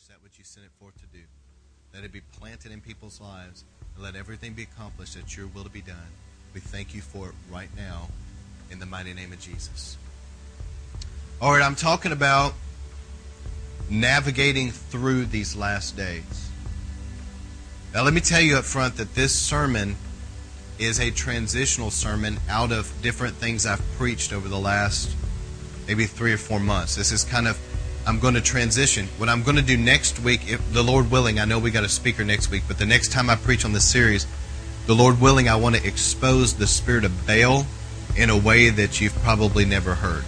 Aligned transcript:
accomplish 0.00 0.08
that 0.08 0.22
which 0.22 0.38
you 0.38 0.44
sent 0.44 0.66
it 0.66 0.72
forth 0.78 0.94
to 0.96 1.06
do. 1.12 1.24
Let 1.94 2.04
it 2.04 2.12
be 2.12 2.20
planted 2.38 2.72
in 2.72 2.80
people's 2.80 3.20
lives, 3.20 3.64
and 3.94 4.04
let 4.04 4.14
everything 4.14 4.54
be 4.54 4.62
accomplished 4.62 5.14
that 5.14 5.36
your 5.36 5.46
will 5.48 5.64
to 5.64 5.70
be 5.70 5.80
done. 5.80 5.96
We 6.54 6.60
thank 6.60 6.94
you 6.94 7.00
for 7.00 7.28
it 7.28 7.34
right 7.50 7.68
now 7.76 8.08
in 8.70 8.78
the 8.78 8.86
mighty 8.86 9.12
name 9.12 9.32
of 9.32 9.40
Jesus. 9.40 9.96
All 11.40 11.52
right, 11.52 11.62
I'm 11.62 11.74
talking 11.74 12.12
about 12.12 12.54
navigating 13.88 14.70
through 14.70 15.26
these 15.26 15.56
last 15.56 15.96
days. 15.96 16.50
Now, 17.92 18.04
let 18.04 18.14
me 18.14 18.20
tell 18.20 18.40
you 18.40 18.56
up 18.56 18.64
front 18.64 18.96
that 18.96 19.14
this 19.14 19.34
sermon 19.34 19.96
is 20.78 21.00
a 21.00 21.10
transitional 21.10 21.90
sermon 21.90 22.38
out 22.48 22.72
of 22.72 22.92
different 23.02 23.34
things 23.34 23.66
I've 23.66 23.82
preached 23.96 24.32
over 24.32 24.48
the 24.48 24.58
last 24.58 25.14
maybe 25.86 26.06
three 26.06 26.32
or 26.32 26.38
four 26.38 26.60
months. 26.60 26.94
This 26.94 27.10
is 27.10 27.24
kind 27.24 27.48
of, 27.48 27.58
I'm 28.06 28.18
going 28.18 28.34
to 28.34 28.40
transition. 28.40 29.06
What 29.18 29.28
I'm 29.28 29.42
going 29.42 29.56
to 29.56 29.62
do 29.62 29.76
next 29.76 30.20
week, 30.20 30.50
if 30.50 30.72
the 30.72 30.82
Lord 30.82 31.10
willing, 31.10 31.38
I 31.38 31.44
know 31.44 31.58
we 31.58 31.70
got 31.70 31.84
a 31.84 31.88
speaker 31.88 32.24
next 32.24 32.50
week, 32.50 32.62
but 32.66 32.78
the 32.78 32.86
next 32.86 33.12
time 33.12 33.28
I 33.28 33.36
preach 33.36 33.64
on 33.64 33.72
this 33.72 33.88
series, 33.88 34.26
the 34.86 34.94
Lord 34.94 35.20
willing, 35.20 35.48
I 35.48 35.56
want 35.56 35.76
to 35.76 35.86
expose 35.86 36.54
the 36.54 36.66
spirit 36.66 37.04
of 37.04 37.26
Baal 37.26 37.66
in 38.16 38.30
a 38.30 38.36
way 38.36 38.70
that 38.70 39.00
you've 39.00 39.14
probably 39.16 39.64
never 39.64 39.94
heard. 39.94 40.24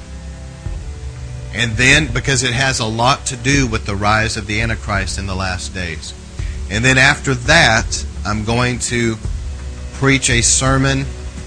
And 1.55 1.73
then, 1.73 2.13
because 2.13 2.43
it 2.43 2.53
has 2.53 2.79
a 2.81 2.87
lot 2.87 3.27
to 3.27 3.37
do 3.37 3.67
with 3.67 3.85
the 3.85 3.95
rise 3.95 4.37
of 4.37 4.47
the 4.47 4.61
Antichrist 4.61 5.19
in 5.19 5.27
the 5.27 5.35
last 5.35 5.75
days. 5.75 6.15
And 6.71 6.85
then 6.85 6.97
after 6.97 7.35
that, 7.35 8.07
I'm 8.25 8.45
going 8.45 8.79
to 8.81 9.17
preach 9.95 10.31
a 10.31 10.43
sermon. 10.43 11.01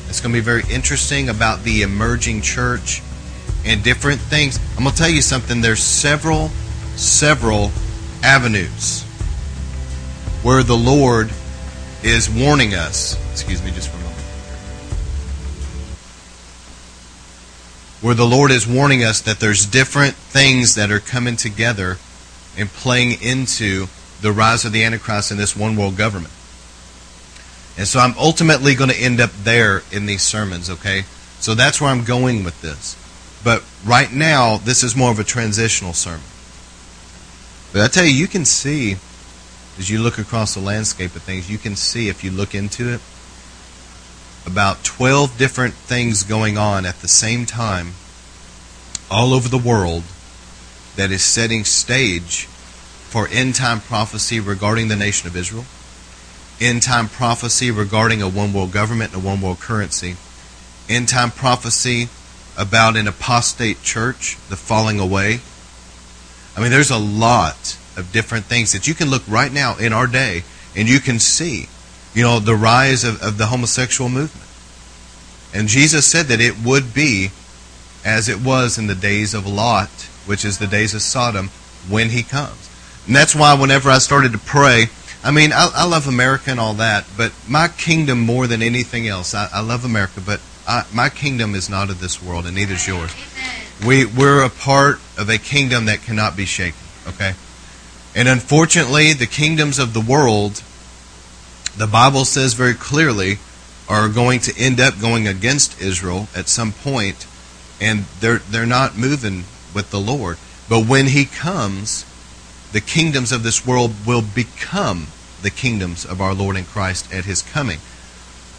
It's 0.07 0.21
going 0.21 0.33
to 0.33 0.39
be 0.39 0.43
very 0.43 0.63
interesting 0.69 1.29
about 1.29 1.63
the 1.63 1.81
emerging 1.81 2.41
church 2.41 3.01
and 3.65 3.83
different 3.83 4.21
things. 4.21 4.59
I'm 4.77 4.83
going 4.83 4.91
to 4.91 4.97
tell 4.97 5.09
you 5.09 5.21
something. 5.21 5.61
There's 5.61 5.83
several, 5.83 6.49
several 6.95 7.71
avenues 8.23 9.03
where 10.43 10.63
the 10.63 10.77
Lord 10.77 11.31
is 12.03 12.29
warning 12.29 12.75
us. 12.75 13.19
Excuse 13.31 13.63
me 13.63 13.71
just 13.71 13.89
for 13.89 13.97
a 13.97 13.99
moment. 13.99 14.15
Where 18.01 18.13
the 18.13 18.25
Lord 18.25 18.51
is 18.51 18.67
warning 18.67 19.03
us 19.03 19.21
that 19.21 19.39
there's 19.39 19.65
different 19.65 20.13
things 20.13 20.75
that 20.75 20.91
are 20.91 20.99
coming 20.99 21.35
together 21.35 21.97
and 22.57 22.69
playing 22.69 23.21
into 23.21 23.87
the 24.21 24.31
rise 24.31 24.65
of 24.65 24.71
the 24.71 24.83
Antichrist 24.83 25.31
in 25.31 25.37
this 25.37 25.55
one 25.55 25.75
world 25.75 25.97
government. 25.97 26.33
And 27.77 27.87
so 27.87 27.99
I'm 27.99 28.15
ultimately 28.17 28.75
going 28.75 28.89
to 28.89 28.97
end 28.97 29.19
up 29.19 29.31
there 29.43 29.81
in 29.91 30.05
these 30.05 30.21
sermons, 30.21 30.69
okay? 30.69 31.03
So 31.39 31.55
that's 31.55 31.81
where 31.81 31.89
I'm 31.89 32.05
going 32.05 32.43
with 32.43 32.61
this. 32.61 32.95
Right 33.85 34.11
now, 34.11 34.57
this 34.57 34.83
is 34.83 34.95
more 34.95 35.11
of 35.11 35.19
a 35.19 35.23
transitional 35.23 35.93
sermon. 35.93 36.25
But 37.71 37.83
I 37.83 37.87
tell 37.87 38.05
you, 38.05 38.13
you 38.13 38.27
can 38.27 38.43
see, 38.43 38.93
as 39.77 39.91
you 39.91 40.01
look 40.01 40.17
across 40.17 40.55
the 40.55 40.59
landscape 40.59 41.15
of 41.15 41.21
things, 41.21 41.51
you 41.51 41.59
can 41.59 41.75
see, 41.75 42.09
if 42.09 42.23
you 42.23 42.31
look 42.31 42.55
into 42.55 42.91
it, 42.91 43.01
about 44.47 44.83
12 44.83 45.37
different 45.37 45.75
things 45.75 46.23
going 46.23 46.57
on 46.57 46.85
at 46.85 47.01
the 47.01 47.07
same 47.07 47.45
time 47.45 47.93
all 49.11 49.33
over 49.33 49.49
the 49.49 49.57
world 49.57 50.03
that 50.95 51.11
is 51.11 51.23
setting 51.23 51.63
stage 51.63 52.45
for 52.45 53.27
end 53.27 53.53
time 53.53 53.81
prophecy 53.81 54.39
regarding 54.39 54.87
the 54.87 54.95
nation 54.95 55.27
of 55.27 55.35
Israel, 55.35 55.65
end 56.59 56.81
time 56.81 57.07
prophecy 57.07 57.69
regarding 57.69 58.21
a 58.21 58.27
one 58.27 58.51
world 58.51 58.71
government 58.71 59.13
and 59.13 59.23
a 59.23 59.25
one 59.25 59.41
world 59.41 59.59
currency, 59.59 60.15
end 60.89 61.07
time 61.07 61.29
prophecy 61.29 62.09
about 62.57 62.97
an 62.97 63.07
apostate 63.07 63.81
church, 63.83 64.37
the 64.49 64.55
falling 64.55 64.99
away. 64.99 65.39
I 66.55 66.61
mean, 66.61 66.71
there's 66.71 66.91
a 66.91 66.97
lot 66.97 67.77
of 67.97 68.11
different 68.11 68.45
things 68.45 68.71
that 68.71 68.87
you 68.87 68.93
can 68.93 69.09
look 69.09 69.23
right 69.27 69.51
now 69.51 69.77
in 69.77 69.93
our 69.93 70.07
day 70.07 70.43
and 70.75 70.89
you 70.89 70.99
can 70.99 71.19
see, 71.19 71.67
you 72.13 72.23
know, 72.23 72.39
the 72.39 72.55
rise 72.55 73.03
of, 73.03 73.21
of 73.21 73.37
the 73.37 73.47
homosexual 73.47 74.09
movement. 74.09 74.47
And 75.53 75.67
Jesus 75.67 76.05
said 76.05 76.27
that 76.27 76.41
it 76.41 76.55
would 76.65 76.93
be 76.93 77.29
as 78.03 78.29
it 78.29 78.41
was 78.41 78.77
in 78.77 78.87
the 78.87 78.95
days 78.95 79.33
of 79.33 79.47
Lot, 79.47 79.89
which 80.25 80.45
is 80.45 80.57
the 80.57 80.67
days 80.67 80.93
of 80.93 81.01
Sodom, 81.01 81.49
when 81.89 82.09
he 82.09 82.23
comes. 82.23 82.69
And 83.07 83.15
that's 83.15 83.35
why 83.35 83.53
whenever 83.53 83.89
I 83.89 83.99
started 83.99 84.31
to 84.33 84.37
pray, 84.37 84.87
I 85.23 85.31
mean, 85.31 85.51
I, 85.53 85.69
I 85.73 85.87
love 85.87 86.07
America 86.07 86.51
and 86.51 86.59
all 86.59 86.75
that, 86.75 87.05
but 87.17 87.31
my 87.47 87.67
kingdom 87.67 88.19
more 88.19 88.47
than 88.47 88.61
anything 88.61 89.07
else, 89.07 89.33
I, 89.33 89.49
I 89.51 89.61
love 89.61 89.83
America, 89.83 90.21
but 90.23 90.39
I, 90.67 90.85
my 90.93 91.09
kingdom 91.09 91.55
is 91.55 91.69
not 91.69 91.89
of 91.89 91.99
this 91.99 92.21
world, 92.21 92.45
and 92.45 92.55
neither 92.55 92.73
is 92.73 92.87
yours. 92.87 93.11
We, 93.85 94.05
we're 94.05 94.43
a 94.43 94.49
part 94.49 94.99
of 95.17 95.29
a 95.29 95.37
kingdom 95.37 95.85
that 95.85 96.01
cannot 96.01 96.35
be 96.35 96.45
shaken, 96.45 96.79
okay? 97.07 97.33
And 98.15 98.27
unfortunately, 98.27 99.13
the 99.13 99.27
kingdoms 99.27 99.77
of 99.77 99.93
the 99.93 100.01
world, 100.01 100.63
the 101.77 101.87
Bible 101.87 102.25
says 102.25 102.53
very 102.53 102.73
clearly, 102.73 103.37
are 103.87 104.09
going 104.09 104.39
to 104.41 104.57
end 104.57 104.79
up 104.79 104.99
going 104.99 105.27
against 105.27 105.79
Israel 105.81 106.27
at 106.35 106.47
some 106.47 106.71
point, 106.71 107.27
and 107.79 108.05
they're, 108.19 108.39
they're 108.39 108.65
not 108.65 108.97
moving 108.97 109.43
with 109.73 109.91
the 109.91 109.99
Lord. 109.99 110.37
But 110.67 110.87
when 110.87 111.07
He 111.07 111.25
comes, 111.25 112.05
the 112.71 112.81
kingdoms 112.81 113.31
of 113.31 113.43
this 113.43 113.67
world 113.67 113.91
will 114.07 114.23
become 114.23 115.07
the 115.41 115.51
kingdoms 115.51 116.05
of 116.05 116.21
our 116.21 116.33
Lord 116.33 116.55
and 116.55 116.65
Christ 116.65 117.13
at 117.13 117.25
His 117.25 117.41
coming. 117.41 117.79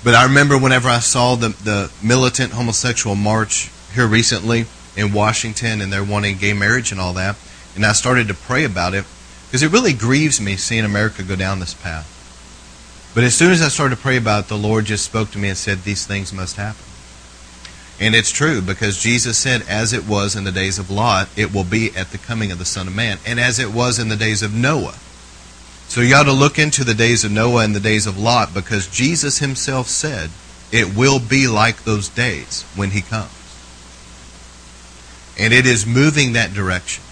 But 0.06 0.14
I 0.14 0.22
remember 0.22 0.56
whenever 0.56 0.88
I 0.88 1.00
saw 1.00 1.34
the, 1.34 1.48
the 1.48 1.90
militant 2.00 2.52
homosexual 2.52 3.16
march 3.16 3.72
here 3.92 4.06
recently 4.06 4.66
in 4.96 5.12
Washington 5.12 5.80
and 5.80 5.92
they're 5.92 6.04
wanting 6.04 6.36
gay 6.36 6.52
marriage 6.52 6.92
and 6.92 7.00
all 7.00 7.14
that, 7.14 7.34
and 7.74 7.84
I 7.84 7.90
started 7.90 8.28
to 8.28 8.34
pray 8.34 8.62
about 8.62 8.94
it 8.94 9.04
because 9.48 9.64
it 9.64 9.72
really 9.72 9.92
grieves 9.92 10.40
me 10.40 10.54
seeing 10.54 10.84
America 10.84 11.24
go 11.24 11.34
down 11.34 11.58
this 11.58 11.74
path. 11.74 12.06
But 13.16 13.24
as 13.24 13.34
soon 13.34 13.50
as 13.50 13.60
I 13.60 13.66
started 13.66 13.96
to 13.96 14.00
pray 14.00 14.16
about 14.16 14.44
it, 14.44 14.48
the 14.48 14.56
Lord 14.56 14.84
just 14.84 15.04
spoke 15.04 15.32
to 15.32 15.38
me 15.38 15.48
and 15.48 15.58
said, 15.58 15.82
These 15.82 16.06
things 16.06 16.32
must 16.32 16.54
happen. 16.54 16.84
And 17.98 18.14
it's 18.14 18.30
true 18.30 18.62
because 18.62 19.02
Jesus 19.02 19.36
said, 19.36 19.62
As 19.68 19.92
it 19.92 20.06
was 20.06 20.36
in 20.36 20.44
the 20.44 20.52
days 20.52 20.78
of 20.78 20.88
Lot, 20.88 21.28
it 21.36 21.52
will 21.52 21.64
be 21.64 21.90
at 21.96 22.12
the 22.12 22.18
coming 22.18 22.52
of 22.52 22.60
the 22.60 22.64
Son 22.64 22.86
of 22.86 22.94
Man, 22.94 23.18
and 23.26 23.40
as 23.40 23.58
it 23.58 23.72
was 23.72 23.98
in 23.98 24.08
the 24.08 24.14
days 24.14 24.44
of 24.44 24.54
Noah. 24.54 24.94
So 25.88 26.00
you 26.00 26.14
ought 26.14 26.24
to 26.24 26.32
look 26.32 26.58
into 26.58 26.84
the 26.84 26.94
days 26.94 27.24
of 27.24 27.30
Noah 27.30 27.64
and 27.64 27.74
the 27.74 27.80
days 27.80 28.06
of 28.06 28.18
Lot 28.18 28.52
because 28.52 28.88
Jesus 28.88 29.38
himself 29.38 29.86
said, 29.86 30.30
It 30.72 30.96
will 30.96 31.20
be 31.20 31.48
like 31.48 31.84
those 31.84 32.08
days 32.08 32.64
when 32.74 32.90
he 32.90 33.00
comes. 33.00 33.30
And 35.38 35.52
it 35.52 35.66
is 35.66 35.86
moving 35.86 36.32
that 36.32 36.52
direction. 36.52 37.02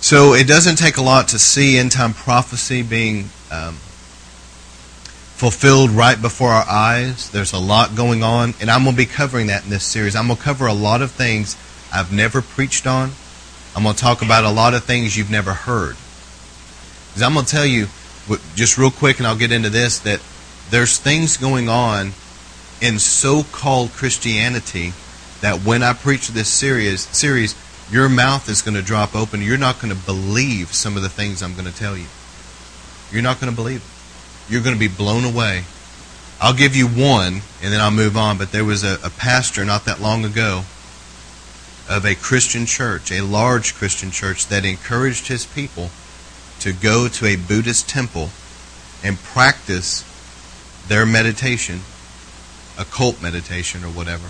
So 0.00 0.34
it 0.34 0.48
doesn't 0.48 0.76
take 0.76 0.96
a 0.96 1.02
lot 1.02 1.28
to 1.28 1.38
see 1.38 1.78
end 1.78 1.92
time 1.92 2.12
prophecy 2.12 2.82
being 2.82 3.30
um, 3.52 3.76
fulfilled 5.42 5.90
right 5.90 6.20
before 6.20 6.50
our 6.50 6.66
eyes. 6.68 7.30
There's 7.30 7.52
a 7.52 7.58
lot 7.58 7.94
going 7.94 8.22
on, 8.22 8.54
and 8.60 8.70
I'm 8.70 8.82
going 8.82 8.94
to 8.94 8.96
be 8.96 9.06
covering 9.06 9.46
that 9.46 9.64
in 9.64 9.70
this 9.70 9.84
series. 9.84 10.16
I'm 10.16 10.26
going 10.26 10.36
to 10.36 10.42
cover 10.42 10.66
a 10.66 10.72
lot 10.72 11.02
of 11.02 11.12
things 11.12 11.56
I've 11.92 12.12
never 12.12 12.42
preached 12.42 12.86
on. 12.86 13.12
I'm 13.76 13.84
going 13.84 13.94
to 13.94 14.00
talk 14.00 14.22
about 14.22 14.44
a 14.44 14.50
lot 14.50 14.74
of 14.74 14.84
things 14.84 15.16
you've 15.16 15.30
never 15.30 15.52
heard. 15.52 15.96
Because 17.12 17.22
I'm 17.22 17.34
going 17.34 17.44
to 17.44 17.52
tell 17.52 17.66
you, 17.66 17.88
just 18.54 18.78
real 18.78 18.90
quick, 18.90 19.18
and 19.18 19.26
I'll 19.26 19.36
get 19.36 19.52
into 19.52 19.68
this, 19.68 19.98
that 20.00 20.22
there's 20.70 20.96
things 20.96 21.36
going 21.36 21.68
on 21.68 22.12
in 22.80 22.98
so 22.98 23.42
called 23.42 23.92
Christianity 23.92 24.94
that 25.42 25.62
when 25.62 25.82
I 25.82 25.92
preach 25.92 26.28
this 26.28 26.48
series, 26.48 27.02
series 27.02 27.54
your 27.90 28.08
mouth 28.08 28.48
is 28.48 28.62
going 28.62 28.76
to 28.76 28.82
drop 28.82 29.14
open. 29.14 29.42
You're 29.42 29.58
not 29.58 29.78
going 29.78 29.94
to 29.94 30.04
believe 30.06 30.72
some 30.72 30.96
of 30.96 31.02
the 31.02 31.10
things 31.10 31.42
I'm 31.42 31.52
going 31.52 31.70
to 31.70 31.76
tell 31.76 31.96
you. 31.96 32.06
You're 33.10 33.22
not 33.22 33.38
going 33.38 33.52
to 33.52 33.56
believe 33.56 33.84
it. 33.84 34.50
You're 34.50 34.62
going 34.62 34.74
to 34.74 34.80
be 34.80 34.88
blown 34.88 35.24
away. 35.24 35.64
I'll 36.40 36.54
give 36.54 36.74
you 36.74 36.88
one, 36.88 37.42
and 37.62 37.72
then 37.72 37.80
I'll 37.80 37.90
move 37.90 38.16
on. 38.16 38.38
But 38.38 38.50
there 38.50 38.64
was 38.64 38.82
a, 38.82 38.98
a 39.04 39.10
pastor 39.10 39.64
not 39.66 39.84
that 39.84 40.00
long 40.00 40.24
ago 40.24 40.64
of 41.90 42.06
a 42.06 42.14
Christian 42.14 42.64
church, 42.64 43.12
a 43.12 43.20
large 43.20 43.74
Christian 43.74 44.10
church, 44.10 44.46
that 44.46 44.64
encouraged 44.64 45.28
his 45.28 45.44
people 45.44 45.90
to 46.62 46.72
go 46.72 47.08
to 47.08 47.26
a 47.26 47.34
Buddhist 47.34 47.88
temple 47.88 48.30
and 49.02 49.18
practice 49.18 50.04
their 50.86 51.04
meditation, 51.04 51.80
occult 52.78 53.20
meditation 53.20 53.82
or 53.82 53.88
whatever, 53.88 54.28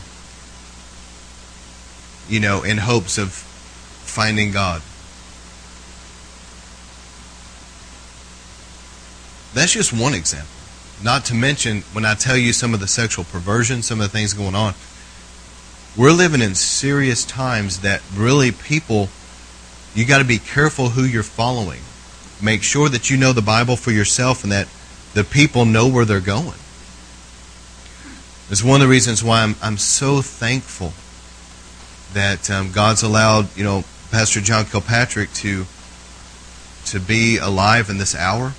you 2.29 2.40
know, 2.40 2.62
in 2.62 2.79
hopes 2.79 3.19
of 3.19 3.32
finding 3.32 4.50
God. 4.50 4.81
That's 9.52 9.73
just 9.73 9.93
one 9.93 10.14
example. 10.14 10.49
Not 11.02 11.26
to 11.26 11.34
mention, 11.34 11.82
when 11.93 12.06
I 12.06 12.14
tell 12.14 12.38
you 12.38 12.55
some 12.55 12.73
of 12.73 12.81
the 12.81 12.87
sexual 12.87 13.26
perversion, 13.26 13.82
some 13.82 14.00
of 14.00 14.11
the 14.11 14.17
things 14.17 14.32
going 14.32 14.55
on, 14.55 14.73
we're 15.99 16.12
living 16.12 16.40
in 16.40 16.55
serious 16.55 17.26
times 17.26 17.81
that 17.81 18.00
really 18.14 18.52
people, 18.52 19.11
you 19.94 20.06
got 20.06 20.19
to 20.19 20.25
be 20.25 20.38
careful 20.38 20.90
who 20.90 21.05
you're 21.05 21.23
following. 21.23 21.81
Make 22.43 22.62
sure 22.62 22.89
that 22.89 23.09
you 23.09 23.17
know 23.17 23.33
the 23.33 23.43
Bible 23.43 23.77
for 23.77 23.93
yourself 23.93 24.43
and 24.43 24.53
that 24.53 24.69
the 25.15 25.25
people 25.25 25.65
know 25.65 25.87
where 25.87 26.05
they're 26.05 26.21
going. 26.21 26.59
It's 28.50 28.62
one 28.62 28.81
of 28.81 28.87
the 28.87 28.91
reasons 28.91 29.23
why 29.23 29.43
I'm, 29.43 29.55
I'm 29.62 29.79
so 29.79 30.21
thankful 30.21 30.93
that 32.12 32.50
um, 32.50 32.73
God's 32.73 33.03
allowed, 33.03 33.56
you 33.56 33.65
know, 33.65 33.85
Pastor 34.11 34.41
John 34.41 34.67
Kilpatrick 34.67 35.33
to 35.35 35.65
to 36.87 37.00
be 37.00 37.39
alive 37.39 37.89
in 37.89 37.99
this 37.99 38.15
hour. 38.15 38.53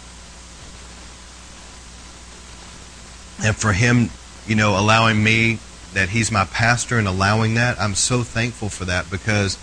And 3.44 3.56
for 3.56 3.74
him, 3.74 4.10
you 4.48 4.56
know, 4.56 4.80
allowing 4.80 5.24
me 5.24 5.60
that 5.94 6.10
he's 6.10 6.32
my 6.32 6.46
pastor 6.46 6.98
and 6.98 7.08
allowing 7.08 7.56
that, 7.56 7.80
I'm 7.80 7.94
so 7.94 8.24
thankful 8.24 8.70
for 8.70 8.86
that 8.86 9.12
because 9.12 9.58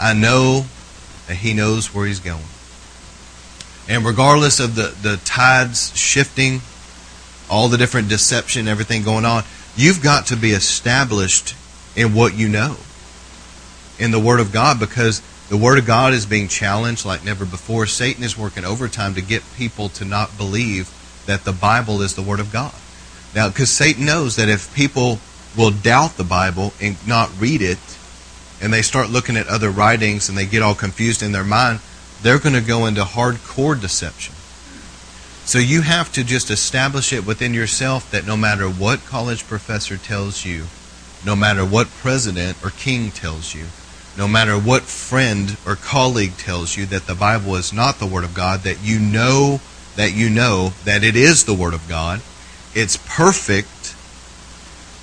I 0.00 0.14
know 0.14 0.64
that 1.26 1.34
he 1.34 1.52
knows 1.52 1.92
where 1.92 2.06
he's 2.06 2.20
going. 2.20 2.42
And 3.88 4.04
regardless 4.04 4.60
of 4.60 4.74
the, 4.74 4.94
the 5.02 5.16
tides 5.24 5.96
shifting, 5.96 6.60
all 7.50 7.68
the 7.68 7.78
different 7.78 8.08
deception, 8.08 8.68
everything 8.68 9.02
going 9.02 9.24
on, 9.24 9.44
you've 9.76 10.02
got 10.02 10.26
to 10.26 10.36
be 10.36 10.52
established 10.52 11.54
in 11.96 12.14
what 12.14 12.34
you 12.34 12.48
know 12.48 12.76
in 13.98 14.10
the 14.10 14.20
Word 14.20 14.40
of 14.40 14.52
God 14.52 14.78
because 14.80 15.22
the 15.48 15.56
Word 15.56 15.78
of 15.78 15.86
God 15.86 16.14
is 16.14 16.24
being 16.24 16.48
challenged 16.48 17.04
like 17.04 17.24
never 17.24 17.44
before. 17.44 17.86
Satan 17.86 18.24
is 18.24 18.38
working 18.38 18.64
overtime 18.64 19.14
to 19.14 19.20
get 19.22 19.42
people 19.56 19.88
to 19.90 20.04
not 20.04 20.36
believe 20.36 20.90
that 21.26 21.44
the 21.44 21.52
Bible 21.52 22.02
is 22.02 22.14
the 22.14 22.22
Word 22.22 22.40
of 22.40 22.52
God. 22.52 22.74
Now, 23.34 23.48
because 23.48 23.70
Satan 23.70 24.06
knows 24.06 24.36
that 24.36 24.48
if 24.48 24.74
people 24.74 25.18
will 25.56 25.70
doubt 25.70 26.16
the 26.16 26.24
Bible 26.24 26.72
and 26.80 26.96
not 27.06 27.30
read 27.38 27.62
it, 27.62 27.78
and 28.60 28.72
they 28.72 28.82
start 28.82 29.10
looking 29.10 29.36
at 29.36 29.48
other 29.48 29.70
writings 29.70 30.28
and 30.28 30.38
they 30.38 30.46
get 30.46 30.62
all 30.62 30.74
confused 30.74 31.22
in 31.22 31.32
their 31.32 31.44
mind, 31.44 31.80
they're 32.22 32.38
going 32.38 32.54
to 32.54 32.60
go 32.60 32.86
into 32.86 33.02
hardcore 33.02 33.80
deception. 33.80 34.34
So 35.44 35.58
you 35.58 35.82
have 35.82 36.12
to 36.12 36.22
just 36.22 36.50
establish 36.50 37.12
it 37.12 37.26
within 37.26 37.52
yourself 37.52 38.10
that 38.12 38.26
no 38.26 38.36
matter 38.36 38.68
what 38.68 39.04
college 39.04 39.46
professor 39.46 39.96
tells 39.96 40.44
you, 40.44 40.66
no 41.26 41.34
matter 41.34 41.64
what 41.64 41.88
president 41.88 42.56
or 42.64 42.70
king 42.70 43.10
tells 43.10 43.54
you, 43.54 43.66
no 44.16 44.28
matter 44.28 44.58
what 44.58 44.82
friend 44.82 45.56
or 45.66 45.74
colleague 45.74 46.36
tells 46.36 46.76
you 46.76 46.86
that 46.86 47.06
the 47.06 47.14
Bible 47.14 47.56
is 47.56 47.72
not 47.72 47.98
the 47.98 48.06
Word 48.06 48.24
of 48.24 48.34
God, 48.34 48.60
that 48.60 48.82
you 48.82 48.98
know 48.98 49.60
that 49.96 50.14
you 50.14 50.30
know 50.30 50.72
that 50.84 51.02
it 51.02 51.16
is 51.16 51.44
the 51.44 51.54
Word 51.54 51.74
of 51.74 51.88
God. 51.88 52.20
It's 52.74 52.96
perfect, 52.96 53.94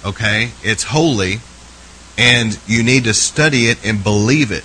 okay? 0.05 0.51
It's 0.63 0.83
holy, 0.85 1.39
and 2.17 2.57
you 2.65 2.83
need 2.83 3.03
to 3.03 3.13
study 3.13 3.65
it 3.65 3.85
and 3.85 4.03
believe 4.03 4.51
it. 4.51 4.63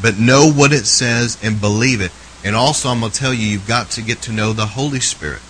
But 0.00 0.18
know 0.18 0.50
what 0.50 0.72
it 0.72 0.86
says 0.86 1.38
and 1.42 1.60
believe 1.60 2.00
it. 2.00 2.12
And 2.44 2.54
also, 2.54 2.88
I'm 2.88 3.00
going 3.00 3.12
to 3.12 3.18
tell 3.18 3.34
you, 3.34 3.46
you've 3.46 3.66
got 3.66 3.90
to 3.92 4.02
get 4.02 4.22
to 4.22 4.32
know 4.32 4.52
the 4.52 4.66
Holy 4.66 5.00
Spirit. 5.00 5.42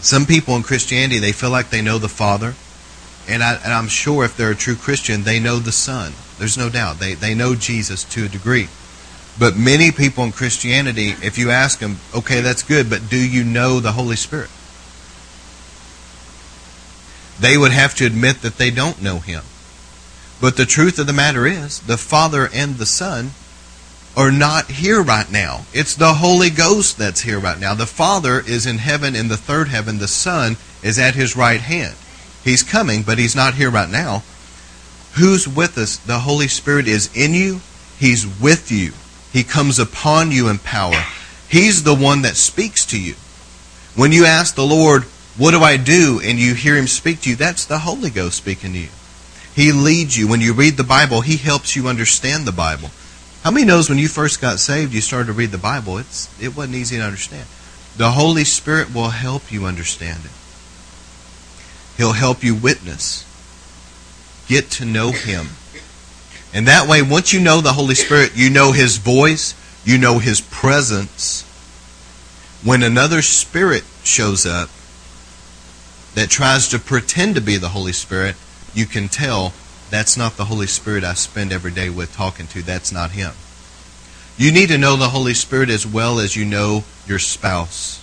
Some 0.00 0.26
people 0.26 0.56
in 0.56 0.62
Christianity, 0.62 1.18
they 1.18 1.32
feel 1.32 1.50
like 1.50 1.70
they 1.70 1.82
know 1.82 1.98
the 1.98 2.08
Father. 2.08 2.54
And, 3.28 3.42
I, 3.42 3.54
and 3.54 3.72
I'm 3.72 3.88
sure 3.88 4.24
if 4.24 4.36
they're 4.36 4.50
a 4.50 4.56
true 4.56 4.74
Christian, 4.74 5.22
they 5.22 5.38
know 5.38 5.58
the 5.58 5.72
Son. 5.72 6.12
There's 6.38 6.58
no 6.58 6.68
doubt. 6.68 6.98
They, 6.98 7.14
they 7.14 7.34
know 7.34 7.54
Jesus 7.54 8.04
to 8.04 8.24
a 8.24 8.28
degree. 8.28 8.68
But 9.38 9.56
many 9.56 9.92
people 9.92 10.24
in 10.24 10.32
Christianity, 10.32 11.14
if 11.22 11.38
you 11.38 11.50
ask 11.50 11.78
them, 11.78 11.98
okay, 12.14 12.40
that's 12.40 12.62
good, 12.62 12.90
but 12.90 13.08
do 13.08 13.16
you 13.16 13.44
know 13.44 13.80
the 13.80 13.92
Holy 13.92 14.16
Spirit? 14.16 14.50
They 17.40 17.56
would 17.56 17.72
have 17.72 17.94
to 17.96 18.06
admit 18.06 18.42
that 18.42 18.58
they 18.58 18.70
don't 18.70 19.00
know 19.02 19.18
Him. 19.18 19.42
But 20.42 20.56
the 20.56 20.66
truth 20.66 20.98
of 20.98 21.06
the 21.06 21.12
matter 21.12 21.46
is, 21.46 21.78
the 21.78 21.96
Father 21.96 22.48
and 22.52 22.74
the 22.74 22.84
Son 22.84 23.30
are 24.16 24.32
not 24.32 24.72
here 24.72 25.00
right 25.00 25.30
now. 25.30 25.66
It's 25.72 25.94
the 25.94 26.14
Holy 26.14 26.50
Ghost 26.50 26.98
that's 26.98 27.20
here 27.20 27.38
right 27.38 27.60
now. 27.60 27.74
The 27.74 27.86
Father 27.86 28.40
is 28.40 28.66
in 28.66 28.78
heaven 28.78 29.14
in 29.14 29.28
the 29.28 29.36
third 29.36 29.68
heaven. 29.68 29.98
The 29.98 30.08
Son 30.08 30.56
is 30.82 30.98
at 30.98 31.14
His 31.14 31.36
right 31.36 31.60
hand. 31.60 31.94
He's 32.42 32.64
coming, 32.64 33.04
but 33.04 33.18
He's 33.18 33.36
not 33.36 33.54
here 33.54 33.70
right 33.70 33.88
now. 33.88 34.24
Who's 35.12 35.46
with 35.46 35.78
us? 35.78 35.96
The 35.96 36.18
Holy 36.18 36.48
Spirit 36.48 36.88
is 36.88 37.08
in 37.16 37.34
you. 37.34 37.60
He's 37.96 38.26
with 38.40 38.72
you. 38.72 38.94
He 39.32 39.44
comes 39.44 39.78
upon 39.78 40.32
you 40.32 40.48
in 40.48 40.58
power. 40.58 41.04
He's 41.48 41.84
the 41.84 41.94
one 41.94 42.22
that 42.22 42.34
speaks 42.34 42.84
to 42.86 43.00
you. 43.00 43.14
When 43.94 44.10
you 44.10 44.24
ask 44.24 44.56
the 44.56 44.66
Lord, 44.66 45.04
What 45.36 45.52
do 45.52 45.60
I 45.60 45.76
do? 45.76 46.20
and 46.24 46.40
you 46.40 46.54
hear 46.54 46.74
Him 46.76 46.88
speak 46.88 47.20
to 47.20 47.30
you, 47.30 47.36
that's 47.36 47.64
the 47.64 47.78
Holy 47.78 48.10
Ghost 48.10 48.36
speaking 48.36 48.72
to 48.72 48.78
you. 48.80 48.88
He 49.54 49.72
leads 49.72 50.16
you. 50.16 50.28
When 50.28 50.40
you 50.40 50.52
read 50.52 50.76
the 50.76 50.84
Bible, 50.84 51.20
He 51.20 51.36
helps 51.36 51.76
you 51.76 51.88
understand 51.88 52.46
the 52.46 52.52
Bible. 52.52 52.90
How 53.42 53.50
many 53.50 53.66
knows 53.66 53.88
when 53.88 53.98
you 53.98 54.08
first 54.08 54.40
got 54.40 54.60
saved, 54.60 54.94
you 54.94 55.00
started 55.00 55.26
to 55.26 55.32
read 55.32 55.50
the 55.50 55.58
Bible? 55.58 55.98
It's, 55.98 56.28
it 56.40 56.56
wasn't 56.56 56.76
easy 56.76 56.96
to 56.96 57.02
understand. 57.02 57.46
The 57.96 58.12
Holy 58.12 58.44
Spirit 58.44 58.94
will 58.94 59.10
help 59.10 59.50
you 59.52 59.66
understand 59.66 60.24
it. 60.24 60.30
He'll 61.96 62.12
help 62.12 62.42
you 62.42 62.54
witness 62.54 63.26
get 64.52 64.70
to 64.70 64.84
know 64.84 65.12
Him. 65.12 65.48
And 66.54 66.68
that 66.68 66.88
way, 66.88 67.00
once 67.00 67.32
you 67.32 67.40
know 67.40 67.60
the 67.60 67.72
Holy 67.72 67.94
Spirit, 67.94 68.32
you 68.34 68.50
know 68.50 68.72
His 68.72 68.98
voice, 68.98 69.54
you 69.84 69.98
know 69.98 70.18
His 70.18 70.40
presence. 70.40 71.42
When 72.62 72.82
another 72.82 73.22
spirit 73.22 73.84
shows 74.04 74.46
up 74.46 74.68
that 76.14 76.28
tries 76.28 76.68
to 76.68 76.78
pretend 76.78 77.34
to 77.34 77.40
be 77.40 77.56
the 77.56 77.70
Holy 77.70 77.92
Spirit, 77.92 78.36
you 78.74 78.86
can 78.86 79.08
tell 79.08 79.52
that's 79.90 80.16
not 80.16 80.36
the 80.36 80.46
Holy 80.46 80.66
Spirit 80.66 81.04
I 81.04 81.14
spend 81.14 81.52
every 81.52 81.70
day 81.70 81.90
with 81.90 82.14
talking 82.14 82.46
to. 82.48 82.62
That's 82.62 82.92
not 82.92 83.10
Him. 83.10 83.32
You 84.38 84.50
need 84.50 84.68
to 84.68 84.78
know 84.78 84.96
the 84.96 85.10
Holy 85.10 85.34
Spirit 85.34 85.68
as 85.68 85.86
well 85.86 86.18
as 86.18 86.34
you 86.34 86.44
know 86.44 86.84
your 87.06 87.18
spouse. 87.18 88.00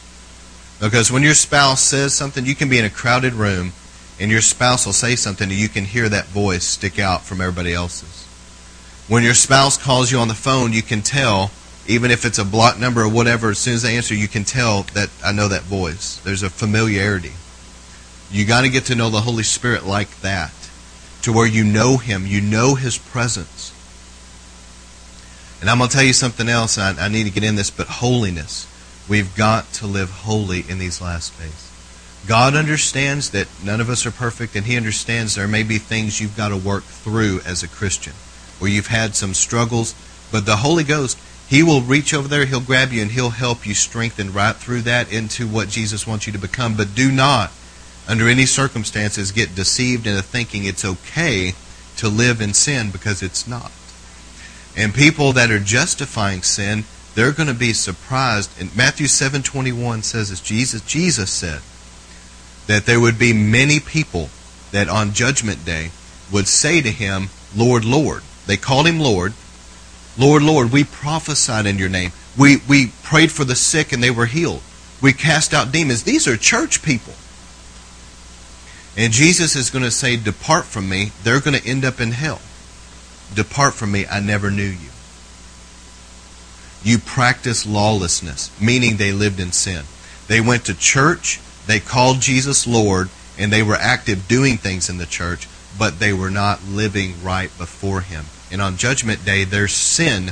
Because 0.79 1.11
when 1.11 1.23
your 1.23 1.33
spouse 1.33 1.81
says 1.81 2.13
something, 2.13 2.45
you 2.45 2.55
can 2.55 2.69
be 2.69 2.77
in 2.77 2.85
a 2.85 2.89
crowded 2.89 3.33
room 3.33 3.73
and 4.19 4.29
your 4.29 4.41
spouse 4.41 4.85
will 4.85 4.93
say 4.93 5.15
something 5.15 5.49
and 5.49 5.59
you 5.59 5.69
can 5.69 5.85
hear 5.85 6.07
that 6.09 6.27
voice 6.27 6.63
stick 6.63 6.99
out 6.99 7.23
from 7.23 7.41
everybody 7.41 7.73
else's. 7.73 8.25
When 9.07 9.23
your 9.23 9.33
spouse 9.33 9.77
calls 9.77 10.11
you 10.11 10.19
on 10.19 10.27
the 10.27 10.35
phone, 10.35 10.71
you 10.71 10.83
can 10.83 11.01
tell, 11.01 11.51
even 11.87 12.11
if 12.11 12.25
it's 12.25 12.37
a 12.37 12.45
block 12.45 12.79
number 12.79 13.01
or 13.01 13.09
whatever, 13.09 13.49
as 13.49 13.57
soon 13.57 13.73
as 13.73 13.81
they 13.81 13.97
answer, 13.97 14.13
you 14.13 14.27
can 14.27 14.43
tell 14.43 14.83
that 14.93 15.09
I 15.25 15.31
know 15.31 15.47
that 15.47 15.63
voice. 15.63 16.17
There's 16.23 16.43
a 16.43 16.49
familiarity. 16.49 17.33
You 18.29 18.45
got 18.45 18.61
to 18.61 18.69
get 18.69 18.85
to 18.85 18.95
know 18.95 19.09
the 19.09 19.21
Holy 19.21 19.43
Spirit 19.43 19.85
like 19.85 20.21
that, 20.21 20.53
to 21.23 21.33
where 21.33 21.47
you 21.47 21.63
know 21.63 21.97
Him, 21.97 22.25
you 22.25 22.41
know 22.41 22.75
His 22.75 22.97
presence. 22.97 23.73
And 25.61 25.69
I'm 25.69 25.79
going 25.79 25.89
to 25.89 25.95
tell 25.95 26.05
you 26.05 26.13
something 26.13 26.47
else, 26.47 26.77
I, 26.77 26.91
I 26.93 27.09
need 27.09 27.25
to 27.25 27.31
get 27.31 27.43
in 27.43 27.55
this, 27.55 27.69
but 27.69 27.87
holiness. 27.87 28.65
We've 29.09 29.35
got 29.35 29.73
to 29.73 29.87
live 29.87 30.09
holy 30.09 30.63
in 30.69 30.79
these 30.79 31.01
last 31.01 31.37
days. 31.39 31.69
God 32.27 32.55
understands 32.55 33.31
that 33.31 33.47
none 33.63 33.81
of 33.81 33.89
us 33.89 34.05
are 34.05 34.11
perfect, 34.11 34.55
and 34.55 34.65
He 34.65 34.77
understands 34.77 35.35
there 35.35 35.47
may 35.47 35.63
be 35.63 35.77
things 35.77 36.21
you've 36.21 36.37
got 36.37 36.49
to 36.49 36.57
work 36.57 36.83
through 36.83 37.41
as 37.45 37.63
a 37.63 37.67
Christian, 37.67 38.13
where 38.59 38.69
you've 38.69 38.87
had 38.87 39.15
some 39.15 39.33
struggles. 39.33 39.95
But 40.31 40.45
the 40.45 40.57
Holy 40.57 40.83
Ghost, 40.83 41.17
He 41.47 41.63
will 41.63 41.81
reach 41.81 42.13
over 42.13 42.27
there, 42.27 42.45
He'll 42.45 42.61
grab 42.61 42.91
you, 42.91 43.01
and 43.01 43.11
He'll 43.11 43.31
help 43.31 43.65
you 43.65 43.73
strengthen 43.73 44.31
right 44.31 44.55
through 44.55 44.81
that 44.81 45.11
into 45.11 45.47
what 45.47 45.69
Jesus 45.69 46.05
wants 46.05 46.27
you 46.27 46.33
to 46.33 46.39
become. 46.39 46.77
But 46.77 46.93
do 46.93 47.11
not, 47.11 47.51
under 48.09 48.27
any 48.27 48.47
circumstances, 48.47 49.31
get 49.31 49.53
deceived 49.53 50.07
into 50.07 50.23
thinking 50.23 50.65
it's 50.65 50.83
okay 50.83 51.53
to 51.97 52.09
live 52.09 52.41
in 52.41 52.53
sin 52.53 52.89
because 52.89 53.21
it's 53.21 53.47
not. 53.47 53.71
And 54.75 54.93
people 54.93 55.31
that 55.33 55.51
are 55.51 55.59
justifying 55.59 56.41
sin, 56.41 56.85
they're 57.13 57.31
going 57.31 57.49
to 57.49 57.53
be 57.53 57.71
surprised. 57.71 58.49
And 58.59 58.75
Matthew 58.75 59.05
7:21 59.05 60.03
says 60.03 60.31
as 60.31 60.41
Jesus 60.41 60.81
Jesus 60.81 61.29
said, 61.29 61.61
that 62.65 62.85
there 62.85 62.99
would 62.99 63.19
be 63.19 63.33
many 63.33 63.79
people 63.79 64.29
that 64.71 64.89
on 64.89 65.13
Judgment 65.13 65.65
Day 65.65 65.91
would 66.31 66.47
say 66.47 66.81
to 66.81 66.89
him, 66.89 67.29
Lord, 67.55 67.85
Lord. 67.85 68.23
They 68.45 68.57
called 68.57 68.87
him 68.87 68.99
Lord. 68.99 69.33
Lord, 70.17 70.43
Lord, 70.43 70.71
we 70.71 70.83
prophesied 70.83 71.65
in 71.65 71.77
your 71.77 71.89
name. 71.89 72.11
We, 72.37 72.57
we 72.67 72.91
prayed 73.03 73.31
for 73.31 73.43
the 73.43 73.55
sick 73.55 73.91
and 73.91 74.03
they 74.03 74.11
were 74.11 74.25
healed. 74.25 74.61
We 75.01 75.13
cast 75.13 75.53
out 75.53 75.71
demons. 75.71 76.03
These 76.03 76.27
are 76.27 76.37
church 76.37 76.81
people. 76.81 77.13
And 78.99 79.11
Jesus 79.11 79.55
is 79.55 79.71
going 79.71 79.83
to 79.83 79.89
say, 79.89 80.15
Depart 80.15 80.65
from 80.65 80.87
me. 80.87 81.11
They're 81.23 81.39
going 81.39 81.59
to 81.59 81.67
end 81.67 81.83
up 81.83 81.99
in 81.99 82.11
hell. 82.11 82.39
Depart 83.33 83.73
from 83.73 83.91
me. 83.91 84.05
I 84.05 84.19
never 84.19 84.51
knew 84.51 84.61
you. 84.61 84.89
You 86.83 86.99
practice 86.99 87.65
lawlessness, 87.65 88.51
meaning 88.61 88.97
they 88.97 89.11
lived 89.11 89.39
in 89.39 89.51
sin. 89.51 89.85
They 90.27 90.39
went 90.39 90.65
to 90.65 90.77
church 90.77 91.39
they 91.69 91.79
called 91.79 92.19
Jesus 92.19 92.65
Lord 92.65 93.09
and 93.37 93.53
they 93.53 93.61
were 93.61 93.75
active 93.75 94.27
doing 94.27 94.57
things 94.57 94.89
in 94.89 94.97
the 94.97 95.05
church, 95.05 95.47
but 95.77 95.99
they 95.99 96.11
were 96.11 96.31
not 96.31 96.63
living 96.63 97.13
right 97.23 97.55
before 97.59 98.01
Him. 98.01 98.25
And 98.51 98.59
on 98.59 98.75
Judgment 98.75 99.23
Day, 99.23 99.43
their 99.43 99.67
sin 99.67 100.31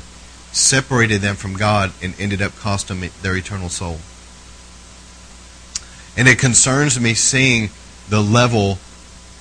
separated 0.52 1.22
them 1.22 1.36
from 1.36 1.54
God 1.54 1.92
and 2.02 2.20
ended 2.20 2.42
up 2.42 2.56
costing 2.56 3.02
them 3.02 3.12
their 3.22 3.38
eternal 3.38 3.70
soul. 3.70 4.00
And 6.18 6.28
it 6.28 6.40
concerns 6.40 7.00
me 7.00 7.14
seeing 7.14 7.70
the 8.10 8.22
level 8.22 8.80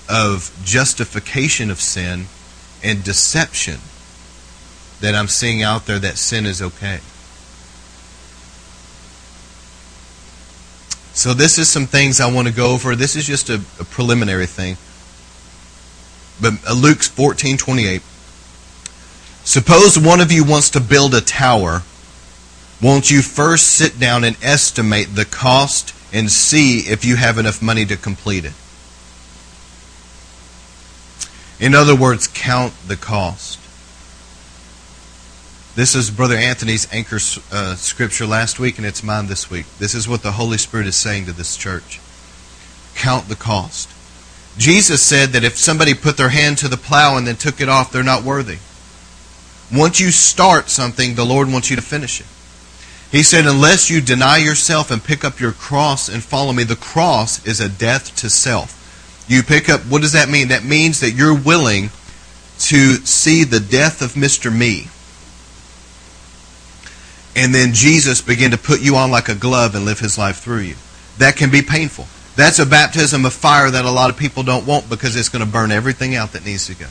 of 0.09 0.57
justification 0.65 1.71
of 1.71 1.81
sin 1.81 2.27
and 2.83 3.03
deception 3.03 3.79
that 5.01 5.15
I'm 5.15 5.29
seeing 5.29 5.63
out 5.63 5.87
there 5.87 5.99
that 5.99 6.17
sin 6.17 6.47
is 6.47 6.63
okay. 6.63 7.01
So 11.13 11.33
this 11.33 11.59
is 11.59 11.69
some 11.69 11.87
things 11.87 12.21
I 12.21 12.31
want 12.31 12.47
to 12.47 12.55
go 12.55 12.73
over. 12.73 12.95
This 12.95 13.17
is 13.17 13.27
just 13.27 13.49
a, 13.49 13.55
a 13.81 13.85
preliminary 13.85 14.47
thing. 14.47 14.77
But 16.41 16.69
uh, 16.69 16.75
Luke 16.75 17.03
14, 17.03 17.57
28. 17.57 18.03
Suppose 19.45 19.99
one 19.99 20.21
of 20.21 20.31
you 20.31 20.45
wants 20.45 20.71
to 20.71 20.81
build 20.81 21.15
a 21.15 21.21
tower 21.21 21.83
won't 22.83 23.11
you 23.11 23.23
first 23.23 23.69
sit 23.69 23.99
down 23.99 24.25
and 24.25 24.37
estimate 24.43 25.15
the 25.15 25.25
cost 25.25 25.95
and 26.13 26.31
see 26.31 26.81
if 26.81 27.05
you 27.05 27.17
have 27.17 27.39
enough 27.39 27.61
money 27.61 27.85
to 27.87 27.97
complete 27.97 28.45
it? 28.45 28.55
In 31.59 31.75
other 31.75 31.97
words, 31.97 32.27
count 32.27 32.75
the 32.87 32.97
cost. 32.97 33.59
This 35.75 35.95
is 35.95 36.11
Brother 36.11 36.37
Anthony's 36.37 36.91
anchor 36.93 37.19
uh, 37.53 37.75
scripture 37.75 38.27
last 38.27 38.59
week, 38.59 38.79
and 38.79 38.87
it's 38.87 39.03
mine 39.03 39.27
this 39.27 39.51
week. 39.51 39.67
This 39.79 39.95
is 39.95 40.09
what 40.09 40.23
the 40.23 40.33
Holy 40.33 40.59
Spirit 40.59 40.87
is 40.87 40.97
saying 40.97 41.27
to 41.27 41.33
this 41.33 41.57
church. 41.57 42.01
Count 42.95 43.29
the 43.29 43.37
cost. 43.37 43.91
Jesus 44.59 45.03
said 45.03 45.31
that 45.31 45.45
if 45.45 45.57
somebody 45.57 45.93
put 45.93 46.17
their 46.17 46.31
hand 46.31 46.59
to 46.59 46.69
the 46.69 46.79
plow 46.79 47.17
and 47.17 47.27
then 47.27 47.37
took 47.37 47.61
it 47.61 47.69
off, 47.69 47.93
they're 47.93 48.03
not 48.03 48.23
worthy. 48.23 48.59
Once 49.71 50.01
you 50.01 50.11
start 50.11 50.71
something, 50.71 51.15
the 51.15 51.27
Lord 51.27 51.53
wants 51.53 51.69
you 51.69 51.77
to 51.77 51.83
finish 51.83 52.21
it. 52.21 52.27
He 53.17 53.23
said, 53.23 53.47
Unless 53.47 53.89
you 53.89 54.03
deny 54.03 54.37
yourself 54.37 54.91
and 54.91 55.03
pick 55.03 55.25
up 55.25 55.41
your 55.41 55.53
cross 55.53 56.11
and 56.11 56.23
follow 56.23 56.53
me, 56.53 56.65
the 56.65 56.77
cross 56.77 57.43
is 57.47 57.61
a 57.61 57.69
death 57.69 58.15
to 58.17 58.29
self. 58.29 59.25
You 59.27 59.43
pick 59.43 59.71
up, 59.71 59.81
what 59.87 60.03
does 60.03 60.13
that 60.13 60.29
mean? 60.29 60.49
That 60.49 60.65
means 60.65 61.01
that 61.01 61.13
you're 61.13 61.35
willing 61.35 61.89
to 62.59 62.97
see 63.07 63.43
the 63.43 63.59
death 63.59 64.03
of 64.03 64.13
Mr. 64.13 64.55
Me. 64.55 64.89
And 67.35 67.55
then 67.55 67.73
Jesus 67.73 68.21
begin 68.21 68.51
to 68.51 68.59
put 68.59 68.83
you 68.83 68.97
on 68.97 69.11
like 69.11 69.31
a 69.31 69.35
glove 69.35 69.75
and 69.75 69.87
live 69.87 70.01
his 70.01 70.19
life 70.19 70.41
through 70.41 70.61
you. 70.61 70.77
That 71.17 71.37
can 71.37 71.51
be 71.51 71.63
painful. 71.63 72.07
That's 72.37 72.59
a 72.59 72.67
baptism 72.67 73.25
of 73.25 73.33
fire 73.33 73.71
that 73.71 73.87
a 73.87 73.91
lot 73.91 74.11
of 74.11 74.19
people 74.19 74.43
don't 74.43 74.67
want 74.67 74.91
because 74.91 75.17
it's 75.17 75.31
going 75.31 75.43
to 75.43 75.51
burn 75.51 75.73
everything 75.73 76.15
out 76.15 76.33
that 76.33 76.45
needs 76.45 76.67
to 76.67 76.75
go. 76.75 76.89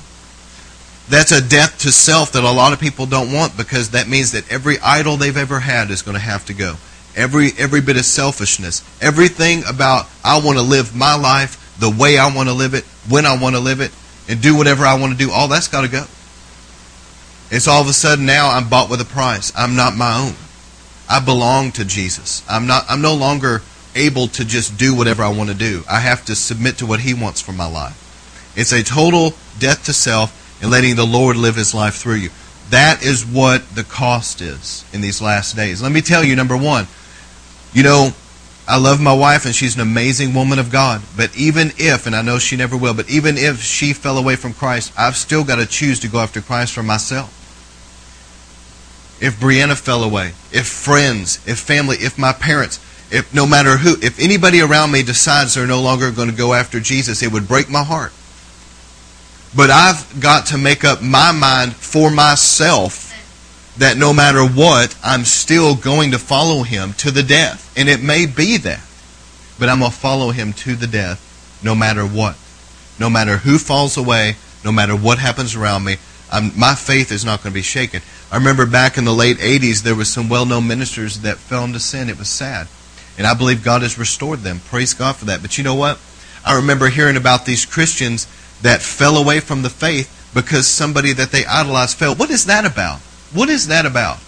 That's 1.07 1.31
a 1.31 1.41
death 1.41 1.79
to 1.79 1.91
self 1.91 2.31
that 2.31 2.43
a 2.43 2.51
lot 2.51 2.73
of 2.73 2.79
people 2.79 3.05
don't 3.05 3.31
want 3.31 3.55
because 3.55 3.91
that 3.91 4.07
means 4.07 4.31
that 4.31 4.51
every 4.51 4.79
idol 4.79 5.17
they've 5.17 5.37
ever 5.37 5.59
had 5.59 5.91
is 5.91 6.01
going 6.01 6.15
to 6.15 6.21
have 6.21 6.45
to 6.45 6.53
go. 6.53 6.75
Every 7.15 7.51
every 7.57 7.79
bit 7.81 7.97
of 7.97 8.05
selfishness, 8.05 8.83
everything 9.01 9.63
about 9.67 10.07
I 10.23 10.39
want 10.43 10.57
to 10.57 10.63
live 10.63 10.95
my 10.95 11.15
life 11.15 11.61
the 11.79 11.89
way 11.89 12.17
I 12.17 12.33
want 12.33 12.49
to 12.49 12.53
live 12.53 12.73
it, 12.73 12.83
when 13.07 13.25
I 13.25 13.39
want 13.39 13.55
to 13.55 13.61
live 13.61 13.81
it, 13.81 13.91
and 14.27 14.41
do 14.41 14.57
whatever 14.57 14.85
I 14.85 14.99
want 14.99 15.11
to 15.11 15.17
do, 15.17 15.31
all 15.31 15.47
that's 15.47 15.67
got 15.67 15.81
to 15.81 15.87
go. 15.87 16.05
It's 17.51 17.67
all 17.67 17.81
of 17.81 17.87
a 17.87 17.93
sudden 17.93 18.25
now 18.25 18.49
I'm 18.49 18.69
bought 18.69 18.89
with 18.89 18.99
a 18.99 19.05
price. 19.05 19.53
I'm 19.55 19.75
not 19.75 19.95
my 19.95 20.17
own. 20.17 20.33
I 21.07 21.23
belong 21.23 21.71
to 21.73 21.85
Jesus. 21.85 22.43
I'm 22.49 22.65
not 22.65 22.85
I'm 22.89 23.01
no 23.01 23.13
longer 23.13 23.61
able 23.95 24.27
to 24.27 24.43
just 24.43 24.77
do 24.77 24.95
whatever 24.95 25.23
I 25.23 25.29
want 25.29 25.49
to 25.49 25.55
do. 25.55 25.83
I 25.89 25.99
have 25.99 26.25
to 26.25 26.35
submit 26.35 26.79
to 26.79 26.85
what 26.85 27.01
he 27.01 27.13
wants 27.13 27.41
for 27.41 27.53
my 27.53 27.67
life. 27.67 28.01
It's 28.57 28.73
a 28.73 28.83
total 28.83 29.33
death 29.59 29.85
to 29.85 29.93
self 29.93 30.41
and 30.61 30.71
letting 30.71 30.95
the 30.95 31.05
Lord 31.05 31.37
live 31.37 31.55
his 31.55 31.73
life 31.73 31.95
through 31.95 32.15
you. 32.15 32.29
That 32.69 33.03
is 33.03 33.25
what 33.25 33.75
the 33.75 33.83
cost 33.83 34.41
is 34.41 34.85
in 34.93 35.01
these 35.01 35.21
last 35.21 35.55
days. 35.55 35.81
Let 35.81 35.91
me 35.91 36.01
tell 36.01 36.23
you, 36.23 36.35
number 36.35 36.57
one, 36.57 36.87
you 37.73 37.83
know, 37.83 38.11
I 38.67 38.79
love 38.79 38.99
my 38.99 39.13
wife 39.13 39.45
and 39.45 39.53
she's 39.53 39.75
an 39.75 39.81
amazing 39.81 40.33
woman 40.33 40.57
of 40.57 40.71
God. 40.71 41.03
But 41.15 41.37
even 41.37 41.71
if, 41.77 42.07
and 42.07 42.15
I 42.15 42.23
know 42.23 42.39
she 42.39 42.55
never 42.55 42.75
will, 42.75 42.95
but 42.95 43.09
even 43.09 43.37
if 43.37 43.61
she 43.61 43.93
fell 43.93 44.17
away 44.17 44.35
from 44.35 44.53
Christ, 44.53 44.91
I've 44.97 45.15
still 45.15 45.43
got 45.43 45.57
to 45.57 45.65
choose 45.67 45.99
to 45.99 46.07
go 46.07 46.19
after 46.19 46.41
Christ 46.41 46.73
for 46.73 46.81
myself. 46.81 47.31
If 49.21 49.39
Brianna 49.39 49.77
fell 49.77 50.03
away, 50.03 50.33
if 50.51 50.67
friends, 50.67 51.39
if 51.47 51.59
family, 51.59 51.97
if 51.97 52.17
my 52.17 52.33
parents, 52.33 52.79
if 53.11 53.33
no 53.33 53.45
matter 53.45 53.77
who, 53.77 53.95
if 54.01 54.19
anybody 54.19 54.61
around 54.61 54.91
me 54.91 55.03
decides 55.03 55.53
they're 55.53 55.67
no 55.67 55.81
longer 55.81 56.11
going 56.11 56.29
to 56.29 56.35
go 56.35 56.53
after 56.53 56.79
Jesus, 56.79 57.21
it 57.21 57.31
would 57.31 57.47
break 57.47 57.69
my 57.69 57.83
heart. 57.83 58.11
But 59.53 59.69
I've 59.69 60.19
got 60.21 60.47
to 60.47 60.57
make 60.57 60.83
up 60.83 61.01
my 61.01 61.31
mind 61.31 61.75
for 61.75 62.09
myself 62.09 63.11
that 63.77 63.97
no 63.97 64.13
matter 64.13 64.45
what, 64.45 64.97
I'm 65.03 65.25
still 65.25 65.75
going 65.75 66.11
to 66.11 66.19
follow 66.19 66.63
him 66.63 66.93
to 66.93 67.11
the 67.11 67.23
death. 67.23 67.73
And 67.77 67.89
it 67.89 68.01
may 68.01 68.25
be 68.25 68.57
that. 68.57 68.81
But 69.59 69.69
I'm 69.69 69.79
going 69.79 69.91
to 69.91 69.97
follow 69.97 70.31
him 70.31 70.53
to 70.53 70.75
the 70.75 70.87
death 70.87 71.21
no 71.63 71.75
matter 71.75 72.05
what. 72.05 72.37
No 72.99 73.09
matter 73.09 73.37
who 73.37 73.57
falls 73.57 73.97
away, 73.97 74.35
no 74.63 74.71
matter 74.71 74.95
what 74.95 75.19
happens 75.19 75.55
around 75.55 75.83
me, 75.83 75.97
I'm, 76.31 76.57
my 76.57 76.75
faith 76.75 77.11
is 77.11 77.23
not 77.23 77.43
going 77.43 77.51
to 77.51 77.57
be 77.57 77.61
shaken. 77.61 78.01
I 78.31 78.37
remember 78.37 78.65
back 78.65 78.97
in 78.97 79.05
the 79.05 79.13
late 79.13 79.37
80s, 79.37 79.83
there 79.83 79.95
was 79.95 80.11
some 80.11 80.29
well-known 80.29 80.67
ministers 80.67 81.21
that 81.21 81.37
fell 81.37 81.63
into 81.63 81.79
sin. 81.79 82.09
It 82.09 82.17
was 82.17 82.29
sad. 82.29 82.67
And 83.17 83.27
I 83.27 83.33
believe 83.33 83.63
God 83.63 83.81
has 83.81 83.97
restored 83.97 84.39
them. 84.39 84.59
Praise 84.59 84.93
God 84.93 85.15
for 85.15 85.25
that. 85.25 85.41
But 85.41 85.57
you 85.57 85.63
know 85.63 85.75
what? 85.75 85.99
I 86.45 86.55
remember 86.55 86.89
hearing 86.89 87.17
about 87.17 87.45
these 87.45 87.65
Christians 87.65 88.27
that 88.61 88.81
fell 88.81 89.17
away 89.17 89.39
from 89.39 89.61
the 89.61 89.69
faith 89.69 90.31
because 90.33 90.67
somebody 90.67 91.13
that 91.13 91.31
they 91.31 91.45
idolized 91.45 91.97
fell. 91.97 92.15
What 92.15 92.29
is 92.29 92.45
that 92.45 92.65
about? 92.65 92.99
What 93.33 93.49
is 93.49 93.67
that 93.67 93.85
about? 93.85 94.19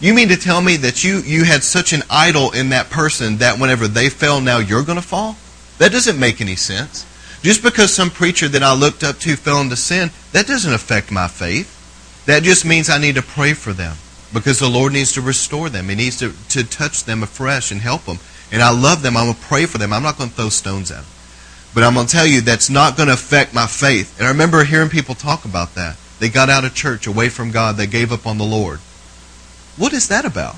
You 0.00 0.14
mean 0.14 0.28
to 0.28 0.36
tell 0.36 0.62
me 0.62 0.76
that 0.78 1.04
you, 1.04 1.18
you 1.18 1.44
had 1.44 1.62
such 1.62 1.92
an 1.92 2.02
idol 2.08 2.52
in 2.52 2.70
that 2.70 2.88
person 2.88 3.36
that 3.38 3.58
whenever 3.58 3.86
they 3.86 4.08
fell, 4.08 4.40
now 4.40 4.58
you're 4.58 4.82
going 4.82 4.96
to 4.96 5.06
fall? 5.06 5.36
That 5.78 5.92
doesn't 5.92 6.18
make 6.18 6.40
any 6.40 6.56
sense. 6.56 7.06
Just 7.42 7.62
because 7.62 7.92
some 7.92 8.10
preacher 8.10 8.48
that 8.48 8.62
I 8.62 8.74
looked 8.74 9.02
up 9.02 9.18
to 9.18 9.36
fell 9.36 9.60
into 9.60 9.76
sin, 9.76 10.10
that 10.32 10.46
doesn't 10.46 10.72
affect 10.72 11.10
my 11.10 11.28
faith. 11.28 11.76
That 12.26 12.42
just 12.42 12.64
means 12.64 12.88
I 12.88 12.98
need 12.98 13.14
to 13.16 13.22
pray 13.22 13.52
for 13.54 13.72
them 13.72 13.96
because 14.32 14.58
the 14.58 14.68
Lord 14.68 14.92
needs 14.92 15.12
to 15.12 15.20
restore 15.20 15.68
them. 15.68 15.88
He 15.88 15.94
needs 15.94 16.18
to, 16.18 16.32
to 16.50 16.64
touch 16.64 17.04
them 17.04 17.22
afresh 17.22 17.70
and 17.70 17.80
help 17.80 18.04
them. 18.04 18.18
And 18.52 18.62
I 18.62 18.70
love 18.70 19.02
them. 19.02 19.16
I'm 19.16 19.26
going 19.26 19.34
to 19.34 19.40
pray 19.42 19.66
for 19.66 19.78
them. 19.78 19.92
I'm 19.92 20.02
not 20.02 20.18
going 20.18 20.30
to 20.30 20.36
throw 20.36 20.48
stones 20.48 20.90
at 20.90 20.98
them. 20.98 21.06
But 21.74 21.84
I'm 21.84 21.94
going 21.94 22.06
to 22.06 22.12
tell 22.12 22.26
you 22.26 22.40
that's 22.40 22.68
not 22.70 22.96
going 22.96 23.06
to 23.06 23.14
affect 23.14 23.54
my 23.54 23.66
faith. 23.66 24.18
And 24.18 24.26
I 24.26 24.30
remember 24.30 24.64
hearing 24.64 24.88
people 24.88 25.14
talk 25.14 25.44
about 25.44 25.74
that. 25.76 25.96
They 26.18 26.28
got 26.28 26.50
out 26.50 26.64
of 26.64 26.74
church, 26.74 27.06
away 27.06 27.28
from 27.28 27.50
God. 27.50 27.76
They 27.76 27.86
gave 27.86 28.12
up 28.12 28.26
on 28.26 28.38
the 28.38 28.44
Lord. 28.44 28.80
What 29.76 29.92
is 29.92 30.08
that 30.08 30.24
about? 30.24 30.56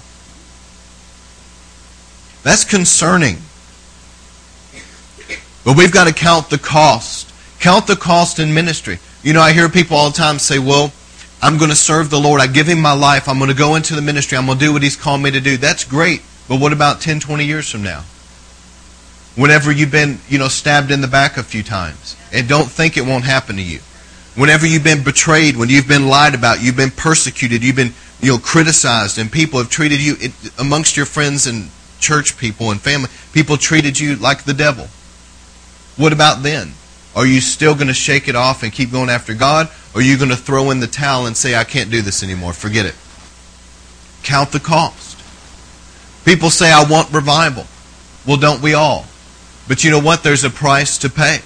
That's 2.42 2.64
concerning. 2.64 3.37
But 5.64 5.76
we've 5.76 5.92
got 5.92 6.09
to 6.09 6.12
count 6.12 6.50
the 6.50 6.59
cost. 6.59 7.33
Count 7.61 7.87
the 7.87 7.95
cost 7.95 8.40
in 8.40 8.52
ministry. 8.52 8.99
You 9.23 9.33
know, 9.33 9.40
I 9.40 9.52
hear 9.52 9.69
people 9.69 9.97
all 9.97 10.11
the 10.11 10.16
time 10.16 10.40
say, 10.40 10.59
well, 10.59 10.92
I'm 11.40 11.59
going 11.59 11.71
to 11.71 11.76
serve 11.76 12.11
the 12.11 12.19
Lord. 12.19 12.40
I 12.40 12.49
give 12.49 12.66
him 12.66 12.81
my 12.81 12.95
life. 12.95 13.28
I'm 13.28 13.38
going 13.38 13.50
to 13.50 13.57
go 13.57 13.76
into 13.76 13.95
the 13.95 14.02
ministry. 14.02 14.37
I'm 14.37 14.47
going 14.47 14.59
to 14.59 14.64
do 14.64 14.73
what 14.73 14.83
he's 14.83 14.97
called 14.97 15.23
me 15.23 15.31
to 15.31 15.40
do. 15.40 15.57
That's 15.57 15.85
great. 15.85 16.23
But 16.49 16.61
what 16.61 16.73
about 16.73 17.00
10, 17.00 17.21
20 17.21 17.45
years 17.45 17.71
from 17.71 17.85
now? 17.85 18.02
Whenever 19.34 19.72
you've 19.72 19.90
been, 19.90 20.18
you 20.28 20.38
know, 20.38 20.48
stabbed 20.48 20.90
in 20.90 21.00
the 21.00 21.08
back 21.08 21.36
a 21.36 21.42
few 21.42 21.62
times. 21.62 22.16
And 22.32 22.48
don't 22.48 22.70
think 22.70 22.96
it 22.96 23.06
won't 23.06 23.24
happen 23.24 23.56
to 23.56 23.62
you. 23.62 23.80
Whenever 24.34 24.66
you've 24.66 24.84
been 24.84 25.04
betrayed, 25.04 25.56
when 25.56 25.68
you've 25.68 25.88
been 25.88 26.08
lied 26.08 26.34
about, 26.34 26.62
you've 26.62 26.76
been 26.76 26.90
persecuted, 26.90 27.62
you've 27.62 27.76
been, 27.76 27.92
you 28.20 28.32
know, 28.32 28.38
criticized, 28.38 29.18
and 29.18 29.30
people 29.30 29.58
have 29.58 29.68
treated 29.68 30.00
you 30.00 30.16
it, 30.20 30.32
amongst 30.58 30.96
your 30.96 31.06
friends 31.06 31.46
and 31.46 31.70
church 32.00 32.38
people 32.38 32.70
and 32.70 32.80
family, 32.80 33.08
people 33.32 33.56
treated 33.56 33.98
you 33.98 34.16
like 34.16 34.44
the 34.44 34.54
devil. 34.54 34.88
What 35.96 36.12
about 36.12 36.42
then? 36.42 36.72
Are 37.14 37.26
you 37.26 37.40
still 37.40 37.74
going 37.74 37.88
to 37.88 37.94
shake 37.94 38.28
it 38.28 38.34
off 38.34 38.62
and 38.62 38.72
keep 38.72 38.90
going 38.90 39.10
after 39.10 39.34
God? 39.34 39.68
Or 39.94 40.00
are 40.00 40.04
you 40.04 40.16
going 40.16 40.30
to 40.30 40.36
throw 40.36 40.70
in 40.70 40.80
the 40.80 40.86
towel 40.86 41.26
and 41.26 41.36
say, 41.36 41.54
I 41.54 41.64
can't 41.64 41.90
do 41.90 42.00
this 42.00 42.22
anymore? 42.22 42.54
Forget 42.54 42.86
it. 42.86 42.94
Count 44.22 44.52
the 44.52 44.60
cost. 44.60 45.18
People 46.24 46.48
say, 46.48 46.72
I 46.72 46.84
want 46.84 47.12
revival. 47.12 47.66
Well, 48.26 48.38
don't 48.38 48.62
we 48.62 48.72
all? 48.72 49.04
But 49.69 49.85
you 49.85 49.90
know 49.90 50.00
what? 50.00 50.23
There's 50.23 50.45
a 50.45 50.50
price 50.50 50.99
to 50.99 51.11
pay. 51.11 51.40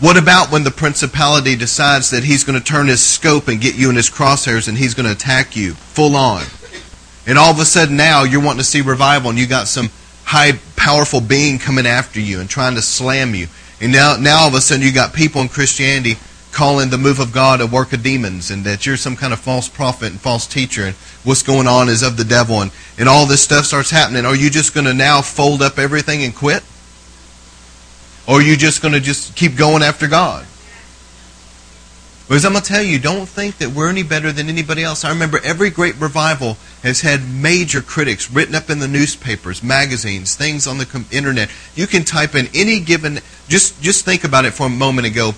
What 0.00 0.16
about 0.16 0.50
when 0.50 0.64
the 0.64 0.70
principality 0.70 1.54
decides 1.54 2.10
that 2.10 2.24
he's 2.24 2.44
going 2.44 2.58
to 2.58 2.64
turn 2.64 2.88
his 2.88 3.02
scope 3.02 3.46
and 3.46 3.60
get 3.60 3.76
you 3.76 3.88
in 3.88 3.96
his 3.96 4.10
crosshairs 4.10 4.68
and 4.68 4.76
he's 4.76 4.94
going 4.94 5.06
to 5.06 5.12
attack 5.12 5.54
you 5.54 5.74
full 5.74 6.16
on? 6.16 6.42
And 7.24 7.38
all 7.38 7.52
of 7.52 7.60
a 7.60 7.64
sudden 7.64 7.96
now 7.96 8.24
you're 8.24 8.42
wanting 8.42 8.58
to 8.58 8.64
see 8.64 8.80
revival 8.80 9.30
and 9.30 9.38
you 9.38 9.46
got 9.46 9.68
some 9.68 9.90
high 10.24 10.52
powerful 10.74 11.20
being 11.20 11.58
coming 11.58 11.86
after 11.86 12.18
you 12.18 12.40
and 12.40 12.50
trying 12.50 12.74
to 12.74 12.82
slam 12.82 13.34
you. 13.34 13.46
And 13.80 13.92
now 13.92 14.16
now 14.18 14.42
all 14.42 14.48
of 14.48 14.54
a 14.54 14.60
sudden 14.60 14.84
you 14.84 14.92
got 14.92 15.14
people 15.14 15.40
in 15.40 15.48
Christianity 15.48 16.16
calling 16.50 16.90
the 16.90 16.98
move 16.98 17.20
of 17.20 17.32
God 17.32 17.60
a 17.60 17.66
work 17.66 17.92
of 17.92 18.02
demons 18.02 18.50
and 18.50 18.64
that 18.64 18.84
you're 18.84 18.96
some 18.96 19.16
kind 19.16 19.32
of 19.32 19.38
false 19.38 19.68
prophet 19.68 20.10
and 20.10 20.20
false 20.20 20.46
teacher 20.46 20.82
and 20.82 20.96
what's 21.24 21.42
going 21.42 21.66
on 21.66 21.88
is 21.88 22.02
of 22.02 22.16
the 22.16 22.24
devil 22.24 22.60
and, 22.60 22.72
and 22.98 23.08
all 23.08 23.24
this 23.24 23.42
stuff 23.42 23.66
starts 23.66 23.90
happening. 23.90 24.26
Are 24.26 24.34
you 24.34 24.50
just 24.50 24.74
going 24.74 24.86
to 24.86 24.94
now 24.94 25.22
fold 25.22 25.62
up 25.62 25.78
everything 25.78 26.24
and 26.24 26.34
quit? 26.34 26.62
Or 28.26 28.36
are 28.36 28.42
you 28.42 28.56
just 28.56 28.82
going 28.82 28.94
to 28.94 29.00
just 29.00 29.36
keep 29.36 29.56
going 29.56 29.82
after 29.82 30.06
God? 30.06 30.46
Because 32.28 32.44
I'm 32.46 32.52
going 32.52 32.62
to 32.62 32.72
tell 32.72 32.82
you, 32.82 32.98
don't 32.98 33.28
think 33.28 33.58
that 33.58 33.70
we're 33.70 33.90
any 33.90 34.04
better 34.04 34.32
than 34.32 34.48
anybody 34.48 34.82
else. 34.82 35.04
I 35.04 35.10
remember 35.10 35.38
every 35.44 35.68
great 35.68 36.00
revival 36.00 36.56
has 36.82 37.02
had 37.02 37.28
major 37.28 37.82
critics 37.82 38.30
written 38.30 38.54
up 38.54 38.70
in 38.70 38.78
the 38.78 38.88
newspapers, 38.88 39.62
magazines, 39.62 40.34
things 40.34 40.66
on 40.66 40.78
the 40.78 41.04
internet. 41.10 41.50
You 41.74 41.86
can 41.86 42.04
type 42.04 42.34
in 42.34 42.48
any 42.54 42.80
given, 42.80 43.18
just, 43.48 43.82
just 43.82 44.04
think 44.04 44.24
about 44.24 44.46
it 44.46 44.52
for 44.52 44.66
a 44.66 44.70
moment 44.70 45.06
and 45.06 45.14
go, 45.14 45.32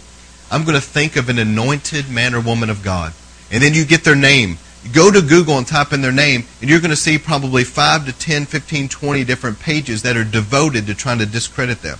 I'm 0.52 0.64
going 0.64 0.76
to 0.76 0.80
think 0.80 1.16
of 1.16 1.28
an 1.28 1.38
anointed 1.38 2.08
man 2.10 2.34
or 2.34 2.40
woman 2.40 2.70
of 2.70 2.84
God. 2.84 3.12
And 3.50 3.62
then 3.62 3.74
you 3.74 3.84
get 3.84 4.04
their 4.04 4.14
name. 4.14 4.58
go 4.92 5.10
to 5.10 5.22
Google 5.22 5.58
and 5.58 5.66
type 5.66 5.92
in 5.92 6.02
their 6.02 6.12
name, 6.12 6.44
and 6.60 6.70
you're 6.70 6.80
going 6.80 6.90
to 6.90 6.96
see 6.96 7.18
probably 7.18 7.64
5 7.64 8.06
to 8.06 8.12
10, 8.12 8.46
15, 8.46 8.88
20 8.88 9.24
different 9.24 9.58
pages 9.58 10.02
that 10.02 10.16
are 10.16 10.24
devoted 10.24 10.86
to 10.86 10.94
trying 10.94 11.18
to 11.18 11.26
discredit 11.26 11.82
them. 11.82 11.98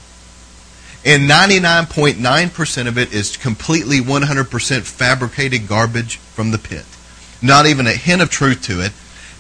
And 1.05 1.29
99.9% 1.29 2.89
of 2.89 2.97
it 2.97 3.13
is 3.13 3.37
completely 3.37 3.99
100% 3.99 4.83
fabricated 4.83 5.69
garbage 5.69 6.17
from 6.17 6.51
the 6.51 6.59
pit. 6.59 6.87
Not 7.43 7.67
even 7.67 7.87
a 7.87 7.93
hint 7.93 8.23
of 8.23 8.31
truth 8.31 8.63
to 8.65 8.81
it. 8.83 8.93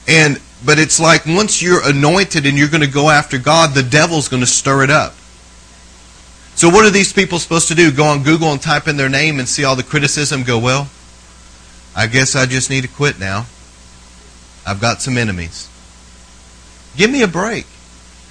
And 0.06 0.40
but 0.64 0.78
it's 0.78 0.99
like 0.99 1.26
once 1.26 1.61
you're 1.61 1.87
anointed 1.87 2.47
and 2.47 2.56
you're 2.56 2.68
going 2.68 2.80
to 2.83 2.87
go 2.87 3.11
after 3.11 3.38
God, 3.38 3.75
the 3.75 3.83
devil's 3.83 4.28
going 4.28 4.42
to 4.42 4.47
stir 4.47 4.83
it 4.83 4.90
up. 4.90 5.14
So 6.54 6.68
what 6.68 6.85
are 6.87 6.90
these 6.90 7.12
people 7.12 7.38
supposed 7.38 7.68
to 7.68 7.75
do? 7.75 7.90
Go 7.90 8.04
on 8.04 8.23
Google 8.23 8.52
and 8.52 8.62
type 8.62 8.88
in 8.88 8.97
their 8.97 9.09
name 9.09 9.38
and 9.38 9.49
see 9.49 9.64
all 9.64 9.76
the 9.76 9.83
criticism 9.83 10.42
go, 10.42 10.59
well, 10.59 10.88
I 11.97 12.06
guess 12.06 12.37
I 12.37 12.47
just 12.47 12.71
need 12.71 12.83
to 12.83 12.88
quit 12.88 13.18
now. 13.18 13.47
I've 14.66 14.80
got 14.80 15.02
some 15.02 15.18
enemies. 15.18 15.68
Give 16.97 17.11
me 17.11 17.23
a 17.23 17.28
break. 17.28 17.66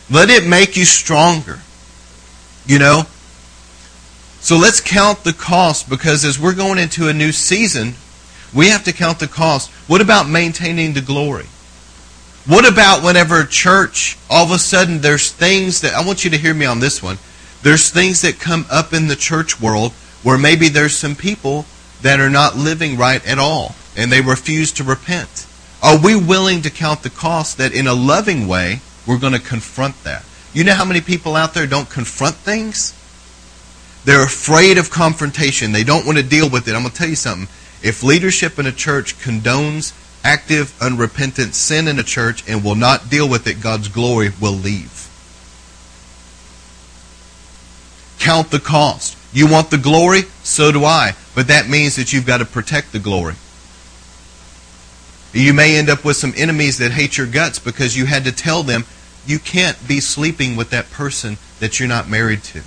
Let 0.09 0.29
it 0.29 0.47
make 0.47 0.75
you 0.77 0.85
stronger. 0.85 1.59
You 2.65 2.79
know? 2.79 3.03
So 4.43 4.57
let's 4.57 4.81
count 4.81 5.23
the 5.23 5.31
cost 5.31 5.89
because 5.89 6.25
as 6.25 6.37
we're 6.37 6.53
going 6.53 6.77
into 6.77 7.07
a 7.07 7.13
new 7.13 7.31
season, 7.31 7.93
we 8.53 8.67
have 8.67 8.83
to 8.83 8.91
count 8.91 9.19
the 9.19 9.27
cost. 9.29 9.71
What 9.87 10.01
about 10.01 10.27
maintaining 10.27 10.91
the 10.91 10.99
glory? 10.99 11.45
What 12.45 12.69
about 12.69 13.05
whenever 13.05 13.39
a 13.39 13.47
church, 13.47 14.17
all 14.29 14.43
of 14.43 14.51
a 14.51 14.59
sudden 14.59 14.99
there's 14.99 15.31
things 15.31 15.79
that, 15.79 15.93
I 15.93 16.05
want 16.05 16.25
you 16.25 16.31
to 16.31 16.37
hear 16.37 16.53
me 16.53 16.65
on 16.65 16.81
this 16.81 17.01
one. 17.01 17.19
There's 17.61 17.89
things 17.89 18.21
that 18.23 18.41
come 18.41 18.65
up 18.69 18.91
in 18.91 19.07
the 19.07 19.15
church 19.15 19.61
world 19.61 19.93
where 20.23 20.37
maybe 20.37 20.67
there's 20.67 20.93
some 20.93 21.15
people 21.15 21.65
that 22.01 22.19
are 22.19 22.29
not 22.29 22.57
living 22.57 22.97
right 22.97 23.25
at 23.25 23.39
all 23.39 23.75
and 23.95 24.11
they 24.11 24.19
refuse 24.19 24.73
to 24.73 24.83
repent. 24.83 25.47
Are 25.81 25.97
we 25.97 26.17
willing 26.17 26.63
to 26.63 26.69
count 26.69 27.03
the 27.03 27.09
cost 27.09 27.59
that 27.59 27.73
in 27.73 27.87
a 27.87 27.93
loving 27.93 28.49
way 28.49 28.81
we're 29.07 29.19
going 29.19 29.31
to 29.31 29.39
confront 29.39 30.03
that? 30.03 30.25
You 30.51 30.65
know 30.65 30.73
how 30.73 30.83
many 30.83 30.99
people 30.99 31.37
out 31.37 31.53
there 31.53 31.65
don't 31.65 31.89
confront 31.89 32.35
things? 32.35 32.93
They're 34.05 34.23
afraid 34.23 34.77
of 34.77 34.89
confrontation. 34.89 35.71
They 35.71 35.83
don't 35.83 36.05
want 36.05 36.17
to 36.17 36.23
deal 36.23 36.49
with 36.49 36.67
it. 36.67 36.75
I'm 36.75 36.81
going 36.81 36.91
to 36.91 36.97
tell 36.97 37.07
you 37.07 37.15
something. 37.15 37.47
If 37.81 38.03
leadership 38.03 38.59
in 38.59 38.65
a 38.65 38.71
church 38.71 39.17
condones 39.19 39.93
active, 40.23 40.73
unrepentant 40.81 41.53
sin 41.53 41.87
in 41.87 41.99
a 41.99 42.03
church 42.03 42.47
and 42.47 42.63
will 42.63 42.75
not 42.75 43.09
deal 43.09 43.27
with 43.27 43.47
it, 43.47 43.61
God's 43.61 43.87
glory 43.87 44.31
will 44.41 44.53
leave. 44.53 45.09
Count 48.19 48.51
the 48.51 48.59
cost. 48.59 49.17
You 49.33 49.51
want 49.51 49.69
the 49.69 49.77
glory? 49.77 50.21
So 50.43 50.71
do 50.71 50.85
I. 50.85 51.15
But 51.35 51.47
that 51.47 51.67
means 51.67 51.95
that 51.95 52.13
you've 52.13 52.25
got 52.25 52.37
to 52.37 52.45
protect 52.45 52.91
the 52.91 52.99
glory. 52.99 53.35
You 55.33 55.53
may 55.53 55.77
end 55.77 55.89
up 55.89 56.05
with 56.05 56.15
some 56.15 56.33
enemies 56.37 56.77
that 56.77 56.91
hate 56.91 57.17
your 57.17 57.27
guts 57.27 57.57
because 57.57 57.97
you 57.97 58.05
had 58.05 58.23
to 58.25 58.31
tell 58.31 58.63
them 58.63 58.85
you 59.25 59.39
can't 59.39 59.87
be 59.87 59.99
sleeping 59.99 60.55
with 60.55 60.69
that 60.69 60.91
person 60.91 61.37
that 61.59 61.79
you're 61.79 61.89
not 61.89 62.07
married 62.07 62.43
to. 62.43 62.61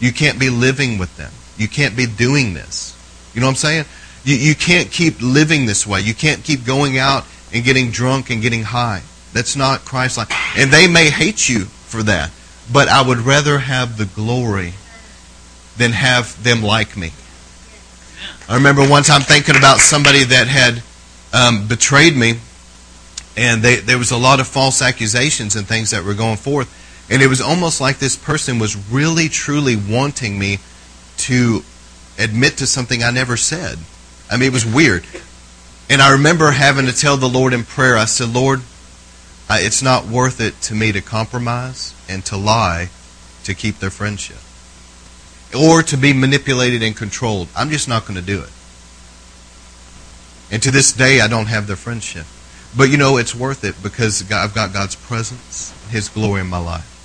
You 0.00 0.12
can't 0.12 0.40
be 0.40 0.50
living 0.50 0.98
with 0.98 1.16
them. 1.16 1.30
You 1.56 1.68
can't 1.68 1.96
be 1.96 2.06
doing 2.06 2.54
this. 2.54 2.96
You 3.34 3.40
know 3.40 3.46
what 3.46 3.52
I'm 3.52 3.56
saying? 3.56 3.84
You, 4.24 4.34
you 4.34 4.54
can't 4.54 4.90
keep 4.90 5.20
living 5.20 5.66
this 5.66 5.86
way. 5.86 6.00
You 6.00 6.14
can't 6.14 6.42
keep 6.42 6.64
going 6.64 6.98
out 6.98 7.24
and 7.52 7.64
getting 7.64 7.90
drunk 7.90 8.30
and 8.30 8.42
getting 8.42 8.62
high. 8.62 9.02
That's 9.32 9.56
not 9.56 9.84
Christ 9.84 10.16
like. 10.16 10.32
And 10.56 10.70
they 10.70 10.88
may 10.88 11.10
hate 11.10 11.48
you 11.48 11.60
for 11.64 12.02
that. 12.04 12.30
But 12.72 12.88
I 12.88 13.06
would 13.06 13.18
rather 13.18 13.58
have 13.58 13.98
the 13.98 14.06
glory 14.06 14.74
than 15.76 15.92
have 15.92 16.42
them 16.42 16.62
like 16.62 16.96
me. 16.96 17.12
I 18.48 18.56
remember 18.56 18.86
one 18.86 19.02
time 19.02 19.22
thinking 19.22 19.56
about 19.56 19.78
somebody 19.78 20.24
that 20.24 20.48
had 20.48 20.82
um, 21.32 21.68
betrayed 21.68 22.16
me, 22.16 22.34
and 23.36 23.62
they, 23.62 23.76
there 23.76 23.98
was 23.98 24.10
a 24.10 24.16
lot 24.16 24.40
of 24.40 24.48
false 24.48 24.82
accusations 24.82 25.56
and 25.56 25.66
things 25.66 25.90
that 25.90 26.04
were 26.04 26.14
going 26.14 26.36
forth. 26.36 26.68
And 27.10 27.22
it 27.22 27.26
was 27.26 27.40
almost 27.40 27.80
like 27.80 27.98
this 27.98 28.16
person 28.16 28.60
was 28.60 28.76
really, 28.90 29.28
truly 29.28 29.74
wanting 29.74 30.38
me 30.38 30.58
to 31.18 31.64
admit 32.18 32.58
to 32.58 32.66
something 32.66 33.02
I 33.02 33.10
never 33.10 33.36
said. 33.36 33.78
I 34.30 34.36
mean, 34.36 34.48
it 34.48 34.52
was 34.52 34.64
weird. 34.64 35.04
And 35.90 36.00
I 36.00 36.12
remember 36.12 36.52
having 36.52 36.86
to 36.86 36.92
tell 36.92 37.16
the 37.16 37.28
Lord 37.28 37.52
in 37.52 37.64
prayer, 37.64 37.96
I 37.96 38.04
said, 38.04 38.32
Lord, 38.32 38.62
it's 39.50 39.82
not 39.82 40.06
worth 40.06 40.40
it 40.40 40.60
to 40.62 40.74
me 40.74 40.92
to 40.92 41.00
compromise 41.00 41.94
and 42.08 42.24
to 42.26 42.36
lie 42.36 42.90
to 43.42 43.54
keep 43.54 43.80
their 43.80 43.90
friendship 43.90 44.38
or 45.58 45.82
to 45.82 45.96
be 45.96 46.12
manipulated 46.12 46.82
and 46.82 46.96
controlled. 46.96 47.48
I'm 47.56 47.70
just 47.70 47.88
not 47.88 48.06
going 48.06 48.20
to 48.20 48.24
do 48.24 48.40
it. 48.40 48.50
And 50.52 50.62
to 50.62 50.70
this 50.70 50.92
day, 50.92 51.20
I 51.20 51.26
don't 51.26 51.46
have 51.46 51.66
their 51.66 51.76
friendship. 51.76 52.26
But 52.76 52.84
you 52.84 52.96
know, 52.96 53.16
it's 53.16 53.34
worth 53.34 53.64
it 53.64 53.74
because 53.82 54.30
I've 54.30 54.54
got 54.54 54.72
God's 54.72 54.94
presence, 54.94 55.74
His 55.90 56.08
glory 56.08 56.42
in 56.42 56.46
my 56.46 56.58
life. 56.58 56.99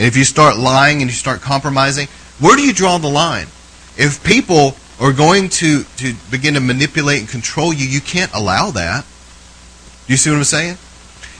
And 0.00 0.06
if 0.06 0.16
you 0.16 0.24
start 0.24 0.56
lying 0.56 1.02
and 1.02 1.10
you 1.10 1.14
start 1.14 1.42
compromising, 1.42 2.08
where 2.38 2.56
do 2.56 2.62
you 2.62 2.72
draw 2.72 2.96
the 2.96 3.06
line? 3.06 3.48
If 3.98 4.24
people 4.24 4.74
are 4.98 5.12
going 5.12 5.50
to, 5.50 5.84
to 5.84 6.14
begin 6.30 6.54
to 6.54 6.60
manipulate 6.60 7.20
and 7.20 7.28
control 7.28 7.70
you, 7.70 7.86
you 7.86 8.00
can't 8.00 8.32
allow 8.32 8.70
that. 8.70 9.04
Do 10.06 10.14
you 10.14 10.16
see 10.16 10.30
what 10.30 10.38
I'm 10.38 10.44
saying? 10.44 10.78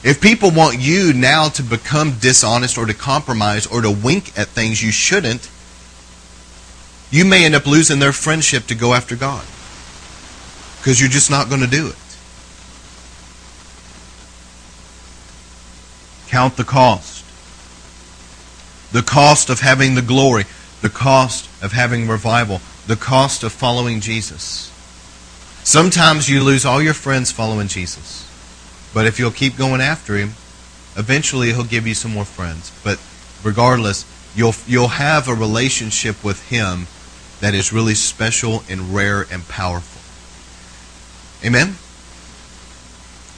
If 0.04 0.20
people 0.20 0.50
want 0.50 0.78
you 0.78 1.14
now 1.14 1.48
to 1.48 1.62
become 1.62 2.18
dishonest 2.18 2.76
or 2.76 2.84
to 2.84 2.92
compromise 2.92 3.66
or 3.66 3.80
to 3.80 3.90
wink 3.90 4.38
at 4.38 4.48
things 4.48 4.82
you 4.82 4.92
shouldn't, 4.92 5.48
you 7.10 7.24
may 7.24 7.46
end 7.46 7.54
up 7.54 7.64
losing 7.64 7.98
their 7.98 8.12
friendship 8.12 8.66
to 8.66 8.74
go 8.74 8.92
after 8.92 9.16
God. 9.16 9.42
Because 10.80 11.00
you're 11.00 11.08
just 11.08 11.30
not 11.30 11.48
going 11.48 11.62
to 11.62 11.66
do 11.66 11.86
it. 11.86 11.96
Count 16.28 16.58
the 16.58 16.64
cost. 16.64 17.19
The 18.92 19.02
cost 19.02 19.50
of 19.50 19.60
having 19.60 19.94
the 19.94 20.02
glory. 20.02 20.44
The 20.82 20.90
cost 20.90 21.48
of 21.62 21.72
having 21.72 22.08
revival. 22.08 22.60
The 22.86 22.96
cost 22.96 23.42
of 23.42 23.52
following 23.52 24.00
Jesus. 24.00 24.70
Sometimes 25.62 26.28
you 26.28 26.42
lose 26.42 26.64
all 26.64 26.82
your 26.82 26.94
friends 26.94 27.30
following 27.30 27.68
Jesus. 27.68 28.26
But 28.92 29.06
if 29.06 29.18
you'll 29.18 29.30
keep 29.30 29.56
going 29.56 29.80
after 29.80 30.16
him, 30.16 30.30
eventually 30.96 31.48
he'll 31.48 31.64
give 31.64 31.86
you 31.86 31.94
some 31.94 32.12
more 32.12 32.24
friends. 32.24 32.72
But 32.82 32.98
regardless, 33.44 34.04
you'll 34.34 34.54
you'll 34.66 34.88
have 34.88 35.28
a 35.28 35.34
relationship 35.34 36.24
with 36.24 36.48
him 36.48 36.86
that 37.40 37.54
is 37.54 37.72
really 37.72 37.94
special 37.94 38.64
and 38.68 38.94
rare 38.94 39.26
and 39.30 39.46
powerful. 39.48 40.00
Amen. 41.46 41.76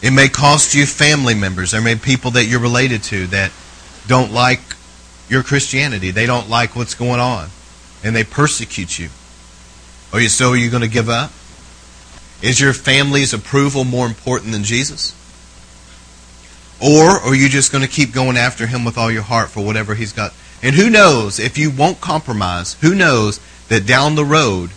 It 0.03 0.11
may 0.11 0.29
cost 0.29 0.75
you 0.75 0.87
family 0.87 1.35
members. 1.35 1.71
There 1.71 1.81
may 1.81 1.95
be 1.95 2.01
people 2.01 2.33
that 2.33 2.47
you're 2.47 2.61
related 2.61 3.03
to 3.05 3.27
that 3.29 3.53
don't 4.09 4.33
like 4.33 4.61
your 5.33 5.43
Christianity. 5.43 6.11
They 6.11 6.27
don't 6.27 6.51
like 6.51 6.77
what's 6.77 6.95
going 6.95 7.19
on. 7.19 7.49
And 8.05 8.15
they 8.15 8.23
persecute 8.23 8.99
you. 8.99 9.09
Are 10.13 10.21
you 10.21 10.29
so 10.29 10.51
are 10.51 10.57
you 10.57 10.71
going 10.71 10.83
to 10.83 10.89
give 10.89 11.09
up? 11.09 11.33
Is 12.43 12.61
your 12.61 12.75
family's 12.75 13.33
approval 13.33 13.85
more 13.85 14.07
important 14.07 14.53
than 14.53 14.63
Jesus? 14.63 15.17
Or 16.81 17.09
are 17.09 17.35
you 17.35 17.49
just 17.49 17.73
going 17.73 17.83
to 17.83 17.91
keep 17.91 18.13
going 18.13 18.37
after 18.37 18.67
him 18.67 18.85
with 18.85 18.99
all 18.99 19.11
your 19.11 19.23
heart 19.23 19.49
for 19.49 19.65
whatever 19.65 19.95
he's 19.95 20.13
got? 20.13 20.35
And 20.63 20.75
who 20.75 20.91
knows, 20.91 21.39
if 21.39 21.57
you 21.57 21.71
won't 21.71 22.01
compromise, 22.01 22.75
who 22.75 22.95
knows 22.95 23.41
that 23.69 23.87
down 23.87 24.17
the 24.17 24.25
road, 24.25 24.71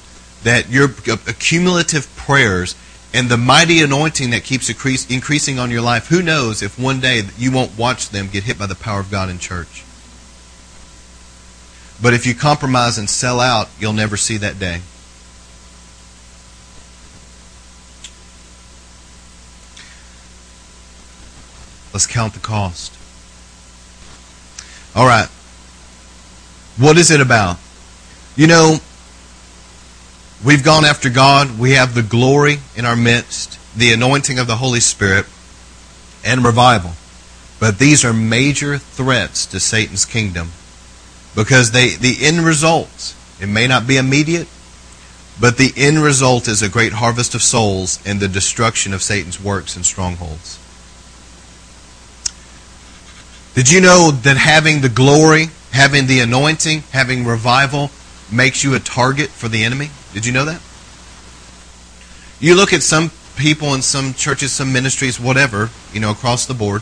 that 0.43 0.69
your 0.69 0.85
accumulative 0.85 2.15
prayers 2.15 2.75
and 3.13 3.27
the 3.27 3.37
mighty 3.37 3.81
anointing 3.81 4.29
that 4.29 4.43
keeps 4.43 4.69
increasing 4.69 5.57
on 5.59 5.71
your 5.71 5.81
life, 5.81 6.07
who 6.07 6.21
knows 6.21 6.61
if 6.61 6.79
one 6.79 6.99
day 6.99 7.23
you 7.37 7.51
won't 7.51 7.77
watch 7.77 8.09
them 8.09 8.29
get 8.31 8.43
hit 8.43 8.59
by 8.59 8.67
the 8.67 8.75
power 8.75 8.99
of 8.99 9.11
God 9.11 9.29
in 9.29 9.39
church. 9.39 9.84
But 12.01 12.13
if 12.13 12.25
you 12.25 12.35
compromise 12.35 12.97
and 12.97 13.09
sell 13.09 13.39
out, 13.39 13.69
you'll 13.79 13.93
never 13.93 14.17
see 14.17 14.37
that 14.37 14.59
day. 14.59 14.81
Let's 21.93 22.05
count 22.05 22.33
the 22.33 22.39
cost. 22.39 22.91
All 24.93 25.05
right. 25.05 25.29
What 26.77 26.97
is 26.97 27.09
it 27.09 27.21
about? 27.21 27.57
You 28.35 28.47
know, 28.47 28.77
we've 30.43 30.63
gone 30.63 30.83
after 30.83 31.09
God. 31.09 31.57
We 31.57 31.71
have 31.71 31.95
the 31.95 32.03
glory 32.03 32.57
in 32.75 32.83
our 32.83 32.97
midst, 32.97 33.57
the 33.77 33.93
anointing 33.93 34.39
of 34.39 34.47
the 34.47 34.57
Holy 34.57 34.81
Spirit, 34.81 35.25
and 36.25 36.43
revival. 36.43 36.91
But 37.61 37.79
these 37.79 38.03
are 38.03 38.11
major 38.11 38.77
threats 38.77 39.45
to 39.47 39.61
Satan's 39.61 40.03
kingdom 40.03 40.51
because 41.35 41.71
they, 41.71 41.89
the 41.89 42.17
end 42.21 42.45
result, 42.45 43.15
it 43.39 43.47
may 43.47 43.67
not 43.67 43.85
be 43.85 43.97
immediate, 43.97 44.47
but 45.39 45.57
the 45.57 45.73
end 45.75 46.01
result 46.01 46.47
is 46.47 46.61
a 46.61 46.69
great 46.69 46.93
harvest 46.93 47.35
of 47.35 47.43
souls 47.43 47.99
and 48.05 48.19
the 48.19 48.27
destruction 48.27 48.93
of 48.93 49.03
Satan's 49.03 49.41
works 49.41 49.75
and 49.75 49.85
strongholds. 49.85 50.59
Did 53.53 53.71
you 53.71 53.81
know 53.81 54.11
that 54.11 54.37
having 54.37 54.81
the 54.81 54.89
glory, 54.89 55.47
having 55.71 56.07
the 56.07 56.19
anointing, 56.19 56.83
having 56.91 57.25
revival 57.25 57.91
makes 58.31 58.63
you 58.63 58.73
a 58.75 58.79
target 58.79 59.29
for 59.29 59.47
the 59.47 59.63
enemy? 59.63 59.89
Did 60.13 60.25
you 60.25 60.31
know 60.31 60.45
that? 60.45 60.61
You 62.39 62.55
look 62.55 62.73
at 62.73 62.83
some 62.83 63.11
people 63.37 63.73
in 63.73 63.81
some 63.81 64.13
churches, 64.13 64.51
some 64.51 64.73
ministries, 64.73 65.19
whatever, 65.19 65.69
you 65.93 65.99
know, 65.99 66.11
across 66.11 66.45
the 66.45 66.53
board, 66.53 66.81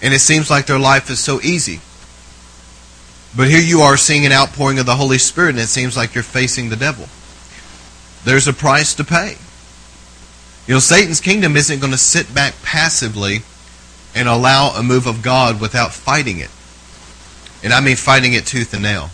and 0.00 0.12
it 0.12 0.20
seems 0.20 0.50
like 0.50 0.66
their 0.66 0.78
life 0.78 1.10
is 1.10 1.20
so 1.20 1.40
easy. 1.40 1.80
But 3.36 3.48
here 3.48 3.60
you 3.60 3.80
are 3.80 3.96
seeing 3.96 4.26
an 4.26 4.32
outpouring 4.32 4.78
of 4.78 4.86
the 4.86 4.96
Holy 4.96 5.18
Spirit, 5.18 5.50
and 5.50 5.58
it 5.58 5.68
seems 5.68 5.96
like 5.96 6.14
you're 6.14 6.22
facing 6.22 6.68
the 6.68 6.76
devil. 6.76 7.08
There's 8.24 8.46
a 8.46 8.52
price 8.52 8.94
to 8.96 9.04
pay. 9.04 9.36
You 10.66 10.74
know, 10.74 10.80
Satan's 10.80 11.20
kingdom 11.20 11.56
isn't 11.56 11.80
going 11.80 11.92
to 11.92 11.98
sit 11.98 12.32
back 12.34 12.54
passively 12.62 13.40
and 14.14 14.28
allow 14.28 14.70
a 14.70 14.82
move 14.82 15.06
of 15.06 15.22
God 15.22 15.60
without 15.60 15.92
fighting 15.92 16.38
it. 16.38 16.50
And 17.64 17.72
I 17.72 17.80
mean 17.80 17.96
fighting 17.96 18.34
it 18.34 18.46
tooth 18.46 18.74
and 18.74 18.82
nail. 18.82 19.10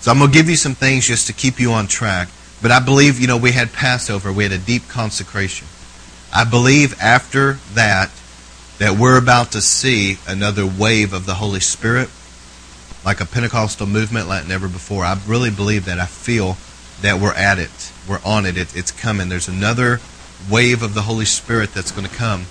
So 0.00 0.10
I'm 0.10 0.18
going 0.18 0.30
to 0.30 0.36
give 0.36 0.48
you 0.48 0.56
some 0.56 0.74
things 0.74 1.06
just 1.06 1.26
to 1.26 1.32
keep 1.32 1.60
you 1.60 1.72
on 1.72 1.86
track. 1.86 2.28
But 2.62 2.70
I 2.70 2.80
believe, 2.80 3.20
you 3.20 3.26
know, 3.26 3.36
we 3.36 3.52
had 3.52 3.72
Passover, 3.72 4.32
we 4.32 4.44
had 4.44 4.52
a 4.52 4.58
deep 4.58 4.88
consecration. 4.88 5.68
I 6.32 6.44
believe 6.44 7.00
after 7.00 7.54
that, 7.74 8.10
that 8.78 8.98
we're 8.98 9.18
about 9.18 9.52
to 9.52 9.60
see 9.60 10.18
another 10.26 10.66
wave 10.66 11.12
of 11.12 11.26
the 11.26 11.34
Holy 11.34 11.60
Spirit, 11.60 12.08
like 13.04 13.20
a 13.20 13.26
Pentecostal 13.26 13.86
movement 13.86 14.28
like 14.28 14.46
never 14.46 14.68
before. 14.68 15.04
I 15.04 15.18
really 15.26 15.50
believe 15.50 15.84
that. 15.86 15.98
I 15.98 16.06
feel 16.06 16.56
that 17.02 17.20
we're 17.20 17.34
at 17.34 17.58
it. 17.58 17.92
We're 18.08 18.20
on 18.24 18.46
it. 18.46 18.56
it 18.56 18.76
it's 18.76 18.90
coming. 18.90 19.28
There's 19.28 19.48
another 19.48 20.00
wave 20.50 20.82
of 20.82 20.94
the 20.94 21.02
Holy 21.02 21.24
Spirit 21.24 21.74
that's 21.74 21.90
going 21.90 22.06
to 22.06 22.14
come. 22.14 22.46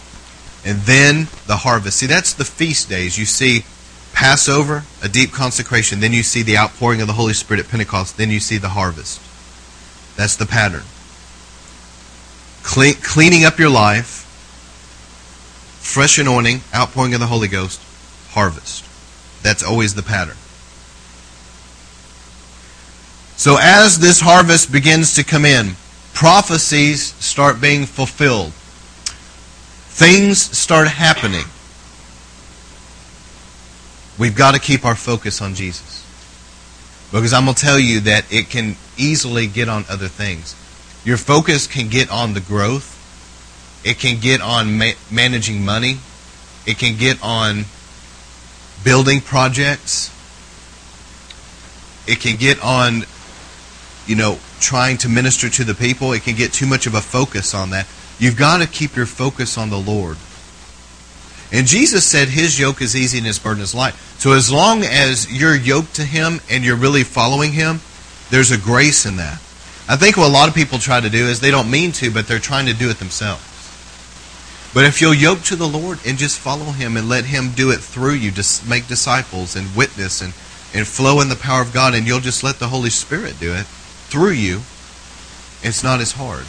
And 0.66 0.80
then 0.80 1.28
the 1.46 1.58
harvest. 1.58 1.98
See, 1.98 2.08
that's 2.08 2.34
the 2.34 2.46
feast 2.46 2.90
days. 2.90 3.18
You 3.18 3.26
see 3.26 3.64
Passover, 4.14 4.84
a 5.02 5.08
deep 5.08 5.32
consecration. 5.32 6.00
Then 6.00 6.12
you 6.12 6.24
see 6.24 6.42
the 6.42 6.58
outpouring 6.58 7.02
of 7.02 7.08
the 7.08 7.14
Holy 7.14 7.34
Spirit 7.34 7.64
at 7.64 7.70
Pentecost. 7.70 8.18
Then 8.18 8.32
you 8.32 8.40
see 8.40 8.58
the 8.58 8.70
harvest. 8.70 9.22
That's 10.18 10.36
the 10.36 10.46
pattern. 10.46 10.84
Clean, 12.64 12.96
cleaning 12.96 13.46
up 13.46 13.60
your 13.60 13.70
life, 13.70 14.27
fresh 15.88 16.20
anointing, 16.20 16.60
outpouring 16.76 17.14
of 17.14 17.22
the 17.22 17.28
Holy 17.28 17.48
Ghost, 17.48 17.82
harvest. 18.32 18.84
That's 19.42 19.64
always 19.64 19.96
the 19.96 20.04
pattern. 20.04 20.36
So 23.38 23.58
as 23.62 23.98
this 23.98 24.20
harvest 24.20 24.72
begins 24.72 25.16
to 25.16 25.24
come 25.24 25.46
in, 25.46 25.76
prophecies 26.14 27.14
start 27.24 27.62
being 27.62 27.86
fulfilled. 27.86 28.52
Things 28.52 30.40
start 30.58 30.90
happening. 30.90 31.46
We've 34.20 34.36
got 34.36 34.56
to 34.56 34.60
keep 34.60 34.84
our 34.84 34.96
focus 34.96 35.42
on 35.42 35.56
Jesus. 35.56 36.04
Because 37.12 37.32
I'm 37.32 37.46
going 37.46 37.56
to 37.56 37.62
tell 37.62 37.80
you 37.80 38.02
that 38.02 38.32
it 38.32 38.50
can 38.50 38.76
easily 38.98 39.48
get 39.48 39.70
on 39.70 39.86
other 39.90 40.10
things. 40.10 40.54
Your 41.06 41.18
focus 41.18 41.66
can 41.66 41.88
get 41.88 42.12
on 42.12 42.34
the 42.34 42.42
growth. 42.42 42.97
It 43.84 44.00
can 44.00 44.20
get 44.20 44.42
on 44.42 44.78
ma- 44.78 44.92
managing 45.12 45.64
money. 45.64 45.98
It 46.66 46.78
can 46.78 46.98
get 46.98 47.24
on 47.24 47.66
building 48.84 49.22
projects. 49.22 50.12
It 52.08 52.20
can 52.20 52.38
get 52.38 52.62
on, 52.62 53.04
you 54.06 54.16
know, 54.16 54.40
trying 54.60 54.98
to 55.00 55.10
minister 55.10 55.50
to 55.50 55.64
the 55.64 55.76
people. 55.76 56.14
It 56.14 56.24
can 56.24 56.36
get 56.36 56.54
too 56.54 56.66
much 56.66 56.88
of 56.88 56.94
a 56.94 57.02
focus 57.02 57.54
on 57.54 57.70
that. 57.72 57.88
You've 58.20 58.38
got 58.38 58.60
to 58.60 58.68
keep 58.68 58.96
your 58.96 59.06
focus 59.06 59.58
on 59.58 59.70
the 59.70 59.78
Lord. 59.78 60.18
And 61.52 61.66
Jesus 61.66 62.06
said 62.06 62.28
his 62.28 62.60
yoke 62.60 62.82
is 62.82 62.96
easy 62.96 63.18
and 63.18 63.28
his 63.28 63.40
burden 63.40 63.64
is 63.64 63.74
light. 63.74 63.94
So 64.18 64.34
as 64.34 64.52
long 64.52 64.84
as 64.84 65.32
you're 65.32 65.56
yoked 65.56 65.96
to 65.96 66.04
him 66.04 66.42
and 66.50 66.66
you're 66.66 66.76
really 66.76 67.04
following 67.04 67.54
him, 67.54 67.80
there's 68.30 68.52
a 68.52 68.58
grace 68.58 69.06
in 69.06 69.18
that. 69.18 69.40
I 69.88 69.96
think 69.96 70.18
what 70.18 70.28
a 70.28 70.34
lot 70.34 70.50
of 70.50 70.56
people 70.56 70.80
try 70.80 71.00
to 71.00 71.10
do 71.10 71.28
is 71.28 71.40
they 71.40 71.52
don't 71.52 71.72
mean 71.72 71.94
to, 71.94 72.12
but 72.12 72.28
they're 72.28 72.40
trying 72.40 72.66
to 72.66 72.74
do 72.74 72.90
it 72.90 73.00
themselves. 73.00 73.42
But 74.78 74.86
if 74.86 75.02
you'll 75.02 75.16
yoke 75.16 75.42
to 75.46 75.56
the 75.56 75.68
Lord 75.68 75.98
and 76.06 76.20
just 76.20 76.38
follow 76.38 76.66
him 76.66 76.98
and 76.98 77.10
let 77.10 77.26
him 77.26 77.50
do 77.50 77.72
it 77.72 77.80
through 77.80 78.14
you 78.14 78.30
to 78.30 78.70
make 78.70 78.88
disciples 78.88 79.56
and 79.56 79.76
witness 79.76 80.22
and, 80.22 80.36
and 80.72 80.88
flow 80.88 81.20
in 81.20 81.30
the 81.30 81.36
power 81.36 81.64
of 81.64 81.74
God, 81.74 81.96
and 81.96 82.06
you'll 82.06 82.20
just 82.20 82.44
let 82.44 82.60
the 82.60 82.68
Holy 82.68 82.92
Spirit 82.92 83.40
do 83.40 83.56
it 83.56 83.66
through 83.66 84.34
you, 84.34 84.58
it's 85.64 85.84
not 85.84 86.00
as 86.00 86.12
hard. 86.12 86.46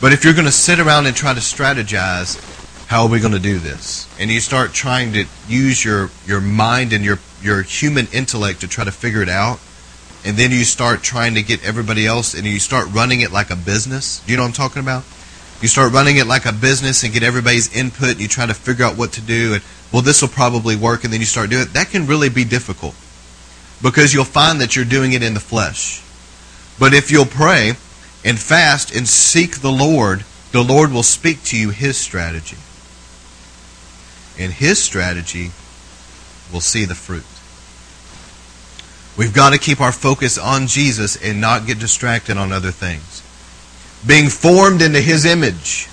But 0.00 0.14
if 0.14 0.24
you're 0.24 0.32
going 0.32 0.46
to 0.46 0.50
sit 0.50 0.80
around 0.80 1.04
and 1.04 1.14
try 1.14 1.34
to 1.34 1.40
strategize, 1.40 2.40
how 2.86 3.02
are 3.02 3.10
we 3.10 3.20
going 3.20 3.34
to 3.34 3.38
do 3.38 3.58
this? 3.58 4.08
And 4.18 4.30
you 4.30 4.40
start 4.40 4.72
trying 4.72 5.12
to 5.12 5.26
use 5.46 5.84
your, 5.84 6.08
your 6.24 6.40
mind 6.40 6.94
and 6.94 7.04
your, 7.04 7.18
your 7.42 7.60
human 7.60 8.06
intellect 8.14 8.62
to 8.62 8.66
try 8.66 8.84
to 8.84 8.92
figure 8.92 9.20
it 9.20 9.28
out. 9.28 9.60
And 10.24 10.38
then 10.38 10.52
you 10.52 10.64
start 10.64 11.02
trying 11.02 11.34
to 11.34 11.42
get 11.42 11.62
everybody 11.66 12.06
else 12.06 12.32
and 12.32 12.46
you 12.46 12.60
start 12.60 12.90
running 12.94 13.20
it 13.20 13.30
like 13.30 13.50
a 13.50 13.56
business. 13.56 14.20
Do 14.20 14.32
you 14.32 14.38
know 14.38 14.44
what 14.44 14.48
I'm 14.48 14.54
talking 14.54 14.80
about? 14.80 15.04
You 15.62 15.68
start 15.68 15.92
running 15.92 16.16
it 16.16 16.26
like 16.26 16.44
a 16.46 16.52
business 16.52 17.02
and 17.02 17.12
get 17.12 17.22
everybody's 17.22 17.74
input 17.74 18.12
and 18.12 18.20
you 18.20 18.28
try 18.28 18.46
to 18.46 18.54
figure 18.54 18.84
out 18.84 18.96
what 18.96 19.12
to 19.12 19.20
do 19.20 19.54
and 19.54 19.62
well 19.92 20.02
this 20.02 20.20
will 20.20 20.28
probably 20.28 20.76
work 20.76 21.04
and 21.04 21.12
then 21.12 21.20
you 21.20 21.26
start 21.26 21.50
doing 21.50 21.62
it. 21.62 21.72
That 21.72 21.90
can 21.90 22.06
really 22.06 22.28
be 22.28 22.44
difficult. 22.44 22.94
Because 23.82 24.14
you'll 24.14 24.24
find 24.24 24.60
that 24.60 24.74
you're 24.74 24.84
doing 24.84 25.12
it 25.12 25.22
in 25.22 25.34
the 25.34 25.40
flesh. 25.40 26.02
But 26.78 26.94
if 26.94 27.10
you'll 27.10 27.26
pray 27.26 27.74
and 28.24 28.38
fast 28.38 28.94
and 28.94 29.06
seek 29.06 29.60
the 29.60 29.70
Lord, 29.70 30.24
the 30.52 30.62
Lord 30.62 30.92
will 30.92 31.02
speak 31.02 31.42
to 31.44 31.58
you 31.58 31.70
his 31.70 31.96
strategy 31.96 32.56
and 34.38 34.52
his 34.52 34.82
strategy 34.82 35.50
will 36.52 36.60
see 36.60 36.84
the 36.84 36.94
fruit. 36.94 37.24
We've 39.16 39.34
got 39.34 39.52
to 39.52 39.58
keep 39.58 39.80
our 39.80 39.92
focus 39.92 40.36
on 40.36 40.66
Jesus 40.66 41.16
and 41.16 41.40
not 41.40 41.66
get 41.66 41.78
distracted 41.78 42.36
on 42.36 42.52
other 42.52 42.70
things. 42.70 43.15
Being 44.06 44.28
formed 44.28 44.82
into 44.82 45.00
his 45.00 45.24
image. 45.24 45.88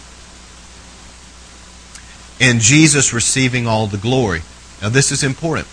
And 2.40 2.60
Jesus 2.60 3.14
receiving 3.14 3.68
all 3.68 3.88
the 3.88 3.98
glory. 3.98 4.42
Now, 4.82 4.90
this 4.90 5.12
is 5.12 5.24
important 5.24 5.68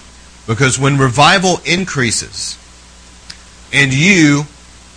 because 0.46 0.78
when 0.78 0.98
revival 0.98 1.58
increases 1.64 2.56
and 3.72 3.92
you 3.92 4.44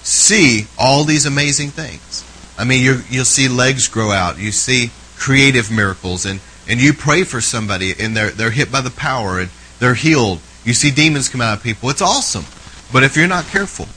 see 0.03 0.67
all 0.77 1.03
these 1.03 1.25
amazing 1.25 1.69
things, 1.69 2.23
I 2.57 2.63
mean, 2.63 2.83
you 2.83 3.01
you'll 3.09 3.25
see 3.25 3.47
legs 3.47 3.87
grow 3.87 4.11
out, 4.11 4.37
you 4.37 4.51
see 4.51 4.91
creative 5.17 5.71
miracles, 5.71 6.25
and 6.25 6.39
and 6.67 6.79
you 6.79 6.93
pray 6.93 7.23
for 7.23 7.41
somebody 7.41 7.93
and 7.99 8.15
they're, 8.15 8.29
they're 8.29 8.51
hit 8.51 8.71
by 8.71 8.81
the 8.81 8.91
power 8.91 9.39
and 9.39 9.49
they're 9.79 9.95
healed. 9.95 10.39
You 10.63 10.73
see 10.73 10.91
demons 10.91 11.27
come 11.27 11.41
out 11.41 11.57
of 11.57 11.63
people. 11.63 11.89
It's 11.89 12.01
awesome. 12.01 12.45
But 12.91 13.03
if 13.03 13.17
you're 13.17 13.27
not 13.27 13.45
careful, 13.45 13.87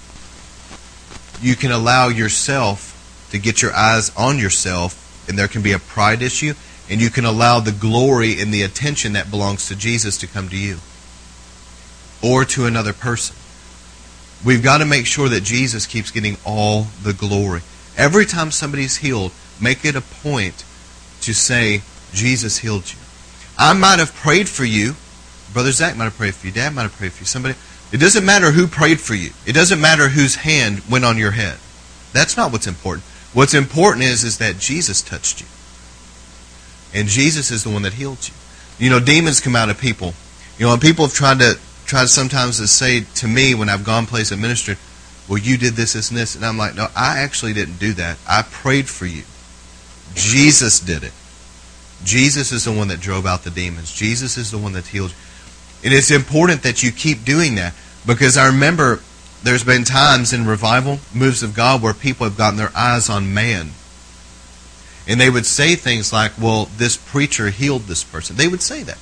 you 1.41 1.55
can 1.55 1.71
allow 1.71 2.09
yourself 2.09 2.93
to 3.31 3.39
get 3.39 3.63
your 3.63 3.73
eyes 3.75 4.15
on 4.17 4.39
yourself 4.39 5.03
and 5.29 5.39
there 5.39 5.49
can 5.49 5.63
be 5.63 5.73
a 5.73 5.79
pride 5.79 6.23
issue 6.23 6.55
and 6.89 7.01
you 7.01 7.11
can 7.11 7.25
allow 7.25 7.61
the 7.61 7.73
glory 7.73 8.41
and 8.41 8.53
the 8.53 8.63
attention 8.63 9.15
that 9.15 9.31
belongs 9.31 9.69
to 9.69 9.77
Jesus 9.77 10.17
to 10.19 10.27
come 10.27 10.49
to 10.49 10.57
you 10.57 10.79
or 12.23 12.45
to 12.45 12.67
another 12.67 12.93
person. 12.93 13.37
We've 14.45 14.63
got 14.63 14.79
to 14.79 14.85
make 14.85 15.07
sure 15.07 15.29
that 15.29 15.43
Jesus 15.43 15.87
keeps 15.87 16.11
getting 16.11 16.37
all 16.45 16.87
the 17.03 17.13
glory. 17.13 17.63
Every 17.97 18.27
time 18.27 18.51
somebody's 18.51 18.99
healed, 18.99 19.33
make 19.61 19.85
it 19.85 19.97
a 19.97 20.01
point 20.01 20.65
to 21.23 21.33
say, 21.33 21.83
Jesus 22.13 22.59
healed 22.59 22.93
you. 22.93 22.99
I 23.59 23.73
might 23.73 23.99
have 23.99 24.15
prayed 24.15 24.49
for 24.49 24.65
you. 24.65 24.95
Brother 25.53 25.73
Zach 25.73 25.97
might 25.97 26.05
have 26.05 26.17
prayed 26.17 26.35
for 26.35 26.47
you. 26.47 26.53
Dad 26.53 26.75
might 26.75 26.83
have 26.83 26.93
prayed 26.93 27.13
for 27.13 27.23
you. 27.23 27.27
Somebody. 27.27 27.55
It 27.93 27.99
doesn't 27.99 28.25
matter 28.25 28.51
who 28.51 28.67
prayed 28.67 29.01
for 29.01 29.15
you. 29.15 29.31
It 29.47 29.53
doesn't 29.53 29.81
matter 29.81 30.09
whose 30.09 30.37
hand 30.37 30.83
went 30.91 31.05
on 31.05 31.17
your 31.17 31.31
head. 31.31 31.57
That's 32.13 32.37
not 32.37 32.53
what's 32.53 32.67
important. 32.67 33.05
What's 33.37 33.53
important 33.53 34.03
is, 34.07 34.25
is 34.25 34.39
that 34.39 34.59
Jesus 34.59 35.03
touched 35.03 35.43
you. 35.43 35.47
And 36.99 37.07
Jesus 37.07 37.51
is 37.51 37.65
the 37.65 37.69
one 37.69 37.83
that 37.83 37.93
healed 37.93 38.27
you. 38.27 38.33
You 38.79 38.89
know, 38.89 38.99
demons 38.99 39.41
come 39.41 39.55
out 39.55 39.69
of 39.69 39.79
people. 39.79 40.15
You 40.57 40.65
know, 40.65 40.73
and 40.73 40.81
people 40.81 41.05
have 41.05 41.13
tried 41.13 41.41
to 41.41 41.59
tried 41.85 42.09
sometimes 42.09 42.57
to 42.57 42.67
say 42.67 43.03
to 43.17 43.29
me 43.29 43.55
when 43.55 43.69
I've 43.69 43.85
gone 43.85 44.07
place 44.07 44.33
and 44.33 44.41
ministered, 44.41 44.79
well, 45.29 45.37
you 45.37 45.59
did 45.59 45.75
this, 45.75 45.93
this, 45.93 46.09
and 46.09 46.19
this. 46.19 46.35
And 46.35 46.47
I'm 46.47 46.57
like, 46.57 46.77
no, 46.77 46.87
I 46.97 47.19
actually 47.19 47.53
didn't 47.53 47.79
do 47.79 47.93
that. 47.93 48.17
I 48.27 48.41
prayed 48.41 48.89
for 48.89 49.05
you. 49.05 49.25
Jesus 50.15 50.81
did 50.81 51.05
it. 51.05 51.13
Jesus 52.05 52.53
is 52.53 52.65
the 52.65 52.73
one 52.73 52.89
that 52.89 53.01
drove 53.01 53.27
out 53.27 53.45
the 53.45 53.51
demons. 53.51 53.95
Jesus 53.95 54.39
is 54.39 54.51
the 54.51 54.57
one 54.57 54.73
that 54.73 54.87
healed. 54.87 55.11
You. 55.11 55.17
And 55.85 55.93
It 55.93 55.99
is 55.99 56.11
important 56.11 56.63
that 56.63 56.83
you 56.83 56.91
keep 56.91 57.27
doing 57.27 57.57
that 57.57 57.75
because 58.07 58.39
I 58.39 58.47
remember 58.47 59.01
there's 59.43 59.65
been 59.65 59.85
times 59.85 60.33
in 60.33 60.47
revival, 60.47 60.99
moves 61.15 61.43
of 61.43 61.55
God, 61.55 61.83
where 61.83 61.95
people 61.95 62.25
have 62.25 62.37
gotten 62.37 62.59
their 62.59 62.73
eyes 62.77 63.09
on 63.09 63.33
man. 63.33 63.71
And 65.09 65.21
they 65.21 65.31
would 65.31 65.47
say 65.47 65.77
things 65.77 66.13
like, 66.13 66.33
well, 66.39 66.69
this 66.77 66.97
preacher 66.97 67.51
healed 67.51 67.83
this 67.83 68.03
person. 68.03 68.37
They 68.37 68.49
would 68.49 68.63
say 68.63 68.83
that. 68.83 68.99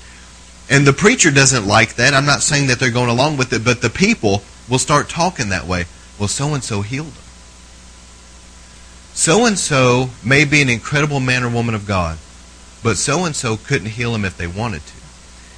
And 0.68 0.86
the 0.86 0.92
preacher 0.92 1.30
doesn't 1.30 1.66
like 1.66 1.94
that. 1.96 2.14
I'm 2.14 2.26
not 2.26 2.42
saying 2.42 2.66
that 2.68 2.78
they're 2.78 2.90
going 2.90 3.10
along 3.10 3.36
with 3.36 3.52
it, 3.52 3.64
but 3.64 3.80
the 3.80 3.90
people 3.90 4.42
will 4.68 4.78
start 4.78 5.08
talking 5.08 5.48
that 5.50 5.66
way. 5.66 5.84
Well, 6.18 6.28
so 6.28 6.54
and 6.54 6.62
so 6.62 6.82
healed 6.82 7.08
them. 7.08 7.24
So 9.14 9.46
and 9.46 9.58
so 9.58 10.10
may 10.24 10.44
be 10.44 10.60
an 10.60 10.68
incredible 10.68 11.20
man 11.20 11.44
or 11.44 11.48
woman 11.48 11.74
of 11.74 11.86
God, 11.86 12.18
but 12.82 12.96
so 12.96 13.24
and 13.24 13.36
so 13.36 13.56
couldn't 13.56 13.90
heal 13.90 14.14
him 14.14 14.24
if 14.24 14.36
they 14.36 14.46
wanted 14.46 14.82
to. 14.86 14.92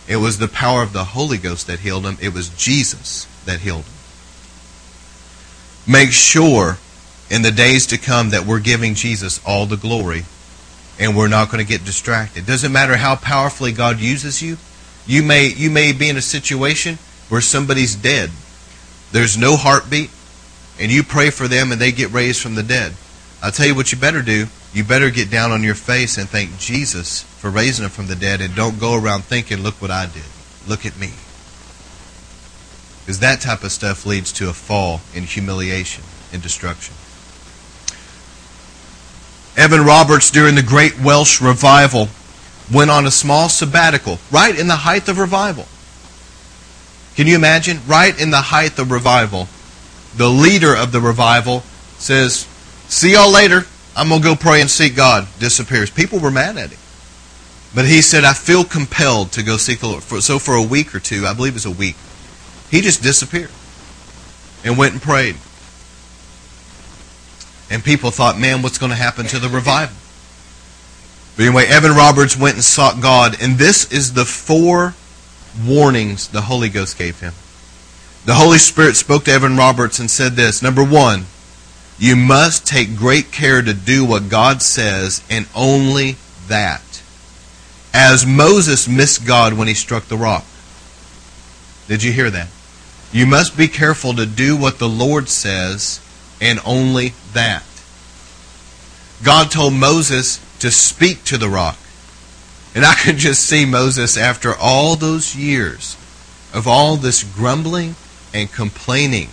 It 0.08 0.16
was 0.16 0.38
the 0.38 0.48
power 0.48 0.82
of 0.82 0.92
the 0.92 1.04
Holy 1.04 1.38
Ghost 1.38 1.66
that 1.66 1.80
healed 1.80 2.04
him. 2.04 2.18
It 2.20 2.34
was 2.34 2.50
Jesus 2.50 3.26
that 3.44 3.60
healed 3.60 3.84
him. 3.84 3.95
Make 5.86 6.10
sure 6.10 6.78
in 7.30 7.42
the 7.42 7.50
days 7.50 7.86
to 7.88 7.98
come 7.98 8.30
that 8.30 8.46
we're 8.46 8.60
giving 8.60 8.94
Jesus 8.94 9.40
all 9.46 9.66
the 9.66 9.76
glory 9.76 10.24
and 10.98 11.16
we're 11.16 11.28
not 11.28 11.50
going 11.50 11.64
to 11.64 11.68
get 11.68 11.84
distracted. 11.84 12.46
Doesn't 12.46 12.72
matter 12.72 12.96
how 12.96 13.16
powerfully 13.16 13.72
God 13.72 14.00
uses 14.00 14.42
you. 14.42 14.56
You 15.06 15.22
may 15.22 15.48
you 15.48 15.70
may 15.70 15.92
be 15.92 16.08
in 16.08 16.16
a 16.16 16.22
situation 16.22 16.98
where 17.28 17.40
somebody's 17.40 17.94
dead. 17.94 18.30
There's 19.12 19.36
no 19.36 19.56
heartbeat. 19.56 20.10
and 20.78 20.90
you 20.92 21.02
pray 21.02 21.30
for 21.30 21.48
them 21.48 21.72
and 21.72 21.80
they 21.80 21.92
get 21.92 22.12
raised 22.12 22.42
from 22.42 22.54
the 22.54 22.62
dead. 22.62 22.92
I'll 23.42 23.52
tell 23.52 23.66
you 23.66 23.74
what 23.74 23.92
you 23.92 23.98
better 23.98 24.22
do. 24.22 24.46
You 24.74 24.84
better 24.84 25.10
get 25.10 25.30
down 25.30 25.52
on 25.52 25.62
your 25.62 25.74
face 25.74 26.18
and 26.18 26.28
thank 26.28 26.58
Jesus 26.58 27.22
for 27.22 27.50
raising 27.50 27.84
them 27.84 27.90
from 27.90 28.08
the 28.08 28.16
dead 28.16 28.40
and 28.40 28.54
don't 28.54 28.78
go 28.78 28.94
around 28.94 29.24
thinking, 29.24 29.62
look 29.62 29.80
what 29.80 29.90
I 29.90 30.06
did. 30.06 30.24
Look 30.66 30.84
at 30.84 30.98
me. 30.98 31.12
Because 33.06 33.20
that 33.20 33.40
type 33.40 33.62
of 33.62 33.70
stuff 33.70 34.04
leads 34.04 34.32
to 34.32 34.48
a 34.48 34.52
fall 34.52 35.00
in 35.14 35.22
humiliation 35.22 36.02
and 36.32 36.42
destruction. 36.42 36.92
Evan 39.56 39.86
Roberts, 39.86 40.32
during 40.32 40.56
the 40.56 40.62
Great 40.62 41.00
Welsh 41.00 41.40
Revival, 41.40 42.08
went 42.72 42.90
on 42.90 43.06
a 43.06 43.12
small 43.12 43.48
sabbatical 43.48 44.18
right 44.32 44.58
in 44.58 44.66
the 44.66 44.74
height 44.74 45.08
of 45.08 45.18
revival. 45.18 45.66
Can 47.14 47.28
you 47.28 47.36
imagine? 47.36 47.78
Right 47.86 48.20
in 48.20 48.30
the 48.30 48.40
height 48.42 48.76
of 48.80 48.90
revival, 48.90 49.46
the 50.16 50.28
leader 50.28 50.74
of 50.74 50.90
the 50.90 51.00
revival 51.00 51.60
says, 51.98 52.48
See 52.88 53.12
y'all 53.12 53.32
later. 53.32 53.62
I'm 53.96 54.08
going 54.08 54.20
to 54.20 54.28
go 54.28 54.34
pray 54.34 54.60
and 54.60 54.68
seek 54.68 54.96
God. 54.96 55.28
Disappears. 55.38 55.90
People 55.90 56.18
were 56.18 56.32
mad 56.32 56.58
at 56.58 56.70
him. 56.70 56.78
But 57.74 57.86
he 57.86 58.02
said, 58.02 58.24
I 58.24 58.32
feel 58.32 58.64
compelled 58.64 59.32
to 59.32 59.42
go 59.42 59.56
seek 59.56 59.80
the 59.80 59.86
Lord. 59.86 60.02
So 60.02 60.38
for 60.38 60.54
a 60.54 60.62
week 60.62 60.94
or 60.94 61.00
two, 61.00 61.26
I 61.26 61.34
believe 61.34 61.52
it 61.52 61.54
was 61.54 61.66
a 61.66 61.70
week, 61.70 61.96
he 62.70 62.80
just 62.80 63.02
disappeared 63.02 63.50
and 64.64 64.76
went 64.76 64.92
and 64.92 65.02
prayed. 65.02 65.36
And 67.70 67.82
people 67.84 68.10
thought, 68.10 68.38
man, 68.38 68.62
what's 68.62 68.78
going 68.78 68.90
to 68.90 68.96
happen 68.96 69.26
to 69.26 69.38
the 69.38 69.48
revival? 69.48 69.96
But 71.36 71.46
anyway, 71.46 71.66
Evan 71.66 71.92
Roberts 71.92 72.36
went 72.36 72.54
and 72.54 72.64
sought 72.64 73.02
God, 73.02 73.36
and 73.42 73.58
this 73.58 73.92
is 73.92 74.14
the 74.14 74.24
four 74.24 74.94
warnings 75.64 76.28
the 76.28 76.42
Holy 76.42 76.68
Ghost 76.68 76.96
gave 76.96 77.20
him. 77.20 77.34
The 78.24 78.34
Holy 78.34 78.58
Spirit 78.58 78.96
spoke 78.96 79.24
to 79.24 79.32
Evan 79.32 79.56
Roberts 79.56 79.98
and 79.98 80.10
said 80.10 80.32
this 80.32 80.62
Number 80.62 80.84
one, 80.84 81.26
you 81.98 82.16
must 82.16 82.66
take 82.66 82.96
great 82.96 83.32
care 83.32 83.62
to 83.62 83.72
do 83.72 84.04
what 84.04 84.28
God 84.28 84.62
says, 84.62 85.22
and 85.30 85.46
only 85.54 86.16
that. 86.48 87.02
As 87.94 88.26
Moses 88.26 88.86
missed 88.86 89.26
God 89.26 89.54
when 89.54 89.68
he 89.68 89.74
struck 89.74 90.04
the 90.04 90.16
rock. 90.16 90.44
Did 91.88 92.02
you 92.02 92.12
hear 92.12 92.30
that? 92.30 92.48
You 93.16 93.24
must 93.24 93.56
be 93.56 93.66
careful 93.66 94.12
to 94.12 94.26
do 94.26 94.58
what 94.58 94.78
the 94.78 94.90
Lord 94.90 95.30
says, 95.30 96.02
and 96.38 96.60
only 96.66 97.14
that. 97.32 97.64
God 99.24 99.50
told 99.50 99.72
Moses 99.72 100.38
to 100.58 100.70
speak 100.70 101.24
to 101.24 101.38
the 101.38 101.48
rock. 101.48 101.78
And 102.74 102.84
I 102.84 102.92
could 102.92 103.16
just 103.16 103.44
see 103.44 103.64
Moses 103.64 104.18
after 104.18 104.54
all 104.54 104.96
those 104.96 105.34
years 105.34 105.96
of 106.52 106.68
all 106.68 106.96
this 106.96 107.24
grumbling 107.24 107.94
and 108.34 108.52
complaining. 108.52 109.30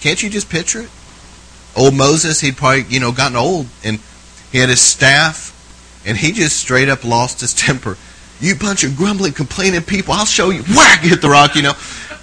Can't 0.00 0.22
you 0.22 0.30
just 0.30 0.48
picture 0.48 0.80
it? 0.80 0.90
Old 1.76 1.94
Moses, 1.94 2.40
he'd 2.40 2.56
probably, 2.56 2.84
you 2.84 2.98
know, 2.98 3.12
gotten 3.12 3.36
old 3.36 3.66
and 3.84 4.00
he 4.50 4.56
had 4.56 4.70
his 4.70 4.80
staff 4.80 5.52
and 6.06 6.16
he 6.16 6.32
just 6.32 6.56
straight 6.56 6.88
up 6.88 7.04
lost 7.04 7.42
his 7.42 7.52
temper. 7.52 7.98
You 8.40 8.54
bunch 8.54 8.84
of 8.84 8.96
grumbling, 8.96 9.34
complaining 9.34 9.82
people, 9.82 10.14
I'll 10.14 10.24
show 10.24 10.48
you. 10.48 10.62
Whack! 10.62 11.00
Hit 11.00 11.20
the 11.20 11.28
rock, 11.28 11.56
you 11.56 11.60
know. 11.60 11.74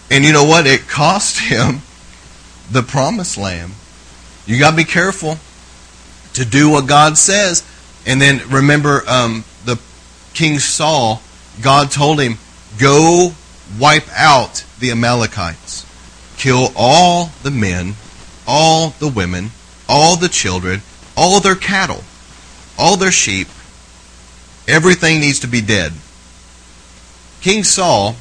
And 0.10 0.24
you 0.24 0.32
know 0.34 0.46
what? 0.46 0.66
It 0.68 0.88
cost 0.88 1.40
him 1.40 1.82
the 2.72 2.82
promised 2.82 3.38
land. 3.38 3.74
You 4.46 4.60
got 4.60 4.72
to 4.72 4.78
be 4.78 4.86
careful 4.86 5.38
to 6.34 6.46
do 6.46 6.70
what 6.70 6.88
God 6.88 7.18
says. 7.18 7.64
And 8.06 8.22
then 8.22 8.42
remember, 8.50 9.04
um, 9.08 9.44
the 9.66 9.80
King 10.34 10.60
Saul, 10.60 11.22
God 11.62 11.92
told 11.92 12.22
him, 12.22 12.38
go 12.80 13.32
wipe 13.80 14.08
out 14.16 14.64
the 14.80 14.92
Amalekites, 14.92 15.86
kill 16.38 16.72
all 16.76 17.32
the 17.44 17.52
men, 17.52 17.96
all 18.48 18.92
the 19.00 19.10
women, 19.10 19.52
all 19.90 20.16
the 20.16 20.30
children, 20.30 20.82
all 21.18 21.40
their 21.42 21.56
cattle, 21.56 22.04
all 22.78 22.96
their 22.96 23.12
sheep. 23.12 23.48
Everything 24.68 25.20
needs 25.20 25.40
to 25.42 25.48
be 25.48 25.62
dead. 25.62 25.92
King 27.42 27.64
Saul 27.64 28.16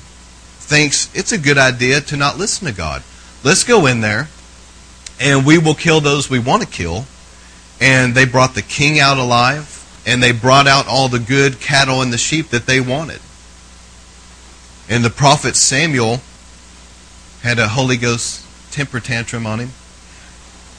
thinks 0.66 1.10
it's 1.14 1.32
a 1.32 1.38
good 1.38 1.58
idea 1.58 2.00
to 2.00 2.16
not 2.16 2.36
listen 2.36 2.66
to 2.66 2.74
God. 2.74 3.02
Let's 3.44 3.64
go 3.64 3.86
in 3.86 4.00
there 4.00 4.28
and 5.20 5.46
we 5.46 5.58
will 5.58 5.74
kill 5.74 6.00
those 6.00 6.28
we 6.28 6.38
want 6.38 6.62
to 6.62 6.68
kill. 6.68 7.06
And 7.80 8.14
they 8.14 8.24
brought 8.24 8.54
the 8.54 8.62
king 8.62 8.98
out 8.98 9.18
alive 9.18 9.72
and 10.06 10.22
they 10.22 10.32
brought 10.32 10.66
out 10.66 10.86
all 10.86 11.08
the 11.08 11.18
good 11.18 11.60
cattle 11.60 12.02
and 12.02 12.12
the 12.12 12.18
sheep 12.18 12.48
that 12.48 12.66
they 12.66 12.80
wanted. 12.80 13.20
And 14.88 15.04
the 15.04 15.10
prophet 15.10 15.56
Samuel 15.56 16.20
had 17.42 17.58
a 17.58 17.68
Holy 17.68 17.96
Ghost 17.96 18.44
temper 18.70 19.00
tantrum 19.00 19.46
on 19.46 19.60
him 19.60 19.70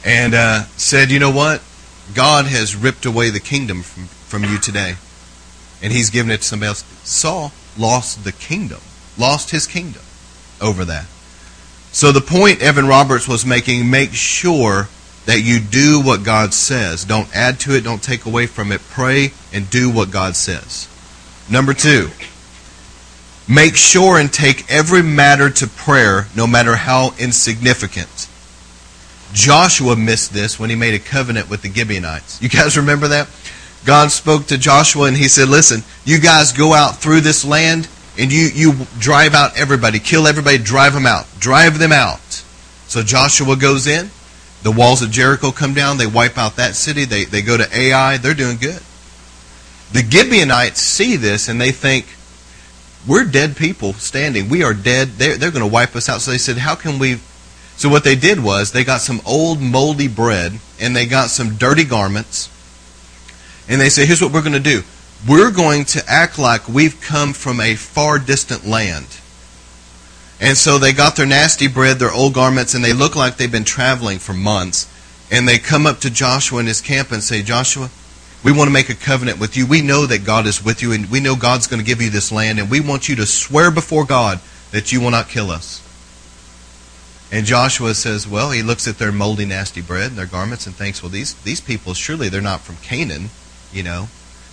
and 0.05 0.33
uh, 0.33 0.63
said, 0.77 1.11
You 1.11 1.19
know 1.19 1.31
what? 1.31 1.61
God 2.13 2.45
has 2.45 2.75
ripped 2.75 3.05
away 3.05 3.29
the 3.29 3.39
kingdom 3.39 3.81
from, 3.81 4.05
from 4.05 4.43
you 4.43 4.57
today. 4.59 4.95
And 5.81 5.93
he's 5.93 6.09
given 6.09 6.31
it 6.31 6.37
to 6.37 6.43
somebody 6.43 6.69
else. 6.69 6.83
Saul 7.03 7.51
lost 7.77 8.23
the 8.23 8.31
kingdom, 8.31 8.79
lost 9.17 9.51
his 9.51 9.67
kingdom 9.67 10.01
over 10.61 10.85
that. 10.85 11.05
So 11.91 12.11
the 12.11 12.21
point 12.21 12.61
Evan 12.61 12.87
Roberts 12.87 13.27
was 13.27 13.45
making 13.45 13.89
make 13.89 14.13
sure 14.13 14.87
that 15.25 15.41
you 15.41 15.59
do 15.59 16.01
what 16.01 16.23
God 16.23 16.53
says. 16.53 17.03
Don't 17.03 17.33
add 17.35 17.59
to 17.61 17.75
it, 17.75 17.83
don't 17.83 18.01
take 18.01 18.25
away 18.25 18.47
from 18.47 18.71
it. 18.71 18.81
Pray 18.89 19.31
and 19.53 19.69
do 19.69 19.89
what 19.89 20.11
God 20.11 20.35
says. 20.35 20.87
Number 21.49 21.73
two, 21.73 22.09
make 23.47 23.75
sure 23.75 24.19
and 24.19 24.31
take 24.31 24.71
every 24.71 25.01
matter 25.01 25.49
to 25.49 25.67
prayer, 25.67 26.27
no 26.35 26.47
matter 26.47 26.75
how 26.75 27.13
insignificant. 27.19 28.29
Joshua 29.33 29.95
missed 29.95 30.33
this 30.33 30.59
when 30.59 30.69
he 30.69 30.75
made 30.75 30.93
a 30.93 30.99
covenant 30.99 31.49
with 31.49 31.61
the 31.61 31.69
Gibeonites. 31.69 32.41
You 32.41 32.49
guys 32.49 32.77
remember 32.77 33.09
that? 33.09 33.27
God 33.85 34.11
spoke 34.11 34.47
to 34.47 34.57
Joshua 34.57 35.07
and 35.07 35.17
he 35.17 35.27
said, 35.27 35.49
Listen, 35.49 35.83
you 36.05 36.19
guys 36.19 36.51
go 36.53 36.73
out 36.73 36.97
through 36.97 37.21
this 37.21 37.45
land 37.45 37.87
and 38.17 38.31
you, 38.31 38.49
you 38.53 38.73
drive 38.99 39.33
out 39.33 39.57
everybody, 39.57 39.99
kill 39.99 40.27
everybody, 40.27 40.57
drive 40.57 40.93
them 40.93 41.05
out. 41.05 41.25
Drive 41.39 41.79
them 41.79 41.91
out. 41.91 42.43
So 42.87 43.03
Joshua 43.03 43.55
goes 43.55 43.87
in. 43.87 44.09
The 44.63 44.71
walls 44.71 45.01
of 45.01 45.11
Jericho 45.11 45.51
come 45.51 45.73
down. 45.73 45.97
They 45.97 46.07
wipe 46.07 46.37
out 46.37 46.55
that 46.55 46.75
city. 46.75 47.05
They, 47.05 47.25
they 47.25 47.41
go 47.41 47.57
to 47.57 47.77
Ai. 47.77 48.17
They're 48.17 48.33
doing 48.33 48.57
good. 48.57 48.81
The 49.93 50.03
Gibeonites 50.03 50.81
see 50.81 51.15
this 51.15 51.47
and 51.47 51.61
they 51.61 51.71
think, 51.71 52.07
we're 53.07 53.23
dead 53.23 53.55
people 53.55 53.93
standing. 53.93 54.49
We 54.49 54.63
are 54.63 54.73
dead. 54.73 55.09
They're, 55.09 55.37
they're 55.37 55.51
going 55.51 55.65
to 55.65 55.71
wipe 55.71 55.95
us 55.95 56.09
out. 56.09 56.19
So 56.19 56.31
they 56.31 56.37
said, 56.37 56.57
how 56.57 56.75
can 56.75 56.99
we 56.99 57.19
so 57.77 57.89
what 57.89 58.03
they 58.03 58.15
did 58.15 58.43
was 58.43 58.71
they 58.71 58.83
got 58.83 59.01
some 59.01 59.21
old 59.23 59.61
moldy 59.61 60.07
bread 60.07 60.59
and 60.81 60.95
they 60.95 61.05
got 61.05 61.29
some 61.29 61.57
dirty 61.57 61.83
garments. 61.83 62.49
And 63.69 63.79
they 63.79 63.89
said, 63.89 64.07
here's 64.07 64.19
what 64.19 64.33
we're 64.33 64.41
going 64.41 64.53
to 64.53 64.59
do. 64.59 64.81
We're 65.25 65.51
going 65.51 65.85
to 65.85 66.03
act 66.07 66.37
like 66.37 66.67
we've 66.67 66.99
come 66.99 67.33
from 67.33 67.59
a 67.59 67.75
far 67.75 68.19
distant 68.19 68.65
land. 68.65 69.07
And 70.39 70.57
so 70.57 70.77
they 70.77 70.93
got 70.93 71.15
their 71.15 71.25
nasty 71.25 71.67
bread, 71.67 71.97
their 71.97 72.11
old 72.11 72.33
garments, 72.33 72.73
and 72.73 72.83
they 72.83 72.93
look 72.93 73.15
like 73.15 73.37
they've 73.37 73.51
been 73.51 73.63
traveling 73.63 74.19
for 74.19 74.33
months. 74.33 74.87
And 75.31 75.47
they 75.47 75.57
come 75.57 75.87
up 75.87 75.99
to 76.01 76.09
Joshua 76.09 76.59
in 76.59 76.67
his 76.67 76.81
camp 76.81 77.11
and 77.11 77.23
say, 77.23 77.41
Joshua, 77.41 77.89
we 78.43 78.51
want 78.51 78.67
to 78.67 78.73
make 78.73 78.89
a 78.89 78.95
covenant 78.95 79.39
with 79.39 79.57
you. 79.57 79.65
We 79.65 79.81
know 79.81 80.05
that 80.05 80.25
God 80.25 80.45
is 80.45 80.63
with 80.63 80.81
you, 80.81 80.91
and 80.91 81.09
we 81.09 81.19
know 81.19 81.35
God's 81.35 81.67
going 81.67 81.81
to 81.81 81.85
give 81.85 82.01
you 82.01 82.11
this 82.11 82.31
land, 82.31 82.59
and 82.59 82.69
we 82.69 82.79
want 82.79 83.09
you 83.09 83.15
to 83.15 83.25
swear 83.25 83.71
before 83.71 84.05
God 84.05 84.39
that 84.71 84.91
you 84.91 85.01
will 85.01 85.11
not 85.11 85.29
kill 85.29 85.49
us. 85.49 85.81
And 87.31 87.45
Joshua 87.45 87.93
says, 87.93 88.27
well, 88.27 88.51
he 88.51 88.61
looks 88.61 88.87
at 88.87 88.99
their 88.99 89.11
moldy, 89.11 89.45
nasty 89.45 89.81
bread 89.81 90.11
and 90.11 90.17
their 90.17 90.25
garments 90.25 90.65
and 90.65 90.73
thinks, 90.73 91.03
well, 91.03 91.09
these, 91.09 91.33
these 91.43 91.59
people, 91.59 91.93
surely 91.93 92.29
they're 92.29 92.41
not 92.41 92.61
from 92.61 92.77
Canaan, 92.77 93.29
you 93.73 93.83
know. 93.83 94.07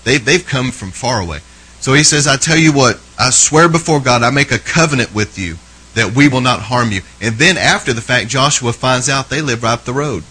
They, 0.04 0.18
they've 0.18 0.44
come 0.44 0.70
from 0.70 0.90
far 0.90 1.20
away. 1.20 1.40
So 1.80 1.92
he 1.92 2.04
says, 2.04 2.26
I 2.26 2.36
tell 2.36 2.56
you 2.56 2.72
what, 2.72 3.00
I 3.18 3.30
swear 3.30 3.68
before 3.68 4.00
God, 4.00 4.22
I 4.22 4.30
make 4.30 4.52
a 4.52 4.58
covenant 4.58 5.14
with 5.14 5.38
you 5.38 5.56
that 5.94 6.14
we 6.14 6.28
will 6.28 6.40
not 6.40 6.60
harm 6.60 6.92
you. 6.92 7.02
And 7.20 7.36
then 7.36 7.56
after 7.56 7.92
the 7.92 8.00
fact, 8.00 8.28
Joshua 8.28 8.72
finds 8.72 9.08
out 9.08 9.28
they 9.28 9.42
live 9.42 9.62
right 9.62 9.72
up 9.72 9.84
the 9.84 9.92
road. 9.92 10.24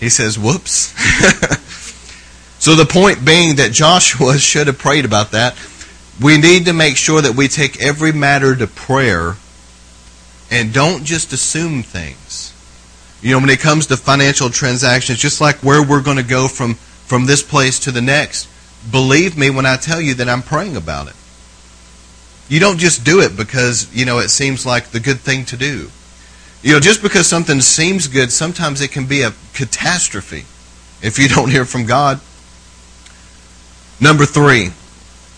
He 0.00 0.08
says, 0.08 0.38
whoops. 0.38 0.94
so 2.58 2.74
the 2.74 2.84
point 2.84 3.24
being 3.24 3.56
that 3.56 3.72
Joshua 3.72 4.38
should 4.38 4.66
have 4.66 4.78
prayed 4.78 5.04
about 5.04 5.30
that. 5.30 5.56
We 6.22 6.38
need 6.38 6.66
to 6.66 6.72
make 6.72 6.96
sure 6.96 7.20
that 7.20 7.34
we 7.34 7.48
take 7.48 7.82
every 7.82 8.12
matter 8.12 8.54
to 8.54 8.66
prayer 8.66 9.36
and 10.50 10.72
don't 10.72 11.04
just 11.04 11.32
assume 11.32 11.82
things. 11.82 12.52
You 13.22 13.32
know, 13.32 13.40
when 13.40 13.48
it 13.48 13.60
comes 13.60 13.86
to 13.86 13.96
financial 13.96 14.50
transactions, 14.50 15.18
just 15.18 15.40
like 15.40 15.56
where 15.56 15.82
we're 15.82 16.02
going 16.02 16.18
to 16.18 16.22
go 16.22 16.46
from, 16.46 16.76
from 17.14 17.26
this 17.26 17.44
place 17.44 17.78
to 17.78 17.92
the 17.92 18.02
next, 18.02 18.48
believe 18.90 19.38
me 19.38 19.48
when 19.48 19.64
I 19.64 19.76
tell 19.76 20.00
you 20.00 20.14
that 20.14 20.28
I'm 20.28 20.42
praying 20.42 20.76
about 20.76 21.06
it. 21.06 21.14
You 22.48 22.58
don't 22.58 22.78
just 22.78 23.04
do 23.04 23.20
it 23.20 23.36
because, 23.36 23.94
you 23.94 24.04
know, 24.04 24.18
it 24.18 24.30
seems 24.30 24.66
like 24.66 24.86
the 24.86 24.98
good 24.98 25.20
thing 25.20 25.44
to 25.44 25.56
do. 25.56 25.92
You 26.64 26.72
know, 26.72 26.80
just 26.80 27.02
because 27.02 27.28
something 27.28 27.60
seems 27.60 28.08
good, 28.08 28.32
sometimes 28.32 28.80
it 28.80 28.90
can 28.90 29.06
be 29.06 29.22
a 29.22 29.32
catastrophe 29.52 30.44
if 31.06 31.20
you 31.20 31.28
don't 31.32 31.52
hear 31.52 31.64
from 31.64 31.86
God. 31.86 32.20
Number 34.00 34.26
three, 34.26 34.70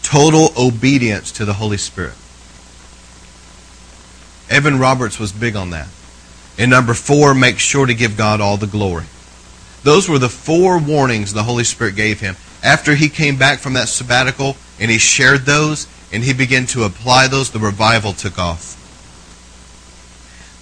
total 0.03 0.55
obedience 0.59 1.31
to 1.33 1.45
the 1.45 1.53
Holy 1.53 1.77
Spirit. 1.77 2.17
Evan 4.49 4.79
Roberts 4.79 5.19
was 5.19 5.31
big 5.31 5.57
on 5.57 5.69
that. 5.73 5.89
And 6.57 6.71
number 6.71 6.95
four, 6.95 7.35
make 7.35 7.59
sure 7.59 7.85
to 7.85 7.93
give 7.93 8.17
God 8.17 8.41
all 8.41 8.57
the 8.57 8.67
glory. 8.67 9.05
Those 9.87 10.09
were 10.09 10.19
the 10.19 10.29
four 10.29 10.81
warnings 10.81 11.33
the 11.33 11.45
Holy 11.45 11.63
Spirit 11.63 11.95
gave 11.95 12.19
him. 12.19 12.35
After 12.61 12.97
he 12.97 13.09
came 13.09 13.37
back 13.39 13.61
from 13.61 13.75
that 13.75 13.89
sabbatical 13.89 14.57
and 14.81 14.91
he 14.91 14.99
shared 14.99 15.43
those 15.43 15.87
and 16.13 16.25
he 16.25 16.33
began 16.33 16.67
to 16.67 16.83
apply 16.83 17.29
those, 17.29 17.53
the 17.53 17.61
revival 17.61 18.13
took 18.13 18.37
off. 18.37 18.75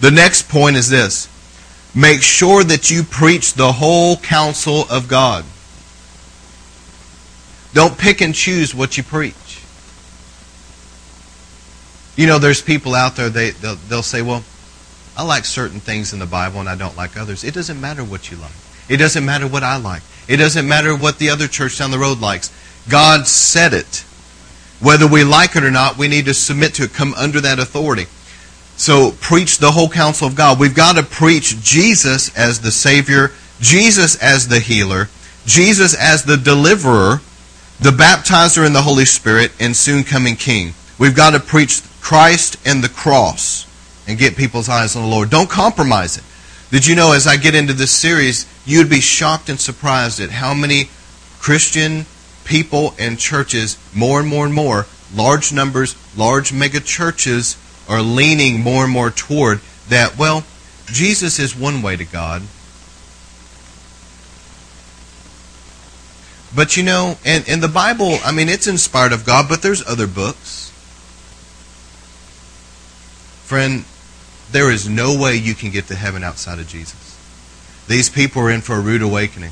The 0.03 0.11
next 0.11 0.51
point 0.51 0.77
is 0.77 0.91
this 0.91 1.31
make 1.95 2.21
sure 2.21 2.63
that 2.65 2.91
you 2.91 3.03
preach 3.03 3.55
the 3.55 3.73
whole 3.73 4.19
counsel 4.19 4.85
of 4.91 5.09
God. 5.09 5.47
Don't 7.73 7.97
pick 7.97 8.21
and 8.21 8.35
choose 8.35 8.75
what 8.75 8.99
you 8.99 9.03
preach. 9.03 9.63
You 12.15 12.27
know, 12.27 12.39
there's 12.39 12.61
people 12.61 12.95
out 12.95 13.17
there, 13.17 13.31
they, 13.31 13.53
they'll, 13.53 13.77
they'll 13.89 14.03
say, 14.03 14.21
well, 14.21 14.45
I 15.17 15.23
like 15.23 15.47
certain 15.47 15.81
things 15.81 16.13
in 16.13 16.19
the 16.19 16.27
Bible 16.27 16.61
and 16.61 16.69
I 16.69 16.77
don't 16.77 16.95
like 16.95 17.17
others. 17.17 17.43
It 17.43 17.55
doesn't 17.55 17.81
matter 17.81 18.05
what 18.05 18.31
you 18.31 18.37
like. 18.37 18.53
It 18.89 18.99
doesn't 18.99 19.25
matter 19.25 19.47
what 19.47 19.63
I 19.63 19.77
like. 19.77 20.03
It 20.29 20.37
doesn't 20.37 20.67
matter 20.67 20.97
what 20.97 21.19
the 21.19 21.31
other 21.31 21.49
church 21.49 21.79
down 21.79 21.91
the 21.91 21.99
road 21.99 22.21
likes. 22.21 22.51
God 22.89 23.27
said 23.27 23.73
it. 23.73 24.05
Whether 24.81 25.07
we 25.07 25.25
like 25.25 25.57
it 25.57 25.65
or 25.65 25.71
not, 25.71 25.97
we 25.97 26.09
need 26.09 26.27
to 26.27 26.35
submit 26.35 26.75
to 26.75 26.85
it, 26.85 26.93
come 26.93 27.15
under 27.15 27.41
that 27.41 27.59
authority. 27.59 28.07
So 28.77 29.13
preach 29.21 29.59
the 29.59 29.71
whole 29.71 29.89
counsel 29.89 30.27
of 30.27 30.35
God. 30.35 30.59
We've 30.59 30.75
got 30.75 30.97
to 30.97 31.03
preach 31.03 31.61
Jesus 31.63 32.37
as 32.37 32.61
the 32.61 32.71
Savior, 32.71 33.31
Jesus 33.61 34.17
as 34.17 34.49
the 34.49 34.61
healer, 34.61 35.09
Jesus 35.47 35.95
as 35.95 36.25
the 36.25 36.37
deliverer, 36.37 37.21
the 37.81 37.91
baptizer 37.91 38.67
in 38.67 38.73
the 38.73 38.83
Holy 38.83 39.05
Spirit, 39.05 39.53
and 39.61 39.77
soon 39.77 40.05
coming 40.05 40.37
King. 40.37 40.75
We've 40.99 41.15
got 41.17 41.31
to 41.31 41.41
preach 41.41 41.83
Christ 42.01 42.57
and 42.67 42.83
the 42.83 42.89
cross 42.89 43.67
and 44.07 44.19
get 44.19 44.37
people's 44.37 44.69
eyes 44.69 44.97
on 44.97 45.03
the 45.03 45.09
Lord. 45.09 45.31
Don't 45.31 45.49
compromise 45.49 46.19
it. 46.19 46.25
Did 46.75 46.87
you 46.87 46.97
know 46.97 47.13
as 47.13 47.29
I 47.29 47.37
get 47.37 47.55
into 47.55 47.73
this 47.73 47.93
series, 47.93 48.47
you'd 48.67 48.91
be 48.91 48.99
shocked 48.99 49.49
and 49.49 49.61
surprised 49.61 50.19
at 50.19 50.33
how 50.33 50.55
many 50.55 50.89
Christian 51.39 52.05
people 52.45 52.97
and 52.99 53.17
churches, 53.17 53.79
more 53.95 54.19
and 54.19 54.29
more 54.29 54.45
and 54.45 54.53
more, 54.53 54.87
large 55.15 55.53
numbers, 55.53 55.95
large 56.17 56.53
mega 56.53 56.81
churches, 56.81 57.57
are 57.89 58.03
leaning 58.03 58.61
more 58.61 58.83
and 58.83 58.93
more 58.93 59.13
toward 59.13 59.61
that, 59.89 60.19
well, 60.19 60.43
Jesus 60.87 61.39
is 61.39 61.55
one 61.55 61.81
way 61.81 61.95
to 61.95 62.05
God. 62.05 62.43
But 66.57 66.77
you 66.77 66.83
know, 66.83 67.19
and, 67.25 67.49
and 67.49 67.63
the 67.63 67.69
Bible, 67.69 68.19
I 68.25 68.33
mean, 68.33 68.49
it's 68.49 68.67
inspired 68.67 69.13
of 69.13 69.25
God, 69.25 69.49
but 69.49 69.63
there's 69.63 69.87
other 69.87 70.09
books. 70.09 70.71
Friend, 73.45 73.85
there 74.55 74.71
is 74.71 74.89
no 74.89 75.21
way 75.21 75.35
you 75.35 75.53
can 75.53 75.73
get 75.73 75.89
to 75.89 75.97
heaven 75.97 76.23
outside 76.23 76.61
of 76.61 76.69
Jesus. 76.69 77.19
These 77.89 78.09
people 78.09 78.41
are 78.43 78.51
in 78.53 78.61
for 78.61 78.77
a 78.77 78.81
rude 78.81 79.03
awakening. 79.03 79.51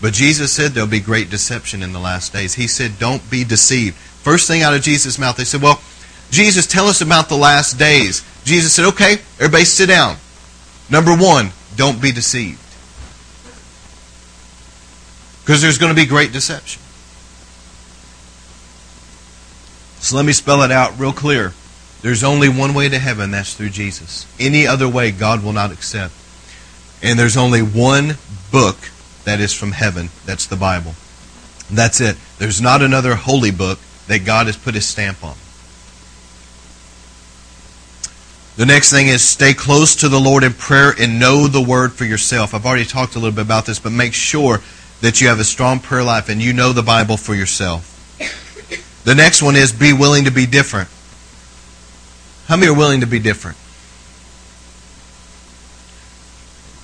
But 0.00 0.14
Jesus 0.14 0.50
said 0.50 0.70
there'll 0.70 0.88
be 0.88 1.00
great 1.00 1.28
deception 1.28 1.82
in 1.82 1.92
the 1.92 1.98
last 1.98 2.32
days. 2.32 2.54
He 2.54 2.66
said, 2.66 2.98
don't 2.98 3.30
be 3.30 3.44
deceived. 3.44 3.94
First 3.96 4.48
thing 4.48 4.62
out 4.62 4.72
of 4.72 4.80
Jesus' 4.80 5.18
mouth, 5.18 5.36
they 5.36 5.44
said, 5.44 5.60
well, 5.60 5.82
Jesus, 6.30 6.66
tell 6.66 6.88
us 6.88 7.02
about 7.02 7.28
the 7.28 7.36
last 7.36 7.78
days. 7.78 8.24
Jesus 8.44 8.72
said, 8.72 8.86
okay, 8.86 9.18
everybody 9.38 9.66
sit 9.66 9.88
down. 9.88 10.16
Number 10.88 11.14
one, 11.14 11.50
don't 11.76 12.00
be 12.00 12.10
deceived. 12.10 12.58
Because 15.42 15.60
there's 15.60 15.76
going 15.76 15.94
to 15.94 16.00
be 16.00 16.06
great 16.06 16.32
deception. 16.32 16.80
So 20.00 20.16
let 20.16 20.24
me 20.24 20.32
spell 20.32 20.62
it 20.62 20.72
out 20.72 20.98
real 20.98 21.12
clear. 21.12 21.52
There's 22.00 22.22
only 22.22 22.48
one 22.48 22.74
way 22.74 22.88
to 22.88 22.98
heaven, 22.98 23.30
that's 23.30 23.54
through 23.54 23.70
Jesus. 23.70 24.26
Any 24.38 24.66
other 24.66 24.88
way, 24.88 25.10
God 25.10 25.42
will 25.42 25.52
not 25.52 25.72
accept. 25.72 26.14
And 27.02 27.18
there's 27.18 27.36
only 27.36 27.60
one 27.60 28.16
book 28.50 28.76
that 29.24 29.40
is 29.40 29.52
from 29.52 29.72
heaven, 29.72 30.10
that's 30.24 30.46
the 30.46 30.56
Bible. 30.56 30.94
That's 31.70 32.00
it. 32.00 32.16
There's 32.38 32.60
not 32.60 32.82
another 32.82 33.14
holy 33.14 33.50
book 33.50 33.78
that 34.06 34.24
God 34.24 34.46
has 34.46 34.56
put 34.56 34.74
his 34.74 34.86
stamp 34.86 35.22
on. 35.22 35.36
The 38.56 38.66
next 38.66 38.90
thing 38.90 39.06
is 39.06 39.22
stay 39.22 39.54
close 39.54 39.94
to 39.96 40.08
the 40.08 40.18
Lord 40.18 40.42
in 40.42 40.52
prayer 40.52 40.92
and 40.98 41.20
know 41.20 41.46
the 41.46 41.60
word 41.60 41.92
for 41.92 42.04
yourself. 42.04 42.54
I've 42.54 42.66
already 42.66 42.84
talked 42.84 43.14
a 43.14 43.18
little 43.18 43.34
bit 43.34 43.44
about 43.44 43.66
this, 43.66 43.78
but 43.78 43.92
make 43.92 44.14
sure 44.14 44.60
that 45.00 45.20
you 45.20 45.28
have 45.28 45.38
a 45.38 45.44
strong 45.44 45.78
prayer 45.78 46.02
life 46.02 46.28
and 46.28 46.42
you 46.42 46.52
know 46.52 46.72
the 46.72 46.82
Bible 46.82 47.16
for 47.16 47.34
yourself. 47.34 47.94
The 49.04 49.14
next 49.14 49.42
one 49.42 49.54
is 49.54 49.72
be 49.72 49.92
willing 49.92 50.24
to 50.24 50.32
be 50.32 50.44
different. 50.44 50.88
How 52.48 52.56
many 52.56 52.72
are 52.72 52.74
willing 52.74 53.00
to 53.02 53.06
be 53.06 53.18
different? 53.18 53.58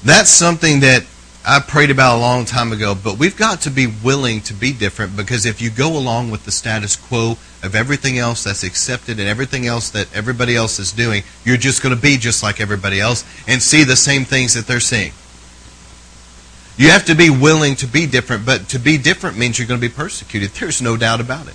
That's 0.05 0.29
something 0.29 0.81
that 0.81 1.07
I 1.46 1.61
prayed 1.61 1.90
about 1.90 2.18
a 2.18 2.20
long 2.20 2.44
time 2.44 2.70
ago, 2.70 2.94
but 2.94 3.18
we've 3.18 3.37
got 3.37 3.62
to 3.62 3.70
be 3.70 3.87
willing 3.87 4.42
to 4.42 4.53
be 4.53 4.74
different 4.74 5.16
because 5.16 5.46
if 5.46 5.62
you 5.62 5.70
go 5.70 5.96
along 5.96 6.31
with 6.31 6.44
the 6.44 6.53
status 6.53 6.96
quo 6.96 7.38
of 7.62 7.74
everything 7.74 8.18
else 8.18 8.44
that's 8.44 8.62
accepted 8.62 9.18
and 9.18 9.27
everything 9.27 9.66
else 9.66 9.88
that 9.90 10.14
everybody 10.14 10.55
else 10.55 10.79
is 10.79 10.92
doing, 10.92 11.22
you're 11.44 11.57
just 11.57 11.83
going 11.83 11.94
to 11.94 12.00
be 12.00 12.18
just 12.18 12.42
like 12.42 12.61
everybody 12.61 13.00
else 13.00 13.24
and 13.48 13.62
see 13.62 13.85
the 13.85 13.96
same 13.96 14.27
things 14.27 14.53
that 14.53 14.66
they're 14.66 14.81
seeing. 14.81 15.12
You 16.77 16.90
have 16.90 17.07
to 17.07 17.14
be 17.14 17.31
willing 17.31 17.77
to 17.77 17.87
be 17.87 18.07
different, 18.07 18.44
but 18.44 18.68
to 18.68 18.79
be 18.79 18.98
different 18.98 19.38
means 19.38 19.59
you're 19.59 19.68
going 19.68 19.81
to 19.81 19.88
be 19.88 19.94
persecuted. 19.94 20.50
There's 20.50 20.83
no 20.83 20.98
doubt 20.98 21.22
about 21.22 21.48
it. 21.48 21.55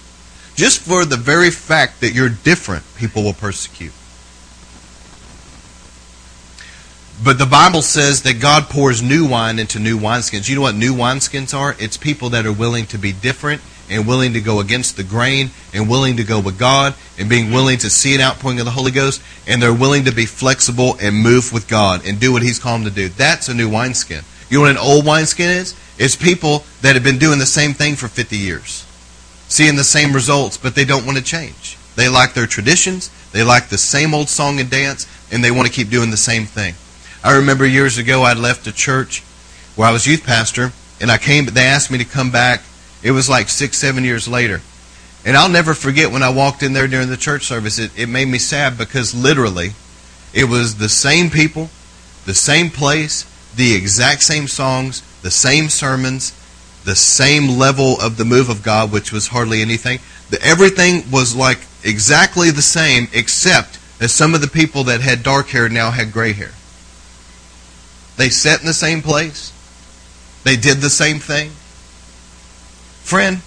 Just 0.60 0.82
for 0.82 1.06
the 1.06 1.16
very 1.16 1.52
fact 1.52 2.02
that 2.02 2.14
you're 2.14 2.28
different, 2.28 2.84
people 2.98 3.24
will 3.24 3.32
persecute. 3.32 3.94
But 7.24 7.38
the 7.38 7.46
Bible 7.46 7.82
says 7.82 8.24
that 8.24 8.42
God 8.42 8.64
pours 8.64 9.02
new 9.02 9.26
wine 9.26 9.58
into 9.58 9.80
new 9.80 9.98
wineskins. 9.98 10.50
You 10.50 10.56
know 10.58 10.62
what 10.64 10.76
new 10.76 10.94
wineskins 10.94 11.58
are? 11.58 11.78
It's 11.80 11.96
people 11.96 12.32
that 12.32 12.46
are 12.46 12.52
willing 12.52 12.88
to 12.88 12.98
be 12.98 13.14
different 13.14 13.62
and 13.90 14.06
willing 14.06 14.34
to 14.34 14.42
go 14.42 14.60
against 14.60 14.98
the 14.98 15.04
grain 15.06 15.52
and 15.74 15.90
willing 15.90 16.18
to 16.18 16.26
go 16.26 16.42
with 16.42 16.60
God 16.60 16.94
and 17.18 17.30
being 17.30 17.54
willing 17.54 17.78
to 17.78 17.90
see 17.90 18.14
an 18.14 18.20
outpouring 18.20 18.60
of 18.60 18.66
the 18.66 18.72
Holy 18.72 18.92
Ghost 18.92 19.22
and 19.48 19.64
they're 19.64 19.74
willing 19.74 20.04
to 20.04 20.14
be 20.14 20.26
flexible 20.26 20.98
and 21.02 21.16
move 21.16 21.54
with 21.54 21.70
God 21.70 22.06
and 22.06 22.20
do 22.20 22.34
what 22.34 22.44
He's 22.44 22.60
called 22.60 22.82
them 22.82 22.90
to 22.90 22.94
do. 22.94 23.08
That's 23.08 23.48
a 23.48 23.54
new 23.54 23.70
wineskin. 23.70 24.26
You 24.50 24.58
know 24.58 24.64
what 24.64 24.72
an 24.72 24.78
old 24.78 25.06
wineskin 25.06 25.52
is? 25.52 25.74
It's 25.98 26.18
people 26.18 26.66
that 26.82 26.96
have 26.96 27.04
been 27.06 27.18
doing 27.18 27.40
the 27.40 27.46
same 27.46 27.74
thing 27.74 27.96
for 27.96 28.10
50 28.10 28.36
years, 28.36 28.86
seeing 29.50 29.76
the 29.76 29.84
same 29.84 30.14
results, 30.14 30.56
but 30.56 30.76
they 30.76 30.86
don't 30.86 31.06
want 31.06 31.18
to 31.18 31.24
change. 31.24 31.78
They 31.96 32.08
like 32.08 32.34
their 32.34 32.48
traditions, 32.48 33.10
they 33.34 33.44
like 33.44 33.68
the 33.68 33.78
same 33.78 34.14
old 34.14 34.30
song 34.30 34.60
and 34.60 34.70
dance, 34.70 35.06
and 35.32 35.44
they 35.44 35.52
want 35.52 35.68
to 35.68 35.74
keep 35.74 35.90
doing 35.90 36.12
the 36.12 36.18
same 36.18 36.46
thing. 36.46 36.76
I 37.24 37.36
remember 37.36 37.66
years 37.66 37.98
ago 37.98 38.24
I'd 38.24 38.38
left 38.38 38.68
a 38.68 38.72
church 38.72 39.22
where 39.76 39.90
I 39.90 39.92
was 39.92 40.08
youth 40.08 40.24
pastor, 40.24 40.72
and 41.02 41.12
I 41.12 41.18
came. 41.18 41.46
They 41.46 41.66
asked 41.66 41.92
me 41.92 41.98
to 41.98 42.06
come 42.06 42.32
back. 42.32 42.62
It 43.04 43.12
was 43.12 43.30
like 43.30 43.50
six, 43.50 43.78
seven 43.78 44.04
years 44.04 44.28
later, 44.28 44.62
and 45.26 45.36
I'll 45.36 45.50
never 45.50 45.74
forget 45.74 46.12
when 46.12 46.24
I 46.24 46.30
walked 46.30 46.64
in 46.64 46.74
there 46.74 46.88
during 46.88 47.10
the 47.10 47.18
church 47.18 47.46
service. 47.46 47.80
It, 47.80 47.92
it 47.98 48.08
made 48.08 48.28
me 48.28 48.38
sad 48.38 48.78
because 48.78 49.14
literally, 49.14 49.72
it 50.34 50.46
was 50.46 50.76
the 50.76 50.90
same 50.90 51.30
people, 51.30 51.70
the 52.26 52.34
same 52.34 52.70
place, 52.70 53.26
the 53.56 53.74
exact 53.74 54.24
same 54.24 54.48
songs, 54.48 55.02
the 55.22 55.32
same 55.32 55.70
sermons, 55.70 56.34
the 56.86 56.96
same 56.96 57.58
level 57.58 58.00
of 58.00 58.18
the 58.18 58.26
move 58.26 58.50
of 58.50 58.64
God, 58.64 58.92
which 58.92 59.12
was 59.12 59.28
hardly 59.28 59.62
anything. 59.62 60.00
The, 60.30 60.42
everything 60.42 61.10
was 61.12 61.36
like 61.36 61.60
exactly 61.84 62.52
the 62.52 62.62
same, 62.62 63.08
except 63.14 63.80
that 64.00 64.10
some 64.10 64.34
of 64.34 64.42
the 64.42 64.48
people 64.48 64.86
that 64.86 65.02
had 65.02 65.24
dark 65.24 65.48
hair 65.50 65.70
now 65.70 65.92
had 65.92 66.12
gray 66.12 66.34
hair. 66.34 66.52
They 68.18 68.30
sat 68.30 68.60
in 68.60 68.66
the 68.66 68.74
same 68.74 69.02
place. 69.02 69.54
They 70.44 70.56
did 70.56 70.78
the 70.78 70.90
same 70.90 71.20
thing. 71.20 71.52
Friend, 73.04 73.42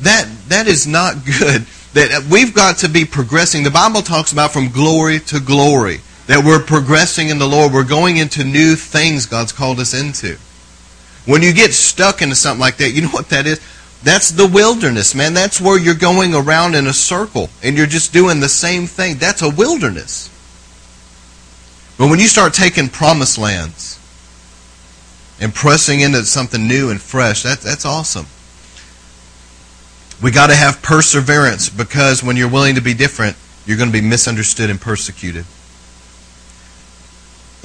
that 0.00 0.28
that 0.48 0.66
is 0.66 0.86
not 0.86 1.24
good. 1.24 1.66
That 1.94 2.24
we've 2.30 2.54
got 2.54 2.78
to 2.78 2.88
be 2.88 3.04
progressing. 3.04 3.64
The 3.64 3.70
Bible 3.70 4.02
talks 4.02 4.32
about 4.32 4.52
from 4.52 4.70
glory 4.70 5.20
to 5.20 5.40
glory. 5.40 6.00
That 6.26 6.44
we're 6.44 6.62
progressing 6.62 7.28
in 7.28 7.38
the 7.38 7.48
Lord. 7.48 7.72
We're 7.72 7.84
going 7.84 8.16
into 8.16 8.44
new 8.44 8.76
things 8.76 9.26
God's 9.26 9.52
called 9.52 9.80
us 9.80 9.92
into. 9.92 10.38
When 11.24 11.42
you 11.42 11.52
get 11.52 11.72
stuck 11.72 12.22
into 12.22 12.34
something 12.34 12.60
like 12.60 12.78
that, 12.78 12.90
you 12.90 13.02
know 13.02 13.08
what 13.08 13.28
that 13.28 13.46
is? 13.46 13.60
That's 14.02 14.30
the 14.30 14.48
wilderness, 14.48 15.14
man. 15.14 15.34
That's 15.34 15.60
where 15.60 15.78
you're 15.78 15.94
going 15.94 16.34
around 16.34 16.74
in 16.74 16.86
a 16.86 16.92
circle 16.92 17.50
and 17.62 17.76
you're 17.76 17.86
just 17.86 18.12
doing 18.12 18.40
the 18.40 18.48
same 18.48 18.86
thing. 18.86 19.16
That's 19.16 19.42
a 19.42 19.50
wilderness. 19.50 20.28
But 21.98 22.08
when 22.10 22.18
you 22.18 22.26
start 22.26 22.54
taking 22.54 22.88
promised 22.88 23.38
lands, 23.38 24.00
and 25.42 25.52
pressing 25.52 26.00
into 26.00 26.24
something 26.24 26.68
new 26.68 26.90
and 26.90 27.02
fresh. 27.02 27.42
That, 27.42 27.60
that's 27.60 27.84
awesome. 27.84 28.26
We 30.22 30.30
got 30.30 30.46
to 30.46 30.54
have 30.54 30.80
perseverance 30.82 31.68
because 31.68 32.22
when 32.22 32.36
you're 32.36 32.48
willing 32.48 32.76
to 32.76 32.80
be 32.80 32.94
different, 32.94 33.36
you're 33.66 33.76
going 33.76 33.90
to 33.90 33.92
be 33.92 34.06
misunderstood 34.06 34.70
and 34.70 34.80
persecuted. 34.80 35.44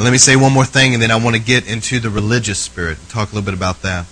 Let 0.05 0.11
me 0.11 0.17
say 0.17 0.35
one 0.35 0.53
more 0.53 0.65
thing, 0.65 0.93
and 0.93 1.01
then 1.01 1.09
I 1.09 1.15
want 1.15 1.35
to 1.35 1.41
get 1.41 1.67
into 1.67 1.99
the 1.99 2.09
religious 2.09 2.59
spirit 2.59 2.99
and 2.99 3.09
talk 3.09 3.31
a 3.31 3.35
little 3.35 3.45
bit 3.45 3.55
about 3.55 3.81
that. 3.81 4.05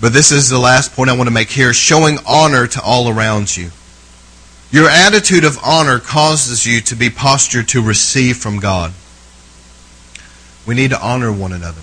But 0.00 0.12
this 0.12 0.30
is 0.30 0.48
the 0.48 0.58
last 0.58 0.94
point 0.94 1.10
I 1.10 1.16
want 1.16 1.28
to 1.28 1.34
make 1.34 1.50
here 1.50 1.72
showing 1.72 2.18
honor 2.26 2.66
to 2.66 2.82
all 2.82 3.08
around 3.08 3.56
you. 3.56 3.70
Your 4.70 4.88
attitude 4.88 5.44
of 5.44 5.58
honor 5.62 5.98
causes 5.98 6.66
you 6.66 6.80
to 6.82 6.94
be 6.94 7.08
postured 7.08 7.68
to 7.68 7.82
receive 7.82 8.36
from 8.38 8.58
God. 8.58 8.92
We 10.66 10.74
need 10.74 10.90
to 10.90 11.00
honor 11.00 11.32
one 11.32 11.52
another. 11.52 11.82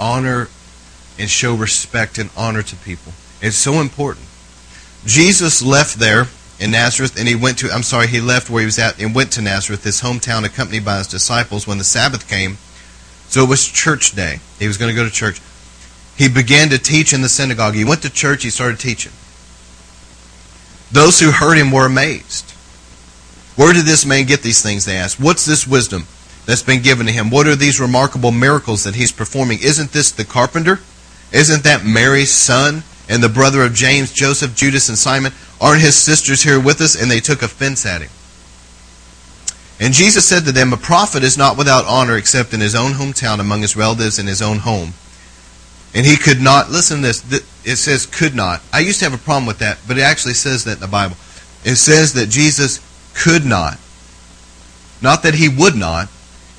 Honor 0.00 0.48
and 1.18 1.30
show 1.30 1.54
respect 1.54 2.18
and 2.18 2.30
honor 2.36 2.62
to 2.62 2.76
people. 2.76 3.12
It's 3.40 3.56
so 3.56 3.74
important. 3.74 4.26
Jesus 5.04 5.62
left 5.62 5.98
there 5.98 6.26
in 6.58 6.70
Nazareth 6.70 7.18
and 7.18 7.28
he 7.28 7.34
went 7.34 7.58
to, 7.58 7.70
I'm 7.70 7.82
sorry, 7.82 8.06
he 8.06 8.20
left 8.20 8.48
where 8.48 8.60
he 8.60 8.66
was 8.66 8.78
at 8.78 9.00
and 9.00 9.14
went 9.14 9.32
to 9.32 9.42
Nazareth, 9.42 9.84
his 9.84 10.00
hometown, 10.00 10.44
accompanied 10.44 10.84
by 10.84 10.98
his 10.98 11.06
disciples 11.06 11.66
when 11.66 11.78
the 11.78 11.84
Sabbath 11.84 12.28
came. 12.28 12.58
So 13.28 13.42
it 13.42 13.48
was 13.48 13.66
church 13.66 14.12
day. 14.12 14.40
He 14.58 14.66
was 14.66 14.78
going 14.78 14.94
to 14.94 14.96
go 14.96 15.04
to 15.04 15.12
church. 15.12 15.40
He 16.16 16.28
began 16.28 16.70
to 16.70 16.78
teach 16.78 17.12
in 17.12 17.20
the 17.20 17.28
synagogue. 17.28 17.74
He 17.74 17.84
went 17.84 18.02
to 18.02 18.10
church, 18.10 18.42
he 18.42 18.50
started 18.50 18.78
teaching. 18.78 19.12
Those 20.90 21.20
who 21.20 21.30
heard 21.30 21.58
him 21.58 21.70
were 21.70 21.86
amazed. 21.86 22.52
Where 23.56 23.72
did 23.72 23.86
this 23.86 24.06
man 24.06 24.24
get 24.24 24.42
these 24.42 24.62
things? 24.62 24.84
They 24.84 24.96
asked. 24.96 25.20
What's 25.20 25.44
this 25.44 25.66
wisdom 25.66 26.06
that's 26.46 26.62
been 26.62 26.82
given 26.82 27.06
to 27.06 27.12
him? 27.12 27.30
What 27.30 27.46
are 27.48 27.56
these 27.56 27.80
remarkable 27.80 28.30
miracles 28.30 28.84
that 28.84 28.94
he's 28.94 29.12
performing? 29.12 29.58
Isn't 29.60 29.92
this 29.92 30.10
the 30.10 30.24
carpenter? 30.24 30.80
Isn't 31.32 31.64
that 31.64 31.84
Mary's 31.84 32.30
son 32.30 32.84
and 33.08 33.22
the 33.22 33.28
brother 33.28 33.62
of 33.62 33.74
James, 33.74 34.12
Joseph, 34.12 34.54
Judas, 34.54 34.88
and 34.88 34.98
Simon? 34.98 35.32
Aren't 35.60 35.82
his 35.82 35.96
sisters 35.96 36.42
here 36.42 36.60
with 36.60 36.80
us? 36.80 37.00
And 37.00 37.10
they 37.10 37.20
took 37.20 37.42
offense 37.42 37.86
at 37.86 38.02
him. 38.02 38.10
And 39.78 39.92
Jesus 39.92 40.26
said 40.26 40.44
to 40.44 40.52
them, 40.52 40.72
A 40.72 40.78
prophet 40.78 41.22
is 41.22 41.36
not 41.36 41.58
without 41.58 41.84
honor 41.84 42.16
except 42.16 42.54
in 42.54 42.60
his 42.60 42.74
own 42.74 42.92
hometown, 42.92 43.40
among 43.40 43.60
his 43.60 43.76
relatives, 43.76 44.18
in 44.18 44.26
his 44.26 44.40
own 44.40 44.58
home. 44.58 44.94
And 45.94 46.04
he 46.04 46.16
could 46.16 46.40
not, 46.40 46.70
listen 46.70 46.98
to 46.98 47.02
this, 47.02 47.46
it 47.64 47.76
says 47.76 48.06
could 48.06 48.34
not. 48.34 48.62
I 48.72 48.80
used 48.80 48.98
to 49.00 49.06
have 49.06 49.14
a 49.14 49.22
problem 49.22 49.46
with 49.46 49.58
that, 49.58 49.78
but 49.86 49.98
it 49.98 50.02
actually 50.02 50.34
says 50.34 50.64
that 50.64 50.74
in 50.74 50.80
the 50.80 50.86
Bible. 50.86 51.16
It 51.64 51.76
says 51.76 52.12
that 52.14 52.28
Jesus 52.28 52.80
could 53.14 53.44
not. 53.44 53.78
Not 55.00 55.22
that 55.22 55.34
he 55.34 55.48
would 55.48 55.74
not. 55.74 56.08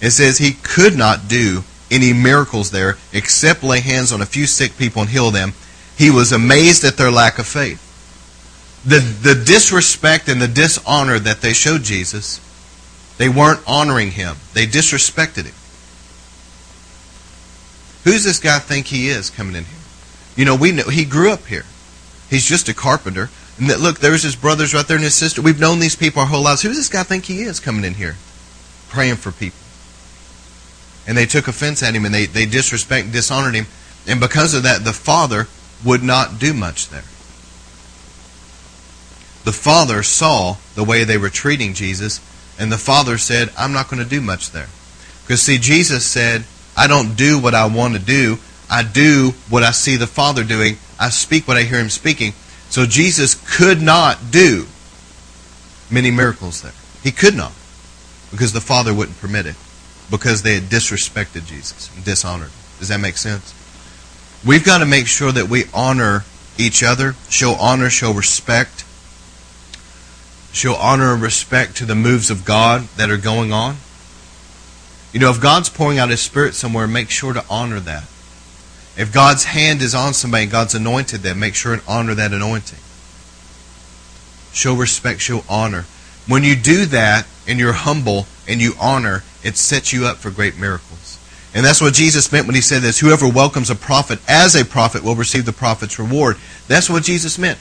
It 0.01 0.11
says 0.11 0.37
he 0.37 0.53
could 0.53 0.97
not 0.97 1.27
do 1.27 1.63
any 1.89 2.13
miracles 2.13 2.71
there 2.71 2.97
except 3.13 3.63
lay 3.63 3.79
hands 3.79 4.11
on 4.11 4.21
a 4.21 4.25
few 4.25 4.45
sick 4.45 4.77
people 4.77 5.01
and 5.01 5.11
heal 5.11 5.31
them. 5.31 5.53
He 5.97 6.11
was 6.11 6.31
amazed 6.31 6.83
at 6.83 6.97
their 6.97 7.11
lack 7.11 7.39
of 7.39 7.47
faith. 7.47 7.83
The, 8.85 8.99
the 8.99 9.43
disrespect 9.43 10.29
and 10.29 10.41
the 10.41 10.47
dishonor 10.47 11.19
that 11.19 11.41
they 11.41 11.53
showed 11.53 11.83
Jesus, 11.83 12.39
they 13.17 13.27
weren't 13.27 13.61
honoring 13.67 14.11
him. 14.11 14.35
They 14.53 14.65
disrespected 14.65 15.45
him. 15.45 15.55
Who's 18.03 18.23
this 18.23 18.39
guy 18.39 18.59
think 18.59 18.85
he 18.85 19.09
is 19.09 19.29
coming 19.29 19.55
in 19.55 19.65
here? 19.65 19.79
You 20.35 20.45
know, 20.45 20.55
we 20.55 20.71
know 20.71 20.83
he 20.83 21.03
grew 21.03 21.31
up 21.31 21.47
here. 21.47 21.65
He's 22.29 22.45
just 22.45 22.69
a 22.69 22.73
carpenter. 22.73 23.29
And 23.57 23.69
that, 23.69 23.79
look, 23.79 23.99
there's 23.99 24.21
his 24.21 24.35
brothers 24.35 24.73
right 24.73 24.87
there 24.87 24.97
and 24.97 25.03
his 25.03 25.15
sister. 25.15 25.41
We've 25.41 25.59
known 25.59 25.79
these 25.79 25.95
people 25.95 26.21
our 26.21 26.27
whole 26.27 26.43
lives. 26.43 26.61
Who's 26.61 26.77
this 26.77 26.89
guy 26.89 27.03
think 27.03 27.25
he 27.25 27.41
is 27.41 27.59
coming 27.59 27.83
in 27.83 27.95
here? 27.95 28.15
Praying 28.87 29.15
for 29.15 29.31
people. 29.31 29.59
And 31.07 31.17
they 31.17 31.25
took 31.25 31.47
offense 31.47 31.81
at 31.81 31.95
him 31.95 32.05
and 32.05 32.13
they, 32.13 32.27
they 32.27 32.45
disrespect 32.45 33.05
and 33.05 33.13
dishonored 33.13 33.55
him. 33.55 33.65
And 34.05 34.19
because 34.19 34.53
of 34.53 34.63
that, 34.63 34.83
the 34.83 34.93
father 34.93 35.47
would 35.83 36.03
not 36.03 36.39
do 36.39 36.53
much 36.53 36.89
there. 36.89 37.03
The 39.43 39.53
father 39.53 40.03
saw 40.03 40.57
the 40.75 40.83
way 40.83 41.03
they 41.03 41.17
were 41.17 41.29
treating 41.29 41.73
Jesus, 41.73 42.19
and 42.59 42.71
the 42.71 42.77
father 42.77 43.17
said, 43.17 43.51
I'm 43.57 43.71
not 43.71 43.89
going 43.89 44.03
to 44.03 44.09
do 44.09 44.19
much 44.19 44.51
there. 44.51 44.67
Because, 45.23 45.41
see, 45.41 45.57
Jesus 45.57 46.05
said, 46.05 46.45
I 46.75 46.87
don't 46.87 47.15
do 47.15 47.39
what 47.39 47.55
I 47.55 47.65
want 47.65 47.95
to 47.95 47.99
do. 47.99 48.37
I 48.69 48.83
do 48.83 49.33
what 49.49 49.63
I 49.63 49.71
see 49.71 49.95
the 49.95 50.07
Father 50.07 50.43
doing. 50.43 50.77
I 50.99 51.09
speak 51.09 51.47
what 51.47 51.57
I 51.57 51.63
hear 51.63 51.79
Him 51.79 51.89
speaking. 51.89 52.33
So 52.69 52.85
Jesus 52.85 53.35
could 53.57 53.81
not 53.81 54.31
do 54.31 54.67
many 55.89 56.11
miracles 56.11 56.61
there. 56.61 56.73
He 57.03 57.11
could 57.11 57.35
not 57.35 57.53
because 58.31 58.53
the 58.53 58.61
Father 58.61 58.93
wouldn't 58.93 59.19
permit 59.19 59.45
it 59.45 59.55
because 60.11 60.43
they 60.43 60.55
had 60.55 60.63
disrespected 60.63 61.45
Jesus 61.45 61.93
and 61.95 62.03
dishonored 62.03 62.49
him. 62.49 62.59
Does 62.79 62.89
that 62.89 62.99
make 62.99 63.17
sense? 63.17 63.53
We've 64.45 64.63
got 64.63 64.79
to 64.79 64.85
make 64.85 65.07
sure 65.07 65.31
that 65.31 65.49
we 65.49 65.65
honor 65.73 66.23
each 66.57 66.83
other, 66.83 67.15
show 67.29 67.53
honor, 67.53 67.89
show 67.89 68.11
respect, 68.11 68.85
show 70.51 70.75
honor 70.75 71.13
and 71.13 71.21
respect 71.21 71.77
to 71.77 71.85
the 71.85 71.95
moves 71.95 72.29
of 72.29 72.45
God 72.45 72.87
that 72.97 73.09
are 73.09 73.17
going 73.17 73.51
on. 73.51 73.77
You 75.13 75.19
know, 75.19 75.29
if 75.29 75.41
God's 75.41 75.69
pouring 75.69 75.99
out 75.99 76.09
His 76.09 76.21
Spirit 76.21 76.53
somewhere, 76.53 76.87
make 76.87 77.09
sure 77.09 77.33
to 77.33 77.43
honor 77.49 77.79
that. 77.81 78.03
If 78.97 79.11
God's 79.13 79.45
hand 79.45 79.81
is 79.81 79.93
on 79.93 80.13
somebody 80.13 80.43
and 80.43 80.51
God's 80.51 80.73
anointed 80.73 81.21
them, 81.21 81.39
make 81.39 81.55
sure 81.55 81.73
and 81.73 81.81
honor 81.87 82.15
that 82.15 82.33
anointing. 82.33 82.79
Show 84.53 84.73
respect, 84.73 85.21
show 85.21 85.43
honor. 85.47 85.85
When 86.27 86.43
you 86.43 86.55
do 86.55 86.85
that 86.87 87.27
and 87.47 87.59
you're 87.59 87.73
humble 87.73 88.25
and 88.47 88.59
you 88.59 88.73
honor, 88.79 89.23
it 89.43 89.55
sets 89.55 89.93
you 89.93 90.05
up 90.05 90.17
for 90.17 90.31
great 90.31 90.57
miracles. 90.57 90.86
And 91.57 91.65
that's 91.65 91.81
what 91.81 91.95
Jesus 91.95 92.31
meant 92.31 92.45
when 92.45 92.53
he 92.53 92.61
said 92.61 92.83
this 92.83 92.99
whoever 92.99 93.27
welcomes 93.27 93.71
a 93.71 93.75
prophet 93.75 94.19
as 94.29 94.55
a 94.55 94.63
prophet 94.63 95.03
will 95.03 95.15
receive 95.15 95.43
the 95.43 95.51
prophet's 95.51 95.97
reward. 95.97 96.37
That's 96.67 96.87
what 96.87 97.01
Jesus 97.01 97.39
meant. 97.39 97.57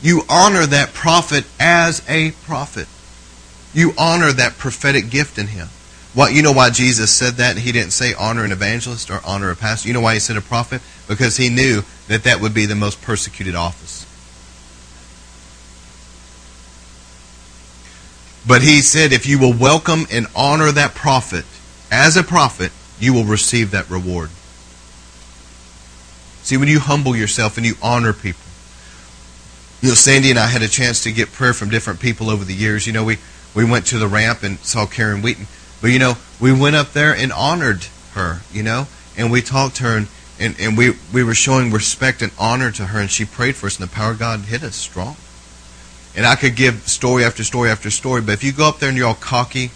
You 0.00 0.22
honor 0.28 0.66
that 0.66 0.94
prophet 0.94 1.44
as 1.58 2.00
a 2.08 2.30
prophet. 2.30 2.86
You 3.76 3.92
honor 3.98 4.30
that 4.30 4.56
prophetic 4.56 5.10
gift 5.10 5.36
in 5.36 5.48
him. 5.48 5.66
What 6.14 6.32
you 6.32 6.42
know 6.42 6.52
why 6.52 6.70
Jesus 6.70 7.10
said 7.10 7.34
that? 7.34 7.58
He 7.58 7.72
didn't 7.72 7.90
say 7.90 8.14
honor 8.14 8.44
an 8.44 8.52
evangelist 8.52 9.10
or 9.10 9.20
honor 9.26 9.50
a 9.50 9.56
pastor. 9.56 9.88
You 9.88 9.94
know 9.94 10.00
why 10.00 10.14
he 10.14 10.20
said 10.20 10.36
a 10.36 10.40
prophet? 10.40 10.80
Because 11.08 11.36
he 11.36 11.48
knew 11.48 11.82
that 12.06 12.22
that 12.22 12.40
would 12.40 12.54
be 12.54 12.66
the 12.66 12.76
most 12.76 13.02
persecuted 13.02 13.56
office. 13.56 14.06
But 18.46 18.62
he 18.62 18.80
said 18.80 19.12
if 19.12 19.26
you 19.26 19.40
will 19.40 19.52
welcome 19.52 20.06
and 20.08 20.28
honor 20.36 20.70
that 20.70 20.94
prophet 20.94 21.44
as 21.90 22.16
a 22.16 22.22
prophet, 22.22 22.70
you 23.00 23.12
will 23.12 23.24
receive 23.24 23.70
that 23.72 23.88
reward. 23.90 24.30
See, 26.42 26.56
when 26.56 26.68
you 26.68 26.80
humble 26.80 27.16
yourself 27.16 27.56
and 27.56 27.66
you 27.66 27.74
honor 27.82 28.12
people, 28.12 28.42
you 29.80 29.88
know, 29.88 29.94
Sandy 29.94 30.30
and 30.30 30.38
I 30.38 30.46
had 30.46 30.62
a 30.62 30.68
chance 30.68 31.02
to 31.04 31.12
get 31.12 31.32
prayer 31.32 31.54
from 31.54 31.70
different 31.70 32.00
people 32.00 32.28
over 32.28 32.44
the 32.44 32.54
years. 32.54 32.86
You 32.86 32.92
know, 32.92 33.04
we, 33.04 33.16
we 33.54 33.64
went 33.64 33.86
to 33.86 33.98
the 33.98 34.08
ramp 34.08 34.42
and 34.42 34.58
saw 34.58 34.86
Karen 34.86 35.22
Wheaton. 35.22 35.46
But 35.80 35.90
you 35.90 35.98
know, 35.98 36.14
we 36.38 36.52
went 36.52 36.76
up 36.76 36.92
there 36.92 37.14
and 37.14 37.32
honored 37.32 37.84
her, 38.12 38.40
you 38.52 38.62
know, 38.62 38.86
and 39.16 39.30
we 39.30 39.40
talked 39.40 39.76
to 39.76 39.84
her 39.84 39.96
and, 39.96 40.08
and, 40.38 40.56
and 40.60 40.76
we, 40.76 40.92
we 41.12 41.24
were 41.24 41.34
showing 41.34 41.70
respect 41.70 42.20
and 42.20 42.32
honor 42.38 42.70
to 42.72 42.86
her 42.86 43.00
and 43.00 43.10
she 43.10 43.24
prayed 43.24 43.56
for 43.56 43.66
us 43.66 43.78
and 43.80 43.88
the 43.88 43.94
power 43.94 44.12
of 44.12 44.18
God 44.18 44.40
hit 44.40 44.62
us 44.62 44.76
strong. 44.76 45.16
And 46.14 46.26
I 46.26 46.34
could 46.34 46.56
give 46.56 46.88
story 46.88 47.24
after 47.24 47.44
story 47.44 47.70
after 47.70 47.90
story, 47.90 48.20
but 48.20 48.32
if 48.32 48.44
you 48.44 48.52
go 48.52 48.68
up 48.68 48.78
there 48.78 48.88
and 48.88 48.98
you're 48.98 49.06
all 49.06 49.14
cocky, 49.14 49.70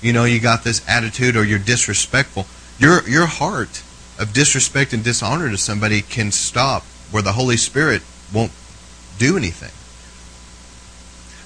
you 0.00 0.12
know, 0.12 0.24
you 0.24 0.40
got 0.40 0.64
this 0.64 0.86
attitude 0.88 1.36
or 1.36 1.44
you're 1.44 1.58
disrespectful, 1.58 2.46
your 2.84 3.08
your 3.08 3.26
heart 3.26 3.82
of 4.18 4.32
disrespect 4.32 4.92
and 4.92 5.02
dishonor 5.02 5.50
to 5.50 5.56
somebody 5.56 6.02
can 6.02 6.30
stop 6.30 6.82
where 7.10 7.22
the 7.22 7.32
Holy 7.32 7.56
Spirit 7.56 8.02
won't 8.32 8.52
do 9.18 9.36
anything. 9.36 9.72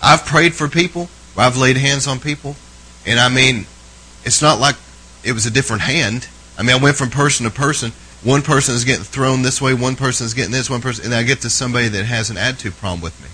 I've 0.03 0.26
prayed 0.26 0.55
for 0.55 0.68
people, 0.68 1.09
I've 1.36 1.57
laid 1.57 1.76
hands 1.76 2.07
on 2.07 2.18
people, 2.18 2.57
and 3.07 3.20
I 3.20 3.28
mean, 3.28 3.66
it's 4.24 4.43
not 4.43 4.59
like 4.59 4.76
it 5.24 5.32
was 5.32 5.47
a 5.47 5.51
different 5.51 5.82
hand. 5.82 6.28
I 6.59 6.62
mean, 6.62 6.76
I 6.76 6.82
went 6.82 6.97
from 6.97 7.11
person 7.11 7.45
to 7.45 7.53
person. 7.53 7.93
One 8.24 8.43
person 8.43 8.74
is 8.74 8.84
getting 8.84 9.05
thrown 9.05 9.43
this 9.43 9.62
way, 9.62 9.74
one 9.74 9.95
person 9.95 10.26
is 10.26 10.34
getting 10.34 10.51
this, 10.51 10.68
one 10.68 10.80
person, 10.80 11.05
and 11.05 11.14
I 11.14 11.22
get 11.22 11.43
to 11.43 11.51
somebody 11.51 11.86
that 11.89 12.05
has 12.05 12.30
an 12.30 12.36
attitude 12.36 12.76
problem 12.76 13.01
with 13.01 13.20
me. 13.22 13.28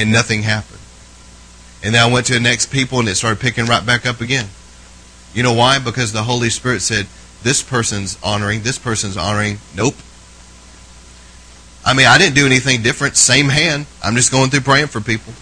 And 0.00 0.10
nothing 0.10 0.42
happened. 0.42 0.80
And 1.84 1.94
then 1.94 2.08
I 2.08 2.10
went 2.10 2.26
to 2.26 2.32
the 2.32 2.40
next 2.40 2.72
people 2.72 3.00
and 3.00 3.08
it 3.08 3.16
started 3.16 3.40
picking 3.40 3.66
right 3.66 3.84
back 3.84 4.06
up 4.06 4.22
again. 4.22 4.48
You 5.34 5.42
know 5.42 5.54
why? 5.54 5.78
Because 5.78 6.12
the 6.12 6.22
Holy 6.22 6.50
Spirit 6.50 6.82
said, 6.82 7.06
this 7.42 7.62
person's 7.62 8.18
honoring, 8.22 8.62
this 8.62 8.78
person's 8.78 9.16
honoring. 9.16 9.58
Nope. 9.74 9.94
I 11.84 11.94
mean, 11.94 12.06
I 12.06 12.18
didn't 12.18 12.36
do 12.36 12.46
anything 12.46 12.82
different. 12.82 13.16
Same 13.16 13.48
hand. 13.48 13.86
I'm 14.04 14.14
just 14.14 14.30
going 14.30 14.50
through 14.50 14.60
praying 14.60 14.86
for 14.86 15.00
people. 15.00 15.32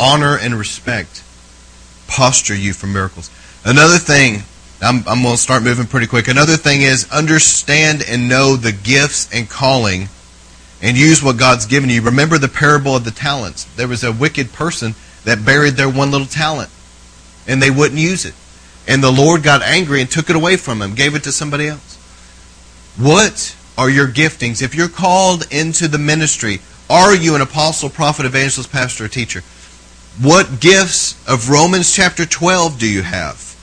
honor 0.00 0.38
and 0.38 0.54
respect 0.54 1.22
posture 2.08 2.56
you 2.56 2.72
for 2.72 2.86
miracles. 2.86 3.30
Another 3.64 3.98
thing, 3.98 4.42
I'm, 4.80 5.06
I'm 5.06 5.22
going 5.22 5.36
to 5.36 5.40
start 5.40 5.62
moving 5.62 5.86
pretty 5.86 6.06
quick. 6.06 6.26
Another 6.26 6.56
thing 6.56 6.80
is 6.80 7.08
understand 7.12 8.02
and 8.08 8.28
know 8.28 8.56
the 8.56 8.72
gifts 8.72 9.28
and 9.32 9.48
calling 9.48 10.08
and 10.82 10.96
use 10.96 11.22
what 11.22 11.36
God's 11.36 11.66
given 11.66 11.90
you. 11.90 12.00
Remember 12.00 12.38
the 12.38 12.48
parable 12.48 12.96
of 12.96 13.04
the 13.04 13.10
talents. 13.10 13.64
There 13.76 13.86
was 13.86 14.02
a 14.02 14.10
wicked 14.10 14.52
person 14.52 14.94
that 15.24 15.44
buried 15.44 15.74
their 15.74 15.88
one 15.88 16.10
little 16.10 16.26
talent 16.26 16.70
and 17.46 17.62
they 17.62 17.70
wouldn't 17.70 18.00
use 18.00 18.24
it. 18.24 18.34
And 18.86 19.02
the 19.02 19.10
Lord 19.10 19.42
got 19.42 19.62
angry 19.62 20.00
and 20.00 20.10
took 20.10 20.30
it 20.30 20.36
away 20.36 20.56
from 20.56 20.78
them, 20.78 20.94
gave 20.94 21.14
it 21.14 21.24
to 21.24 21.32
somebody 21.32 21.68
else. 21.68 21.96
What 22.96 23.56
are 23.76 23.90
your 23.90 24.08
giftings? 24.08 24.62
If 24.62 24.74
you're 24.74 24.88
called 24.88 25.46
into 25.50 25.88
the 25.88 25.98
ministry, 25.98 26.60
are 26.88 27.14
you 27.14 27.34
an 27.34 27.40
apostle, 27.40 27.88
prophet, 27.88 28.26
evangelist, 28.26 28.72
pastor, 28.72 29.04
or 29.04 29.08
teacher? 29.08 29.42
What 30.20 30.60
gifts 30.60 31.14
of 31.28 31.48
Romans 31.48 31.94
chapter 31.94 32.26
12 32.26 32.78
do 32.78 32.88
you 32.88 33.02
have? 33.02 33.56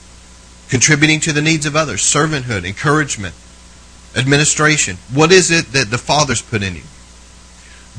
Contributing 0.70 1.20
to 1.22 1.34
the 1.34 1.42
needs 1.42 1.66
of 1.66 1.76
others, 1.76 2.02
servanthood, 2.02 2.66
encouragement, 2.66 3.36
administration. 4.16 4.98
What 5.14 5.32
is 5.32 5.52
it 5.52 5.74
that 5.74 5.92
the 5.92 5.98
Father's 5.98 6.42
put 6.42 6.64
in 6.64 6.76
you? 6.76 6.84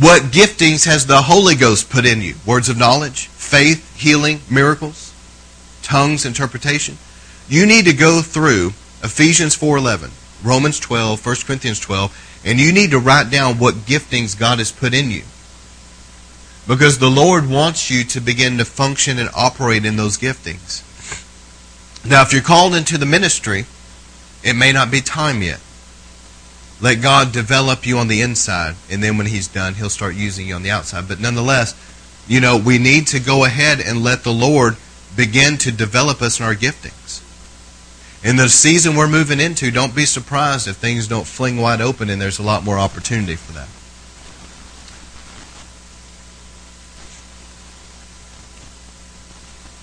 What 0.01 0.31
giftings 0.31 0.85
has 0.85 1.07
the 1.07 1.23
Holy 1.23 1.57
Ghost 1.57 1.91
put 1.91 2.07
in 2.07 2.23
you? 2.23 2.37
Words 2.47 2.69
of 2.69 2.79
knowledge, 2.79 3.27
faith, 3.27 4.01
healing, 4.01 4.41
miracles, 4.49 5.13
tongues, 5.83 6.25
interpretation. 6.25 6.99
You 7.49 7.67
need 7.67 7.87
to 7.87 7.93
go 7.93 8.23
through 8.23 8.75
Ephesians 9.03 9.57
4:11, 9.57 10.13
Romans 10.45 10.79
12, 10.79 11.27
1 11.27 11.37
Corinthians 11.45 11.81
12, 11.81 12.17
and 12.45 12.61
you 12.61 12.71
need 12.71 12.93
to 12.93 13.01
write 13.01 13.31
down 13.31 13.59
what 13.59 13.87
giftings 13.87 14.39
God 14.39 14.59
has 14.59 14.71
put 14.71 14.95
in 14.95 15.11
you. 15.11 15.25
Because 16.69 16.99
the 16.99 17.11
Lord 17.11 17.49
wants 17.49 17.91
you 17.91 18.05
to 18.05 18.21
begin 18.21 18.59
to 18.59 18.65
function 18.65 19.19
and 19.19 19.31
operate 19.35 19.85
in 19.85 19.97
those 19.97 20.17
giftings. 20.17 20.85
Now, 22.05 22.23
if 22.23 22.33
you're 22.33 22.43
called 22.43 22.77
into 22.77 22.99
the 22.99 23.07
ministry, 23.07 23.67
it 24.45 24.55
may 24.55 24.71
not 24.71 24.93
be 24.93 25.01
time 25.01 25.43
yet. 25.43 25.59
Let 26.81 27.03
God 27.03 27.33
develop 27.33 27.87
you 27.87 27.99
on 27.99 28.07
the 28.09 28.21
inside, 28.21 28.77
and 28.91 29.03
then 29.03 29.19
when 29.19 29.27
He's 29.27 29.49
done, 29.49 29.75
He'll 29.75 29.91
start 29.91 30.15
using 30.15 30.47
you 30.47 30.55
on 30.55 30.63
the 30.63 30.71
outside. 30.71 31.09
But 31.09 31.21
nonetheless, 31.21 31.75
you 32.29 32.41
know, 32.41 32.57
we 32.57 32.79
need 32.79 33.09
to 33.09 33.21
go 33.21 33.45
ahead 33.45 33.81
and 33.81 34.05
let 34.05 34.23
the 34.23 34.33
Lord 34.33 34.77
begin 35.17 35.57
to 35.59 35.73
develop 35.73 36.23
us 36.23 36.39
in 36.39 36.47
our 36.47 36.55
giftings. 36.55 37.25
In 38.23 38.37
the 38.37 38.49
season 38.49 38.97
we're 38.97 39.09
moving 39.09 39.41
into, 39.41 39.71
don't 39.71 39.95
be 39.95 40.05
surprised 40.05 40.67
if 40.67 40.77
things 40.77 41.09
don't 41.09 41.27
fling 41.27 41.57
wide 41.57 41.81
open 41.81 42.11
and 42.11 42.21
there's 42.21 42.39
a 42.39 42.43
lot 42.43 42.65
more 42.65 42.79
opportunity 42.79 43.37
for 43.37 43.53
that. 43.53 43.69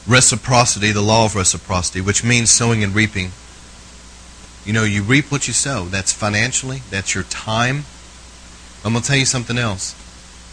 Reciprocity, 0.07 0.91
the 0.91 1.01
law 1.01 1.25
of 1.25 1.35
reciprocity, 1.35 2.01
which 2.01 2.23
means 2.23 2.51
sowing 2.51 2.83
and 2.83 2.93
reaping. 2.93 3.31
You 4.65 4.73
know, 4.73 4.83
you 4.83 5.03
reap 5.03 5.31
what 5.31 5.47
you 5.47 5.53
sow. 5.53 5.85
That's 5.85 6.11
financially, 6.11 6.81
that's 6.89 7.13
your 7.13 7.23
time. 7.25 7.85
I'm 8.83 8.93
going 8.93 9.01
to 9.01 9.07
tell 9.07 9.17
you 9.17 9.25
something 9.25 9.57
else. 9.57 9.95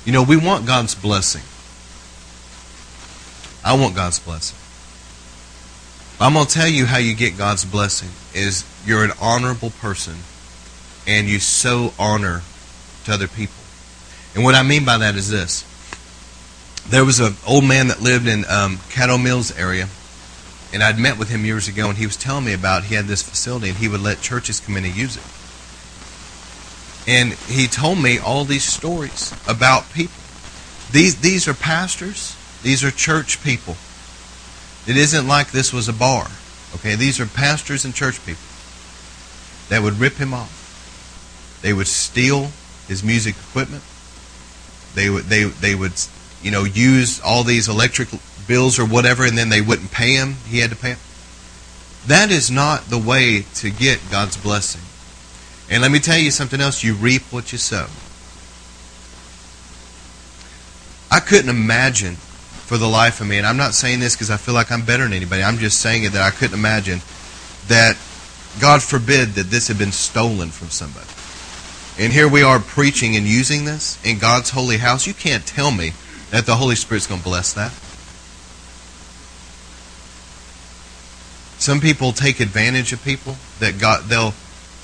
You 0.05 0.13
know, 0.13 0.23
we 0.23 0.37
want 0.37 0.67
God's 0.67 0.95
blessing. 0.95 1.43
I 3.65 3.75
want 3.81 3.95
God's 3.95 4.19
blessing. 4.19 4.59
I'm 6.21 6.35
going 6.35 6.47
to 6.47 6.53
tell 6.53 6.69
you 6.69 6.87
how 6.87 6.99
you 6.99 7.15
get 7.15 7.37
God's 7.37 7.65
blessing 7.65 8.11
is 8.35 8.65
you're 8.87 9.05
an 9.05 9.13
honorable 9.21 9.71
person 9.71 10.17
and 11.07 11.29
you 11.29 11.39
sow 11.39 11.93
honor 11.99 12.43
to 13.05 13.13
other 13.13 13.29
people. 13.29 13.63
And 14.35 14.45
what 14.45 14.55
I 14.55 14.63
mean 14.63 14.85
by 14.85 14.99
that 14.99 15.15
is 15.17 15.31
this. 15.31 15.65
There 16.89 17.05
was 17.05 17.21
an 17.21 17.35
old 17.47 17.65
man 17.65 17.89
that 17.89 18.01
lived 18.01 18.27
in 18.27 18.45
um, 18.47 18.79
Caddo 18.89 19.23
Mills 19.23 19.57
area, 19.59 19.89
and 20.73 20.83
I'd 20.83 20.99
met 20.99 21.19
with 21.19 21.29
him 21.29 21.45
years 21.45 21.69
ago, 21.69 21.89
and 21.89 21.99
he 21.99 22.07
was 22.07 22.17
telling 22.17 22.45
me 22.45 22.53
about 22.53 22.85
he 22.85 22.95
had 22.95 23.07
this 23.07 23.23
facility, 23.23 23.69
and 23.69 23.79
he 23.79 23.89
would 23.89 24.01
let 24.01 24.21
churches 24.21 24.61
come 24.61 24.77
in 24.77 24.85
and 24.85 24.95
use 24.95 25.17
it. 25.17 25.23
And 27.07 27.33
he 27.33 27.67
told 27.67 27.99
me 28.03 28.19
all 28.19 28.45
these 28.45 28.65
stories 28.65 29.35
about 29.49 29.93
people. 29.93 30.15
These 30.93 31.21
these 31.21 31.49
are 31.49 31.55
pastors 31.55 32.37
these 32.63 32.85
are 32.85 32.91
church 32.91 33.43
people. 33.43 33.77
It 34.87 34.97
isn't 34.97 35.27
like 35.27 35.51
this 35.51 35.73
was 35.73 35.89
a 35.89 35.93
bar. 35.93 36.29
Okay, 36.77 36.95
these 36.95 37.21
are 37.21 37.27
pastors 37.27 37.85
and 37.85 37.95
church 37.95 38.25
people 38.25 38.43
that 39.69 39.83
would 39.83 39.95
rip 39.95 40.15
him 40.15 40.33
off. 40.33 41.59
They 41.63 41.73
would 41.73 41.87
steal 41.87 42.51
his 42.89 43.03
music 43.03 43.35
equipment. 43.37 43.83
They 44.95 45.11
would 45.11 45.25
they 45.25 45.45
they 45.45 45.75
would 45.75 45.93
you 46.43 46.51
know 46.51 46.65
use 46.65 47.21
all 47.21 47.43
these 47.43 47.69
electric 47.69 48.09
bills 48.53 48.79
or 48.79 48.85
whatever, 48.85 49.25
and 49.25 49.39
then 49.39 49.49
they 49.49 49.63
wouldn't 49.63 49.91
pay 49.91 50.13
him. 50.13 50.35
He 50.47 50.59
had 50.59 50.69
to 50.69 50.77
pay 50.77 50.91
him. 50.91 50.99
That 52.07 52.31
is 52.31 52.51
not 52.51 52.91
the 52.91 52.99
way 52.99 53.47
to 53.55 53.71
get 53.71 53.99
God's 54.11 54.37
blessing. 54.37 54.83
And 55.71 55.81
let 55.81 55.91
me 55.91 55.99
tell 55.99 56.19
you 56.19 56.31
something 56.31 56.61
else: 56.61 56.85
you 56.85 56.93
reap 56.93 57.23
what 57.33 57.51
you 57.53 57.57
sow. 57.57 57.87
I 61.11 61.21
couldn't 61.21 61.49
imagine 61.49 62.17
for 62.69 62.77
the 62.77 62.89
life 62.89 63.23
of 63.23 63.27
me, 63.27 63.39
and 63.39 63.47
I'm 63.47 63.57
not 63.57 63.73
saying 63.73 64.01
this 64.01 64.15
because 64.15 64.31
I 64.31 64.37
feel 64.37 64.55
like 64.55 64.71
I'm 64.71 64.85
better 64.85 65.05
than 65.05 65.15
anybody. 65.15 65.43
I'm 65.43 65.57
just 65.57 65.81
saying 65.81 66.05
it 66.05 66.13
that 66.13 66.23
I 66.23 66.31
couldn't 66.31 66.59
imagine 66.59 67.01
that 67.69 67.97
God 68.61 68.83
forbid 68.83 69.31
that 69.37 69.49
this 69.49 69.69
had 69.69 69.79
been 69.79 69.93
stolen 69.93 70.51
from 70.51 70.69
somebody. 70.69 71.09
And 71.99 72.13
here 72.13 72.29
we 72.29 72.43
are 72.43 72.59
preaching 72.59 73.17
and 73.17 73.27
using 73.27 73.65
this 73.65 73.99
in 74.05 74.19
God's 74.19 74.51
holy 74.51 74.79
house. 74.79 75.07
You 75.07 75.15
can't 75.15 75.47
tell 75.47 75.71
me 75.71 75.93
that 76.31 76.45
the 76.45 76.57
Holy 76.57 76.77
Spirit's 76.77 77.07
going 77.07 77.21
to 77.21 77.25
bless 77.25 77.53
that. 77.55 77.73
Some 81.63 81.79
people 81.79 82.11
take 82.11 82.41
advantage 82.41 82.93
of 82.93 83.05
people 83.05 83.37
that 83.61 83.79
God 83.79 84.07
they'll 84.07 84.35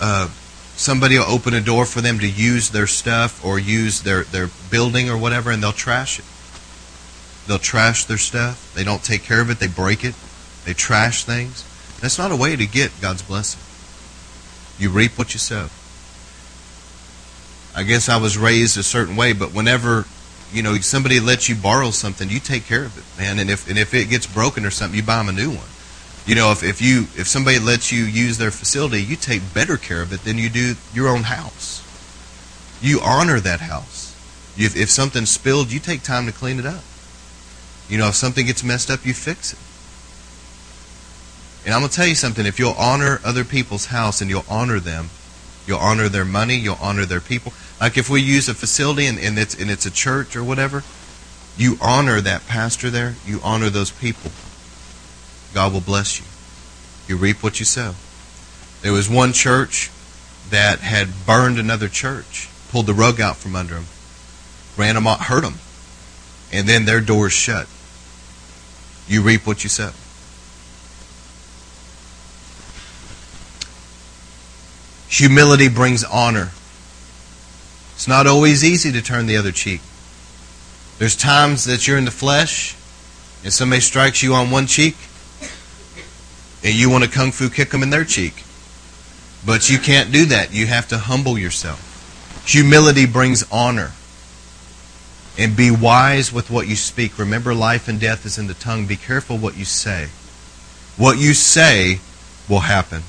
uh, 0.00 0.28
somebody 0.76 1.18
will 1.18 1.24
open 1.24 1.52
a 1.52 1.60
door 1.60 1.84
for 1.84 2.00
them 2.00 2.20
to 2.20 2.28
use 2.28 2.70
their 2.70 2.86
stuff 2.86 3.44
or 3.44 3.58
use 3.58 4.02
their, 4.02 4.22
their 4.22 4.48
building 4.70 5.10
or 5.10 5.18
whatever 5.18 5.50
and 5.50 5.60
they'll 5.60 5.72
trash 5.72 6.20
it. 6.20 6.24
They'll 7.48 7.58
trash 7.58 8.04
their 8.04 8.16
stuff. 8.16 8.72
They 8.76 8.84
don't 8.84 9.02
take 9.02 9.24
care 9.24 9.40
of 9.40 9.50
it. 9.50 9.58
They 9.58 9.66
break 9.66 10.04
it. 10.04 10.14
They 10.66 10.72
trash 10.72 11.24
things. 11.24 11.64
That's 12.00 12.16
not 12.16 12.30
a 12.30 12.36
way 12.36 12.54
to 12.54 12.64
get 12.64 12.92
God's 13.00 13.22
blessing. 13.22 13.60
You 14.78 14.90
reap 14.90 15.18
what 15.18 15.34
you 15.34 15.40
sow. 15.40 15.70
I 17.74 17.82
guess 17.82 18.08
I 18.08 18.18
was 18.18 18.38
raised 18.38 18.78
a 18.78 18.84
certain 18.84 19.16
way, 19.16 19.32
but 19.32 19.52
whenever 19.52 20.06
you 20.52 20.62
know 20.62 20.76
somebody 20.76 21.18
lets 21.18 21.48
you 21.48 21.56
borrow 21.56 21.90
something, 21.90 22.30
you 22.30 22.38
take 22.38 22.66
care 22.66 22.84
of 22.84 22.96
it, 22.96 23.20
man. 23.20 23.40
And 23.40 23.50
if 23.50 23.68
and 23.68 23.76
if 23.76 23.94
it 23.94 24.08
gets 24.08 24.28
broken 24.28 24.64
or 24.64 24.70
something, 24.70 24.96
you 24.96 25.04
buy 25.04 25.18
them 25.18 25.28
a 25.28 25.32
new 25.32 25.50
one. 25.50 25.66
You 26.28 26.34
know, 26.34 26.52
if, 26.52 26.62
if 26.62 26.82
you 26.82 27.04
if 27.16 27.26
somebody 27.26 27.58
lets 27.58 27.90
you 27.90 28.04
use 28.04 28.36
their 28.36 28.50
facility, 28.50 29.02
you 29.02 29.16
take 29.16 29.54
better 29.54 29.78
care 29.78 30.02
of 30.02 30.12
it 30.12 30.24
than 30.24 30.36
you 30.36 30.50
do 30.50 30.74
your 30.92 31.08
own 31.08 31.22
house. 31.22 31.82
You 32.82 33.00
honor 33.00 33.40
that 33.40 33.60
house. 33.60 34.14
If, 34.58 34.76
if 34.76 34.90
something's 34.90 35.30
spilled, 35.30 35.72
you 35.72 35.80
take 35.80 36.02
time 36.02 36.26
to 36.26 36.32
clean 36.32 36.58
it 36.58 36.66
up. 36.66 36.84
You 37.88 37.96
know, 37.96 38.08
if 38.08 38.14
something 38.14 38.44
gets 38.44 38.62
messed 38.62 38.90
up, 38.90 39.06
you 39.06 39.14
fix 39.14 39.54
it. 39.54 39.58
And 41.64 41.74
I'm 41.74 41.80
going 41.80 41.88
to 41.88 41.96
tell 41.96 42.06
you 42.06 42.14
something. 42.14 42.44
If 42.44 42.58
you'll 42.58 42.72
honor 42.72 43.20
other 43.24 43.42
people's 43.44 43.86
house 43.86 44.20
and 44.20 44.28
you'll 44.28 44.44
honor 44.50 44.80
them, 44.80 45.08
you'll 45.66 45.78
honor 45.78 46.10
their 46.10 46.26
money, 46.26 46.56
you'll 46.56 46.78
honor 46.78 47.06
their 47.06 47.22
people. 47.22 47.54
Like 47.80 47.96
if 47.96 48.10
we 48.10 48.20
use 48.20 48.50
a 48.50 48.54
facility 48.54 49.06
and, 49.06 49.18
and, 49.18 49.38
it's, 49.38 49.54
and 49.54 49.70
it's 49.70 49.86
a 49.86 49.90
church 49.90 50.36
or 50.36 50.44
whatever, 50.44 50.84
you 51.56 51.78
honor 51.80 52.20
that 52.20 52.46
pastor 52.46 52.90
there, 52.90 53.14
you 53.24 53.40
honor 53.42 53.70
those 53.70 53.90
people. 53.90 54.30
God 55.54 55.72
will 55.72 55.80
bless 55.80 56.18
you. 56.18 56.26
You 57.08 57.16
reap 57.16 57.42
what 57.42 57.58
you 57.58 57.64
sow. 57.64 57.94
There 58.82 58.92
was 58.92 59.08
one 59.08 59.32
church 59.32 59.90
that 60.50 60.80
had 60.80 61.26
burned 61.26 61.58
another 61.58 61.88
church, 61.88 62.48
pulled 62.70 62.86
the 62.86 62.94
rug 62.94 63.20
out 63.20 63.36
from 63.36 63.56
under 63.56 63.74
them, 63.74 63.86
ran 64.76 64.94
them 64.94 65.06
out, 65.06 65.22
hurt 65.22 65.42
them, 65.42 65.54
and 66.52 66.68
then 66.68 66.84
their 66.84 67.00
doors 67.00 67.32
shut. 67.32 67.66
You 69.06 69.22
reap 69.22 69.46
what 69.46 69.64
you 69.64 69.70
sow. 69.70 69.92
Humility 75.08 75.68
brings 75.68 76.04
honor. 76.04 76.50
It's 77.94 78.06
not 78.06 78.26
always 78.26 78.62
easy 78.62 78.92
to 78.92 79.02
turn 79.02 79.26
the 79.26 79.38
other 79.38 79.50
cheek. 79.50 79.80
There's 80.98 81.16
times 81.16 81.64
that 81.64 81.88
you're 81.88 81.98
in 81.98 82.04
the 82.04 82.10
flesh 82.10 82.76
and 83.42 83.52
somebody 83.52 83.80
strikes 83.80 84.22
you 84.22 84.34
on 84.34 84.50
one 84.50 84.66
cheek 84.66 84.96
and 86.64 86.74
you 86.74 86.90
want 86.90 87.04
to 87.04 87.10
kung 87.10 87.30
fu 87.30 87.48
kick 87.48 87.70
them 87.70 87.82
in 87.82 87.90
their 87.90 88.04
cheek. 88.04 88.44
But 89.46 89.70
you 89.70 89.78
can't 89.78 90.12
do 90.12 90.24
that. 90.26 90.52
You 90.52 90.66
have 90.66 90.88
to 90.88 90.98
humble 90.98 91.38
yourself. 91.38 91.84
Humility 92.46 93.06
brings 93.06 93.44
honor 93.52 93.92
and 95.38 95.56
be 95.56 95.70
wise 95.70 96.32
with 96.32 96.50
what 96.50 96.66
you 96.66 96.74
speak. 96.74 97.18
Remember, 97.18 97.54
life 97.54 97.86
and 97.86 98.00
death 98.00 98.26
is 98.26 98.38
in 98.38 98.48
the 98.48 98.54
tongue. 98.54 98.86
Be 98.86 98.96
careful 98.96 99.38
what 99.38 99.56
you 99.56 99.64
say. 99.64 100.08
What 100.96 101.18
you 101.18 101.32
say 101.34 102.00
will 102.48 102.60
happen. 102.60 103.02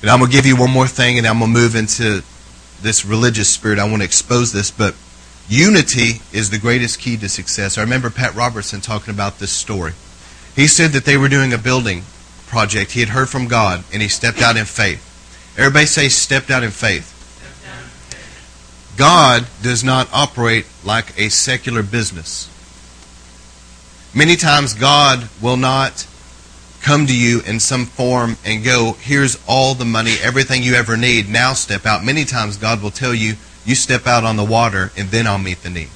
And 0.00 0.10
I'm 0.10 0.20
going 0.20 0.30
to 0.30 0.36
give 0.36 0.46
you 0.46 0.56
one 0.56 0.70
more 0.70 0.86
thing, 0.86 1.18
and 1.18 1.26
I'm 1.26 1.40
going 1.40 1.52
to 1.52 1.58
move 1.58 1.74
into 1.74 2.22
this 2.80 3.04
religious 3.04 3.48
spirit. 3.48 3.78
I 3.78 3.84
want 3.84 4.02
to 4.02 4.04
expose 4.04 4.52
this, 4.52 4.70
but 4.70 4.94
unity 5.48 6.20
is 6.32 6.50
the 6.50 6.58
greatest 6.58 7.00
key 7.00 7.16
to 7.16 7.28
success. 7.28 7.76
I 7.76 7.82
remember 7.82 8.10
Pat 8.10 8.34
Robertson 8.34 8.80
talking 8.80 9.12
about 9.12 9.38
this 9.38 9.50
story. 9.50 9.92
He 10.54 10.68
said 10.68 10.92
that 10.92 11.04
they 11.04 11.16
were 11.16 11.28
doing 11.28 11.52
a 11.52 11.58
building 11.58 12.04
project. 12.46 12.92
He 12.92 13.00
had 13.00 13.10
heard 13.10 13.28
from 13.28 13.48
God, 13.48 13.84
and 13.92 14.02
he 14.02 14.08
stepped 14.08 14.40
out 14.40 14.56
in 14.56 14.64
faith. 14.64 15.02
Everybody 15.56 15.86
say, 15.86 16.08
stepped 16.08 16.50
out 16.50 16.62
in 16.62 16.70
faith. 16.70 17.12
God 18.96 19.46
does 19.62 19.84
not 19.84 20.08
operate 20.12 20.66
like 20.84 21.18
a 21.18 21.28
secular 21.28 21.82
business. 21.82 22.50
Many 24.14 24.36
times, 24.36 24.72
God 24.72 25.28
will 25.42 25.58
not 25.58 26.06
come 26.80 27.06
to 27.06 27.16
you 27.16 27.40
in 27.42 27.60
some 27.60 27.84
form 27.84 28.36
and 28.44 28.64
go, 28.64 28.96
Here's 29.00 29.38
all 29.46 29.74
the 29.74 29.84
money, 29.84 30.14
everything 30.22 30.62
you 30.62 30.74
ever 30.74 30.96
need, 30.96 31.28
now 31.28 31.52
step 31.52 31.84
out. 31.84 32.04
Many 32.04 32.24
times, 32.24 32.56
God 32.56 32.82
will 32.82 32.90
tell 32.90 33.14
you, 33.14 33.34
You 33.64 33.74
step 33.74 34.06
out 34.06 34.24
on 34.24 34.36
the 34.36 34.44
water, 34.44 34.92
and 34.96 35.10
then 35.10 35.26
I'll 35.26 35.38
meet 35.38 35.62
the 35.62 35.70
need. 35.70 35.90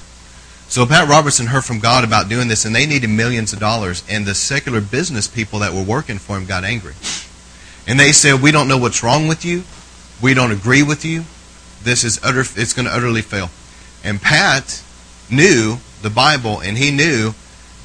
So 0.71 0.85
Pat 0.85 1.09
Robertson 1.09 1.47
heard 1.47 1.65
from 1.65 1.79
God 1.79 2.05
about 2.05 2.29
doing 2.29 2.47
this, 2.47 2.63
and 2.63 2.73
they 2.73 2.85
needed 2.85 3.09
millions 3.09 3.51
of 3.51 3.59
dollars, 3.59 4.05
and 4.07 4.25
the 4.25 4.33
secular 4.33 4.79
business 4.79 5.27
people 5.27 5.59
that 5.59 5.73
were 5.73 5.83
working 5.83 6.17
for 6.17 6.37
him 6.37 6.45
got 6.45 6.63
angry. 6.63 6.93
And 7.85 7.99
they 7.99 8.13
said, 8.13 8.41
We 8.41 8.53
don't 8.53 8.69
know 8.69 8.77
what's 8.77 9.03
wrong 9.03 9.27
with 9.27 9.43
you. 9.43 9.63
We 10.21 10.33
don't 10.33 10.53
agree 10.53 10.81
with 10.81 11.03
you. 11.03 11.25
This 11.83 12.05
is 12.05 12.23
utter, 12.23 12.39
it's 12.39 12.71
going 12.71 12.85
to 12.85 12.95
utterly 12.95 13.21
fail. 13.21 13.49
And 14.01 14.21
Pat 14.21 14.81
knew 15.29 15.79
the 16.03 16.09
Bible, 16.09 16.61
and 16.61 16.77
he 16.77 16.89
knew 16.89 17.33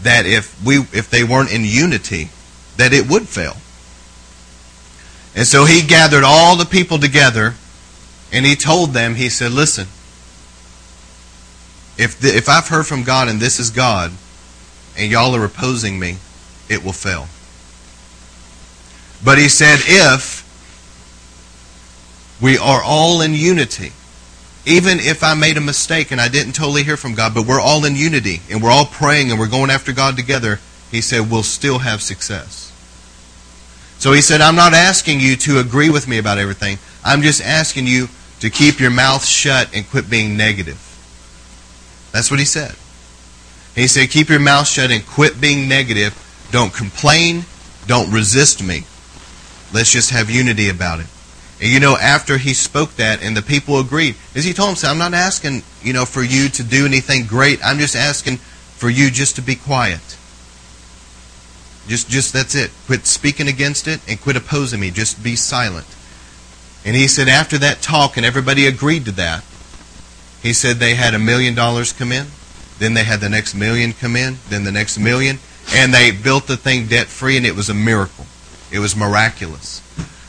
that 0.02 0.24
if 0.24 0.64
we 0.64 0.76
if 0.92 1.10
they 1.10 1.24
weren't 1.24 1.52
in 1.52 1.64
unity, 1.64 2.30
that 2.76 2.92
it 2.92 3.10
would 3.10 3.26
fail. 3.26 3.56
And 5.34 5.44
so 5.44 5.64
he 5.64 5.82
gathered 5.84 6.22
all 6.22 6.54
the 6.54 6.64
people 6.64 7.00
together, 7.00 7.54
and 8.32 8.46
he 8.46 8.54
told 8.54 8.90
them, 8.90 9.16
he 9.16 9.28
said, 9.28 9.50
"Listen, 9.50 9.88
if 11.98 12.18
the, 12.20 12.28
if 12.28 12.48
I've 12.48 12.68
heard 12.68 12.86
from 12.86 13.04
God 13.04 13.28
and 13.28 13.40
this 13.40 13.58
is 13.58 13.70
God, 13.70 14.12
and 14.98 15.10
y'all 15.10 15.34
are 15.34 15.44
opposing 15.44 15.98
me, 15.98 16.16
it 16.68 16.84
will 16.84 16.92
fail." 16.92 17.28
But 19.24 19.38
he 19.38 19.48
said, 19.48 19.78
if 19.82 20.44
we 22.40 22.58
are 22.58 22.82
all 22.82 23.20
in 23.22 23.34
unity, 23.34 23.92
even 24.64 24.98
if 24.98 25.22
I 25.22 25.34
made 25.34 25.56
a 25.56 25.60
mistake 25.60 26.10
and 26.10 26.20
I 26.20 26.28
didn't 26.28 26.52
totally 26.54 26.82
hear 26.82 26.96
from 26.96 27.14
God, 27.14 27.34
but 27.34 27.46
we're 27.46 27.60
all 27.60 27.84
in 27.84 27.96
unity 27.96 28.40
and 28.50 28.62
we're 28.62 28.70
all 28.70 28.86
praying 28.86 29.30
and 29.30 29.38
we're 29.40 29.48
going 29.48 29.70
after 29.70 29.92
God 29.92 30.16
together, 30.16 30.60
he 30.90 31.00
said, 31.00 31.30
we'll 31.30 31.42
still 31.42 31.78
have 31.78 32.02
success. 32.02 32.72
So 33.98 34.12
he 34.12 34.20
said, 34.20 34.40
I'm 34.40 34.56
not 34.56 34.74
asking 34.74 35.20
you 35.20 35.36
to 35.36 35.58
agree 35.58 35.88
with 35.88 36.06
me 36.06 36.18
about 36.18 36.38
everything. 36.38 36.78
I'm 37.04 37.22
just 37.22 37.40
asking 37.40 37.86
you 37.86 38.08
to 38.40 38.50
keep 38.50 38.78
your 38.78 38.90
mouth 38.90 39.24
shut 39.24 39.74
and 39.74 39.88
quit 39.88 40.10
being 40.10 40.36
negative. 40.36 40.82
That's 42.16 42.30
what 42.30 42.40
he 42.40 42.46
said. 42.46 42.74
He 43.74 43.86
said, 43.88 44.08
keep 44.08 44.30
your 44.30 44.40
mouth 44.40 44.66
shut 44.66 44.90
and 44.90 45.06
quit 45.06 45.38
being 45.38 45.68
negative. 45.68 46.16
Don't 46.50 46.72
complain. 46.72 47.44
Don't 47.86 48.10
resist 48.10 48.62
me. 48.62 48.84
Let's 49.74 49.92
just 49.92 50.12
have 50.12 50.30
unity 50.30 50.70
about 50.70 51.00
it. 51.00 51.08
And 51.60 51.70
you 51.70 51.78
know, 51.78 51.94
after 51.94 52.38
he 52.38 52.54
spoke 52.54 52.92
that 52.92 53.22
and 53.22 53.36
the 53.36 53.42
people 53.42 53.78
agreed, 53.78 54.14
as 54.34 54.46
he 54.46 54.54
told 54.54 54.78
them, 54.78 54.92
I'm 54.92 54.96
not 54.96 55.12
asking, 55.12 55.62
you 55.82 55.92
know, 55.92 56.06
for 56.06 56.22
you 56.22 56.48
to 56.48 56.62
do 56.62 56.86
anything 56.86 57.26
great. 57.26 57.62
I'm 57.62 57.78
just 57.78 57.94
asking 57.94 58.38
for 58.38 58.88
you 58.88 59.10
just 59.10 59.36
to 59.36 59.42
be 59.42 59.54
quiet. 59.54 60.00
Just, 61.86 62.08
just 62.08 62.32
that's 62.32 62.54
it. 62.54 62.70
Quit 62.86 63.04
speaking 63.04 63.46
against 63.46 63.86
it 63.86 64.00
and 64.08 64.18
quit 64.18 64.36
opposing 64.36 64.80
me. 64.80 64.90
Just 64.90 65.22
be 65.22 65.36
silent. 65.36 65.86
And 66.82 66.96
he 66.96 67.08
said 67.08 67.28
after 67.28 67.58
that 67.58 67.82
talk, 67.82 68.16
and 68.16 68.24
everybody 68.24 68.66
agreed 68.66 69.04
to 69.04 69.12
that, 69.12 69.44
he 70.46 70.52
said 70.52 70.76
they 70.76 70.94
had 70.94 71.12
a 71.12 71.18
million 71.18 71.56
dollars 71.56 71.92
come 71.92 72.12
in. 72.12 72.28
Then 72.78 72.94
they 72.94 73.02
had 73.02 73.20
the 73.20 73.28
next 73.28 73.54
million 73.54 73.92
come 73.92 74.14
in. 74.14 74.38
Then 74.48 74.62
the 74.62 74.70
next 74.70 74.96
million. 74.96 75.40
And 75.74 75.92
they 75.92 76.12
built 76.12 76.46
the 76.46 76.56
thing 76.56 76.86
debt 76.86 77.08
free, 77.08 77.36
and 77.36 77.44
it 77.44 77.56
was 77.56 77.68
a 77.68 77.74
miracle. 77.74 78.26
It 78.70 78.78
was 78.78 78.94
miraculous. 78.94 79.82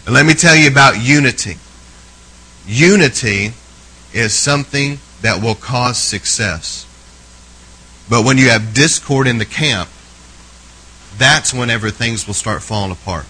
And 0.05 0.15
let 0.15 0.25
me 0.25 0.33
tell 0.33 0.55
you 0.55 0.69
about 0.69 0.99
unity. 0.99 1.57
Unity 2.65 3.51
is 4.11 4.33
something 4.33 4.97
that 5.21 5.39
will 5.41 5.53
cause 5.53 5.99
success. 5.99 6.85
But 8.09 8.25
when 8.25 8.39
you 8.39 8.49
have 8.49 8.73
discord 8.73 9.27
in 9.27 9.37
the 9.37 9.45
camp, 9.45 9.89
that's 11.19 11.53
whenever 11.53 11.91
things 11.91 12.25
will 12.25 12.33
start 12.33 12.63
falling 12.63 12.91
apart. 12.91 13.25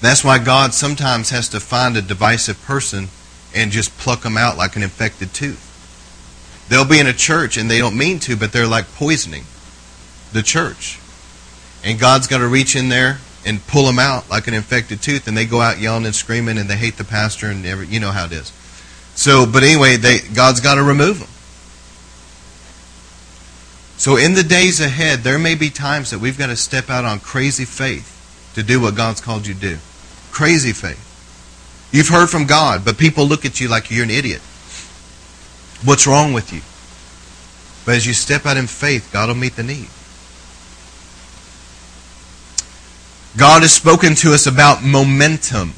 That's 0.00 0.24
why 0.24 0.38
God 0.38 0.72
sometimes 0.72 1.28
has 1.28 1.48
to 1.50 1.60
find 1.60 1.94
a 1.96 2.02
divisive 2.02 2.62
person 2.62 3.08
and 3.54 3.70
just 3.70 3.96
pluck 3.98 4.22
them 4.22 4.36
out 4.36 4.56
like 4.56 4.76
an 4.76 4.82
infected 4.82 5.32
tooth. 5.32 5.62
They'll 6.68 6.84
be 6.84 6.98
in 6.98 7.06
a 7.06 7.12
church 7.12 7.56
and 7.56 7.70
they 7.70 7.78
don't 7.78 7.96
mean 7.96 8.18
to, 8.20 8.36
but 8.36 8.52
they're 8.52 8.66
like 8.66 8.86
poisoning 8.94 9.44
the 10.32 10.42
church. 10.42 10.98
And 11.84 11.98
God's 11.98 12.26
got 12.26 12.38
to 12.38 12.48
reach 12.48 12.74
in 12.74 12.88
there 12.88 13.18
and 13.44 13.64
pull 13.68 13.86
them 13.86 14.00
out 14.00 14.28
like 14.28 14.48
an 14.48 14.54
infected 14.54 15.00
tooth, 15.00 15.28
and 15.28 15.36
they 15.36 15.46
go 15.46 15.60
out 15.60 15.78
yelling 15.78 16.04
and 16.04 16.14
screaming, 16.14 16.58
and 16.58 16.68
they 16.68 16.76
hate 16.76 16.96
the 16.96 17.04
pastor, 17.04 17.46
and 17.46 17.64
every, 17.64 17.86
you 17.86 18.00
know 18.00 18.10
how 18.10 18.24
it 18.24 18.32
is. 18.32 18.52
So, 19.14 19.46
but 19.46 19.62
anyway, 19.62 19.96
they, 19.96 20.18
God's 20.18 20.60
got 20.60 20.74
to 20.74 20.82
remove 20.82 21.20
them. 21.20 21.28
So, 23.98 24.16
in 24.16 24.34
the 24.34 24.42
days 24.42 24.80
ahead, 24.80 25.20
there 25.20 25.38
may 25.38 25.54
be 25.54 25.70
times 25.70 26.10
that 26.10 26.18
we've 26.18 26.36
got 26.36 26.48
to 26.48 26.56
step 26.56 26.90
out 26.90 27.04
on 27.04 27.20
crazy 27.20 27.64
faith 27.64 28.12
to 28.56 28.64
do 28.64 28.80
what 28.80 28.96
God's 28.96 29.20
called 29.20 29.46
you 29.46 29.54
to 29.54 29.60
do. 29.60 29.78
Crazy 30.32 30.72
faith. 30.72 31.05
You've 31.92 32.08
heard 32.08 32.28
from 32.28 32.46
God, 32.46 32.84
but 32.84 32.98
people 32.98 33.26
look 33.26 33.44
at 33.44 33.60
you 33.60 33.68
like 33.68 33.90
you're 33.90 34.04
an 34.04 34.10
idiot. 34.10 34.40
What's 35.84 36.06
wrong 36.06 36.32
with 36.32 36.52
you? 36.52 36.60
But 37.84 37.96
as 37.96 38.06
you 38.06 38.12
step 38.12 38.46
out 38.46 38.56
in 38.56 38.66
faith, 38.66 39.10
God 39.12 39.28
will 39.28 39.36
meet 39.36 39.56
the 39.56 39.62
need. 39.62 39.88
God 43.36 43.62
has 43.62 43.72
spoken 43.72 44.14
to 44.16 44.32
us 44.32 44.46
about 44.46 44.82
momentum. 44.82 45.74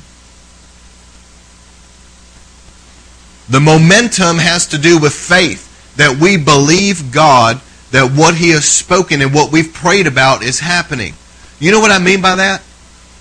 The 3.48 3.60
momentum 3.60 4.38
has 4.38 4.66
to 4.68 4.78
do 4.78 4.98
with 4.98 5.12
faith 5.12 5.96
that 5.96 6.18
we 6.20 6.36
believe 6.36 7.12
God 7.12 7.60
that 7.90 8.12
what 8.12 8.34
He 8.34 8.50
has 8.50 8.64
spoken 8.64 9.22
and 9.22 9.34
what 9.34 9.50
we've 9.50 9.72
prayed 9.72 10.06
about 10.06 10.42
is 10.42 10.60
happening. 10.60 11.14
You 11.58 11.72
know 11.72 11.80
what 11.80 11.90
I 11.90 11.98
mean 11.98 12.20
by 12.20 12.36
that? 12.36 12.62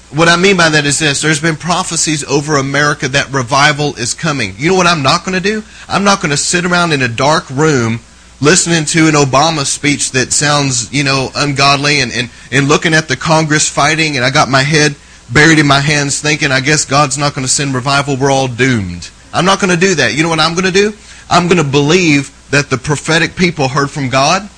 What 0.09 0.29
I 0.29 0.37
mean 0.37 0.55
by 0.55 0.69
that 0.69 0.85
is 0.85 0.99
this 0.99 1.21
there's 1.21 1.41
been 1.41 1.57
prophecies 1.57 2.23
over 2.23 2.55
America 2.55 3.09
that 3.09 3.29
revival 3.31 3.95
is 3.95 4.13
coming. 4.13 4.53
You 4.57 4.69
know 4.69 4.75
what 4.75 4.87
I'm 4.87 5.03
not 5.03 5.25
going 5.25 5.35
to 5.35 5.43
do? 5.43 5.63
I'm 5.89 6.05
not 6.05 6.21
going 6.21 6.31
to 6.31 6.37
sit 6.37 6.65
around 6.65 6.93
in 6.93 7.01
a 7.01 7.09
dark 7.09 7.49
room 7.49 7.99
listening 8.39 8.85
to 8.85 9.07
an 9.07 9.15
Obama 9.15 9.65
speech 9.65 10.11
that 10.11 10.31
sounds, 10.31 10.93
you 10.93 11.03
know, 11.03 11.29
ungodly 11.35 11.99
and, 11.99 12.11
and, 12.13 12.29
and 12.51 12.69
looking 12.69 12.93
at 12.93 13.09
the 13.09 13.17
Congress 13.17 13.67
fighting 13.67 14.15
and 14.15 14.23
I 14.23 14.29
got 14.29 14.47
my 14.47 14.63
head 14.63 14.95
buried 15.33 15.59
in 15.59 15.67
my 15.67 15.81
hands 15.81 16.21
thinking, 16.21 16.51
I 16.51 16.61
guess 16.61 16.85
God's 16.85 17.17
not 17.17 17.33
going 17.35 17.45
to 17.45 17.51
send 17.51 17.75
revival. 17.75 18.15
We're 18.15 18.31
all 18.31 18.47
doomed. 18.47 19.09
I'm 19.33 19.45
not 19.45 19.59
going 19.59 19.71
to 19.71 19.79
do 19.79 19.95
that. 19.95 20.13
You 20.13 20.23
know 20.23 20.29
what 20.29 20.39
I'm 20.39 20.53
going 20.53 20.65
to 20.65 20.71
do? 20.71 20.93
I'm 21.29 21.47
going 21.47 21.57
to 21.57 21.69
believe 21.69 22.31
that 22.51 22.69
the 22.69 22.77
prophetic 22.77 23.35
people 23.35 23.67
heard 23.67 23.91
from 23.91 24.09
God. 24.09 24.49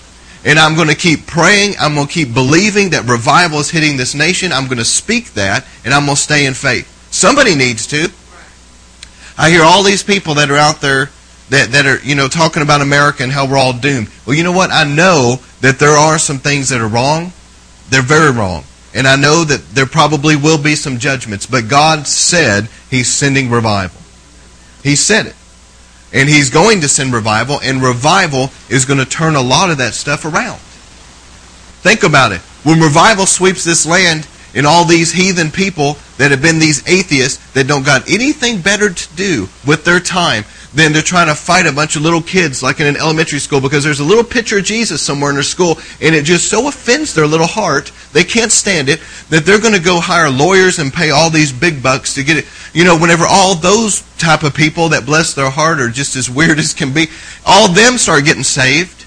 And 0.46 0.58
I'm 0.58 0.76
going 0.76 0.88
to 0.88 0.96
keep 0.96 1.28
praying. 1.28 1.76
I'm 1.80 1.96
going 1.96 2.08
to 2.08 2.14
keep 2.14 2.34
believing 2.34 2.92
that 2.92 3.10
revival 3.10 3.60
is 3.60 3.70
hitting 3.70 3.98
this 3.98 4.16
nation. 4.16 4.52
I'm 4.54 4.66
going 4.66 4.78
to 4.78 4.86
speak 4.86 5.34
that, 5.34 5.68
and 5.84 5.94
I'm 5.94 6.06
going 6.06 6.16
to 6.16 6.22
stay 6.22 6.46
in 6.46 6.54
faith. 6.54 6.88
Somebody 7.12 7.56
needs 7.56 7.88
to. 7.88 8.08
I 9.38 9.50
hear 9.50 9.64
all 9.64 9.84
these 9.84 10.04
people 10.04 10.36
that 10.36 10.50
are 10.50 10.58
out 10.58 10.82
there 10.82 11.10
that, 11.50 11.72
that 11.72 11.86
are, 11.86 12.00
you 12.06 12.16
know, 12.16 12.28
talking 12.28 12.62
about 12.62 12.82
America 12.82 13.24
and 13.24 13.32
how 13.32 13.50
we're 13.50 13.58
all 13.58 13.74
doomed. 13.74 14.10
Well, 14.26 14.36
you 14.36 14.44
know 14.44 14.52
what? 14.52 14.72
I 14.72 14.84
know 14.84 15.40
that 15.62 15.80
there 15.80 15.98
are 15.98 16.20
some 16.20 16.38
things 16.38 16.70
that 16.70 16.80
are 16.80 16.88
wrong. 16.88 17.34
They're 17.90 18.02
very 18.02 18.32
wrong. 18.32 18.64
And 18.94 19.08
I 19.08 19.16
know 19.16 19.44
that 19.44 19.70
there 19.70 19.86
probably 19.86 20.36
will 20.36 20.62
be 20.62 20.76
some 20.76 20.98
judgments. 20.98 21.46
But 21.46 21.68
God 21.68 22.08
said 22.08 22.70
He's 22.90 23.12
sending 23.12 23.50
revival. 23.50 24.02
He 24.84 24.96
said 24.96 25.28
it. 25.28 25.36
And 26.14 26.28
He's 26.28 26.50
going 26.50 26.82
to 26.82 26.88
send 26.88 27.14
revival, 27.14 27.60
and 27.62 27.82
revival 27.82 28.50
is 28.70 28.86
going 28.86 29.00
to 29.00 29.06
turn 29.06 29.36
a 29.36 29.42
lot 29.42 29.70
of 29.70 29.78
that 29.78 29.94
stuff 29.94 30.26
around. 30.26 30.60
Think 31.82 32.04
about 32.04 32.32
it. 32.32 32.42
When 32.64 32.80
revival 32.80 33.26
sweeps 33.26 33.64
this 33.64 33.86
land, 33.86 34.28
and 34.56 34.66
all 34.66 34.86
these 34.86 35.12
heathen 35.12 35.52
people 35.52 35.98
that 36.18 36.32
have 36.32 36.42
been 36.42 36.60
these 36.60 36.88
atheists 36.88 37.52
that 37.54 37.68
don't 37.68 37.86
got 37.86 38.10
anything 38.10 38.62
better 38.62 38.90
to 38.90 39.16
do 39.16 39.48
with 39.66 39.86
their 39.86 40.00
time 40.00 40.44
then 40.74 40.94
they're 40.94 41.02
trying 41.02 41.28
to 41.28 41.36
fight 41.36 41.66
a 41.66 41.72
bunch 41.72 41.96
of 41.96 42.04
little 42.04 42.22
kids 42.22 42.62
like 42.62 42.80
in 42.80 42.86
an 42.86 42.98
elementary 42.98 43.40
school 43.40 43.60
because 43.60 43.84
there's 43.84 44.00
a 44.00 44.04
little 44.04 44.24
picture 44.24 44.60
of 44.60 44.64
Jesus 44.64 45.02
somewhere 45.02 45.32
in 45.32 45.36
their 45.36 45.44
school 45.44 45.80
and 46.00 46.14
it 46.14 46.26
just 46.26 46.48
so 46.48 46.68
offends 46.68 47.14
their 47.14 47.26
little 47.26 47.48
heart 47.48 47.92
they 48.14 48.24
can't 48.24 48.52
stand 48.52 48.88
it 48.88 49.00
that 49.30 49.46
they're 49.46 49.60
going 49.60 49.74
to 49.74 49.82
go 49.82 50.00
hire 50.00 50.30
lawyers 50.30 50.78
and 50.78 50.94
pay 50.94 51.10
all 51.10 51.30
these 51.30 51.52
big 51.52 51.82
bucks 51.82 52.14
to 52.16 52.24
get 52.24 52.38
it. 52.38 52.46
You 52.74 52.84
know 52.84 52.98
whenever 52.98 53.26
all 53.28 53.56
those 53.56 54.02
type 54.18 54.44
of 54.44 54.54
people 54.54 54.90
that 54.90 55.06
bless 55.06 55.34
their 55.34 55.50
heart 55.50 55.80
are 55.80 55.90
just 55.90 56.16
as 56.16 56.30
weird 56.30 56.60
as 56.60 56.74
can 56.74 56.94
be 56.94 57.08
all 57.46 57.68
them 57.70 57.98
start 57.98 58.26
getting 58.26 58.44
saved. 58.44 59.06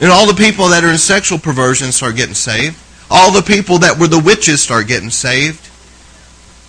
And 0.00 0.10
all 0.10 0.26
the 0.26 0.34
people 0.34 0.68
that 0.68 0.84
are 0.84 0.90
in 0.90 0.98
sexual 0.98 1.38
perversion 1.38 1.90
start 1.92 2.16
getting 2.16 2.34
saved. 2.34 2.78
All 3.10 3.32
the 3.32 3.40
people 3.40 3.78
that 3.78 3.98
were 3.98 4.08
the 4.08 4.18
witches 4.18 4.60
start 4.60 4.88
getting 4.88 5.10
saved 5.10 5.65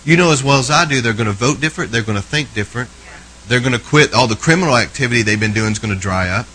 you 0.04 0.16
know 0.16 0.32
as 0.32 0.42
well 0.42 0.58
as 0.58 0.70
I 0.70 0.84
do, 0.84 1.00
they're 1.00 1.12
going 1.12 1.26
to 1.26 1.32
vote 1.32 1.60
different. 1.60 1.92
They're 1.92 2.02
going 2.02 2.16
to 2.16 2.22
think 2.22 2.54
different. 2.54 2.90
They're 3.48 3.60
going 3.60 3.72
to 3.72 3.78
quit. 3.78 4.14
All 4.14 4.26
the 4.26 4.36
criminal 4.36 4.76
activity 4.76 5.22
they've 5.22 5.40
been 5.40 5.52
doing 5.52 5.72
is 5.72 5.78
going 5.78 5.94
to 5.94 6.00
dry 6.00 6.28
up. 6.28 6.46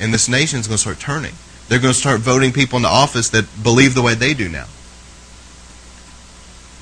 And 0.00 0.12
this 0.12 0.28
nation 0.28 0.60
is 0.60 0.66
going 0.66 0.76
to 0.76 0.80
start 0.80 1.00
turning. 1.00 1.34
They're 1.68 1.78
going 1.78 1.94
to 1.94 1.98
start 1.98 2.20
voting 2.20 2.52
people 2.52 2.76
into 2.76 2.88
office 2.88 3.30
that 3.30 3.46
believe 3.62 3.94
the 3.94 4.02
way 4.02 4.14
they 4.14 4.34
do 4.34 4.48
now. 4.48 4.66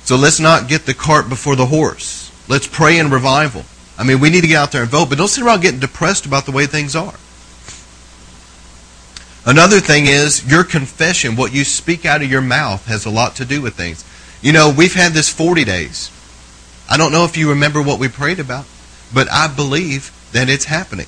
So 0.04 0.16
let's 0.16 0.40
not 0.40 0.68
get 0.68 0.86
the 0.86 0.94
cart 0.94 1.28
before 1.28 1.54
the 1.54 1.66
horse. 1.66 2.32
Let's 2.48 2.66
pray 2.66 2.98
in 2.98 3.10
revival. 3.10 3.64
I 3.96 4.04
mean, 4.04 4.18
we 4.18 4.30
need 4.30 4.40
to 4.40 4.48
get 4.48 4.56
out 4.56 4.72
there 4.72 4.82
and 4.82 4.90
vote, 4.90 5.08
but 5.08 5.18
don't 5.18 5.28
sit 5.28 5.44
around 5.44 5.62
getting 5.62 5.78
depressed 5.78 6.26
about 6.26 6.44
the 6.44 6.52
way 6.52 6.66
things 6.66 6.96
are. 6.96 7.14
Another 9.44 9.80
thing 9.80 10.06
is 10.06 10.48
your 10.48 10.64
confession, 10.64 11.36
what 11.36 11.52
you 11.52 11.64
speak 11.64 12.04
out 12.04 12.22
of 12.22 12.30
your 12.30 12.40
mouth, 12.40 12.86
has 12.86 13.04
a 13.06 13.10
lot 13.10 13.36
to 13.36 13.44
do 13.44 13.60
with 13.60 13.74
things. 13.74 14.04
You 14.42 14.52
know, 14.52 14.74
we've 14.76 14.94
had 14.94 15.12
this 15.12 15.28
40 15.28 15.64
days. 15.64 16.10
I 16.90 16.96
don't 16.96 17.12
know 17.12 17.24
if 17.24 17.36
you 17.36 17.50
remember 17.50 17.80
what 17.80 17.98
we 17.98 18.08
prayed 18.08 18.40
about, 18.40 18.66
but 19.14 19.30
I 19.30 19.46
believe 19.46 20.12
that 20.32 20.48
it's 20.48 20.64
happening. 20.64 21.06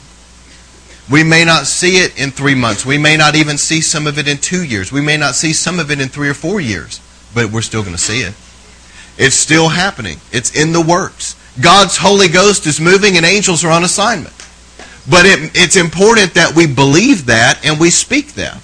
We 1.11 1.23
may 1.23 1.45
not 1.45 1.67
see 1.67 1.97
it 1.97 2.19
in 2.19 2.31
three 2.31 2.55
months. 2.55 2.87
We 2.87 2.97
may 2.97 3.17
not 3.17 3.35
even 3.35 3.59
see 3.59 3.81
some 3.81 4.07
of 4.07 4.19
it 4.19 4.27
in 4.27 4.39
two 4.39 4.65
years. 4.65 4.91
We 4.91 5.03
may 5.03 5.17
not 5.17 5.35
see 5.35 5.53
some 5.53 5.79
of 5.79 5.91
it 5.91 6.01
in 6.01 6.09
three 6.09 6.29
or 6.29 6.35
four 6.35 6.61
years, 6.61 7.01
but 7.35 7.51
we're 7.51 7.61
still 7.61 7.83
going 7.83 7.95
to 7.95 8.01
see 8.01 8.21
it. 8.21 8.35
It's 9.19 9.37
still 9.37 9.69
happening. 9.69 10.19
It's 10.33 10.55
in 10.55 10.73
the 10.73 10.81
works. 10.81 11.37
God's 11.61 11.97
Holy 11.97 12.29
Ghost 12.29 12.67
is 12.67 12.81
moving 12.81 13.17
and 13.17 13.27
angels 13.27 13.65
are 13.65 13.71
on 13.71 13.85
assignment. 13.85 14.35
But 15.09 15.27
it, 15.27 15.51
it's 15.55 15.77
important 15.77 16.35
that 16.35 16.55
we 16.55 16.67
believe 16.67 17.27
that 17.27 17.61
and 17.65 17.79
we 17.79 17.91
speak 17.91 18.35
that. 18.35 18.61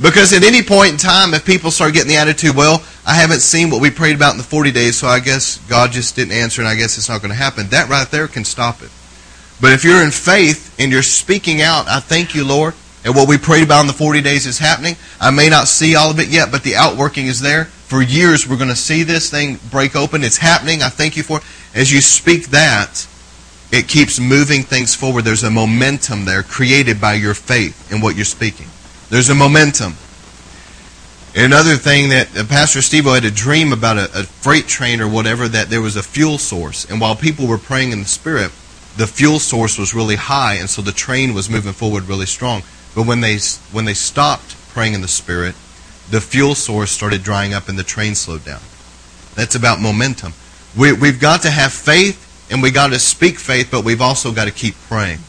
Because 0.00 0.32
at 0.32 0.44
any 0.44 0.62
point 0.62 0.92
in 0.92 0.96
time, 0.96 1.34
if 1.34 1.44
people 1.44 1.70
start 1.70 1.94
getting 1.94 2.08
the 2.08 2.16
attitude, 2.16 2.54
well, 2.54 2.82
I 3.08 3.14
haven't 3.14 3.40
seen 3.40 3.70
what 3.70 3.80
we 3.80 3.88
prayed 3.88 4.16
about 4.16 4.32
in 4.32 4.36
the 4.36 4.44
40 4.44 4.70
days, 4.70 4.98
so 4.98 5.06
I 5.06 5.20
guess 5.20 5.56
God 5.66 5.92
just 5.92 6.14
didn't 6.14 6.34
answer 6.34 6.60
and 6.60 6.68
I 6.68 6.74
guess 6.74 6.98
it's 6.98 7.08
not 7.08 7.22
going 7.22 7.30
to 7.30 7.38
happen, 7.38 7.68
that 7.68 7.88
right 7.88 8.08
there 8.10 8.28
can 8.28 8.44
stop 8.44 8.82
it. 8.82 8.90
But 9.62 9.72
if 9.72 9.82
you're 9.82 10.04
in 10.04 10.10
faith 10.10 10.76
and 10.78 10.92
you're 10.92 11.02
speaking 11.02 11.62
out, 11.62 11.88
I 11.88 12.00
thank 12.00 12.34
you, 12.34 12.46
Lord, 12.46 12.74
and 13.06 13.16
what 13.16 13.26
we 13.26 13.38
prayed 13.38 13.64
about 13.64 13.80
in 13.80 13.86
the 13.86 13.94
40 13.94 14.20
days 14.20 14.44
is 14.44 14.58
happening. 14.58 14.94
I 15.18 15.30
may 15.30 15.48
not 15.48 15.68
see 15.68 15.96
all 15.96 16.10
of 16.10 16.20
it 16.20 16.28
yet, 16.28 16.52
but 16.52 16.64
the 16.64 16.76
outworking 16.76 17.28
is 17.28 17.40
there. 17.40 17.64
For 17.64 18.02
years, 18.02 18.46
we're 18.46 18.58
going 18.58 18.68
to 18.68 18.76
see 18.76 19.04
this 19.04 19.30
thing 19.30 19.58
break 19.70 19.96
open. 19.96 20.22
It's 20.22 20.36
happening. 20.36 20.82
I 20.82 20.90
thank 20.90 21.16
you 21.16 21.22
for 21.22 21.38
it. 21.38 21.44
As 21.74 21.90
you 21.90 22.02
speak 22.02 22.48
that, 22.48 23.08
it 23.72 23.88
keeps 23.88 24.20
moving 24.20 24.62
things 24.64 24.94
forward. 24.94 25.24
There's 25.24 25.44
a 25.44 25.50
momentum 25.50 26.26
there 26.26 26.42
created 26.42 27.00
by 27.00 27.14
your 27.14 27.32
faith 27.32 27.90
in 27.90 28.02
what 28.02 28.16
you're 28.16 28.26
speaking. 28.26 28.66
There's 29.08 29.30
a 29.30 29.34
momentum. 29.34 29.94
Another 31.40 31.76
thing 31.76 32.08
that 32.08 32.36
uh, 32.36 32.44
Pastor 32.46 32.82
Steve 32.82 33.04
had 33.04 33.24
a 33.24 33.30
dream 33.30 33.72
about 33.72 33.96
a, 33.96 34.06
a 34.06 34.24
freight 34.24 34.66
train 34.66 35.00
or 35.00 35.06
whatever, 35.06 35.46
that 35.46 35.70
there 35.70 35.80
was 35.80 35.94
a 35.94 36.02
fuel 36.02 36.36
source. 36.36 36.84
And 36.90 37.00
while 37.00 37.14
people 37.14 37.46
were 37.46 37.58
praying 37.58 37.92
in 37.92 38.00
the 38.00 38.08
Spirit, 38.08 38.50
the 38.96 39.06
fuel 39.06 39.38
source 39.38 39.78
was 39.78 39.94
really 39.94 40.16
high, 40.16 40.54
and 40.54 40.68
so 40.68 40.82
the 40.82 40.90
train 40.90 41.34
was 41.34 41.48
moving 41.48 41.74
forward 41.74 42.08
really 42.08 42.26
strong. 42.26 42.64
But 42.92 43.06
when 43.06 43.20
they, 43.20 43.38
when 43.70 43.84
they 43.84 43.94
stopped 43.94 44.56
praying 44.70 44.94
in 44.94 45.00
the 45.00 45.06
Spirit, 45.06 45.54
the 46.10 46.20
fuel 46.20 46.56
source 46.56 46.90
started 46.90 47.22
drying 47.22 47.54
up 47.54 47.68
and 47.68 47.78
the 47.78 47.84
train 47.84 48.16
slowed 48.16 48.44
down. 48.44 48.62
That's 49.36 49.54
about 49.54 49.80
momentum. 49.80 50.32
We, 50.76 50.92
we've 50.92 51.20
got 51.20 51.42
to 51.42 51.50
have 51.50 51.72
faith 51.72 52.48
and 52.50 52.60
we 52.60 52.72
got 52.72 52.88
to 52.88 52.98
speak 52.98 53.38
faith, 53.38 53.68
but 53.70 53.84
we've 53.84 54.00
also 54.00 54.32
got 54.32 54.46
to 54.46 54.50
keep 54.50 54.74
praying. 54.88 55.20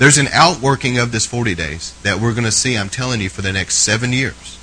There's 0.00 0.16
an 0.16 0.28
outworking 0.32 0.96
of 0.96 1.12
this 1.12 1.26
40 1.26 1.54
days 1.54 1.94
that 2.04 2.20
we're 2.20 2.32
going 2.32 2.46
to 2.46 2.50
see, 2.50 2.78
I'm 2.78 2.88
telling 2.88 3.20
you, 3.20 3.28
for 3.28 3.42
the 3.42 3.52
next 3.52 3.74
seven 3.74 4.14
years. 4.14 4.58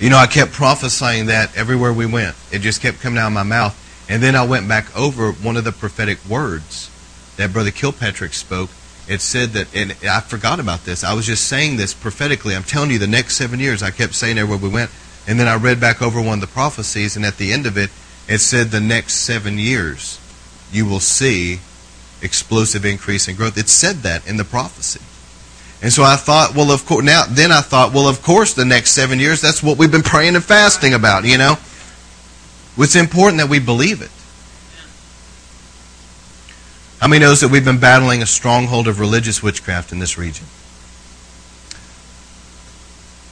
You 0.00 0.10
know, 0.10 0.16
I 0.16 0.26
kept 0.26 0.50
prophesying 0.50 1.26
that 1.26 1.56
everywhere 1.56 1.92
we 1.92 2.04
went. 2.04 2.34
It 2.50 2.62
just 2.62 2.82
kept 2.82 2.98
coming 2.98 3.16
out 3.16 3.28
of 3.28 3.32
my 3.32 3.44
mouth. 3.44 3.76
And 4.08 4.20
then 4.20 4.34
I 4.34 4.44
went 4.44 4.66
back 4.66 4.96
over 4.98 5.30
one 5.30 5.56
of 5.56 5.62
the 5.62 5.70
prophetic 5.70 6.18
words 6.28 6.90
that 7.36 7.52
Brother 7.52 7.70
Kilpatrick 7.70 8.34
spoke. 8.34 8.70
It 9.06 9.20
said 9.20 9.50
that, 9.50 9.72
and 9.72 9.94
I 10.02 10.18
forgot 10.22 10.58
about 10.58 10.84
this. 10.84 11.04
I 11.04 11.14
was 11.14 11.26
just 11.26 11.46
saying 11.46 11.76
this 11.76 11.94
prophetically. 11.94 12.56
I'm 12.56 12.64
telling 12.64 12.90
you, 12.90 12.98
the 12.98 13.06
next 13.06 13.36
seven 13.36 13.60
years, 13.60 13.84
I 13.84 13.92
kept 13.92 14.14
saying 14.14 14.36
everywhere 14.36 14.68
we 14.68 14.74
went. 14.74 14.90
And 15.28 15.38
then 15.38 15.46
I 15.46 15.54
read 15.54 15.78
back 15.78 16.02
over 16.02 16.20
one 16.20 16.34
of 16.34 16.40
the 16.40 16.48
prophecies, 16.48 17.14
and 17.14 17.24
at 17.24 17.36
the 17.36 17.52
end 17.52 17.66
of 17.66 17.78
it, 17.78 17.90
it 18.26 18.38
said 18.38 18.72
the 18.72 18.80
next 18.80 19.14
seven 19.14 19.58
years 19.58 20.18
you 20.72 20.86
will 20.86 21.00
see 21.00 21.60
explosive 22.22 22.84
increase 22.84 23.28
in 23.28 23.36
growth. 23.36 23.58
It 23.58 23.68
said 23.68 23.96
that 23.96 24.26
in 24.26 24.36
the 24.36 24.44
prophecy. 24.44 25.00
And 25.82 25.92
so 25.92 26.02
I 26.02 26.16
thought, 26.16 26.54
well, 26.54 26.70
of 26.70 26.84
course, 26.84 27.04
now, 27.04 27.24
then 27.28 27.50
I 27.50 27.62
thought, 27.62 27.94
well, 27.94 28.06
of 28.06 28.22
course, 28.22 28.52
the 28.52 28.66
next 28.66 28.92
seven 28.92 29.18
years, 29.18 29.40
that's 29.40 29.62
what 29.62 29.78
we've 29.78 29.90
been 29.90 30.02
praying 30.02 30.34
and 30.34 30.44
fasting 30.44 30.92
about, 30.92 31.24
you 31.24 31.38
know? 31.38 31.56
It's 32.76 32.96
important 32.96 33.38
that 33.38 33.48
we 33.48 33.58
believe 33.60 34.02
it. 34.02 34.10
How 37.00 37.08
many 37.08 37.24
knows 37.24 37.40
that 37.40 37.48
we've 37.48 37.64
been 37.64 37.80
battling 37.80 38.22
a 38.22 38.26
stronghold 38.26 38.86
of 38.86 39.00
religious 39.00 39.42
witchcraft 39.42 39.90
in 39.90 40.00
this 40.00 40.18
region? 40.18 40.44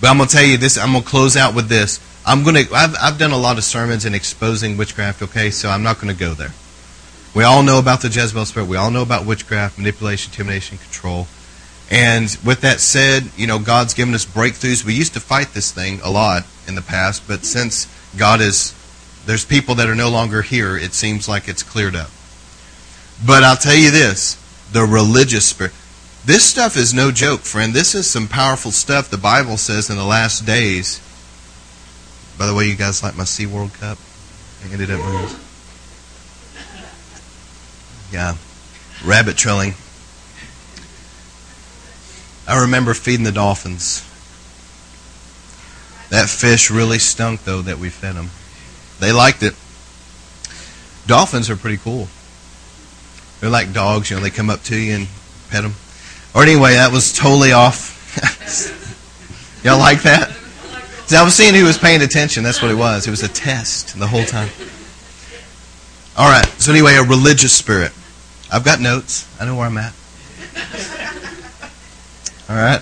But 0.00 0.08
I'm 0.08 0.16
going 0.16 0.28
to 0.28 0.34
tell 0.34 0.44
you 0.44 0.56
this, 0.56 0.78
I'm 0.78 0.92
going 0.92 1.04
to 1.04 1.08
close 1.08 1.36
out 1.36 1.54
with 1.54 1.68
this. 1.68 2.00
I'm 2.24 2.44
going 2.44 2.66
to, 2.66 2.74
I've, 2.74 2.94
I've 3.00 3.18
done 3.18 3.32
a 3.32 3.36
lot 3.36 3.58
of 3.58 3.64
sermons 3.64 4.06
in 4.06 4.14
exposing 4.14 4.78
witchcraft, 4.78 5.20
okay, 5.22 5.50
so 5.50 5.68
I'm 5.68 5.82
not 5.82 6.00
going 6.00 6.14
to 6.14 6.18
go 6.18 6.32
there. 6.32 6.52
We 7.34 7.44
all 7.44 7.62
know 7.62 7.78
about 7.78 8.00
the 8.00 8.08
Jezebel 8.08 8.46
spirit. 8.46 8.68
We 8.68 8.76
all 8.76 8.90
know 8.90 9.02
about 9.02 9.26
witchcraft, 9.26 9.78
manipulation, 9.78 10.32
intimidation, 10.32 10.78
control. 10.78 11.26
And 11.90 12.36
with 12.44 12.60
that 12.62 12.80
said, 12.80 13.30
you 13.36 13.46
know, 13.46 13.58
God's 13.58 13.94
given 13.94 14.14
us 14.14 14.26
breakthroughs. 14.26 14.84
We 14.84 14.94
used 14.94 15.14
to 15.14 15.20
fight 15.20 15.54
this 15.54 15.72
thing 15.72 16.00
a 16.02 16.10
lot 16.10 16.44
in 16.66 16.74
the 16.74 16.82
past, 16.82 17.26
but 17.26 17.44
since 17.44 17.86
God 18.16 18.40
is, 18.40 18.74
there's 19.26 19.44
people 19.44 19.74
that 19.76 19.88
are 19.88 19.94
no 19.94 20.10
longer 20.10 20.42
here, 20.42 20.76
it 20.76 20.92
seems 20.92 21.28
like 21.28 21.48
it's 21.48 21.62
cleared 21.62 21.96
up. 21.96 22.10
But 23.26 23.42
I'll 23.42 23.56
tell 23.56 23.74
you 23.74 23.90
this 23.90 24.36
the 24.72 24.82
religious 24.82 25.46
spirit. 25.46 25.72
This 26.24 26.44
stuff 26.44 26.76
is 26.76 26.92
no 26.92 27.10
joke, 27.10 27.40
friend. 27.40 27.72
This 27.72 27.94
is 27.94 28.08
some 28.08 28.28
powerful 28.28 28.70
stuff 28.70 29.08
the 29.08 29.16
Bible 29.16 29.56
says 29.56 29.88
in 29.88 29.96
the 29.96 30.04
last 30.04 30.44
days. 30.44 31.00
By 32.38 32.46
the 32.46 32.54
way, 32.54 32.66
you 32.66 32.76
guys 32.76 33.02
like 33.02 33.16
my 33.16 33.24
SeaWorld 33.24 33.78
cup? 33.80 33.98
I 34.62 34.72
ended 34.72 34.90
up 34.90 35.00
yeah, 38.12 38.36
rabbit 39.04 39.36
trailing. 39.36 39.74
I 42.46 42.62
remember 42.62 42.94
feeding 42.94 43.24
the 43.24 43.32
dolphins. 43.32 44.04
That 46.10 46.28
fish 46.28 46.70
really 46.70 46.98
stunk, 46.98 47.44
though, 47.44 47.60
that 47.62 47.78
we 47.78 47.90
fed 47.90 48.14
them. 48.14 48.30
They 49.00 49.12
liked 49.12 49.42
it. 49.42 49.54
Dolphins 51.06 51.50
are 51.50 51.56
pretty 51.56 51.76
cool. 51.76 52.08
They're 53.40 53.50
like 53.50 53.72
dogs, 53.72 54.10
you 54.10 54.16
know, 54.16 54.22
they 54.22 54.30
come 54.30 54.50
up 54.50 54.62
to 54.64 54.76
you 54.76 54.94
and 54.94 55.08
pet 55.50 55.62
them. 55.62 55.74
Or 56.34 56.42
anyway, 56.42 56.74
that 56.74 56.90
was 56.92 57.12
totally 57.12 57.52
off. 57.52 57.94
Y'all 59.64 59.78
like 59.78 60.02
that? 60.02 60.30
See, 61.06 61.16
I 61.16 61.24
was 61.24 61.34
seeing 61.34 61.54
who 61.54 61.64
was 61.64 61.78
paying 61.78 62.02
attention. 62.02 62.44
That's 62.44 62.60
what 62.60 62.70
it 62.70 62.76
was. 62.76 63.06
It 63.06 63.10
was 63.10 63.22
a 63.22 63.28
test 63.28 63.98
the 63.98 64.06
whole 64.06 64.24
time. 64.24 64.48
All 66.16 66.28
right. 66.28 66.46
So 66.60 66.72
anyway, 66.72 66.96
a 66.96 67.02
religious 67.02 67.52
spirit. 67.52 67.92
I've 68.50 68.64
got 68.64 68.80
notes. 68.80 69.28
I 69.40 69.44
know 69.44 69.56
where 69.56 69.66
I'm 69.66 69.76
at. 69.76 69.92
All 72.48 72.56
right. 72.56 72.80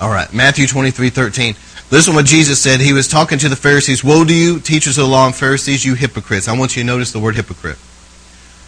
All 0.00 0.10
right. 0.10 0.32
Matthew 0.32 0.66
23, 0.66 1.10
13. 1.10 1.54
Listen 1.90 2.14
what 2.14 2.24
Jesus 2.24 2.60
said. 2.62 2.80
He 2.80 2.92
was 2.92 3.08
talking 3.08 3.38
to 3.38 3.48
the 3.48 3.56
Pharisees. 3.56 4.02
Woe 4.02 4.24
to 4.24 4.34
you, 4.34 4.60
teachers 4.60 4.96
of 4.96 5.04
the 5.04 5.10
law 5.10 5.26
and 5.26 5.34
Pharisees, 5.34 5.84
you 5.84 5.94
hypocrites. 5.94 6.48
I 6.48 6.56
want 6.56 6.76
you 6.76 6.82
to 6.82 6.86
notice 6.86 7.12
the 7.12 7.18
word 7.18 7.36
hypocrite. 7.36 7.78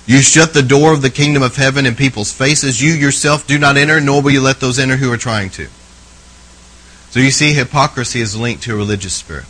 You 0.04 0.20
shut 0.20 0.52
the 0.52 0.62
door 0.62 0.92
of 0.92 1.00
the 1.00 1.10
kingdom 1.10 1.42
of 1.42 1.56
heaven 1.56 1.86
in 1.86 1.94
people's 1.94 2.32
faces. 2.32 2.82
You 2.82 2.92
yourself 2.92 3.46
do 3.46 3.58
not 3.58 3.76
enter, 3.76 4.00
nor 4.00 4.20
will 4.20 4.32
you 4.32 4.42
let 4.42 4.60
those 4.60 4.78
enter 4.78 4.96
who 4.96 5.12
are 5.12 5.16
trying 5.16 5.50
to. 5.50 5.68
So 7.10 7.20
you 7.20 7.30
see, 7.30 7.52
hypocrisy 7.52 8.20
is 8.20 8.36
linked 8.36 8.64
to 8.64 8.74
a 8.74 8.76
religious 8.76 9.14
spirit. 9.14 9.44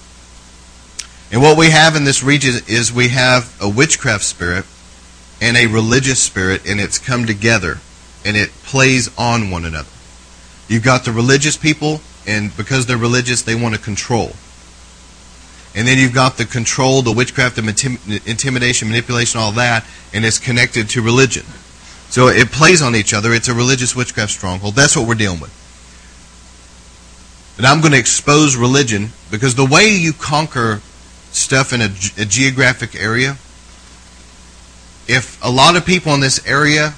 And 1.32 1.40
what 1.40 1.56
we 1.56 1.70
have 1.70 1.96
in 1.96 2.04
this 2.04 2.22
region 2.22 2.62
is 2.68 2.92
we 2.92 3.08
have 3.08 3.56
a 3.60 3.68
witchcraft 3.68 4.22
spirit 4.22 4.66
and 5.40 5.56
a 5.56 5.66
religious 5.66 6.20
spirit, 6.20 6.68
and 6.68 6.78
it's 6.78 6.98
come 6.98 7.24
together 7.26 7.78
and 8.24 8.36
it 8.36 8.50
plays 8.62 9.10
on 9.18 9.50
one 9.50 9.64
another. 9.64 9.88
You've 10.68 10.84
got 10.84 11.04
the 11.04 11.10
religious 11.10 11.56
people, 11.56 12.00
and 12.26 12.54
because 12.56 12.86
they're 12.86 12.98
religious, 12.98 13.42
they 13.42 13.54
want 13.54 13.74
to 13.74 13.80
control. 13.80 14.32
And 15.74 15.88
then 15.88 15.98
you've 15.98 16.14
got 16.14 16.36
the 16.36 16.44
control, 16.44 17.00
the 17.00 17.12
witchcraft, 17.12 17.56
the 17.56 18.20
intimidation, 18.26 18.88
manipulation, 18.88 19.40
all 19.40 19.52
that, 19.52 19.86
and 20.12 20.24
it's 20.24 20.38
connected 20.38 20.90
to 20.90 21.02
religion. 21.02 21.46
So 22.10 22.28
it 22.28 22.52
plays 22.52 22.82
on 22.82 22.94
each 22.94 23.14
other. 23.14 23.32
It's 23.32 23.48
a 23.48 23.54
religious 23.54 23.96
witchcraft 23.96 24.32
stronghold. 24.32 24.74
That's 24.74 24.94
what 24.94 25.08
we're 25.08 25.14
dealing 25.14 25.40
with. 25.40 25.58
And 27.56 27.66
I'm 27.66 27.80
going 27.80 27.92
to 27.92 27.98
expose 27.98 28.54
religion 28.54 29.08
because 29.30 29.54
the 29.54 29.64
way 29.64 29.88
you 29.88 30.12
conquer 30.12 30.82
stuff 31.34 31.72
in 31.72 31.80
a, 31.80 31.90
a 32.18 32.24
geographic 32.24 32.94
area, 32.94 33.36
if 35.08 35.38
a 35.42 35.50
lot 35.50 35.76
of 35.76 35.84
people 35.84 36.14
in 36.14 36.20
this 36.20 36.44
area 36.46 36.94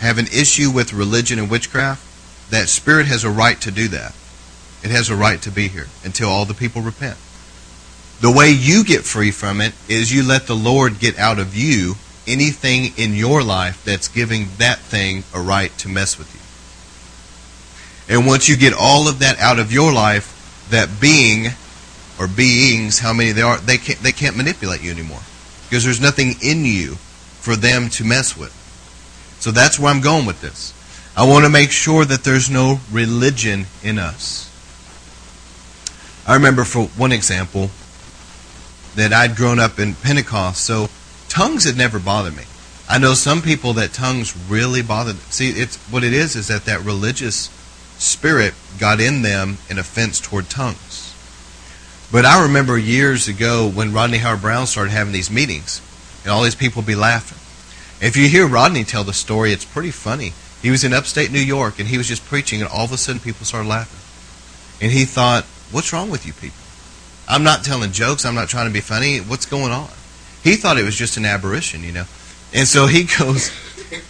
have 0.00 0.18
an 0.18 0.26
issue 0.26 0.70
with 0.70 0.92
religion 0.92 1.38
and 1.38 1.50
witchcraft, 1.50 2.04
that 2.50 2.68
spirit 2.68 3.06
has 3.06 3.24
a 3.24 3.30
right 3.30 3.60
to 3.60 3.70
do 3.70 3.88
that. 3.88 4.14
It 4.82 4.90
has 4.90 5.10
a 5.10 5.16
right 5.16 5.40
to 5.42 5.50
be 5.50 5.68
here 5.68 5.88
until 6.04 6.28
all 6.28 6.44
the 6.44 6.54
people 6.54 6.82
repent. 6.82 7.18
The 8.20 8.30
way 8.30 8.50
you 8.50 8.84
get 8.84 9.04
free 9.04 9.30
from 9.30 9.60
it 9.60 9.74
is 9.88 10.12
you 10.12 10.26
let 10.26 10.46
the 10.46 10.56
Lord 10.56 10.98
get 10.98 11.18
out 11.18 11.38
of 11.38 11.56
you 11.56 11.94
anything 12.26 12.92
in 12.96 13.14
your 13.14 13.42
life 13.42 13.84
that's 13.84 14.08
giving 14.08 14.48
that 14.58 14.78
thing 14.78 15.24
a 15.34 15.40
right 15.40 15.76
to 15.78 15.88
mess 15.88 16.18
with 16.18 16.32
you. 16.34 18.14
And 18.14 18.26
once 18.26 18.48
you 18.48 18.56
get 18.56 18.72
all 18.72 19.08
of 19.08 19.20
that 19.20 19.38
out 19.38 19.58
of 19.58 19.72
your 19.72 19.92
life, 19.92 20.66
that 20.70 21.00
being 21.00 21.52
or 22.18 22.26
beings, 22.26 22.98
how 22.98 23.12
many 23.12 23.32
they 23.32 23.42
are, 23.42 23.58
they 23.58 23.78
can't, 23.78 23.98
they 24.00 24.12
can't 24.12 24.36
manipulate 24.36 24.82
you 24.82 24.90
anymore. 24.90 25.20
Because 25.68 25.84
there's 25.84 26.00
nothing 26.00 26.34
in 26.42 26.64
you 26.64 26.94
for 27.40 27.54
them 27.56 27.88
to 27.90 28.04
mess 28.04 28.36
with. 28.36 28.52
So 29.40 29.50
that's 29.50 29.78
where 29.78 29.92
I'm 29.92 30.00
going 30.00 30.26
with 30.26 30.40
this. 30.40 30.74
I 31.16 31.26
want 31.26 31.44
to 31.44 31.50
make 31.50 31.70
sure 31.70 32.04
that 32.04 32.24
there's 32.24 32.50
no 32.50 32.80
religion 32.90 33.66
in 33.82 33.98
us. 33.98 34.44
I 36.26 36.34
remember, 36.34 36.64
for 36.64 36.84
one 36.84 37.12
example, 37.12 37.70
that 38.96 39.12
I'd 39.12 39.36
grown 39.36 39.58
up 39.58 39.78
in 39.78 39.94
Pentecost, 39.94 40.64
so 40.64 40.88
tongues 41.28 41.64
had 41.64 41.76
never 41.76 41.98
bothered 41.98 42.36
me. 42.36 42.44
I 42.88 42.98
know 42.98 43.14
some 43.14 43.42
people 43.42 43.74
that 43.74 43.92
tongues 43.92 44.36
really 44.48 44.82
bother 44.82 45.12
them. 45.12 45.22
See, 45.30 45.50
it's 45.50 45.76
what 45.90 46.04
it 46.04 46.12
is 46.12 46.36
is 46.36 46.48
that 46.48 46.64
that 46.64 46.84
religious 46.84 47.50
spirit 47.98 48.54
got 48.78 49.00
in 49.00 49.22
them 49.22 49.58
an 49.68 49.78
offense 49.78 50.20
toward 50.20 50.48
tongues. 50.48 51.07
But 52.10 52.24
I 52.24 52.42
remember 52.42 52.78
years 52.78 53.28
ago 53.28 53.68
when 53.68 53.92
Rodney 53.92 54.18
Howard-Browne 54.18 54.66
started 54.66 54.92
having 54.92 55.12
these 55.12 55.30
meetings, 55.30 55.82
and 56.22 56.32
all 56.32 56.42
these 56.42 56.54
people 56.54 56.80
would 56.80 56.86
be 56.86 56.94
laughing. 56.94 57.36
If 58.00 58.16
you 58.16 58.28
hear 58.28 58.46
Rodney 58.46 58.84
tell 58.84 59.04
the 59.04 59.12
story, 59.12 59.52
it's 59.52 59.64
pretty 59.64 59.90
funny. 59.90 60.32
He 60.62 60.70
was 60.70 60.84
in 60.84 60.94
upstate 60.94 61.30
New 61.30 61.38
York, 61.38 61.78
and 61.78 61.88
he 61.88 61.98
was 61.98 62.08
just 62.08 62.24
preaching, 62.24 62.62
and 62.62 62.70
all 62.70 62.84
of 62.84 62.92
a 62.92 62.96
sudden 62.96 63.20
people 63.20 63.44
started 63.44 63.68
laughing. 63.68 64.00
And 64.80 64.90
he 64.90 65.04
thought, 65.04 65.44
what's 65.70 65.92
wrong 65.92 66.08
with 66.08 66.24
you 66.24 66.32
people? 66.32 66.56
I'm 67.28 67.42
not 67.42 67.62
telling 67.62 67.92
jokes. 67.92 68.24
I'm 68.24 68.34
not 68.34 68.48
trying 68.48 68.68
to 68.68 68.72
be 68.72 68.80
funny. 68.80 69.18
What's 69.18 69.44
going 69.44 69.72
on? 69.72 69.90
He 70.42 70.56
thought 70.56 70.78
it 70.78 70.84
was 70.84 70.96
just 70.96 71.18
an 71.18 71.26
aberration, 71.26 71.82
you 71.82 71.92
know. 71.92 72.04
And 72.54 72.66
so 72.66 72.86
he 72.86 73.04
goes, 73.18 73.50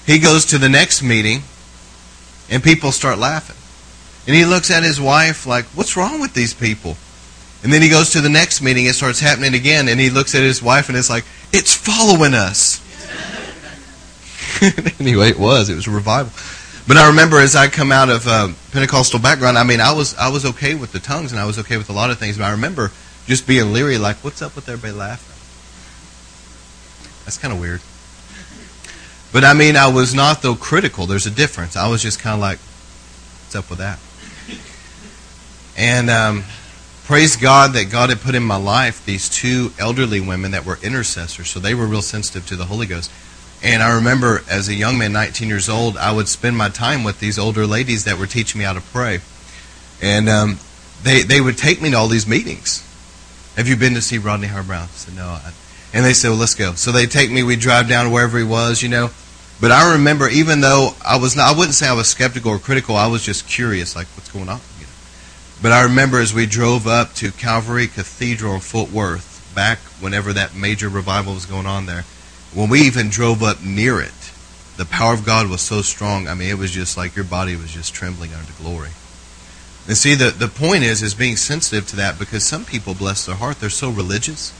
he 0.06 0.20
goes 0.20 0.46
to 0.46 0.58
the 0.58 0.68
next 0.68 1.02
meeting, 1.02 1.42
and 2.48 2.62
people 2.62 2.92
start 2.92 3.18
laughing. 3.18 3.56
And 4.26 4.36
he 4.36 4.44
looks 4.44 4.70
at 4.70 4.84
his 4.84 5.00
wife 5.00 5.46
like, 5.46 5.64
what's 5.66 5.96
wrong 5.96 6.20
with 6.20 6.34
these 6.34 6.54
people? 6.54 6.96
And 7.62 7.72
then 7.72 7.82
he 7.82 7.88
goes 7.88 8.10
to 8.10 8.20
the 8.20 8.28
next 8.28 8.62
meeting, 8.62 8.86
it 8.86 8.94
starts 8.94 9.20
happening 9.20 9.54
again, 9.54 9.88
and 9.88 9.98
he 9.98 10.10
looks 10.10 10.34
at 10.34 10.42
his 10.42 10.62
wife 10.62 10.88
and 10.88 10.96
it's 10.96 11.10
like, 11.10 11.24
it's 11.52 11.74
following 11.74 12.34
us. 12.34 12.80
anyway, 15.00 15.30
it 15.30 15.38
was. 15.38 15.68
It 15.68 15.74
was 15.74 15.86
a 15.86 15.90
revival. 15.90 16.32
But 16.86 16.96
I 16.96 17.08
remember 17.08 17.38
as 17.38 17.54
I 17.54 17.68
come 17.68 17.92
out 17.92 18.08
of 18.08 18.26
uh, 18.26 18.48
Pentecostal 18.72 19.18
background, 19.20 19.58
I 19.58 19.64
mean, 19.64 19.80
I 19.80 19.92
was 19.92 20.16
I 20.16 20.30
was 20.30 20.46
okay 20.46 20.74
with 20.74 20.92
the 20.92 20.98
tongues 20.98 21.32
and 21.32 21.40
I 21.40 21.44
was 21.44 21.58
okay 21.58 21.76
with 21.76 21.90
a 21.90 21.92
lot 21.92 22.10
of 22.10 22.18
things, 22.18 22.38
but 22.38 22.44
I 22.44 22.52
remember 22.52 22.92
just 23.26 23.46
being 23.46 23.74
leery, 23.74 23.98
like, 23.98 24.16
what's 24.24 24.40
up 24.40 24.56
with 24.56 24.68
everybody 24.68 24.94
laughing? 24.94 25.34
That's 27.24 27.36
kind 27.36 27.52
of 27.52 27.60
weird. 27.60 27.82
But 29.32 29.44
I 29.44 29.52
mean, 29.52 29.76
I 29.76 29.88
was 29.92 30.14
not 30.14 30.40
though 30.40 30.54
critical. 30.54 31.04
There's 31.04 31.26
a 31.26 31.30
difference. 31.30 31.76
I 31.76 31.88
was 31.88 32.02
just 32.02 32.20
kind 32.20 32.34
of 32.34 32.40
like, 32.40 32.58
what's 32.58 33.54
up 33.54 33.68
with 33.68 33.80
that? 33.80 33.98
And 35.76 36.08
um, 36.08 36.44
praise 37.08 37.36
God 37.36 37.72
that 37.72 37.90
God 37.90 38.10
had 38.10 38.20
put 38.20 38.34
in 38.34 38.42
my 38.42 38.58
life 38.58 39.02
these 39.06 39.30
two 39.30 39.72
elderly 39.78 40.20
women 40.20 40.50
that 40.50 40.66
were 40.66 40.78
intercessors, 40.82 41.48
so 41.48 41.58
they 41.58 41.74
were 41.74 41.86
real 41.86 42.02
sensitive 42.02 42.46
to 42.48 42.54
the 42.54 42.66
Holy 42.66 42.86
Ghost. 42.86 43.10
And 43.62 43.82
I 43.82 43.96
remember 43.96 44.42
as 44.50 44.68
a 44.68 44.74
young 44.74 44.98
man, 44.98 45.14
19 45.14 45.48
years 45.48 45.70
old, 45.70 45.96
I 45.96 46.12
would 46.12 46.28
spend 46.28 46.58
my 46.58 46.68
time 46.68 47.04
with 47.04 47.18
these 47.18 47.38
older 47.38 47.66
ladies 47.66 48.04
that 48.04 48.18
were 48.18 48.26
teaching 48.26 48.58
me 48.58 48.66
how 48.66 48.74
to 48.74 48.82
pray. 48.82 49.20
And 50.02 50.28
um, 50.28 50.58
they, 51.02 51.22
they 51.22 51.40
would 51.40 51.56
take 51.56 51.80
me 51.80 51.92
to 51.92 51.96
all 51.96 52.08
these 52.08 52.26
meetings. 52.26 52.84
Have 53.56 53.68
you 53.68 53.76
been 53.76 53.94
to 53.94 54.02
see 54.02 54.18
Rodney 54.18 54.48
Howard-Browne? 54.48 54.82
I 54.82 54.86
said, 54.88 55.16
no. 55.16 55.24
I, 55.24 55.52
and 55.94 56.04
they 56.04 56.12
said, 56.12 56.28
well, 56.28 56.36
let's 56.36 56.54
go. 56.54 56.74
So 56.74 56.92
they 56.92 57.06
take 57.06 57.30
me, 57.30 57.42
we 57.42 57.56
drive 57.56 57.88
down 57.88 58.04
to 58.04 58.10
wherever 58.10 58.36
he 58.36 58.44
was, 58.44 58.82
you 58.82 58.90
know. 58.90 59.08
But 59.62 59.72
I 59.72 59.92
remember, 59.94 60.28
even 60.28 60.60
though 60.60 60.90
I 61.02 61.16
was 61.16 61.34
not, 61.34 61.54
I 61.54 61.58
wouldn't 61.58 61.74
say 61.74 61.88
I 61.88 61.94
was 61.94 62.06
skeptical 62.06 62.50
or 62.50 62.58
critical, 62.58 62.96
I 62.96 63.06
was 63.06 63.22
just 63.22 63.48
curious, 63.48 63.96
like, 63.96 64.08
what's 64.08 64.30
going 64.30 64.50
on? 64.50 64.60
But 65.60 65.72
I 65.72 65.82
remember 65.82 66.20
as 66.20 66.32
we 66.32 66.46
drove 66.46 66.86
up 66.86 67.14
to 67.14 67.32
Calvary 67.32 67.88
Cathedral 67.88 68.54
in 68.54 68.60
Fort 68.60 68.92
Worth, 68.92 69.52
back 69.54 69.78
whenever 70.00 70.32
that 70.32 70.54
major 70.54 70.88
revival 70.88 71.34
was 71.34 71.46
going 71.46 71.66
on 71.66 71.86
there, 71.86 72.04
when 72.54 72.68
we 72.68 72.82
even 72.82 73.08
drove 73.08 73.42
up 73.42 73.62
near 73.62 74.00
it, 74.00 74.32
the 74.76 74.86
power 74.86 75.12
of 75.12 75.26
God 75.26 75.50
was 75.50 75.60
so 75.60 75.82
strong. 75.82 76.28
I 76.28 76.34
mean, 76.34 76.48
it 76.48 76.58
was 76.58 76.70
just 76.70 76.96
like 76.96 77.16
your 77.16 77.24
body 77.24 77.56
was 77.56 77.72
just 77.72 77.92
trembling 77.92 78.32
under 78.32 78.52
glory. 78.52 78.90
And 79.88 79.96
see, 79.96 80.14
the, 80.14 80.30
the 80.30 80.46
point 80.46 80.84
is, 80.84 81.02
is 81.02 81.14
being 81.14 81.36
sensitive 81.36 81.88
to 81.88 81.96
that 81.96 82.18
because 82.18 82.44
some 82.44 82.64
people, 82.64 82.94
bless 82.94 83.26
their 83.26 83.34
heart, 83.34 83.58
they're 83.58 83.70
so 83.70 83.90
religious. 83.90 84.52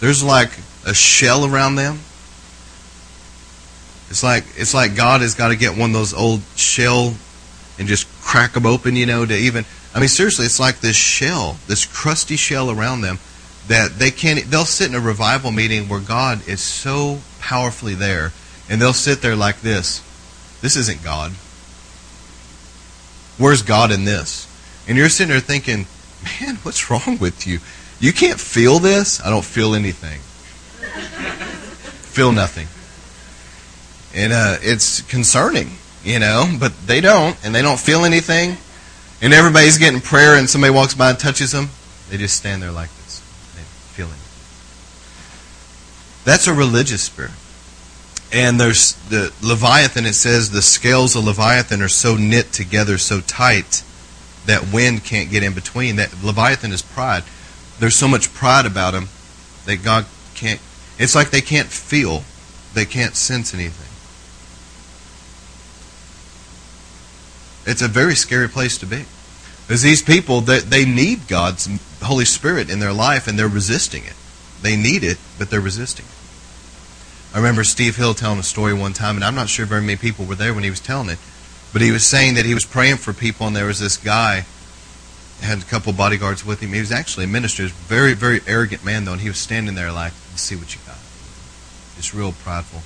There's 0.00 0.24
like 0.24 0.50
a 0.86 0.94
shell 0.94 1.44
around 1.44 1.74
them. 1.74 2.00
It's 4.08 4.22
like 4.22 4.44
it's 4.56 4.72
like 4.72 4.96
God 4.96 5.20
has 5.20 5.34
got 5.34 5.48
to 5.48 5.56
get 5.56 5.76
one 5.76 5.90
of 5.90 5.94
those 5.94 6.14
old 6.14 6.40
shell 6.56 7.14
and 7.78 7.86
just 7.86 8.08
crack 8.22 8.54
them 8.54 8.64
open, 8.64 8.96
you 8.96 9.06
know, 9.06 9.26
to 9.26 9.36
even. 9.36 9.66
I 9.94 9.98
mean, 9.98 10.08
seriously, 10.08 10.46
it's 10.46 10.60
like 10.60 10.80
this 10.80 10.96
shell, 10.96 11.56
this 11.66 11.84
crusty 11.84 12.36
shell 12.36 12.70
around 12.70 13.00
them 13.00 13.18
that 13.68 13.98
they 13.98 14.10
can't 14.10 14.50
they'll 14.50 14.64
sit 14.64 14.88
in 14.88 14.94
a 14.94 15.00
revival 15.00 15.50
meeting 15.50 15.88
where 15.88 16.00
God 16.00 16.46
is 16.48 16.60
so 16.60 17.20
powerfully 17.40 17.94
there 17.94 18.32
and 18.68 18.80
they'll 18.80 18.92
sit 18.92 19.20
there 19.20 19.36
like 19.36 19.60
this. 19.60 20.02
This 20.60 20.76
isn't 20.76 21.02
God. 21.02 21.32
Where's 23.38 23.62
God 23.62 23.90
in 23.90 24.04
this? 24.04 24.46
And 24.86 24.96
you're 24.96 25.08
sitting 25.08 25.30
there 25.30 25.40
thinking, 25.40 25.86
"Man, 26.24 26.56
what's 26.62 26.90
wrong 26.90 27.18
with 27.18 27.46
you? 27.46 27.58
You 27.98 28.12
can't 28.12 28.38
feel 28.38 28.78
this?" 28.78 29.20
I 29.20 29.30
don't 29.30 29.44
feel 29.44 29.74
anything. 29.74 30.20
feel 32.10 32.32
nothing. 32.32 32.68
And 34.14 34.32
uh, 34.32 34.56
it's 34.62 35.02
concerning, 35.02 35.76
you 36.04 36.18
know, 36.18 36.56
but 36.58 36.72
they 36.86 37.00
don't, 37.00 37.36
and 37.44 37.54
they 37.54 37.62
don't 37.62 37.78
feel 37.78 38.04
anything. 38.04 38.56
And 39.22 39.34
everybody's 39.34 39.78
getting 39.78 40.00
prayer, 40.00 40.36
and 40.36 40.48
somebody 40.48 40.72
walks 40.72 40.94
by 40.94 41.10
and 41.10 41.18
touches 41.18 41.52
them. 41.52 41.68
They 42.08 42.16
just 42.16 42.36
stand 42.36 42.62
there 42.62 42.72
like 42.72 42.88
this, 42.88 43.20
feeling. 43.92 44.18
That's 46.24 46.46
a 46.46 46.54
religious 46.54 47.02
spirit. 47.02 47.32
And 48.32 48.60
there's 48.60 48.94
the 49.08 49.32
Leviathan, 49.42 50.06
it 50.06 50.14
says 50.14 50.50
the 50.50 50.62
scales 50.62 51.16
of 51.16 51.24
Leviathan 51.24 51.82
are 51.82 51.88
so 51.88 52.16
knit 52.16 52.52
together, 52.52 52.96
so 52.96 53.20
tight, 53.20 53.82
that 54.46 54.72
wind 54.72 55.04
can't 55.04 55.30
get 55.30 55.42
in 55.42 55.52
between. 55.52 55.96
That 55.96 56.22
Leviathan 56.22 56.72
is 56.72 56.82
pride. 56.82 57.24
There's 57.78 57.96
so 57.96 58.08
much 58.08 58.32
pride 58.32 58.66
about 58.66 58.94
him 58.94 59.08
that 59.66 59.82
God 59.82 60.06
can't. 60.34 60.60
It's 60.98 61.14
like 61.14 61.30
they 61.30 61.40
can't 61.40 61.68
feel, 61.68 62.24
they 62.74 62.84
can't 62.84 63.16
sense 63.16 63.52
anything. 63.52 63.89
It's 67.66 67.82
a 67.82 67.88
very 67.88 68.14
scary 68.14 68.48
place 68.48 68.78
to 68.78 68.86
be. 68.86 69.04
Because 69.66 69.82
these 69.82 70.02
people, 70.02 70.40
they, 70.40 70.60
they 70.60 70.84
need 70.84 71.28
God's 71.28 71.68
Holy 72.02 72.24
Spirit 72.24 72.70
in 72.70 72.80
their 72.80 72.92
life 72.92 73.28
and 73.28 73.38
they're 73.38 73.48
resisting 73.48 74.04
it. 74.04 74.14
They 74.62 74.76
need 74.76 75.04
it, 75.04 75.18
but 75.38 75.50
they're 75.50 75.60
resisting 75.60 76.06
it. 76.06 77.34
I 77.34 77.38
remember 77.38 77.62
Steve 77.62 77.96
Hill 77.96 78.14
telling 78.14 78.40
a 78.40 78.42
story 78.42 78.74
one 78.74 78.92
time, 78.92 79.14
and 79.14 79.24
I'm 79.24 79.36
not 79.36 79.48
sure 79.48 79.64
very 79.64 79.82
many 79.82 79.96
people 79.96 80.24
were 80.24 80.34
there 80.34 80.52
when 80.52 80.64
he 80.64 80.70
was 80.70 80.80
telling 80.80 81.08
it, 81.08 81.18
but 81.72 81.80
he 81.80 81.92
was 81.92 82.04
saying 82.04 82.34
that 82.34 82.44
he 82.44 82.54
was 82.54 82.64
praying 82.64 82.96
for 82.96 83.12
people, 83.12 83.46
and 83.46 83.54
there 83.54 83.66
was 83.66 83.78
this 83.78 83.96
guy 83.96 84.44
had 85.40 85.58
a 85.58 85.64
couple 85.64 85.92
bodyguards 85.92 86.44
with 86.44 86.60
him. 86.60 86.72
He 86.72 86.80
was 86.80 86.90
actually 86.90 87.24
a 87.24 87.28
minister, 87.28 87.62
was 87.62 87.72
a 87.72 87.74
very, 87.74 88.14
very 88.14 88.40
arrogant 88.46 88.84
man 88.84 89.04
though, 89.04 89.12
and 89.12 89.20
he 89.20 89.28
was 89.28 89.38
standing 89.38 89.76
there 89.76 89.92
like, 89.92 90.12
"Let's 90.30 90.42
see 90.42 90.56
what 90.56 90.74
you 90.74 90.80
got." 90.86 90.98
Just 91.96 92.12
real 92.12 92.32
prideful. 92.32 92.82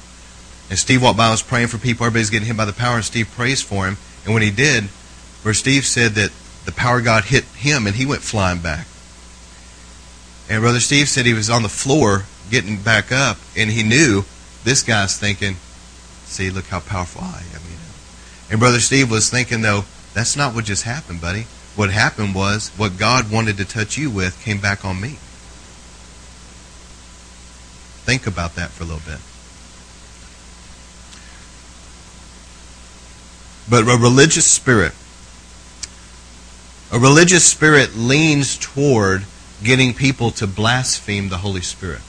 And 0.68 0.78
Steve 0.78 1.02
walked 1.02 1.16
by, 1.16 1.26
and 1.26 1.32
was 1.32 1.42
praying 1.42 1.68
for 1.68 1.78
people. 1.78 2.04
Everybody's 2.06 2.30
getting 2.30 2.46
hit 2.46 2.56
by 2.56 2.66
the 2.66 2.72
power, 2.72 2.96
and 2.96 3.04
Steve 3.04 3.30
prays 3.34 3.62
for 3.62 3.86
him. 3.86 3.96
And 4.24 4.32
when 4.32 4.42
he 4.42 4.50
did, 4.50 4.84
where 5.42 5.54
Steve 5.54 5.84
said 5.84 6.12
that 6.12 6.30
the 6.64 6.72
power 6.72 6.98
of 6.98 7.04
God 7.04 7.24
hit 7.24 7.44
him 7.44 7.86
and 7.86 7.96
he 7.96 8.06
went 8.06 8.22
flying 8.22 8.60
back. 8.60 8.86
And 10.48 10.60
Brother 10.62 10.80
Steve 10.80 11.08
said 11.08 11.26
he 11.26 11.34
was 11.34 11.50
on 11.50 11.62
the 11.62 11.68
floor 11.68 12.24
getting 12.50 12.80
back 12.80 13.12
up 13.12 13.38
and 13.56 13.70
he 13.70 13.82
knew 13.82 14.24
this 14.64 14.82
guy's 14.82 15.18
thinking, 15.18 15.56
see, 16.24 16.50
look 16.50 16.66
how 16.66 16.80
powerful 16.80 17.22
I 17.22 17.42
am, 17.54 17.62
you 17.64 17.76
know. 17.76 17.94
And 18.50 18.60
Brother 18.60 18.80
Steve 18.80 19.10
was 19.10 19.30
thinking, 19.30 19.62
though, 19.62 19.84
that's 20.14 20.36
not 20.36 20.54
what 20.54 20.64
just 20.64 20.84
happened, 20.84 21.20
buddy. 21.20 21.46
What 21.76 21.90
happened 21.90 22.34
was 22.34 22.70
what 22.76 22.98
God 22.98 23.30
wanted 23.30 23.56
to 23.58 23.64
touch 23.64 23.98
you 23.98 24.10
with 24.10 24.42
came 24.44 24.60
back 24.60 24.84
on 24.84 25.00
me. 25.00 25.18
Think 28.04 28.26
about 28.26 28.54
that 28.54 28.70
for 28.70 28.84
a 28.84 28.86
little 28.86 29.02
bit. 29.04 29.20
But 33.68 33.88
a 33.88 33.96
religious 33.96 34.46
spirit 34.46 34.92
a 36.94 36.98
religious 37.00 37.44
spirit 37.44 37.96
leans 37.96 38.56
toward 38.56 39.24
getting 39.64 39.94
people 39.94 40.30
to 40.30 40.46
blaspheme 40.46 41.28
the 41.28 41.38
Holy 41.38 41.60
Spirit. 41.60 42.02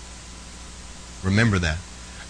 Remember 1.23 1.57
that. 1.57 1.77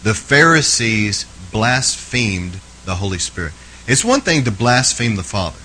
The 0.03 0.13
Pharisees 0.13 1.25
blasphemed 1.51 2.61
the 2.85 2.95
Holy 2.95 3.17
Spirit. 3.17 3.51
It's 3.87 4.05
one 4.05 4.21
thing 4.21 4.45
to 4.45 4.51
blaspheme 4.51 5.17
the 5.17 5.23
Father. 5.23 5.57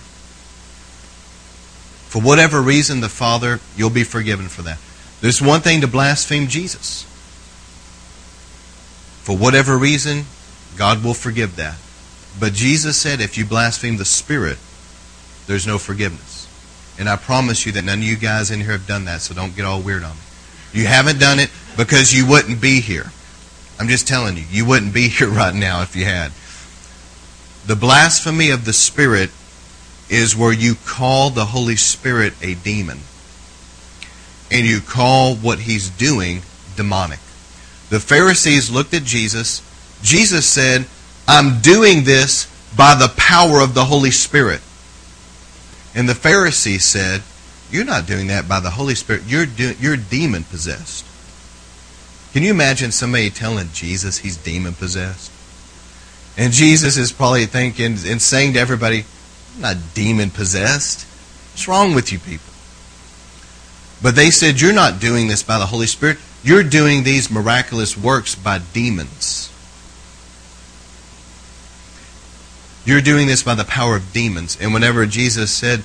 For 2.08 2.20
whatever 2.20 2.60
reason, 2.60 3.00
the 3.00 3.08
Father, 3.08 3.60
you'll 3.76 3.90
be 3.90 4.02
forgiven 4.02 4.48
for 4.48 4.62
that. 4.62 4.80
There's 5.20 5.40
one 5.40 5.60
thing 5.60 5.82
to 5.82 5.86
blaspheme 5.86 6.48
Jesus. 6.48 7.04
For 9.22 9.36
whatever 9.36 9.78
reason, 9.78 10.24
God 10.76 11.04
will 11.04 11.14
forgive 11.14 11.54
that. 11.54 11.76
But 12.40 12.54
Jesus 12.54 12.96
said 12.96 13.20
if 13.20 13.36
you 13.36 13.44
blaspheme 13.44 13.98
the 13.98 14.04
Spirit, 14.04 14.58
there's 15.46 15.66
no 15.66 15.78
forgiveness. 15.78 16.48
And 16.98 17.08
I 17.08 17.16
promise 17.16 17.66
you 17.66 17.72
that 17.72 17.84
none 17.84 17.98
of 17.98 18.04
you 18.04 18.16
guys 18.16 18.50
in 18.50 18.60
here 18.60 18.72
have 18.72 18.86
done 18.86 19.04
that, 19.04 19.20
so 19.20 19.34
don't 19.34 19.54
get 19.54 19.64
all 19.64 19.80
weird 19.80 20.02
on 20.02 20.12
me. 20.12 20.22
You 20.72 20.86
haven't 20.86 21.18
done 21.18 21.38
it 21.38 21.50
because 21.76 22.14
you 22.14 22.26
wouldn't 22.26 22.60
be 22.60 22.80
here. 22.80 23.12
I'm 23.78 23.88
just 23.88 24.08
telling 24.08 24.36
you, 24.36 24.44
you 24.50 24.64
wouldn't 24.64 24.94
be 24.94 25.08
here 25.08 25.28
right 25.28 25.54
now 25.54 25.82
if 25.82 25.94
you 25.94 26.04
had. 26.04 26.32
The 27.66 27.76
blasphemy 27.76 28.50
of 28.50 28.64
the 28.64 28.72
Spirit 28.72 29.30
is 30.08 30.34
where 30.34 30.52
you 30.52 30.74
call 30.86 31.30
the 31.30 31.46
Holy 31.46 31.76
Spirit 31.76 32.34
a 32.42 32.54
demon. 32.54 33.00
And 34.50 34.66
you 34.66 34.80
call 34.80 35.36
what 35.36 35.60
he's 35.60 35.88
doing 35.90 36.42
demonic. 36.74 37.20
The 37.90 38.00
Pharisees 38.00 38.70
looked 38.70 38.94
at 38.94 39.04
Jesus. 39.04 39.62
Jesus 40.02 40.46
said, 40.46 40.86
I'm 41.28 41.60
doing 41.60 42.04
this 42.04 42.46
by 42.76 42.94
the 42.94 43.12
power 43.16 43.60
of 43.60 43.74
the 43.74 43.84
Holy 43.84 44.10
Spirit. 44.10 44.60
And 45.94 46.08
the 46.08 46.14
Pharisees 46.14 46.84
said, 46.84 47.22
you're 47.70 47.84
not 47.84 48.06
doing 48.06 48.28
that 48.28 48.48
by 48.48 48.60
the 48.60 48.70
Holy 48.70 48.94
Spirit. 48.94 49.22
You're 49.26 49.46
do, 49.46 49.74
you're 49.78 49.96
demon 49.96 50.44
possessed. 50.44 51.06
Can 52.32 52.42
you 52.42 52.50
imagine 52.50 52.92
somebody 52.92 53.30
telling 53.30 53.68
Jesus 53.72 54.18
he's 54.18 54.36
demon 54.36 54.74
possessed? 54.74 55.30
And 56.36 56.52
Jesus 56.52 56.96
is 56.96 57.12
probably 57.12 57.46
thinking 57.46 57.96
and 58.06 58.22
saying 58.22 58.54
to 58.54 58.60
everybody, 58.60 59.04
I'm 59.54 59.62
not 59.62 59.76
demon 59.94 60.30
possessed. 60.30 61.06
What's 61.52 61.68
wrong 61.68 61.94
with 61.94 62.12
you 62.12 62.18
people? 62.18 62.52
But 64.02 64.16
they 64.16 64.30
said, 64.30 64.60
You're 64.60 64.72
not 64.72 65.00
doing 65.00 65.28
this 65.28 65.42
by 65.42 65.58
the 65.58 65.66
Holy 65.66 65.86
Spirit. 65.86 66.18
You're 66.42 66.62
doing 66.62 67.04
these 67.04 67.30
miraculous 67.30 67.96
works 67.96 68.34
by 68.34 68.58
demons. 68.72 69.49
You're 72.84 73.00
doing 73.00 73.26
this 73.26 73.42
by 73.42 73.54
the 73.54 73.64
power 73.64 73.96
of 73.96 74.12
demons. 74.12 74.56
And 74.60 74.72
whenever 74.72 75.04
Jesus 75.06 75.50
said, 75.50 75.82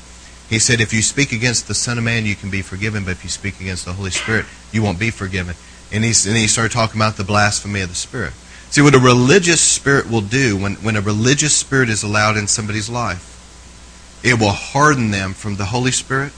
He 0.50 0.60
said, 0.60 0.80
If 0.80 0.94
you 0.94 1.02
speak 1.02 1.32
against 1.32 1.68
the 1.68 1.76
Son 1.76 1.98
of 1.98 2.04
Man, 2.04 2.26
you 2.26 2.36
can 2.36 2.50
be 2.50 2.62
forgiven, 2.62 3.04
but 3.04 3.12
if 3.12 3.24
you 3.24 3.30
speak 3.30 3.60
against 3.60 3.86
the 3.86 3.94
Holy 3.94 4.12
Spirit, 4.12 4.46
you 4.72 4.82
won't 4.82 5.00
be 5.00 5.12
forgiven. 5.12 5.56
And 5.92 6.04
he, 6.04 6.10
and 6.30 6.38
he 6.38 6.48
started 6.48 6.72
talking 6.72 7.00
about 7.00 7.18
the 7.18 7.24
blasphemy 7.24 7.82
of 7.82 7.90
the 7.90 7.96
Spirit. 7.96 8.34
See, 8.70 8.82
what 8.82 8.96
a 8.96 9.00
religious 9.00 9.62
spirit 9.62 10.10
will 10.10 10.22
do 10.22 10.58
when, 10.58 10.76
when 10.76 10.98
a 10.98 11.02
religious 11.02 11.56
spirit 11.56 11.90
is 11.90 12.04
allowed 12.04 12.36
in 12.36 12.48
somebody's 12.48 12.90
life, 12.90 13.32
it 14.24 14.40
will 14.40 14.52
harden 14.52 15.12
them 15.12 15.34
from 15.34 15.56
the 15.56 15.66
Holy 15.66 15.92
Spirit, 15.92 16.34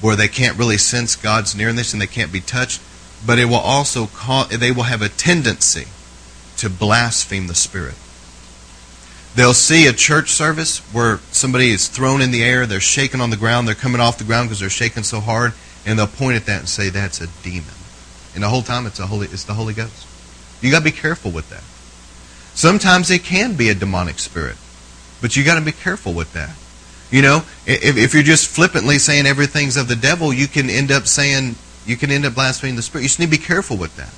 where 0.00 0.16
they 0.16 0.28
can't 0.28 0.56
really 0.56 0.78
sense 0.78 1.16
God's 1.16 1.54
nearness 1.54 1.92
and 1.92 2.00
they 2.00 2.06
can't 2.06 2.32
be 2.32 2.40
touched, 2.40 2.80
but 3.26 3.38
it 3.38 3.46
will 3.46 3.56
also 3.56 4.06
cause, 4.06 4.48
they 4.48 4.70
will 4.70 4.84
have 4.84 5.02
a 5.02 5.08
tendency 5.08 5.88
to 6.58 6.70
blaspheme 6.70 7.48
the 7.48 7.54
Spirit. 7.54 7.96
They'll 9.36 9.52
see 9.52 9.86
a 9.86 9.92
church 9.92 10.30
service 10.30 10.78
where 10.94 11.18
somebody 11.30 11.70
is 11.70 11.88
thrown 11.88 12.22
in 12.22 12.30
the 12.30 12.42
air, 12.42 12.64
they're 12.64 12.80
shaking 12.80 13.20
on 13.20 13.28
the 13.28 13.36
ground, 13.36 13.68
they're 13.68 13.74
coming 13.74 14.00
off 14.00 14.16
the 14.16 14.24
ground 14.24 14.48
because 14.48 14.60
they're 14.60 14.70
shaking 14.70 15.02
so 15.02 15.20
hard, 15.20 15.52
and 15.84 15.98
they'll 15.98 16.06
point 16.06 16.36
at 16.36 16.46
that 16.46 16.60
and 16.60 16.68
say 16.68 16.88
that's 16.88 17.20
a 17.20 17.26
demon. 17.42 17.74
And 18.34 18.42
the 18.42 18.48
whole 18.48 18.62
time 18.62 18.86
it's 18.86 18.98
a 18.98 19.06
holy 19.06 19.26
it's 19.28 19.44
the 19.44 19.52
Holy 19.52 19.74
Ghost. 19.74 20.06
You 20.62 20.70
got 20.70 20.78
to 20.78 20.84
be 20.84 20.90
careful 20.90 21.30
with 21.30 21.50
that. 21.50 21.62
Sometimes 22.56 23.10
it 23.10 23.24
can 23.24 23.56
be 23.56 23.68
a 23.68 23.74
demonic 23.74 24.18
spirit, 24.18 24.56
but 25.20 25.36
you 25.36 25.44
got 25.44 25.58
to 25.58 25.64
be 25.64 25.72
careful 25.72 26.14
with 26.14 26.32
that. 26.32 26.56
You 27.10 27.20
know, 27.20 27.42
if, 27.66 27.98
if 27.98 28.14
you're 28.14 28.22
just 28.22 28.48
flippantly 28.48 28.98
saying 28.98 29.26
everything's 29.26 29.76
of 29.76 29.86
the 29.86 29.96
devil, 29.96 30.32
you 30.32 30.48
can 30.48 30.70
end 30.70 30.90
up 30.90 31.06
saying 31.06 31.56
you 31.84 31.98
can 31.98 32.10
end 32.10 32.24
up 32.24 32.34
blaspheming 32.34 32.76
the 32.76 32.82
spirit. 32.82 33.02
You 33.02 33.08
just 33.08 33.20
need 33.20 33.26
to 33.26 33.30
be 33.32 33.38
careful 33.38 33.76
with 33.76 33.96
that. 33.96 34.14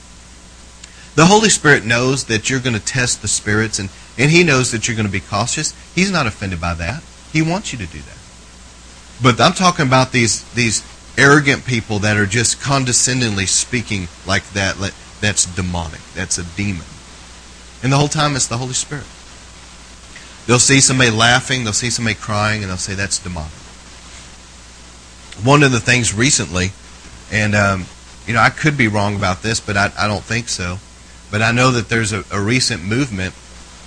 The 1.17 1.27
Holy 1.27 1.49
Spirit 1.49 1.85
knows 1.85 2.27
that 2.27 2.49
you're 2.49 2.61
going 2.61 2.79
to 2.79 2.85
test 2.85 3.21
the 3.21 3.29
spirits, 3.29 3.81
and, 3.81 3.91
and 4.19 4.31
He 4.31 4.43
knows 4.45 4.73
that 4.73 4.87
you're 4.87 4.97
going 4.97 5.07
to 5.07 5.13
be 5.13 5.21
cautious. 5.21 5.73
He's 5.95 6.11
not 6.11 6.27
offended 6.27 6.61
by 6.61 6.75
that. 6.75 7.03
He 7.33 7.41
wants 7.41 7.73
you 7.73 7.79
to 7.79 7.87
do 7.87 8.01
that. 8.01 8.19
But 9.23 9.41
I'm 9.41 9.53
talking 9.53 9.87
about 9.87 10.13
these 10.13 10.43
these 10.55 10.83
arrogant 11.17 11.65
people 11.65 11.99
that 12.01 12.17
are 12.17 12.27
just 12.27 12.61
condescendingly 12.61 13.47
speaking 13.47 14.09
like 14.27 14.49
that. 14.51 14.77
That's 15.21 15.45
demonic. 15.47 16.01
That's 16.15 16.39
a 16.39 16.45
demon. 16.45 16.87
And 17.83 17.93
the 17.93 17.97
whole 17.97 18.09
time 18.09 18.37
it's 18.37 18.47
the 18.47 18.59
Holy 18.59 18.75
Spirit. 18.75 19.07
They'll 20.47 20.59
see 20.59 20.81
somebody 20.81 21.11
laughing, 21.11 21.65
they'll 21.65 21.73
see 21.75 21.91
somebody 21.91 22.15
crying, 22.15 22.63
and 22.63 22.71
they'll 22.71 22.79
say 22.79 22.95
that's 22.95 23.19
demonic. 23.19 23.53
One 25.45 25.63
of 25.63 25.73
the 25.73 25.81
things 25.81 26.15
recently, 26.15 26.71
and 27.31 27.55
um, 27.55 27.85
you 28.27 28.33
know 28.33 28.41
I 28.41 28.51
could 28.51 28.77
be 28.77 28.89
wrong 28.89 29.15
about 29.15 29.43
this, 29.43 29.61
but 29.61 29.77
I, 29.77 29.93
I 29.99 30.09
don't 30.09 30.25
think 30.25 30.49
so. 30.49 30.79
But 31.31 31.43
I 31.43 31.53
know 31.53 31.71
that 31.73 31.89
there's 31.91 32.13
a, 32.13 32.25
a 32.33 32.41
recent 32.41 32.83
movement 32.83 33.35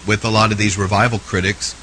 with 0.07 0.25
a 0.25 0.29
lot 0.29 0.51
of 0.51 0.57
these 0.57 0.77
revival 0.77 1.19
critics 1.19 1.75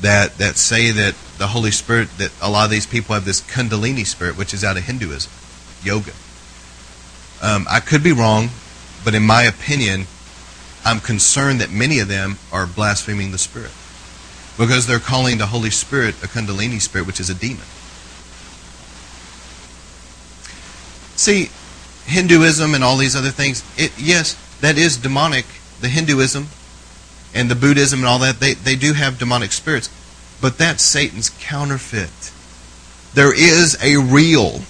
that 0.00 0.38
that 0.38 0.56
say 0.56 0.90
that 0.90 1.14
the 1.38 1.48
Holy 1.48 1.70
Spirit 1.70 2.08
that 2.18 2.32
a 2.40 2.50
lot 2.50 2.64
of 2.64 2.70
these 2.70 2.86
people 2.86 3.14
have 3.14 3.24
this 3.24 3.40
Kundalini 3.40 4.06
spirit, 4.06 4.36
which 4.36 4.54
is 4.54 4.64
out 4.64 4.76
of 4.76 4.84
Hinduism, 4.84 5.30
yoga. 5.82 6.12
Um, 7.42 7.66
I 7.70 7.80
could 7.80 8.02
be 8.02 8.12
wrong, 8.12 8.50
but 9.04 9.14
in 9.14 9.22
my 9.22 9.42
opinion, 9.42 10.06
I'm 10.84 11.00
concerned 11.00 11.60
that 11.60 11.70
many 11.70 11.98
of 11.98 12.08
them 12.08 12.38
are 12.52 12.66
blaspheming 12.66 13.32
the 13.32 13.38
Spirit 13.38 13.72
because 14.58 14.86
they're 14.86 14.98
calling 14.98 15.38
the 15.38 15.46
Holy 15.46 15.70
Spirit 15.70 16.14
a 16.22 16.26
Kundalini 16.26 16.80
spirit, 16.80 17.06
which 17.06 17.20
is 17.20 17.30
a 17.30 17.34
demon. 17.34 17.64
See, 21.16 21.50
Hinduism 22.06 22.74
and 22.74 22.82
all 22.82 22.96
these 22.96 23.14
other 23.14 23.30
things, 23.30 23.62
it, 23.78 23.92
yes, 23.98 24.36
that 24.60 24.76
is 24.76 24.96
demonic. 24.96 25.46
The 25.80 25.88
Hinduism 25.88 26.48
and 27.34 27.50
the 27.50 27.54
Buddhism 27.54 28.00
and 28.00 28.08
all 28.08 28.18
that, 28.20 28.40
they, 28.40 28.54
they 28.54 28.76
do 28.76 28.92
have 28.92 29.18
demonic 29.18 29.52
spirits. 29.52 29.90
But 30.40 30.58
that's 30.58 30.82
Satan's 30.82 31.30
counterfeit. 31.30 32.32
There 33.14 33.34
is 33.34 33.76
a 33.82 33.96
real. 33.96 34.60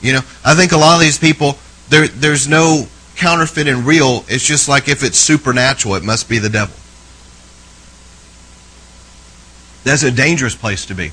You 0.00 0.14
know, 0.14 0.20
I 0.44 0.54
think 0.54 0.72
a 0.72 0.76
lot 0.76 0.94
of 0.94 1.00
these 1.00 1.18
people, 1.18 1.58
there, 1.88 2.08
there's 2.08 2.48
no 2.48 2.86
counterfeit 3.16 3.66
and 3.68 3.84
real. 3.84 4.24
It's 4.28 4.44
just 4.44 4.68
like 4.68 4.88
if 4.88 5.02
it's 5.02 5.18
supernatural, 5.18 5.96
it 5.96 6.04
must 6.04 6.28
be 6.28 6.38
the 6.38 6.48
devil. 6.48 6.74
That's 9.84 10.02
a 10.02 10.10
dangerous 10.10 10.54
place 10.54 10.86
to 10.86 10.94
be. 10.94 11.12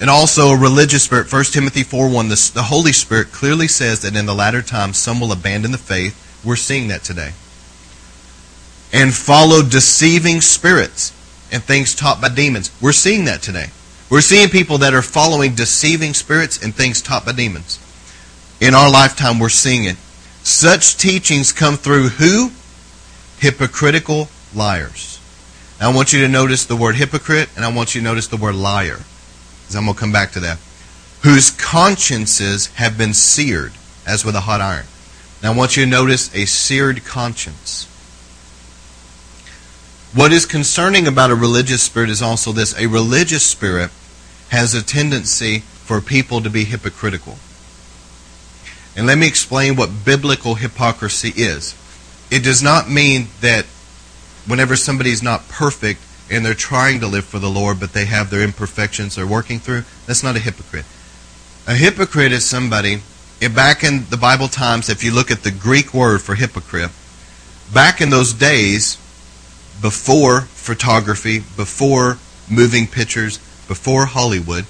And 0.00 0.08
also 0.08 0.48
a 0.48 0.58
religious 0.58 1.04
spirit. 1.04 1.32
1 1.32 1.44
Timothy 1.44 1.82
4 1.82 2.08
1, 2.10 2.28
the, 2.28 2.50
the 2.54 2.62
Holy 2.64 2.92
Spirit 2.92 3.32
clearly 3.32 3.68
says 3.68 4.00
that 4.02 4.16
in 4.16 4.26
the 4.26 4.34
latter 4.34 4.62
times 4.62 4.98
some 4.98 5.20
will 5.20 5.32
abandon 5.32 5.72
the 5.72 5.78
faith. 5.78 6.24
We're 6.44 6.56
seeing 6.56 6.88
that 6.88 7.02
today. 7.02 7.32
And 8.92 9.12
follow 9.12 9.62
deceiving 9.62 10.40
spirits 10.40 11.12
and 11.52 11.62
things 11.62 11.94
taught 11.94 12.20
by 12.20 12.28
demons. 12.28 12.70
We're 12.80 12.92
seeing 12.92 13.24
that 13.24 13.42
today. 13.42 13.66
We're 14.10 14.22
seeing 14.22 14.48
people 14.48 14.78
that 14.78 14.94
are 14.94 15.02
following 15.02 15.54
deceiving 15.54 16.14
spirits 16.14 16.62
and 16.62 16.74
things 16.74 17.02
taught 17.02 17.26
by 17.26 17.32
demons. 17.32 17.78
In 18.60 18.74
our 18.74 18.90
lifetime, 18.90 19.38
we're 19.38 19.50
seeing 19.50 19.84
it. 19.84 19.96
Such 20.42 20.96
teachings 20.96 21.52
come 21.52 21.76
through 21.76 22.08
who? 22.08 22.52
Hypocritical 23.38 24.28
liars. 24.54 25.20
Now, 25.78 25.90
I 25.90 25.94
want 25.94 26.12
you 26.12 26.22
to 26.22 26.28
notice 26.28 26.64
the 26.64 26.74
word 26.74 26.96
hypocrite, 26.96 27.50
and 27.54 27.64
I 27.64 27.72
want 27.72 27.94
you 27.94 28.00
to 28.00 28.04
notice 28.04 28.26
the 28.26 28.36
word 28.36 28.54
liar. 28.54 28.98
I'm 29.76 29.84
going 29.84 29.94
to 29.94 30.00
come 30.00 30.12
back 30.12 30.32
to 30.32 30.40
that. 30.40 30.58
Whose 31.22 31.50
consciences 31.50 32.68
have 32.74 32.96
been 32.96 33.12
seared 33.14 33.72
as 34.06 34.24
with 34.24 34.34
a 34.34 34.40
hot 34.40 34.60
iron. 34.60 34.86
Now 35.42 35.52
I 35.52 35.56
want 35.56 35.76
you 35.76 35.84
to 35.84 35.90
notice 35.90 36.34
a 36.34 36.46
seared 36.46 37.04
conscience. 37.04 37.84
What 40.14 40.32
is 40.32 40.46
concerning 40.46 41.06
about 41.06 41.30
a 41.30 41.34
religious 41.34 41.82
spirit 41.82 42.08
is 42.08 42.22
also 42.22 42.50
this 42.50 42.76
a 42.78 42.86
religious 42.86 43.44
spirit 43.44 43.90
has 44.48 44.74
a 44.74 44.82
tendency 44.82 45.58
for 45.58 46.00
people 46.00 46.40
to 46.40 46.50
be 46.50 46.64
hypocritical. 46.64 47.38
And 48.96 49.06
let 49.06 49.18
me 49.18 49.28
explain 49.28 49.76
what 49.76 50.04
biblical 50.04 50.56
hypocrisy 50.56 51.32
is. 51.36 51.76
It 52.30 52.42
does 52.42 52.62
not 52.62 52.90
mean 52.90 53.28
that 53.42 53.66
whenever 54.46 54.74
somebody 54.74 55.10
is 55.10 55.22
not 55.22 55.48
perfect, 55.48 56.00
and 56.30 56.44
they're 56.44 56.54
trying 56.54 57.00
to 57.00 57.06
live 57.06 57.24
for 57.24 57.38
the 57.38 57.48
Lord, 57.48 57.80
but 57.80 57.92
they 57.92 58.04
have 58.04 58.30
their 58.30 58.42
imperfections 58.42 59.16
they're 59.16 59.26
working 59.26 59.58
through, 59.58 59.84
that's 60.06 60.22
not 60.22 60.36
a 60.36 60.40
hypocrite. 60.40 60.84
A 61.66 61.74
hypocrite 61.74 62.32
is 62.32 62.44
somebody, 62.44 63.02
eh, 63.40 63.48
back 63.48 63.84
in 63.84 64.06
the 64.10 64.16
Bible 64.16 64.48
times, 64.48 64.88
if 64.88 65.04
you 65.04 65.12
look 65.12 65.30
at 65.30 65.42
the 65.42 65.50
Greek 65.50 65.92
word 65.92 66.22
for 66.22 66.34
hypocrite, 66.34 66.90
back 67.72 68.00
in 68.00 68.10
those 68.10 68.32
days, 68.32 68.96
before 69.80 70.42
photography, 70.42 71.40
before 71.56 72.18
moving 72.50 72.86
pictures, 72.86 73.38
before 73.68 74.06
Hollywood, 74.06 74.64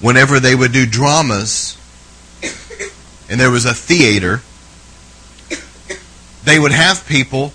whenever 0.00 0.40
they 0.40 0.54
would 0.54 0.72
do 0.72 0.84
dramas, 0.84 1.76
and 3.30 3.40
there 3.40 3.50
was 3.50 3.64
a 3.64 3.72
theater, 3.74 4.42
they 6.44 6.58
would 6.58 6.72
have 6.72 7.06
people 7.06 7.52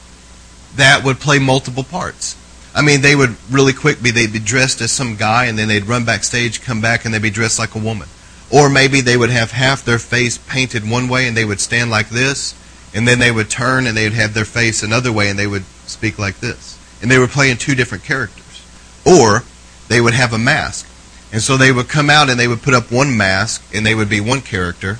that 0.75 1.03
would 1.03 1.19
play 1.19 1.39
multiple 1.39 1.83
parts. 1.83 2.36
I 2.77 2.83
mean, 2.83 3.01
they 3.01 3.15
would 3.15 3.35
really 3.49 3.73
quick 3.73 4.03
be 4.03 4.11
they'd 4.11 4.31
be 4.31 4.37
dressed 4.37 4.81
as 4.81 4.91
some 4.91 5.15
guy, 5.15 5.45
and 5.45 5.57
then 5.57 5.67
they'd 5.67 5.87
run 5.87 6.05
backstage, 6.05 6.61
come 6.61 6.79
back, 6.79 7.05
and 7.05 7.13
they'd 7.13 7.19
be 7.23 7.31
dressed 7.31 7.57
like 7.57 7.73
a 7.73 7.79
woman. 7.79 8.07
Or 8.51 8.69
maybe 8.69 9.01
they 9.01 9.17
would 9.17 9.31
have 9.31 9.49
half 9.49 9.83
their 9.83 9.97
face 9.97 10.37
painted 10.37 10.87
one 10.87 11.09
way, 11.09 11.27
and 11.27 11.35
they 11.35 11.43
would 11.43 11.59
stand 11.59 11.89
like 11.89 12.09
this, 12.09 12.53
and 12.93 13.07
then 13.07 13.17
they 13.17 13.31
would 13.31 13.49
turn, 13.49 13.87
and 13.87 13.97
they 13.97 14.03
would 14.03 14.13
have 14.13 14.35
their 14.35 14.45
face 14.45 14.83
another 14.83 15.11
way, 15.11 15.27
and 15.27 15.39
they 15.39 15.47
would 15.47 15.65
speak 15.87 16.19
like 16.19 16.39
this. 16.39 16.77
And 17.01 17.09
they 17.09 17.17
were 17.17 17.27
playing 17.27 17.57
two 17.57 17.73
different 17.73 18.03
characters. 18.03 18.63
Or 19.03 19.43
they 19.87 19.99
would 19.99 20.13
have 20.13 20.31
a 20.31 20.37
mask. 20.37 20.87
And 21.33 21.41
so 21.41 21.57
they 21.57 21.71
would 21.71 21.89
come 21.89 22.11
out 22.11 22.29
and 22.29 22.39
they 22.39 22.47
would 22.47 22.61
put 22.61 22.75
up 22.75 22.91
one 22.91 23.17
mask, 23.17 23.63
and 23.73 23.87
they 23.87 23.95
would 23.95 24.09
be 24.09 24.21
one 24.21 24.41
character, 24.41 24.99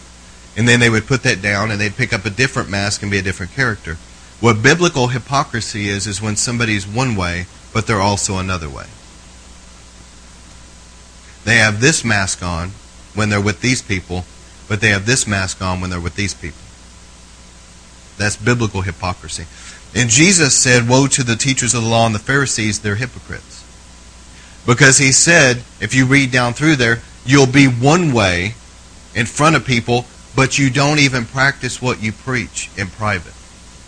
and 0.58 0.68
then 0.68 0.80
they 0.80 0.90
would 0.90 1.06
put 1.06 1.22
that 1.24 1.44
down, 1.44 1.70
and 1.70 1.80
they'd 1.80 1.96
pick 1.96 2.12
up 2.12 2.26
a 2.26 2.32
different 2.32 2.72
mask 2.72 3.04
and 3.04 3.12
be 3.12 3.20
a 3.20 3.22
different 3.22 3.54
character. 3.54 3.98
What 4.40 4.64
biblical 4.64 5.10
hypocrisy 5.10 5.90
is, 5.90 6.08
is 6.08 6.24
when 6.24 6.36
somebody's 6.36 6.88
one 6.88 7.16
way 7.16 7.46
but 7.74 7.88
they're 7.88 8.02
also 8.02 8.38
another 8.38 8.70
way. 8.70 8.86
They 11.46 11.58
have 11.58 11.80
this 11.80 12.04
mask 12.04 12.44
on 12.44 12.72
when 13.16 13.30
they're 13.30 13.42
with 13.42 13.62
these 13.62 13.82
people, 13.82 14.26
but 14.68 14.82
they 14.82 14.90
have 14.90 15.06
this 15.06 15.26
mask 15.26 15.62
on 15.62 15.80
when 15.80 15.90
they're 15.90 16.00
with 16.00 16.16
these 16.16 16.34
people. 16.34 16.60
That's 18.18 18.36
biblical 18.36 18.82
hypocrisy. 18.82 19.46
And 19.96 20.10
Jesus 20.10 20.56
said, 20.56 20.90
Woe 20.90 21.08
to 21.08 21.24
the 21.24 21.36
teachers 21.36 21.74
of 21.74 21.84
the 21.84 21.90
law 21.90 22.06
and 22.06 22.14
the 22.14 22.20
Pharisees, 22.20 22.80
they're 22.80 22.96
hypocrites. 22.96 23.64
Because 24.66 24.98
he 24.98 25.14
said, 25.14 25.64
if 25.80 25.96
you 25.96 26.06
read 26.06 26.32
down 26.32 26.54
through 26.54 26.76
there, 26.76 27.02
you'll 27.26 27.48
be 27.48 27.68
one 27.68 28.12
way 28.12 28.56
in 29.16 29.26
front 29.26 29.56
of 29.56 29.66
people, 29.66 30.06
but 30.36 30.60
you 30.60 30.70
don't 30.70 31.00
even 31.00 31.26
practice 31.26 31.82
what 31.82 32.04
you 32.04 32.12
preach 32.12 32.70
in 32.78 32.88
private. 32.88 33.34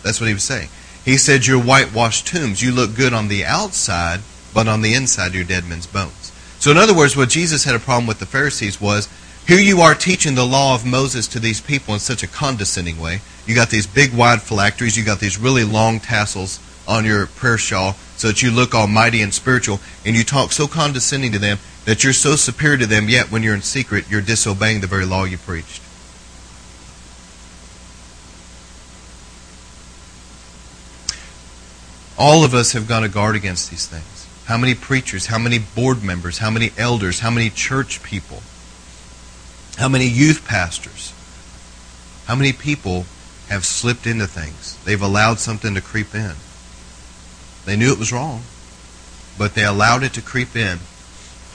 That's 0.02 0.20
what 0.20 0.28
he 0.28 0.32
was 0.32 0.42
saying. 0.42 0.70
He 1.10 1.16
said, 1.16 1.44
You're 1.44 1.60
whitewashed 1.60 2.28
tombs. 2.28 2.62
You 2.62 2.70
look 2.70 2.94
good 2.94 3.12
on 3.12 3.26
the 3.26 3.44
outside, 3.44 4.20
but 4.54 4.68
on 4.68 4.80
the 4.80 4.94
inside, 4.94 5.34
you're 5.34 5.42
dead 5.42 5.68
men's 5.68 5.88
bones. 5.88 6.30
So, 6.60 6.70
in 6.70 6.76
other 6.76 6.94
words, 6.94 7.16
what 7.16 7.30
Jesus 7.30 7.64
had 7.64 7.74
a 7.74 7.80
problem 7.80 8.06
with 8.06 8.20
the 8.20 8.26
Pharisees 8.26 8.80
was 8.80 9.08
here 9.44 9.58
you 9.58 9.80
are 9.80 9.96
teaching 9.96 10.36
the 10.36 10.46
law 10.46 10.72
of 10.76 10.86
Moses 10.86 11.26
to 11.26 11.40
these 11.40 11.60
people 11.60 11.94
in 11.94 11.98
such 11.98 12.22
a 12.22 12.28
condescending 12.28 13.00
way. 13.00 13.22
You 13.44 13.56
got 13.56 13.70
these 13.70 13.88
big, 13.88 14.14
wide 14.14 14.40
phylacteries, 14.40 14.96
you 14.96 15.02
got 15.04 15.18
these 15.18 15.36
really 15.36 15.64
long 15.64 15.98
tassels 15.98 16.60
on 16.86 17.04
your 17.04 17.26
prayer 17.26 17.58
shawl 17.58 17.94
so 18.16 18.28
that 18.28 18.44
you 18.44 18.52
look 18.52 18.72
almighty 18.72 19.20
and 19.20 19.34
spiritual, 19.34 19.80
and 20.06 20.14
you 20.14 20.22
talk 20.22 20.52
so 20.52 20.68
condescending 20.68 21.32
to 21.32 21.40
them 21.40 21.58
that 21.86 22.04
you're 22.04 22.12
so 22.12 22.36
superior 22.36 22.78
to 22.78 22.86
them, 22.86 23.08
yet 23.08 23.32
when 23.32 23.42
you're 23.42 23.56
in 23.56 23.62
secret, 23.62 24.08
you're 24.08 24.20
disobeying 24.20 24.80
the 24.80 24.86
very 24.86 25.04
law 25.04 25.24
you 25.24 25.38
preached. 25.38 25.79
All 32.20 32.44
of 32.44 32.52
us 32.52 32.72
have 32.72 32.86
got 32.86 33.00
to 33.00 33.08
guard 33.08 33.34
against 33.34 33.70
these 33.70 33.86
things. 33.86 34.28
How 34.44 34.58
many 34.58 34.74
preachers, 34.74 35.24
how 35.24 35.38
many 35.38 35.58
board 35.58 36.04
members, 36.04 36.36
how 36.36 36.50
many 36.50 36.70
elders, 36.76 37.20
how 37.20 37.30
many 37.30 37.48
church 37.48 38.02
people, 38.02 38.42
how 39.78 39.88
many 39.88 40.04
youth 40.06 40.46
pastors, 40.46 41.14
how 42.26 42.34
many 42.36 42.52
people 42.52 43.06
have 43.48 43.64
slipped 43.64 44.06
into 44.06 44.26
things? 44.26 44.76
They've 44.84 45.00
allowed 45.00 45.38
something 45.38 45.74
to 45.74 45.80
creep 45.80 46.14
in. 46.14 46.34
They 47.64 47.74
knew 47.74 47.90
it 47.90 47.98
was 47.98 48.12
wrong, 48.12 48.42
but 49.38 49.54
they 49.54 49.64
allowed 49.64 50.02
it 50.02 50.12
to 50.12 50.20
creep 50.20 50.54
in. 50.54 50.78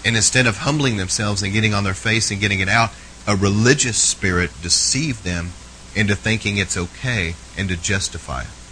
And 0.04 0.16
instead 0.16 0.48
of 0.48 0.58
humbling 0.58 0.98
themselves 0.98 1.44
and 1.44 1.54
getting 1.54 1.76
on 1.76 1.84
their 1.84 1.94
face 1.94 2.32
and 2.32 2.42
getting 2.42 2.60
it 2.60 2.70
out, 2.70 2.90
a 3.28 3.36
religious 3.36 4.02
spirit 4.02 4.50
deceived 4.64 5.24
them 5.24 5.52
into 5.94 6.16
thinking 6.16 6.58
it's 6.58 6.76
okay 6.76 7.36
and 7.56 7.70
to 7.70 7.78
justify 7.78 8.42
it. 8.42 8.65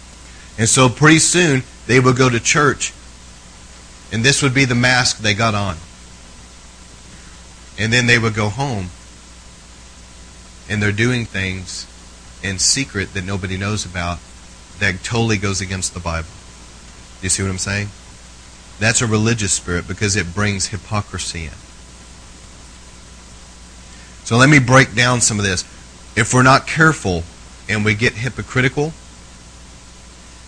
And 0.58 0.68
so 0.68 0.88
pretty 0.88 1.18
soon 1.18 1.62
they 1.86 1.98
would 2.00 2.16
go 2.16 2.28
to 2.30 2.40
church, 2.40 2.92
and 4.12 4.24
this 4.24 4.42
would 4.42 4.54
be 4.54 4.64
the 4.64 4.74
mask 4.74 5.18
they 5.18 5.34
got 5.34 5.54
on. 5.54 5.76
And 7.78 7.92
then 7.92 8.06
they 8.06 8.18
would 8.18 8.34
go 8.34 8.48
home, 8.48 8.90
and 10.68 10.82
they're 10.82 10.92
doing 10.92 11.24
things 11.24 11.86
in 12.42 12.58
secret 12.58 13.14
that 13.14 13.24
nobody 13.24 13.56
knows 13.56 13.84
about 13.84 14.18
that 14.78 15.02
totally 15.02 15.38
goes 15.38 15.60
against 15.60 15.94
the 15.94 16.00
Bible. 16.00 16.28
You 17.22 17.28
see 17.28 17.42
what 17.42 17.50
I'm 17.50 17.58
saying? 17.58 17.88
That's 18.78 19.00
a 19.00 19.06
religious 19.06 19.52
spirit 19.52 19.88
because 19.88 20.16
it 20.16 20.34
brings 20.34 20.66
hypocrisy 20.66 21.44
in. 21.44 21.52
So 24.24 24.36
let 24.36 24.48
me 24.48 24.58
break 24.58 24.94
down 24.94 25.20
some 25.20 25.38
of 25.38 25.44
this. 25.44 25.62
If 26.16 26.32
we're 26.32 26.42
not 26.42 26.66
careful 26.66 27.24
and 27.68 27.84
we 27.84 27.94
get 27.94 28.14
hypocritical, 28.14 28.92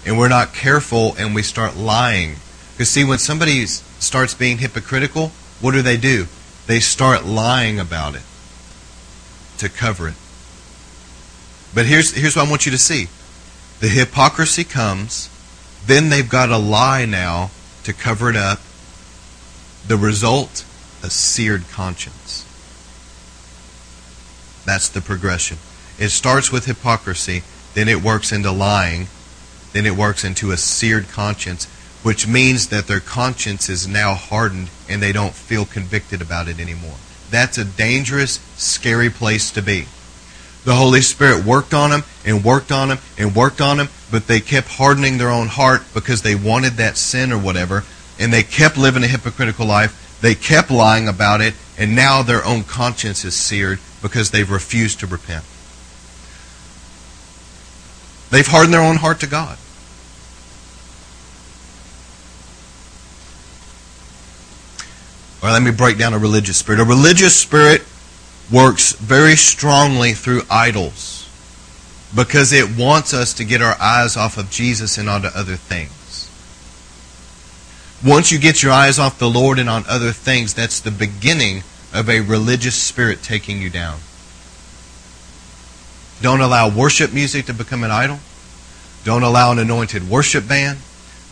and 0.06 0.16
we're 0.16 0.28
not 0.28 0.54
careful 0.54 1.16
and 1.18 1.34
we 1.34 1.42
start 1.42 1.76
lying. 1.76 2.36
Because, 2.72 2.88
see, 2.88 3.04
when 3.04 3.18
somebody 3.18 3.66
starts 3.66 4.34
being 4.34 4.58
hypocritical, 4.58 5.32
what 5.60 5.72
do 5.72 5.82
they 5.82 5.96
do? 5.96 6.26
They 6.68 6.78
start 6.78 7.24
lying 7.24 7.80
about 7.80 8.14
it 8.14 8.22
to 9.58 9.68
cover 9.68 10.08
it. 10.08 10.14
But 11.74 11.86
here's, 11.86 12.14
here's 12.14 12.36
what 12.36 12.46
I 12.46 12.50
want 12.50 12.64
you 12.64 12.72
to 12.72 12.78
see 12.78 13.08
the 13.80 13.88
hypocrisy 13.88 14.64
comes, 14.64 15.28
then 15.86 16.08
they've 16.08 16.28
got 16.28 16.50
a 16.50 16.56
lie 16.56 17.04
now 17.04 17.50
to 17.84 17.92
cover 17.92 18.30
it 18.30 18.36
up. 18.36 18.60
The 19.86 19.96
result, 19.96 20.64
a 21.02 21.10
seared 21.10 21.68
conscience. 21.68 22.44
That's 24.64 24.88
the 24.88 25.00
progression. 25.00 25.58
It 25.98 26.08
starts 26.08 26.50
with 26.50 26.66
hypocrisy, 26.66 27.42
then 27.74 27.88
it 27.88 28.02
works 28.02 28.32
into 28.32 28.50
lying, 28.50 29.06
then 29.76 29.84
it 29.84 29.94
works 29.94 30.24
into 30.24 30.52
a 30.52 30.56
seared 30.56 31.08
conscience, 31.08 31.66
which 32.02 32.26
means 32.26 32.68
that 32.68 32.86
their 32.86 33.00
conscience 33.00 33.68
is 33.68 33.86
now 33.86 34.14
hardened 34.14 34.70
and 34.88 35.02
they 35.02 35.12
don't 35.12 35.34
feel 35.34 35.66
convicted 35.66 36.22
about 36.22 36.48
it 36.48 36.58
anymore. 36.58 36.96
That's 37.30 37.58
a 37.58 37.64
dangerous, 37.64 38.40
scary 38.56 39.10
place 39.10 39.50
to 39.50 39.60
be. 39.60 39.84
The 40.64 40.76
Holy 40.76 41.02
Spirit 41.02 41.44
worked 41.44 41.74
on 41.74 41.90
them 41.90 42.04
and 42.24 42.42
worked 42.42 42.72
on 42.72 42.88
them 42.88 42.98
and 43.18 43.36
worked 43.36 43.60
on 43.60 43.76
them, 43.76 43.88
but 44.10 44.26
they 44.26 44.40
kept 44.40 44.68
hardening 44.68 45.18
their 45.18 45.30
own 45.30 45.48
heart 45.48 45.82
because 45.92 46.22
they 46.22 46.34
wanted 46.34 46.74
that 46.74 46.96
sin 46.96 47.30
or 47.30 47.38
whatever, 47.38 47.84
and 48.18 48.32
they 48.32 48.42
kept 48.42 48.78
living 48.78 49.04
a 49.04 49.08
hypocritical 49.08 49.66
life. 49.66 50.18
They 50.22 50.34
kept 50.34 50.70
lying 50.70 51.06
about 51.06 51.40
it, 51.40 51.54
and 51.76 51.94
now 51.94 52.22
their 52.22 52.44
own 52.44 52.64
conscience 52.64 53.24
is 53.24 53.34
seared 53.34 53.78
because 54.00 54.30
they've 54.30 54.50
refused 54.50 55.00
to 55.00 55.06
repent. 55.06 55.44
They've 58.30 58.46
hardened 58.46 58.74
their 58.74 58.80
own 58.80 58.96
heart 58.96 59.20
to 59.20 59.26
God. 59.26 59.58
Or 65.46 65.50
let 65.50 65.62
me 65.62 65.70
break 65.70 65.96
down 65.96 66.12
a 66.12 66.18
religious 66.18 66.56
spirit. 66.56 66.80
A 66.80 66.84
religious 66.84 67.36
spirit 67.36 67.82
works 68.50 68.94
very 68.94 69.36
strongly 69.36 70.12
through 70.12 70.42
idols 70.50 71.28
because 72.12 72.52
it 72.52 72.76
wants 72.76 73.14
us 73.14 73.32
to 73.34 73.44
get 73.44 73.62
our 73.62 73.80
eyes 73.80 74.16
off 74.16 74.38
of 74.38 74.50
Jesus 74.50 74.98
and 74.98 75.08
onto 75.08 75.28
other 75.28 75.54
things. 75.54 76.28
Once 78.04 78.32
you 78.32 78.40
get 78.40 78.60
your 78.60 78.72
eyes 78.72 78.98
off 78.98 79.20
the 79.20 79.30
Lord 79.30 79.60
and 79.60 79.70
on 79.70 79.84
other 79.88 80.10
things, 80.10 80.52
that's 80.52 80.80
the 80.80 80.90
beginning 80.90 81.62
of 81.94 82.10
a 82.10 82.22
religious 82.22 82.74
spirit 82.74 83.22
taking 83.22 83.62
you 83.62 83.70
down. 83.70 84.00
Don't 86.22 86.40
allow 86.40 86.68
worship 86.68 87.14
music 87.14 87.46
to 87.46 87.54
become 87.54 87.84
an 87.84 87.92
idol. 87.92 88.18
Don't 89.04 89.22
allow 89.22 89.52
an 89.52 89.60
anointed 89.60 90.10
worship 90.10 90.48
band. 90.48 90.80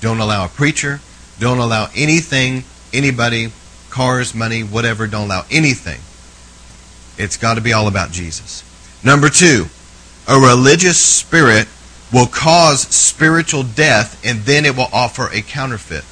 Don't 0.01 0.21
allow 0.21 0.45
a 0.45 0.49
preacher. 0.49 1.01
Don't 1.41 1.59
allow 1.59 1.89
anything, 1.97 2.63
anybody 2.93 3.51
cars, 3.95 4.35
money, 4.35 4.63
whatever. 4.63 5.07
Don't 5.07 5.27
allow 5.27 5.45
anything. 5.53 6.01
It's 7.17 7.37
got 7.37 7.55
to 7.55 7.61
be 7.61 7.73
all 7.73 7.87
about 7.87 8.11
Jesus. 8.11 8.65
Number 9.05 9.29
two, 9.29 9.67
a 10.27 10.37
religious 10.37 10.99
spirit 10.99 11.69
will 12.13 12.27
cause 12.27 12.81
spiritual 12.89 13.63
death 13.63 14.21
and 14.25 14.41
then 14.41 14.65
it 14.65 14.77
will 14.77 14.89
offer 14.93 15.29
a 15.33 15.43
counterfeit. 15.43 16.05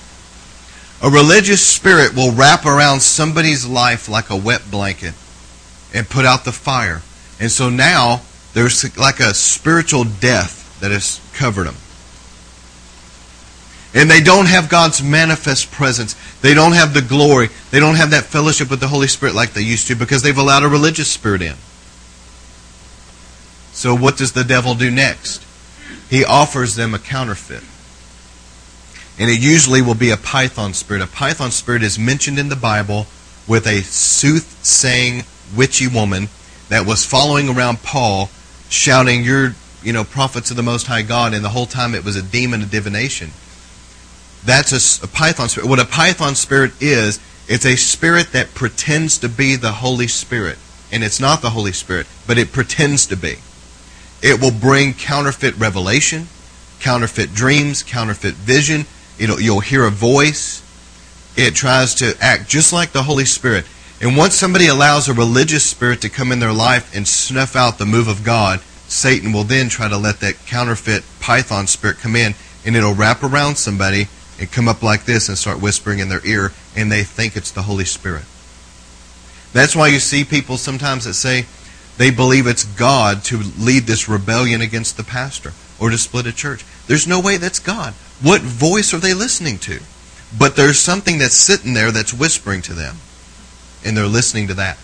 A 1.02 1.11
religious 1.11 1.66
spirit 1.66 2.15
will 2.15 2.31
wrap 2.31 2.65
around 2.65 3.01
somebody's 3.01 3.66
life 3.66 4.09
like 4.09 4.31
a 4.31 4.36
wet 4.36 4.70
blanket 4.70 5.15
and 5.93 6.09
put 6.09 6.24
out 6.24 6.44
the 6.44 6.52
fire. 6.52 7.02
And 7.40 7.51
so 7.51 7.69
now 7.69 8.20
there's 8.55 8.97
like 8.97 9.19
a 9.19 9.35
spiritual 9.35 10.05
death 10.05 10.78
that 10.78 10.93
has 10.93 11.20
covered 11.35 11.65
them. 11.65 11.77
And 13.94 14.10
they 14.10 14.20
don't 14.23 14.47
have 14.47 14.70
God's 14.70 15.02
manifest 15.02 15.70
presence. 15.70 16.14
They 16.40 16.55
don't 16.55 16.73
have 16.73 16.94
the 16.94 17.02
glory. 17.02 17.51
They 17.70 17.78
don't 17.78 17.97
have 17.97 18.10
that 18.10 18.24
fellowship 18.24 18.70
with 18.70 18.81
the 18.81 18.89
Holy 18.89 19.06
Spirit 19.06 19.35
like 19.35 19.52
they 19.52 19.60
used 19.60 19.86
to 19.89 19.94
because 19.94 20.23
they've 20.23 20.36
allowed 20.36 20.62
a 20.62 20.69
religious 20.69 21.10
spirit 21.10 21.43
in. 21.43 21.56
So, 23.73 23.94
what 23.94 24.16
does 24.16 24.32
the 24.32 24.44
devil 24.44 24.74
do 24.74 24.90
next? 24.90 25.44
He 26.09 26.24
offers 26.24 26.77
them 26.77 26.94
a 26.94 26.98
counterfeit. 26.98 27.62
And 29.19 29.31
it 29.31 29.40
usually 29.40 29.82
will 29.82 29.94
be 29.94 30.10
a 30.10 30.16
python 30.16 30.73
spirit. 30.73 31.02
A 31.02 31.06
python 31.06 31.51
spirit 31.51 31.82
is 31.82 31.98
mentioned 31.98 32.39
in 32.39 32.48
the 32.48 32.56
Bible 32.56 33.06
with 33.47 33.66
a 33.66 33.82
soothsaying, 33.82 35.24
witchy 35.55 35.86
woman 35.86 36.28
that 36.69 36.86
was 36.86 37.05
following 37.05 37.48
around 37.48 37.82
Paul, 37.82 38.31
shouting, 38.70 39.23
You're, 39.23 39.55
you 39.82 39.93
know, 39.93 40.05
prophets 40.05 40.51
of 40.51 40.56
the 40.56 40.62
Most 40.62 40.86
High 40.86 41.02
God. 41.02 41.35
And 41.35 41.44
the 41.44 41.51
whole 41.51 41.66
time 41.66 41.94
it 41.94 42.05
was 42.05 42.16
a 42.16 42.23
demon 42.23 42.62
of 42.62 42.70
divination. 42.70 43.32
That's 44.44 45.02
a, 45.02 45.05
a 45.05 45.09
python 45.09 45.48
spirit. 45.48 45.69
What 45.69 45.78
a 45.78 45.85
python 45.85 46.35
spirit 46.35 46.73
is, 46.81 47.20
it's 47.48 47.66
a 47.66 47.77
spirit 47.77 48.32
that 48.32 48.55
pretends 48.55 49.19
to 49.19 49.28
be 49.28 49.56
the 49.56 49.73
Holy 49.73 50.09
Spirit. 50.09 50.59
And 50.90 51.02
it's 51.02 51.20
not 51.20 51.43
the 51.43 51.51
Holy 51.51 51.73
Spirit, 51.73 52.06
but 52.27 52.39
it 52.39 52.52
pretends 52.52 53.06
to 53.06 53.16
be. 53.16 53.36
It 54.23 54.40
will 54.40 54.52
bring 54.52 54.94
counterfeit 54.94 55.56
revelation, 55.56 56.28
counterfeit 56.81 57.35
dreams, 57.35 57.82
counterfeit 57.82 58.35
vision. 58.35 58.86
It'll, 59.19 59.40
you'll 59.40 59.60
hear 59.60 59.85
a 59.85 59.90
voice. 59.90 60.60
It 61.36 61.55
tries 61.55 61.94
to 61.97 62.16
act 62.20 62.48
just 62.48 62.73
like 62.73 62.93
the 62.93 63.05
Holy 63.05 63.24
Spirit. 63.24 63.64
And 64.01 64.16
once 64.16 64.35
somebody 64.35 64.66
allows 64.66 65.09
a 65.09 65.14
religious 65.14 65.64
spirit 65.64 66.01
to 66.02 66.09
come 66.09 66.32
in 66.32 66.40
their 66.40 66.52
life 66.52 66.94
and 66.94 67.06
snuff 67.06 67.56
out 67.56 67.78
the 67.78 67.86
move 67.86 68.09
of 68.09 68.24
God, 68.24 68.60
Satan 68.89 69.32
will 69.32 69.44
then 69.44 69.69
try 69.69 69.89
to 69.89 69.97
let 69.97 70.20
that 70.20 70.44
counterfeit 70.47 71.05
python 71.20 71.66
spirit 71.66 71.98
come 71.98 72.16
in 72.16 72.35
and 72.64 72.77
it'll 72.77 72.94
wrap 72.94 73.23
around 73.23 73.56
somebody 73.56 74.09
and 74.43 74.51
come 74.51 74.66
up 74.66 74.82
like 74.82 75.05
this 75.05 75.28
and 75.28 75.39
start 75.39 75.62
whispering 75.62 76.01
in 76.01 76.09
their 76.09 76.27
ear, 76.27 76.52
and 76.74 76.90
they 76.90 77.05
think 77.05 77.36
it's 77.36 77.52
the 77.52 77.62
Holy 77.62 77.85
Spirit. 77.85 78.24
That's 79.52 79.77
why 79.77 79.86
you 79.86 80.01
see 80.01 80.24
people 80.24 80.56
sometimes 80.56 81.05
that 81.05 81.14
say 81.14 81.47
they 81.97 82.10
believe 82.10 82.48
it's 82.48 82.64
God 82.64 83.23
to 83.27 83.39
lead 83.56 83.85
this 83.85 84.09
rebellion 84.09 84.60
against 84.60 84.97
the 84.97 85.05
pastor, 85.05 85.52
or 85.78 85.90
to 85.90 85.97
split 85.97 86.27
a 86.27 86.32
church. 86.32 86.64
There's 86.89 87.06
no 87.06 87.20
way 87.20 87.36
that's 87.36 87.60
God. 87.60 87.93
What 88.20 88.40
voice 88.40 88.93
are 88.93 88.98
they 88.98 89.14
listening 89.14 89.59
to? 89.59 89.78
But 90.36 90.56
there's 90.56 90.81
something 90.81 91.19
that's 91.19 91.36
sitting 91.36 91.74
there 91.74 91.93
that's 91.93 92.12
whispering 92.12 92.62
to 92.62 92.74
them. 92.74 92.97
And 93.85 93.97
they're 93.97 94.06
listening 94.06 94.48
to 94.48 94.55
that. 94.55 94.77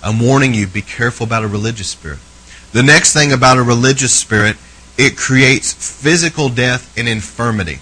I'm 0.00 0.20
warning 0.20 0.54
you, 0.54 0.68
be 0.68 0.82
careful 0.82 1.26
about 1.26 1.42
a 1.42 1.48
religious 1.48 1.88
spirit. 1.88 2.20
The 2.72 2.84
next 2.84 3.12
thing 3.12 3.32
about 3.32 3.58
a 3.58 3.62
religious 3.64 4.14
spirit, 4.14 4.56
it 5.02 5.16
creates 5.16 5.72
physical 5.72 6.48
death 6.48 6.96
and 6.96 7.08
infirmity. 7.08 7.80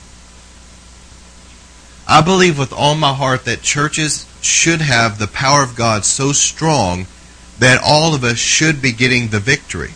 I 2.08 2.22
believe 2.22 2.58
with 2.58 2.72
all 2.72 2.94
my 2.94 3.12
heart 3.12 3.44
that 3.44 3.60
churches 3.60 4.26
should 4.40 4.80
have 4.80 5.18
the 5.18 5.26
power 5.26 5.62
of 5.62 5.76
God 5.76 6.06
so 6.06 6.32
strong 6.32 7.06
that 7.58 7.82
all 7.84 8.14
of 8.14 8.24
us 8.24 8.38
should 8.38 8.80
be 8.80 8.92
getting 8.92 9.28
the 9.28 9.38
victory. 9.38 9.90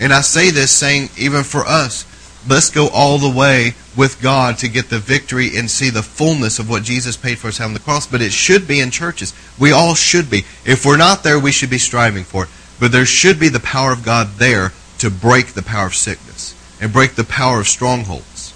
And 0.00 0.10
I 0.10 0.22
say 0.22 0.50
this 0.50 0.70
saying, 0.70 1.10
even 1.18 1.44
for 1.44 1.66
us, 1.66 2.06
let's 2.48 2.70
go 2.70 2.88
all 2.88 3.18
the 3.18 3.28
way 3.28 3.74
with 3.94 4.22
God 4.22 4.56
to 4.58 4.68
get 4.68 4.88
the 4.88 4.98
victory 4.98 5.54
and 5.54 5.70
see 5.70 5.90
the 5.90 6.02
fullness 6.02 6.58
of 6.58 6.70
what 6.70 6.82
Jesus 6.82 7.18
paid 7.18 7.38
for 7.38 7.48
us 7.48 7.60
on 7.60 7.74
the 7.74 7.78
cross. 7.78 8.06
But 8.06 8.22
it 8.22 8.32
should 8.32 8.66
be 8.66 8.80
in 8.80 8.90
churches. 8.90 9.34
We 9.58 9.70
all 9.70 9.94
should 9.94 10.30
be. 10.30 10.44
If 10.64 10.86
we're 10.86 10.96
not 10.96 11.22
there, 11.22 11.38
we 11.38 11.52
should 11.52 11.68
be 11.68 11.76
striving 11.76 12.24
for 12.24 12.44
it. 12.44 12.50
But 12.80 12.90
there 12.90 13.04
should 13.04 13.38
be 13.38 13.50
the 13.50 13.60
power 13.60 13.92
of 13.92 14.02
God 14.02 14.36
there 14.38 14.72
to 15.00 15.10
break 15.10 15.48
the 15.48 15.62
power 15.62 15.86
of 15.86 15.94
sickness 15.94 16.54
and 16.80 16.92
break 16.92 17.14
the 17.14 17.24
power 17.24 17.60
of 17.60 17.68
strongholds. 17.68 18.54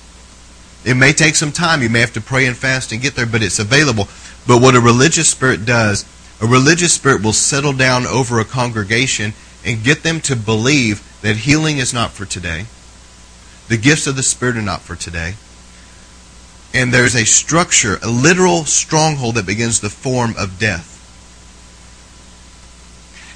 It 0.85 0.95
may 0.95 1.12
take 1.12 1.35
some 1.35 1.53
time. 1.53 1.83
You 1.83 1.89
may 1.89 2.01
have 2.01 2.12
to 2.15 2.21
pray 2.21 2.47
and 2.47 2.57
fast 2.57 2.93
and 2.93 3.03
get 3.03 3.15
there, 3.16 3.27
but 3.27 3.43
it's 3.43 3.59
available. 3.59 4.09
But 4.47 4.61
what 4.61 4.75
a 4.75 4.81
religious 4.81 5.31
spirit 5.31 5.65
does, 5.65 6.05
a 6.41 6.47
religious 6.47 6.93
spirit 6.93 7.23
will 7.23 7.33
settle 7.33 7.73
down 7.73 8.07
over 8.07 8.39
a 8.39 8.45
congregation 8.45 9.33
and 9.65 9.83
get 9.83 10.03
them 10.03 10.21
to 10.21 10.37
believe 10.37 11.03
that 11.23 11.37
healing 11.37 11.79
is 11.79 11.95
not 11.95 12.11
for 12.11 12.27
today. 12.27 12.66
The 13.69 13.79
gifts 13.79 14.07
of 14.07 14.16
the 14.16 14.23
Spirit 14.23 14.59
are 14.59 14.62
not 14.62 14.83
for 14.83 14.95
today. 14.95 15.35
And 16.75 16.93
there's 16.93 17.15
a 17.15 17.25
structure, 17.25 17.99
a 18.03 18.09
literal 18.09 18.66
stronghold 18.66 19.37
that 19.37 19.47
begins 19.47 19.81
the 19.81 19.89
form 19.89 20.35
of 20.37 20.59
death. 20.59 20.94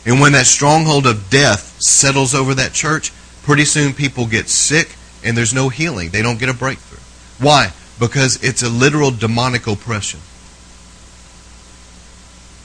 And 0.09 0.21
when 0.21 0.33
that 0.33 0.47
stronghold 0.47 1.07
of 1.07 1.29
death 1.29 1.83
settles 1.83 2.35
over 2.35 2.55
that 2.55 2.73
church, 2.73 3.13
pretty 3.43 3.67
soon 3.67 3.93
people 3.93 4.27
get 4.27 4.49
sick 4.49 4.97
and 5.23 5.37
there's 5.37 5.53
no 5.53 5.69
healing. 5.69 6.09
They 6.09 6.23
don't 6.23 6.41
get 6.41 6.49
a 6.49 6.55
breakthrough. 6.55 6.99
Why? 7.47 7.75
Because 8.01 8.43
it's 8.43 8.63
a 8.63 8.71
literal 8.71 9.11
demonic 9.11 9.67
oppression. 9.67 10.21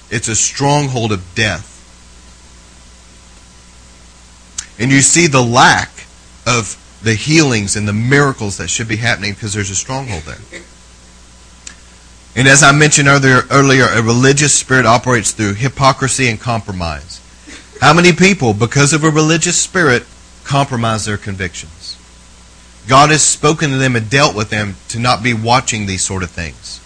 It's 0.10 0.30
a 0.30 0.38
stronghold 0.38 1.12
of 1.12 1.36
death. 1.36 1.70
And 4.80 4.90
you 4.90 5.02
see 5.02 5.28
the 5.28 5.44
lack 5.44 5.92
of 6.48 6.80
the 7.04 7.14
healings 7.14 7.76
and 7.76 7.86
the 7.86 7.94
miracles 7.94 8.56
that 8.56 8.70
should 8.70 8.88
be 8.88 8.96
happening 8.96 9.34
because 9.34 9.52
there's 9.52 9.70
a 9.70 9.76
stronghold 9.76 10.24
there. 10.24 10.62
And 12.38 12.48
as 12.48 12.64
I 12.64 12.72
mentioned 12.72 13.10
earlier, 13.10 13.42
earlier, 13.52 13.84
a 13.84 14.02
religious 14.02 14.58
spirit 14.58 14.86
operates 14.86 15.34
through 15.34 15.56
hypocrisy 15.56 16.30
and 16.30 16.40
compromise. 16.40 17.20
How 17.84 17.92
many 17.92 18.14
people, 18.14 18.54
because 18.54 18.94
of 18.94 19.04
a 19.04 19.10
religious 19.10 19.60
spirit, 19.60 20.06
compromise 20.46 21.04
their 21.04 21.18
convictions? 21.18 21.98
God 22.88 23.10
has 23.10 23.22
spoken 23.22 23.72
to 23.72 23.76
them 23.76 23.98
and 23.98 24.10
dealt 24.10 24.38
with 24.38 24.50
them 24.50 24.78
to 24.88 25.00
not 25.00 25.22
be 25.22 25.34
watching 25.34 25.86
these 25.86 26.02
sort 26.02 26.24
of 26.24 26.32
things, 26.32 26.80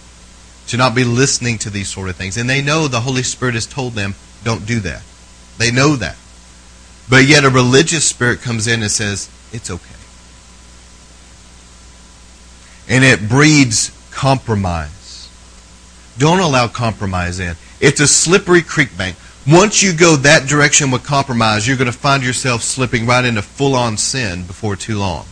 to 0.66 0.76
not 0.76 0.96
be 0.96 1.04
listening 1.04 1.56
to 1.58 1.70
these 1.70 1.88
sort 1.88 2.08
of 2.08 2.16
things. 2.16 2.36
And 2.36 2.50
they 2.50 2.62
know 2.62 2.88
the 2.88 3.02
Holy 3.02 3.22
Spirit 3.22 3.54
has 3.54 3.64
told 3.64 3.92
them, 3.92 4.16
don't 4.42 4.66
do 4.66 4.80
that. 4.80 5.04
They 5.56 5.70
know 5.70 5.94
that. 5.94 6.16
But 7.08 7.28
yet 7.28 7.44
a 7.44 7.48
religious 7.48 8.04
spirit 8.04 8.40
comes 8.40 8.66
in 8.66 8.82
and 8.82 8.90
says, 8.90 9.30
it's 9.52 9.70
okay. 9.70 9.94
And 12.88 13.04
it 13.04 13.28
breeds 13.28 13.96
compromise. 14.10 15.28
Don't 16.18 16.40
allow 16.40 16.66
compromise 16.66 17.38
in. 17.38 17.54
It's 17.80 18.00
a 18.00 18.08
slippery 18.08 18.62
creek 18.62 18.98
bank. 18.98 19.14
Once 19.50 19.82
you 19.82 19.94
go 19.94 20.14
that 20.14 20.46
direction 20.46 20.90
with 20.90 21.02
compromise, 21.02 21.66
you're 21.66 21.76
going 21.76 21.90
to 21.90 21.98
find 21.98 22.22
yourself 22.22 22.62
slipping 22.62 23.06
right 23.06 23.24
into 23.24 23.40
full 23.40 23.74
on 23.74 23.96
sin 23.96 24.44
before 24.44 24.76
too 24.76 24.98
long. 24.98 25.24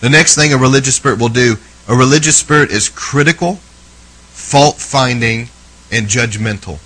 The 0.00 0.10
next 0.10 0.34
thing 0.34 0.52
a 0.52 0.58
religious 0.58 0.96
spirit 0.96 1.20
will 1.20 1.28
do, 1.28 1.56
a 1.88 1.94
religious 1.94 2.36
spirit 2.36 2.72
is 2.72 2.88
critical, 2.88 3.56
fault 4.32 4.76
finding, 4.76 5.48
and 5.92 6.08
judgmental. 6.08 6.80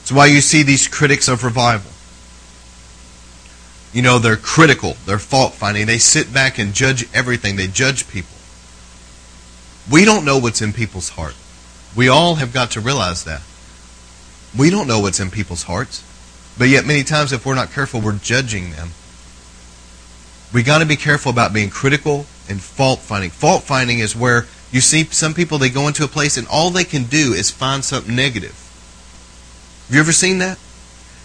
It's 0.00 0.10
why 0.10 0.26
you 0.26 0.40
see 0.40 0.62
these 0.62 0.88
critics 0.88 1.28
of 1.28 1.44
revival. 1.44 1.92
You 3.92 4.00
know, 4.00 4.18
they're 4.18 4.36
critical, 4.36 4.96
they're 5.04 5.18
fault 5.18 5.52
finding, 5.52 5.84
they 5.84 5.98
sit 5.98 6.32
back 6.32 6.58
and 6.58 6.72
judge 6.72 7.06
everything, 7.12 7.56
they 7.56 7.66
judge 7.66 8.08
people. 8.08 8.36
We 9.90 10.06
don't 10.06 10.24
know 10.24 10.38
what's 10.38 10.62
in 10.62 10.72
people's 10.72 11.10
heart. 11.10 11.34
We 11.96 12.08
all 12.08 12.36
have 12.36 12.52
got 12.52 12.72
to 12.72 12.80
realize 12.80 13.24
that. 13.24 13.42
We 14.56 14.70
don't 14.70 14.86
know 14.86 15.00
what's 15.00 15.20
in 15.20 15.30
people's 15.30 15.64
hearts. 15.64 16.04
But 16.58 16.68
yet, 16.68 16.84
many 16.84 17.04
times, 17.04 17.32
if 17.32 17.46
we're 17.46 17.54
not 17.54 17.72
careful, 17.72 18.00
we're 18.00 18.18
judging 18.18 18.72
them 18.72 18.90
we 20.52 20.62
got 20.62 20.78
to 20.78 20.86
be 20.86 20.96
careful 20.96 21.30
about 21.30 21.52
being 21.52 21.70
critical 21.70 22.26
and 22.48 22.60
fault 22.60 23.00
finding. 23.00 23.30
Fault 23.30 23.62
finding 23.62 24.00
is 24.00 24.16
where 24.16 24.46
you 24.72 24.80
see 24.80 25.04
some 25.04 25.34
people 25.34 25.58
they 25.58 25.68
go 25.68 25.86
into 25.86 26.04
a 26.04 26.08
place 26.08 26.36
and 26.36 26.46
all 26.48 26.70
they 26.70 26.84
can 26.84 27.04
do 27.04 27.32
is 27.32 27.50
find 27.50 27.84
something 27.84 28.14
negative. 28.14 28.56
Have 29.86 29.94
you 29.94 30.00
ever 30.00 30.12
seen 30.12 30.38
that? 30.38 30.58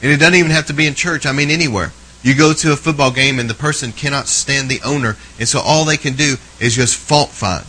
And 0.02 0.12
it 0.12 0.18
doesn't 0.18 0.36
even 0.36 0.52
have 0.52 0.68
to 0.68 0.74
be 0.74 0.86
in 0.86 0.94
church. 0.94 1.26
I 1.26 1.32
mean 1.32 1.50
anywhere. 1.50 1.92
You 2.22 2.36
go 2.36 2.54
to 2.54 2.74
a 2.74 2.76
football 2.76 3.12
game 3.12 3.40
and 3.40 3.50
the 3.50 3.56
person 3.56 3.92
cannot 3.92 4.28
stand 4.28 4.70
the 4.70 4.82
owner, 4.84 5.16
and 5.40 5.48
so 5.48 5.60
all 5.60 5.86
they 5.86 5.98
can 5.98 6.16
do 6.16 6.38
is 6.60 6.76
just 6.76 6.96
fault 6.96 7.30
find. 7.30 7.66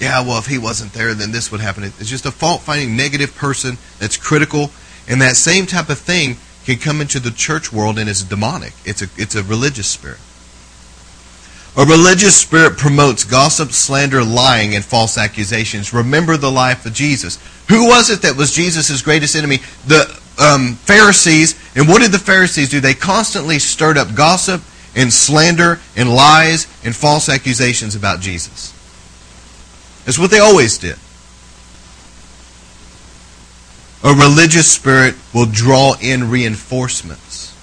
Yeah, 0.00 0.22
well, 0.22 0.38
if 0.38 0.46
he 0.46 0.58
wasn't 0.58 0.94
there, 0.94 1.14
then 1.14 1.30
this 1.30 1.52
would 1.52 1.60
happen. 1.60 1.84
It's 1.84 2.08
just 2.08 2.24
a 2.24 2.30
fault 2.30 2.62
finding 2.62 2.96
negative 2.96 3.36
person 3.36 3.76
that's 3.98 4.16
critical, 4.16 4.70
and 5.06 5.20
that 5.20 5.36
same 5.36 5.66
type 5.66 5.90
of 5.90 5.98
thing 5.98 6.36
can 6.64 6.78
come 6.78 7.00
into 7.00 7.20
the 7.20 7.30
church 7.30 7.72
world 7.72 7.98
and 7.98 8.08
it's 8.08 8.22
demonic. 8.22 8.72
It's 8.84 9.02
a 9.02 9.08
it's 9.16 9.34
a 9.34 9.42
religious 9.42 9.86
spirit. 9.86 10.18
A 11.76 11.84
religious 11.84 12.36
spirit 12.36 12.76
promotes 12.76 13.24
gossip, 13.24 13.70
slander, 13.70 14.24
lying, 14.24 14.74
and 14.74 14.84
false 14.84 15.16
accusations. 15.16 15.94
Remember 15.94 16.36
the 16.36 16.50
life 16.50 16.84
of 16.84 16.92
Jesus. 16.92 17.38
Who 17.68 17.86
was 17.86 18.10
it 18.10 18.22
that 18.22 18.36
was 18.36 18.52
Jesus' 18.52 19.02
greatest 19.02 19.36
enemy? 19.36 19.58
The 19.86 20.20
um, 20.40 20.74
Pharisees. 20.74 21.54
And 21.76 21.88
what 21.88 22.02
did 22.02 22.10
the 22.10 22.18
Pharisees 22.18 22.70
do? 22.70 22.80
They 22.80 22.94
constantly 22.94 23.60
stirred 23.60 23.98
up 23.98 24.16
gossip 24.16 24.62
and 24.96 25.12
slander 25.12 25.78
and 25.96 26.12
lies 26.12 26.66
and 26.84 26.94
false 26.94 27.28
accusations 27.28 27.94
about 27.94 28.20
Jesus. 28.20 28.74
That's 30.04 30.18
what 30.18 30.30
they 30.30 30.38
always 30.38 30.78
did. 30.78 30.96
A 34.02 34.14
religious 34.14 34.70
spirit 34.70 35.14
will 35.34 35.46
draw 35.46 35.94
in 36.00 36.30
reinforcements. 36.30 37.54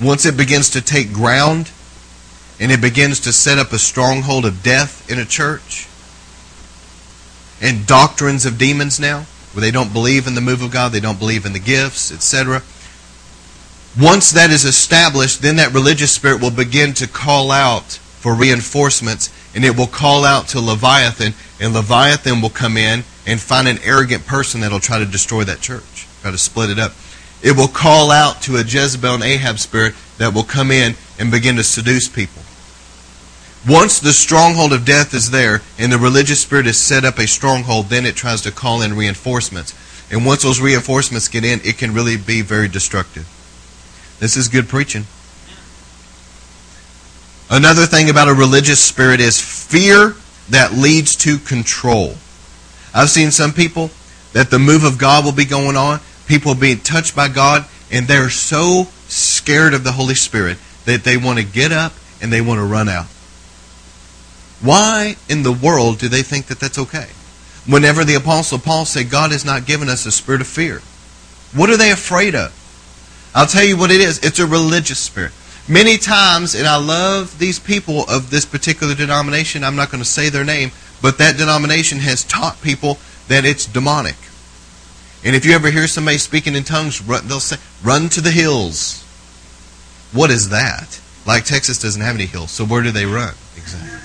Once 0.00 0.26
it 0.26 0.36
begins 0.36 0.70
to 0.70 0.80
take 0.80 1.12
ground, 1.12 1.70
and 2.60 2.70
it 2.70 2.80
begins 2.80 3.20
to 3.20 3.32
set 3.32 3.58
up 3.58 3.72
a 3.72 3.78
stronghold 3.78 4.44
of 4.44 4.62
death 4.62 5.10
in 5.10 5.18
a 5.18 5.24
church 5.24 5.88
and 7.62 7.86
doctrines 7.86 8.44
of 8.44 8.58
demons 8.58 9.00
now 9.00 9.26
where 9.52 9.62
they 9.62 9.70
don't 9.70 9.92
believe 9.92 10.26
in 10.26 10.34
the 10.34 10.40
move 10.40 10.62
of 10.62 10.70
God, 10.70 10.92
they 10.92 11.00
don't 11.00 11.18
believe 11.18 11.46
in 11.46 11.52
the 11.52 11.58
gifts, 11.58 12.12
etc. 12.12 12.62
Once 13.98 14.30
that 14.30 14.50
is 14.50 14.64
established, 14.64 15.42
then 15.42 15.56
that 15.56 15.72
religious 15.72 16.12
spirit 16.12 16.40
will 16.40 16.50
begin 16.50 16.92
to 16.94 17.08
call 17.08 17.50
out 17.50 17.98
for 18.20 18.34
reinforcements 18.34 19.30
and 19.54 19.64
it 19.64 19.76
will 19.76 19.86
call 19.86 20.24
out 20.24 20.48
to 20.48 20.60
Leviathan 20.60 21.32
and 21.58 21.74
Leviathan 21.74 22.40
will 22.40 22.50
come 22.50 22.76
in 22.76 23.02
and 23.26 23.40
find 23.40 23.66
an 23.66 23.78
arrogant 23.82 24.26
person 24.26 24.60
that'll 24.60 24.78
try 24.80 24.98
to 24.98 25.06
destroy 25.06 25.44
that 25.44 25.60
church, 25.60 26.06
try 26.20 26.30
to 26.30 26.38
split 26.38 26.70
it 26.70 26.78
up. 26.78 26.92
It 27.42 27.56
will 27.56 27.68
call 27.68 28.10
out 28.10 28.42
to 28.42 28.56
a 28.56 28.62
Jezebel 28.62 29.14
and 29.14 29.22
Ahab 29.22 29.58
spirit 29.58 29.94
that 30.18 30.34
will 30.34 30.44
come 30.44 30.70
in 30.70 30.94
and 31.18 31.30
begin 31.30 31.56
to 31.56 31.64
seduce 31.64 32.08
people. 32.08 32.42
Once 33.68 34.00
the 34.00 34.12
stronghold 34.12 34.72
of 34.72 34.84
death 34.84 35.12
is 35.14 35.30
there 35.30 35.60
and 35.78 35.92
the 35.92 35.98
religious 35.98 36.40
spirit 36.40 36.66
has 36.66 36.78
set 36.78 37.04
up 37.04 37.18
a 37.18 37.26
stronghold, 37.26 37.86
then 37.86 38.06
it 38.06 38.16
tries 38.16 38.42
to 38.42 38.50
call 38.50 38.82
in 38.82 38.96
reinforcements. 38.96 39.74
And 40.10 40.26
once 40.26 40.42
those 40.42 40.60
reinforcements 40.60 41.28
get 41.28 41.44
in, 41.44 41.60
it 41.64 41.78
can 41.78 41.94
really 41.94 42.16
be 42.16 42.42
very 42.42 42.68
destructive. 42.68 43.28
This 44.18 44.36
is 44.36 44.48
good 44.48 44.68
preaching. 44.68 45.04
Another 47.50 47.84
thing 47.84 48.08
about 48.08 48.28
a 48.28 48.34
religious 48.34 48.80
spirit 48.80 49.20
is 49.20 49.40
fear 49.40 50.14
that 50.50 50.72
leads 50.72 51.16
to 51.16 51.38
control. 51.38 52.14
I've 52.94 53.10
seen 53.10 53.32
some 53.32 53.52
people 53.52 53.90
that 54.32 54.50
the 54.50 54.58
move 54.60 54.84
of 54.84 54.98
God 54.98 55.24
will 55.24 55.32
be 55.32 55.44
going 55.44 55.76
on, 55.76 55.98
people 56.26 56.54
being 56.54 56.78
touched 56.78 57.16
by 57.16 57.28
God, 57.28 57.66
and 57.90 58.06
they're 58.06 58.30
so 58.30 58.84
scared 59.08 59.74
of 59.74 59.82
the 59.82 59.92
Holy 59.92 60.14
Spirit 60.14 60.58
that 60.84 61.02
they 61.02 61.16
want 61.16 61.40
to 61.40 61.44
get 61.44 61.72
up 61.72 61.92
and 62.22 62.32
they 62.32 62.40
want 62.40 62.58
to 62.58 62.64
run 62.64 62.88
out. 62.88 63.06
Why 64.60 65.16
in 65.28 65.42
the 65.42 65.52
world 65.52 65.98
do 65.98 66.08
they 66.08 66.22
think 66.22 66.46
that 66.46 66.60
that's 66.60 66.78
okay? 66.78 67.08
Whenever 67.66 68.04
the 68.04 68.14
Apostle 68.14 68.58
Paul 68.58 68.84
said, 68.84 69.10
God 69.10 69.32
has 69.32 69.44
not 69.44 69.66
given 69.66 69.88
us 69.88 70.06
a 70.06 70.12
spirit 70.12 70.40
of 70.40 70.46
fear. 70.46 70.82
What 71.52 71.70
are 71.70 71.76
they 71.76 71.90
afraid 71.90 72.34
of? 72.34 72.54
I'll 73.34 73.46
tell 73.46 73.64
you 73.64 73.76
what 73.76 73.90
it 73.90 74.00
is. 74.00 74.18
It's 74.18 74.38
a 74.38 74.46
religious 74.46 74.98
spirit. 74.98 75.32
Many 75.68 75.98
times, 75.98 76.54
and 76.54 76.66
I 76.66 76.76
love 76.76 77.38
these 77.38 77.58
people 77.58 78.04
of 78.08 78.30
this 78.30 78.44
particular 78.44 78.94
denomination, 78.94 79.62
I'm 79.62 79.76
not 79.76 79.90
going 79.90 80.02
to 80.02 80.08
say 80.08 80.28
their 80.28 80.44
name, 80.44 80.72
but 81.00 81.18
that 81.18 81.36
denomination 81.36 81.98
has 81.98 82.24
taught 82.24 82.60
people 82.62 82.98
that 83.28 83.44
it's 83.44 83.66
demonic. 83.66 84.16
And 85.24 85.36
if 85.36 85.44
you 85.44 85.52
ever 85.52 85.70
hear 85.70 85.86
somebody 85.86 86.18
speaking 86.18 86.56
in 86.56 86.64
tongues, 86.64 87.00
they'll 87.00 87.40
say, 87.40 87.56
run 87.84 88.08
to 88.10 88.20
the 88.20 88.30
hills. 88.30 89.04
What 90.12 90.30
is 90.30 90.48
that? 90.48 91.00
Like 91.26 91.44
Texas 91.44 91.78
doesn't 91.78 92.02
have 92.02 92.14
any 92.14 92.26
hills, 92.26 92.50
so 92.50 92.64
where 92.64 92.82
do 92.82 92.90
they 92.90 93.06
run? 93.06 93.34
Exactly. 93.56 93.98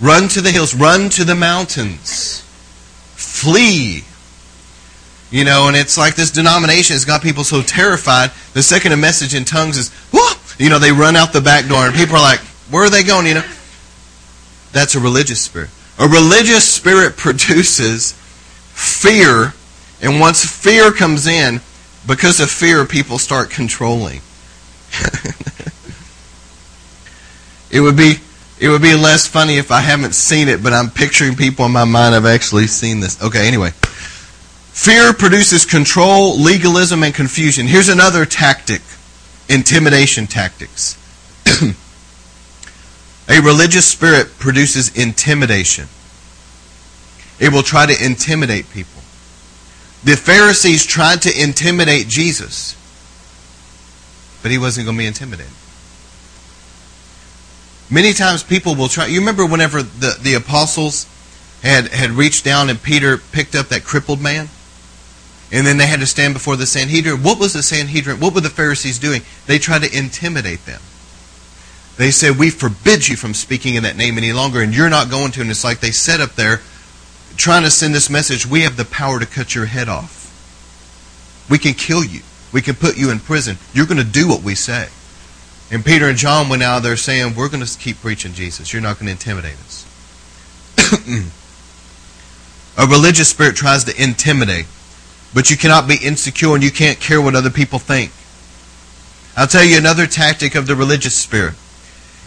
Run 0.00 0.28
to 0.28 0.40
the 0.40 0.50
hills, 0.50 0.74
run 0.74 1.08
to 1.10 1.24
the 1.24 1.36
mountains, 1.36 2.40
flee. 3.14 4.04
You 5.34 5.42
know, 5.42 5.66
and 5.66 5.74
it's 5.76 5.98
like 5.98 6.14
this 6.14 6.30
denomination 6.30 6.94
has 6.94 7.04
got 7.04 7.20
people 7.20 7.42
so 7.42 7.60
terrified. 7.60 8.30
The 8.52 8.62
second 8.62 8.92
a 8.92 8.96
message 8.96 9.34
in 9.34 9.44
tongues 9.44 9.76
is, 9.76 9.92
Whoa! 10.12 10.38
you 10.60 10.70
know, 10.70 10.78
they 10.78 10.92
run 10.92 11.16
out 11.16 11.32
the 11.32 11.40
back 11.40 11.66
door, 11.66 11.86
and 11.86 11.92
people 11.92 12.14
are 12.14 12.22
like, 12.22 12.38
where 12.70 12.84
are 12.84 12.88
they 12.90 13.02
going? 13.02 13.26
You 13.26 13.34
know, 13.34 13.44
that's 14.70 14.94
a 14.94 15.00
religious 15.00 15.40
spirit. 15.40 15.70
A 15.98 16.06
religious 16.06 16.72
spirit 16.72 17.16
produces 17.16 18.12
fear, 18.12 19.54
and 20.00 20.20
once 20.20 20.44
fear 20.44 20.92
comes 20.92 21.26
in, 21.26 21.60
because 22.06 22.38
of 22.38 22.48
fear, 22.48 22.84
people 22.84 23.18
start 23.18 23.50
controlling. 23.50 24.20
it 27.72 27.80
would 27.80 27.96
be 27.96 28.18
it 28.60 28.68
would 28.68 28.82
be 28.82 28.94
less 28.94 29.26
funny 29.26 29.56
if 29.56 29.72
I 29.72 29.80
haven't 29.80 30.14
seen 30.14 30.46
it, 30.46 30.62
but 30.62 30.72
I'm 30.72 30.90
picturing 30.90 31.34
people 31.34 31.66
in 31.66 31.72
my 31.72 31.82
mind 31.82 32.14
I've 32.14 32.24
actually 32.24 32.68
seen 32.68 33.00
this. 33.00 33.20
Okay, 33.20 33.48
anyway. 33.48 33.72
Fear 34.74 35.12
produces 35.12 35.64
control, 35.64 36.36
legalism, 36.36 37.04
and 37.04 37.14
confusion. 37.14 37.68
Here's 37.68 37.88
another 37.88 38.26
tactic 38.26 38.82
intimidation 39.48 40.26
tactics. 40.26 40.98
A 43.28 43.40
religious 43.40 43.86
spirit 43.86 44.36
produces 44.40 44.94
intimidation. 44.96 45.86
It 47.38 47.52
will 47.52 47.62
try 47.62 47.86
to 47.86 48.04
intimidate 48.04 48.68
people. 48.70 49.00
The 50.02 50.16
Pharisees 50.16 50.84
tried 50.84 51.22
to 51.22 51.42
intimidate 51.42 52.08
Jesus, 52.08 52.74
but 54.42 54.50
he 54.50 54.58
wasn't 54.58 54.86
going 54.86 54.98
to 54.98 55.02
be 55.02 55.06
intimidated. 55.06 55.52
Many 57.88 58.12
times 58.12 58.42
people 58.42 58.74
will 58.74 58.88
try. 58.88 59.06
You 59.06 59.20
remember 59.20 59.46
whenever 59.46 59.84
the, 59.84 60.18
the 60.20 60.34
apostles 60.34 61.06
had, 61.62 61.88
had 61.92 62.10
reached 62.10 62.44
down 62.44 62.68
and 62.68 62.82
Peter 62.82 63.18
picked 63.18 63.54
up 63.54 63.68
that 63.68 63.84
crippled 63.84 64.20
man? 64.20 64.48
And 65.54 65.64
then 65.64 65.76
they 65.76 65.86
had 65.86 66.00
to 66.00 66.06
stand 66.06 66.34
before 66.34 66.56
the 66.56 66.66
Sanhedrin. 66.66 67.22
What 67.22 67.38
was 67.38 67.52
the 67.52 67.62
Sanhedrin? 67.62 68.18
What 68.18 68.34
were 68.34 68.40
the 68.40 68.50
Pharisees 68.50 68.98
doing? 68.98 69.22
They 69.46 69.60
tried 69.60 69.82
to 69.82 69.96
intimidate 69.96 70.66
them. 70.66 70.80
They 71.96 72.10
said, 72.10 72.38
We 72.38 72.50
forbid 72.50 73.08
you 73.08 73.14
from 73.14 73.34
speaking 73.34 73.76
in 73.76 73.84
that 73.84 73.96
name 73.96 74.18
any 74.18 74.32
longer, 74.32 74.60
and 74.60 74.74
you're 74.74 74.90
not 74.90 75.10
going 75.10 75.30
to. 75.32 75.40
And 75.40 75.50
it's 75.50 75.62
like 75.62 75.78
they 75.78 75.92
set 75.92 76.20
up 76.20 76.32
there 76.32 76.60
trying 77.36 77.62
to 77.62 77.70
send 77.70 77.94
this 77.94 78.10
message 78.10 78.44
we 78.46 78.62
have 78.62 78.76
the 78.76 78.84
power 78.84 79.20
to 79.20 79.26
cut 79.26 79.54
your 79.54 79.66
head 79.66 79.88
off. 79.88 80.22
We 81.48 81.58
can 81.58 81.74
kill 81.74 82.02
you. 82.02 82.22
We 82.52 82.60
can 82.60 82.74
put 82.74 82.96
you 82.96 83.10
in 83.10 83.20
prison. 83.20 83.56
You're 83.72 83.86
going 83.86 83.98
to 83.98 84.04
do 84.04 84.26
what 84.26 84.42
we 84.42 84.56
say. 84.56 84.88
And 85.70 85.84
Peter 85.84 86.08
and 86.08 86.18
John 86.18 86.48
went 86.48 86.64
out 86.64 86.82
there 86.82 86.96
saying, 86.96 87.36
We're 87.36 87.48
going 87.48 87.64
to 87.64 87.78
keep 87.78 88.00
preaching 88.00 88.32
Jesus. 88.32 88.72
You're 88.72 88.82
not 88.82 88.98
going 88.98 89.06
to 89.06 89.12
intimidate 89.12 89.54
us. 89.54 89.86
A 92.76 92.86
religious 92.86 93.28
spirit 93.28 93.54
tries 93.54 93.84
to 93.84 94.02
intimidate, 94.02 94.66
but 95.34 95.50
you 95.50 95.56
cannot 95.56 95.88
be 95.88 95.96
insecure 95.96 96.54
and 96.54 96.62
you 96.62 96.70
can't 96.70 97.00
care 97.00 97.20
what 97.20 97.34
other 97.34 97.50
people 97.50 97.78
think. 97.78 98.12
I'll 99.36 99.48
tell 99.48 99.64
you 99.64 99.76
another 99.76 100.06
tactic 100.06 100.54
of 100.54 100.66
the 100.66 100.76
religious 100.76 101.14
spirit 101.14 101.54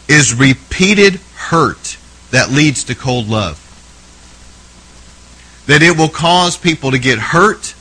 is 0.10 0.34
repeated 0.34 1.16
hurt 1.36 1.98
that 2.32 2.52
leads 2.52 2.84
to 2.86 2.96
cold 2.96 3.28
love. 3.28 3.64
That 5.68 5.82
it 5.82 5.98
will 5.98 6.10
cause 6.10 6.58
people 6.58 6.92
to 6.92 7.00
get 7.00 7.18
hurt, 7.18 7.74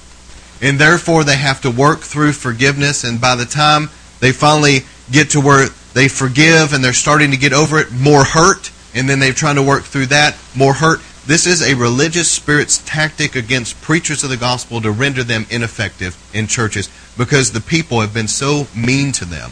and 0.61 0.79
therefore 0.79 1.25
they 1.25 1.37
have 1.37 1.61
to 1.63 1.71
work 1.71 2.01
through 2.01 2.33
forgiveness, 2.33 3.05
and 3.05 3.21
by 3.21 3.35
the 3.35 3.45
time 3.45 3.91
they 4.21 4.33
finally 4.33 4.81
get 5.11 5.31
to 5.31 5.41
where 5.41 5.69
they 5.95 6.09
forgive 6.09 6.73
and 6.73 6.85
they're 6.85 6.93
starting 6.93 7.31
to 7.31 7.37
get 7.37 7.53
over 7.53 7.79
it, 7.79 7.93
more 7.93 8.25
hurt, 8.25 8.71
and 8.95 9.09
then 9.09 9.19
they're 9.19 9.33
trying 9.33 9.57
to 9.57 9.63
work 9.63 9.85
through 9.85 10.07
that, 10.07 10.37
more 10.55 10.75
hurt. 10.75 11.01
This 11.27 11.45
is 11.45 11.61
a 11.61 11.75
religious 11.75 12.31
spirit's 12.31 12.79
tactic 12.79 13.35
against 13.35 13.83
preachers 13.83 14.23
of 14.23 14.31
the 14.31 14.37
gospel 14.37 14.81
to 14.81 14.93
render 14.93 15.25
them 15.25 15.45
ineffective 15.51 16.17
in 16.33 16.47
churches 16.47 16.89
because 17.19 17.51
the 17.51 17.61
people 17.61 18.01
have 18.01 18.15
been 18.15 18.29
so 18.29 18.69
mean 18.77 19.11
to 19.13 19.25
them 19.25 19.51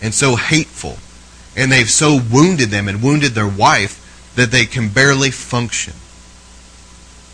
and 0.00 0.14
so 0.14 0.34
hateful, 0.34 0.96
and 1.56 1.70
they've 1.70 1.90
so 1.90 2.18
wounded 2.32 2.70
them 2.70 2.88
and 2.88 3.02
wounded 3.02 3.32
their 3.32 3.48
wife 3.48 4.32
that 4.34 4.50
they 4.50 4.64
can 4.64 4.88
barely 4.88 5.30
function. 5.30 5.92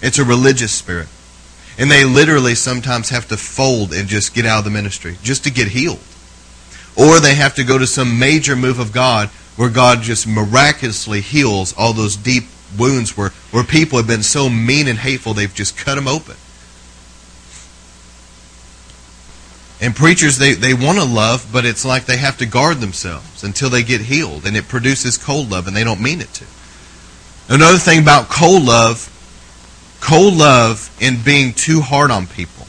It's 0.03 0.19
a 0.19 0.25
religious 0.25 0.73
spirit. 0.73 1.07
And 1.79 1.89
they 1.89 2.05
literally 2.05 2.57
sometimes 2.57 3.11
have 3.11 3.29
to 3.29 3.37
fold 3.37 3.93
and 3.93 4.09
just 4.09 4.35
get 4.35 4.47
out 4.47 4.59
of 4.59 4.65
the 4.65 4.71
ministry 4.71 5.17
just 5.23 5.45
to 5.45 5.51
get 5.53 5.69
healed. 5.69 6.01
Or 6.97 7.21
they 7.21 7.37
have 7.37 7.55
to 7.55 7.63
go 7.63 7.79
to 7.79 7.87
some 7.87 8.19
major 8.19 8.57
move 8.57 8.81
of 8.81 8.93
God 8.93 9.29
where 9.55 9.71
God 9.71 10.03
just 10.03 10.27
miraculously 10.27 11.21
heals 11.21 11.73
all 11.79 11.93
those 11.93 12.17
deep 12.17 12.45
wounds 12.77 13.17
where, 13.17 13.31
where 13.51 13.65
people 13.65 13.99
have 13.99 14.07
been 14.07 14.23
so 14.23 14.49
mean 14.49 14.89
and 14.89 14.99
hateful 14.99 15.35
they've 15.35 15.55
just 15.55 15.77
cut 15.77 15.95
them 15.95 16.09
open. 16.09 16.37
And 19.81 19.95
preachers, 19.95 20.39
they, 20.39 20.55
they 20.55 20.75
want 20.75 20.99
to 20.99 21.05
love, 21.05 21.49
but 21.53 21.65
it's 21.65 21.85
like 21.85 22.07
they 22.07 22.17
have 22.17 22.37
to 22.39 22.47
guard 22.47 22.79
themselves 22.79 23.45
until 23.45 23.71
they 23.71 23.85
get 23.85 24.01
healed. 24.01 24.45
And 24.45 24.57
it 24.57 24.67
produces 24.67 25.17
cold 25.17 25.51
love, 25.51 25.69
and 25.69 25.77
they 25.77 25.85
don't 25.85 26.03
mean 26.03 26.21
it 26.21 26.33
to. 26.35 26.45
Another 27.49 27.79
thing 27.79 28.03
about 28.03 28.29
cold 28.29 28.65
love, 28.65 29.09
cold 30.01 30.35
love 30.35 30.95
in 31.01 31.23
being 31.23 31.53
too 31.53 31.81
hard 31.81 32.11
on 32.11 32.27
people. 32.27 32.67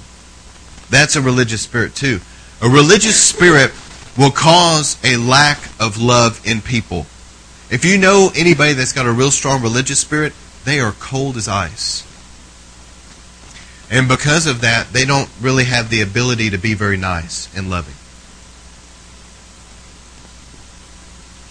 That's 0.92 1.16
a 1.16 1.22
religious 1.22 1.62
spirit, 1.62 1.96
too. 1.96 2.20
A 2.62 2.70
religious 2.70 3.22
spirit 3.22 3.72
will 4.16 4.32
cause 4.32 4.98
a 5.04 5.18
lack 5.18 5.58
of 5.80 6.00
love 6.00 6.46
in 6.46 6.62
people. 6.62 7.08
If 7.70 7.86
you 7.86 7.98
know 7.98 8.32
anybody 8.36 8.74
that's 8.74 8.94
got 8.94 9.06
a 9.06 9.12
real 9.12 9.32
strong 9.32 9.62
religious 9.62 10.00
spirit, 10.00 10.34
they 10.66 10.80
are 10.80 10.94
cold 10.94 11.38
as 11.38 11.48
ice. 11.48 12.06
And 13.92 14.08
because 14.08 14.48
of 14.48 14.62
that, 14.62 14.94
they 14.94 15.06
don't 15.06 15.30
really 15.42 15.66
have 15.66 15.90
the 15.90 16.02
ability 16.02 16.50
to 16.52 16.58
be 16.58 16.74
very 16.74 16.98
nice 16.98 17.56
and 17.56 17.70
loving. 17.70 17.96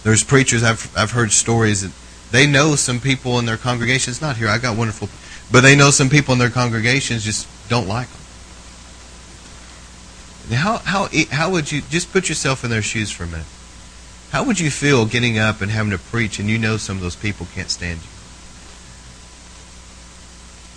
There's 0.05 0.23
preachers 0.23 0.62
I've 0.62 0.97
I've 0.97 1.11
heard 1.11 1.32
stories 1.32 1.82
that 1.82 1.93
they 2.31 2.47
know 2.47 2.77
some 2.77 3.01
people 3.01 3.39
in 3.39 3.47
their 3.47 3.57
congregations 3.57 4.20
not 4.20 4.36
here. 4.36 4.49
I've 4.49 4.62
got 4.62 4.77
wonderful, 4.77 5.09
but 5.51 5.62
they 5.62 5.74
know 5.74 5.90
some 5.90 6.09
people 6.09 6.32
in 6.32 6.39
their 6.39 6.51
congregations 6.51 7.24
just 7.24 7.49
don't 7.69 7.89
like 7.89 8.09
them. 8.09 8.19
How, 10.57 10.78
how, 10.78 11.09
how 11.31 11.51
would 11.51 11.70
you, 11.70 11.82
just 11.90 12.11
put 12.12 12.28
yourself 12.28 12.65
in 12.65 12.70
their 12.70 12.81
shoes 12.81 13.11
for 13.11 13.24
a 13.24 13.27
minute. 13.27 13.47
How 14.30 14.44
would 14.44 14.60
you 14.60 14.70
feel 14.70 15.06
getting 15.06 15.38
up 15.38 15.60
and 15.60 15.70
having 15.70 15.92
to 15.92 15.98
preach 15.98 16.38
and 16.38 16.48
you 16.48 16.59
know 16.59 16.76
some 16.76 16.96
of 16.96 17.02
those 17.02 17.16
people 17.16 17.46
can't 17.55 17.70
stand 17.70 18.00
you? 18.00 18.09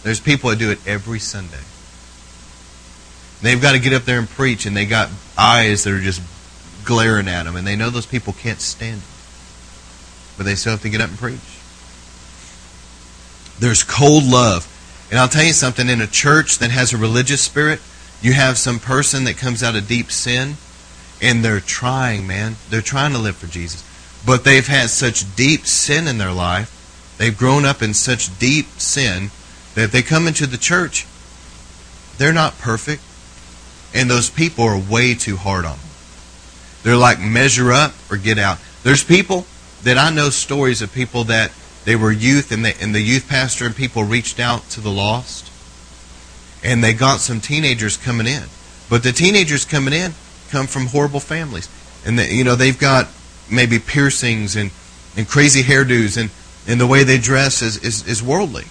There's 0.04 0.20
people 0.20 0.50
that 0.50 0.60
do 0.60 0.72
it 0.72 0.80
every 0.88 1.20
Sunday. 1.20 1.60
They've 3.42 3.62
got 3.62 3.74
to 3.74 3.80
get 3.80 3.94
up 3.94 4.04
there 4.04 4.20
and 4.20 4.30
preach 4.30 4.66
and 4.66 4.76
they 4.76 4.86
got 4.86 5.10
eyes 5.38 5.84
that 5.84 5.94
are 5.94 6.00
just 6.00 6.22
glaring 6.86 7.28
at 7.28 7.44
them 7.44 7.56
and 7.56 7.68
they 7.68 7.76
know 7.76 7.90
those 7.90 8.06
people 8.06 8.34
can't 8.34 8.62
stand 8.62 9.02
it. 9.02 9.08
But 10.38 10.46
they 10.46 10.56
still 10.56 10.72
have 10.72 10.82
to 10.84 10.90
get 10.90 11.02
up 11.02 11.10
and 11.10 11.20
preach. 11.20 11.40
There's 13.60 13.84
cold 13.84 14.24
love. 14.24 14.68
And 15.12 15.20
I'll 15.20 15.28
tell 15.28 15.44
you 15.44 15.54
something, 15.54 15.90
in 15.90 16.00
a 16.00 16.08
church 16.08 16.60
that 16.60 16.72
has 16.72 16.94
a 16.94 16.98
religious 16.98 17.42
spirit, 17.42 17.82
you 18.22 18.32
have 18.32 18.58
some 18.58 18.80
person 18.80 19.26
that 19.26 19.36
comes 19.36 19.62
out 19.62 19.76
of 19.76 19.88
deep 19.88 20.10
sin 20.10 20.56
and 21.22 21.46
they're 21.46 21.60
trying, 21.60 22.26
man. 22.26 22.56
They're 22.70 22.82
trying 22.82 23.12
to 23.14 23.20
live 23.20 23.36
for 23.36 23.48
Jesus. 23.48 23.88
But 24.26 24.44
they've 24.44 24.68
had 24.68 24.90
such 24.90 25.36
deep 25.36 25.66
sin 25.66 26.08
in 26.08 26.18
their 26.18 26.34
life. 26.34 27.16
They've 27.18 27.38
grown 27.38 27.66
up 27.66 27.82
in 27.82 27.94
such 27.94 28.38
deep 28.40 28.68
sin 28.78 29.30
that 29.76 29.92
they 29.92 30.02
come 30.02 30.28
into 30.28 30.48
the 30.48 30.58
church. 30.58 31.06
They're 32.18 32.34
not 32.34 32.58
perfect. 32.60 33.04
And 33.94 34.10
those 34.10 34.30
people 34.30 34.66
are 34.66 34.78
way 34.78 35.14
too 35.14 35.38
hard 35.38 35.66
on 35.66 35.78
them. 35.78 35.88
They're 36.84 36.98
like 36.98 37.20
measure 37.20 37.72
up 37.72 37.94
or 38.10 38.18
get 38.18 38.40
out. 38.40 38.58
There's 38.84 39.04
people 39.04 39.46
that 39.84 39.98
I 39.98 40.10
know 40.10 40.30
stories 40.30 40.82
of 40.82 40.92
people 40.94 41.26
that 41.26 41.52
they 41.86 41.96
were 41.96 42.12
youth 42.12 42.52
and, 42.52 42.66
they, 42.66 42.74
and 42.76 42.94
the 42.94 43.02
youth 43.02 43.28
pastor 43.28 43.66
and 43.66 43.76
people 43.76 44.04
reached 44.04 44.40
out 44.40 44.70
to 44.72 44.82
the 44.82 44.92
lost 44.92 45.52
and 46.64 46.84
they 46.84 46.94
got 46.94 47.20
some 47.20 47.42
teenagers 47.42 47.98
coming 47.98 48.28
in. 48.28 48.44
But 48.90 49.04
the 49.04 49.12
teenagers 49.12 49.66
coming 49.66 49.94
in 49.94 50.14
come 50.52 50.68
from 50.68 50.88
horrible 50.88 51.20
families, 51.20 51.70
and 52.06 52.20
they, 52.20 52.32
you 52.32 52.44
know 52.44 52.56
they've 52.56 52.78
got 52.78 53.08
maybe 53.50 53.80
piercings 53.80 54.56
and, 54.56 54.72
and 55.18 55.28
crazy 55.28 55.64
hairdos, 55.64 56.18
and, 56.20 56.30
and 56.68 56.80
the 56.80 56.88
way 56.88 57.04
they 57.04 57.18
dress 57.18 57.62
is, 57.62 57.78
is, 57.84 58.08
is 58.08 58.22
worldly. 58.24 58.66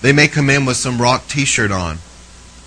They 0.00 0.12
may 0.12 0.28
come 0.28 0.50
in 0.50 0.64
with 0.66 0.76
some 0.76 1.00
rock 1.00 1.26
T-shirt 1.28 1.70
on 1.70 1.98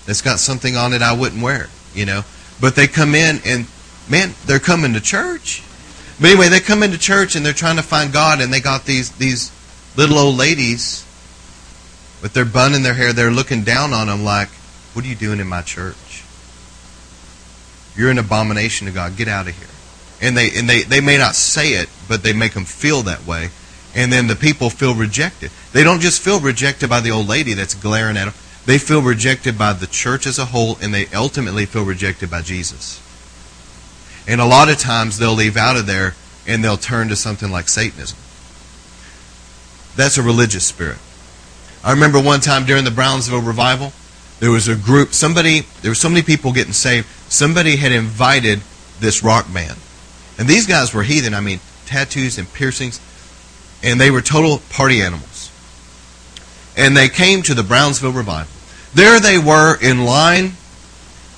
that's 0.06 0.22
got 0.22 0.38
something 0.38 0.76
on 0.76 0.92
it 0.92 1.02
I 1.02 1.12
wouldn't 1.12 1.42
wear. 1.42 1.68
you 1.94 2.06
know. 2.06 2.22
But 2.60 2.74
they 2.76 2.86
come 2.86 3.14
in 3.14 3.40
and, 3.44 3.66
man, 4.08 4.34
they're 4.46 4.58
coming 4.58 4.94
to 4.94 5.00
church. 5.00 5.62
But 6.20 6.30
anyway, 6.30 6.48
they 6.48 6.60
come 6.60 6.82
into 6.82 6.98
church 6.98 7.36
and 7.36 7.44
they're 7.46 7.52
trying 7.52 7.76
to 7.76 7.82
find 7.82 8.12
God, 8.12 8.40
and 8.40 8.52
they 8.52 8.60
got 8.60 8.84
these 8.84 9.12
these 9.12 9.52
little 9.96 10.18
old 10.18 10.36
ladies 10.36 11.04
with 12.22 12.32
their 12.34 12.44
bun 12.44 12.74
in 12.74 12.82
their 12.82 12.94
hair. 12.94 13.12
They're 13.12 13.30
looking 13.30 13.62
down 13.62 13.92
on 13.92 14.08
them 14.08 14.24
like, 14.24 14.48
"What 14.94 15.04
are 15.04 15.08
you 15.08 15.14
doing 15.14 15.38
in 15.38 15.46
my 15.46 15.62
church? 15.62 15.94
You're 17.98 18.10
an 18.10 18.18
abomination 18.18 18.86
to 18.86 18.92
God. 18.92 19.16
Get 19.16 19.28
out 19.28 19.48
of 19.48 19.58
here." 19.58 19.68
And 20.22 20.36
they 20.36 20.50
and 20.56 20.66
they 20.68 20.82
they 20.82 21.02
may 21.02 21.18
not 21.18 21.34
say 21.34 21.74
it, 21.74 21.90
but 22.08 22.22
they 22.22 22.32
make 22.32 22.54
them 22.54 22.64
feel 22.64 23.02
that 23.02 23.26
way. 23.26 23.50
And 23.94 24.10
then 24.12 24.26
the 24.28 24.36
people 24.36 24.70
feel 24.70 24.94
rejected. 24.94 25.50
They 25.72 25.82
don't 25.82 26.00
just 26.00 26.22
feel 26.22 26.40
rejected 26.40 26.88
by 26.88 27.00
the 27.00 27.10
old 27.10 27.28
lady 27.28 27.52
that's 27.52 27.74
glaring 27.74 28.16
at 28.16 28.24
them. 28.26 28.34
They 28.64 28.78
feel 28.78 29.02
rejected 29.02 29.58
by 29.58 29.72
the 29.72 29.86
church 29.86 30.26
as 30.26 30.38
a 30.38 30.46
whole, 30.46 30.78
and 30.80 30.94
they 30.94 31.06
ultimately 31.14 31.66
feel 31.66 31.84
rejected 31.84 32.30
by 32.30 32.42
Jesus. 32.42 33.00
And 34.26 34.40
a 34.40 34.44
lot 34.44 34.68
of 34.68 34.78
times 34.78 35.18
they'll 35.18 35.32
leave 35.32 35.56
out 35.56 35.76
of 35.76 35.86
there 35.86 36.14
and 36.46 36.62
they'll 36.62 36.76
turn 36.76 37.08
to 37.08 37.16
something 37.16 37.50
like 37.50 37.68
Satanism. 37.68 38.18
That's 39.96 40.18
a 40.18 40.22
religious 40.22 40.64
spirit. 40.64 40.98
I 41.82 41.92
remember 41.92 42.20
one 42.20 42.40
time 42.40 42.66
during 42.66 42.84
the 42.84 42.90
Brownsville 42.90 43.40
revival, 43.40 43.92
there 44.40 44.50
was 44.50 44.68
a 44.68 44.76
group, 44.76 45.12
somebody, 45.12 45.60
there 45.82 45.90
were 45.90 45.96
so 45.96 46.08
many 46.08 46.22
people 46.22 46.52
getting 46.52 46.72
saved, 46.72 47.06
somebody 47.28 47.76
had 47.76 47.92
invited 47.92 48.60
this 49.00 49.22
rock 49.22 49.52
band. 49.52 49.76
And 50.38 50.48
these 50.48 50.66
guys 50.66 50.94
were 50.94 51.02
heathen, 51.02 51.34
I 51.34 51.40
mean, 51.40 51.60
tattoos 51.86 52.38
and 52.38 52.52
piercings, 52.52 53.00
and 53.82 54.00
they 54.00 54.10
were 54.10 54.20
total 54.20 54.58
party 54.70 55.02
animals. 55.02 55.50
And 56.76 56.96
they 56.96 57.08
came 57.08 57.42
to 57.42 57.54
the 57.54 57.64
Brownsville 57.64 58.12
revival. 58.12 58.52
There 58.94 59.18
they 59.18 59.38
were 59.38 59.76
in 59.82 60.04
line 60.04 60.52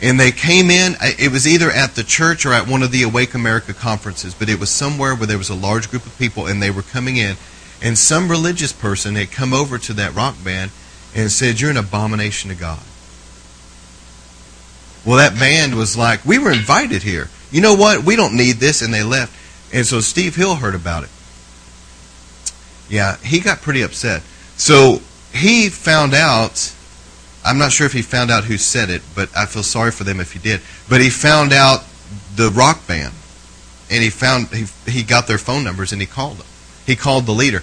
and 0.02 0.18
they 0.18 0.30
came 0.30 0.70
in. 0.70 0.96
It 1.00 1.30
was 1.30 1.46
either 1.46 1.70
at 1.70 1.94
the 1.94 2.02
church 2.02 2.46
or 2.46 2.52
at 2.52 2.66
one 2.66 2.82
of 2.82 2.90
the 2.90 3.02
Awake 3.02 3.34
America 3.34 3.74
conferences, 3.74 4.34
but 4.34 4.48
it 4.48 4.58
was 4.58 4.70
somewhere 4.70 5.14
where 5.14 5.26
there 5.26 5.38
was 5.38 5.50
a 5.50 5.54
large 5.54 5.90
group 5.90 6.06
of 6.06 6.16
people, 6.18 6.46
and 6.46 6.62
they 6.62 6.70
were 6.70 6.82
coming 6.82 7.16
in. 7.16 7.36
And 7.82 7.98
some 7.98 8.30
religious 8.30 8.72
person 8.72 9.14
had 9.14 9.30
come 9.30 9.52
over 9.52 9.78
to 9.78 9.92
that 9.94 10.14
rock 10.14 10.42
band 10.42 10.70
and 11.14 11.30
said, 11.30 11.60
You're 11.60 11.70
an 11.70 11.76
abomination 11.76 12.50
to 12.50 12.56
God. 12.56 12.80
Well, 15.04 15.16
that 15.16 15.38
band 15.38 15.74
was 15.74 15.96
like, 15.96 16.24
We 16.24 16.38
were 16.38 16.52
invited 16.52 17.02
here. 17.02 17.28
You 17.50 17.60
know 17.60 17.74
what? 17.74 18.04
We 18.04 18.16
don't 18.16 18.36
need 18.36 18.56
this. 18.56 18.82
And 18.82 18.92
they 18.92 19.02
left. 19.02 19.36
And 19.74 19.86
so 19.86 20.00
Steve 20.00 20.36
Hill 20.36 20.56
heard 20.56 20.74
about 20.74 21.04
it. 21.04 21.10
Yeah, 22.88 23.16
he 23.18 23.40
got 23.40 23.62
pretty 23.62 23.82
upset. 23.82 24.22
So 24.56 25.00
he 25.32 25.68
found 25.68 26.12
out 26.12 26.74
I'm 27.44 27.58
not 27.58 27.72
sure 27.72 27.86
if 27.86 27.92
he 27.92 28.02
found 28.02 28.30
out 28.30 28.44
who 28.44 28.58
said 28.58 28.90
it, 28.90 29.02
but 29.14 29.34
I 29.36 29.46
feel 29.46 29.62
sorry 29.62 29.92
for 29.92 30.04
them 30.04 30.20
if 30.20 30.32
he 30.32 30.38
did. 30.38 30.60
But 30.88 31.00
he 31.00 31.08
found 31.08 31.52
out 31.52 31.84
the 32.36 32.50
rock 32.50 32.86
band, 32.86 33.14
and 33.90 34.02
he 34.02 34.10
found 34.10 34.48
he 34.48 34.66
he 34.90 35.02
got 35.02 35.26
their 35.26 35.38
phone 35.38 35.64
numbers 35.64 35.92
and 35.92 36.00
he 36.00 36.06
called 36.06 36.38
them. 36.38 36.46
He 36.86 36.96
called 36.96 37.26
the 37.26 37.32
leader, 37.32 37.62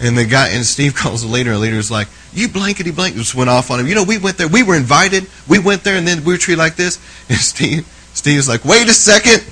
and 0.00 0.16
the 0.16 0.24
guy 0.24 0.50
and 0.50 0.64
Steve 0.64 0.94
calls 0.96 1.22
the 1.22 1.28
leader, 1.28 1.50
and 1.50 1.58
the 1.58 1.62
leader's 1.62 1.90
like, 1.90 2.08
"You 2.32 2.48
blankety 2.48 2.90
blank!" 2.90 3.16
Just 3.16 3.34
went 3.34 3.50
off 3.50 3.70
on 3.70 3.80
him. 3.80 3.86
You 3.86 3.94
know, 3.94 4.04
we 4.04 4.18
went 4.18 4.38
there. 4.38 4.48
We 4.48 4.62
were 4.62 4.76
invited. 4.76 5.26
We 5.48 5.58
went 5.58 5.84
there, 5.84 5.96
and 5.96 6.06
then 6.06 6.24
we 6.24 6.32
were 6.32 6.38
treated 6.38 6.58
like 6.58 6.76
this. 6.76 6.98
And 7.28 7.38
Steve 7.38 7.86
Steve's 8.14 8.48
like, 8.48 8.64
"Wait 8.64 8.88
a 8.88 8.94
second. 8.94 9.44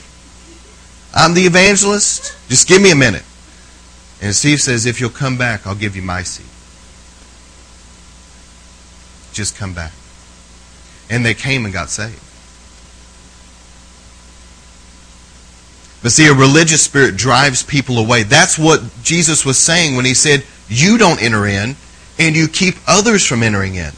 I'm 1.15 1.35
the 1.35 1.43
evangelist. 1.43 2.37
Just 2.49 2.69
give 2.69 2.81
me 2.81 2.91
a 2.91 2.97
minute." 2.97 3.25
And 4.23 4.35
Steve 4.35 4.61
says, 4.61 4.87
"If 4.87 5.01
you'll 5.01 5.11
come 5.11 5.37
back, 5.37 5.67
I'll 5.67 5.75
give 5.75 5.97
you 5.97 6.03
my 6.03 6.23
seat." 6.23 6.47
just 9.37 9.57
come 9.57 9.75
back. 9.75 9.93
And 11.11 11.25
they 11.25 11.35
came 11.35 11.65
and 11.65 11.73
got 11.73 11.91
saved. 11.91 12.21
But 16.07 16.13
see, 16.13 16.29
a 16.29 16.33
religious 16.33 16.85
spirit 16.85 17.17
drives 17.17 17.65
people 17.65 17.99
away. 17.99 18.23
That's 18.23 18.57
what 18.57 18.81
Jesus 19.03 19.45
was 19.45 19.59
saying 19.59 19.97
when 19.97 20.05
he 20.05 20.15
said, 20.15 20.45
You 20.69 20.99
don't 20.99 21.21
enter 21.21 21.49
in, 21.49 21.75
and 22.17 22.37
you 22.37 22.47
keep 22.47 22.77
others 22.87 23.27
from 23.27 23.43
entering 23.43 23.75
in. 23.75 23.91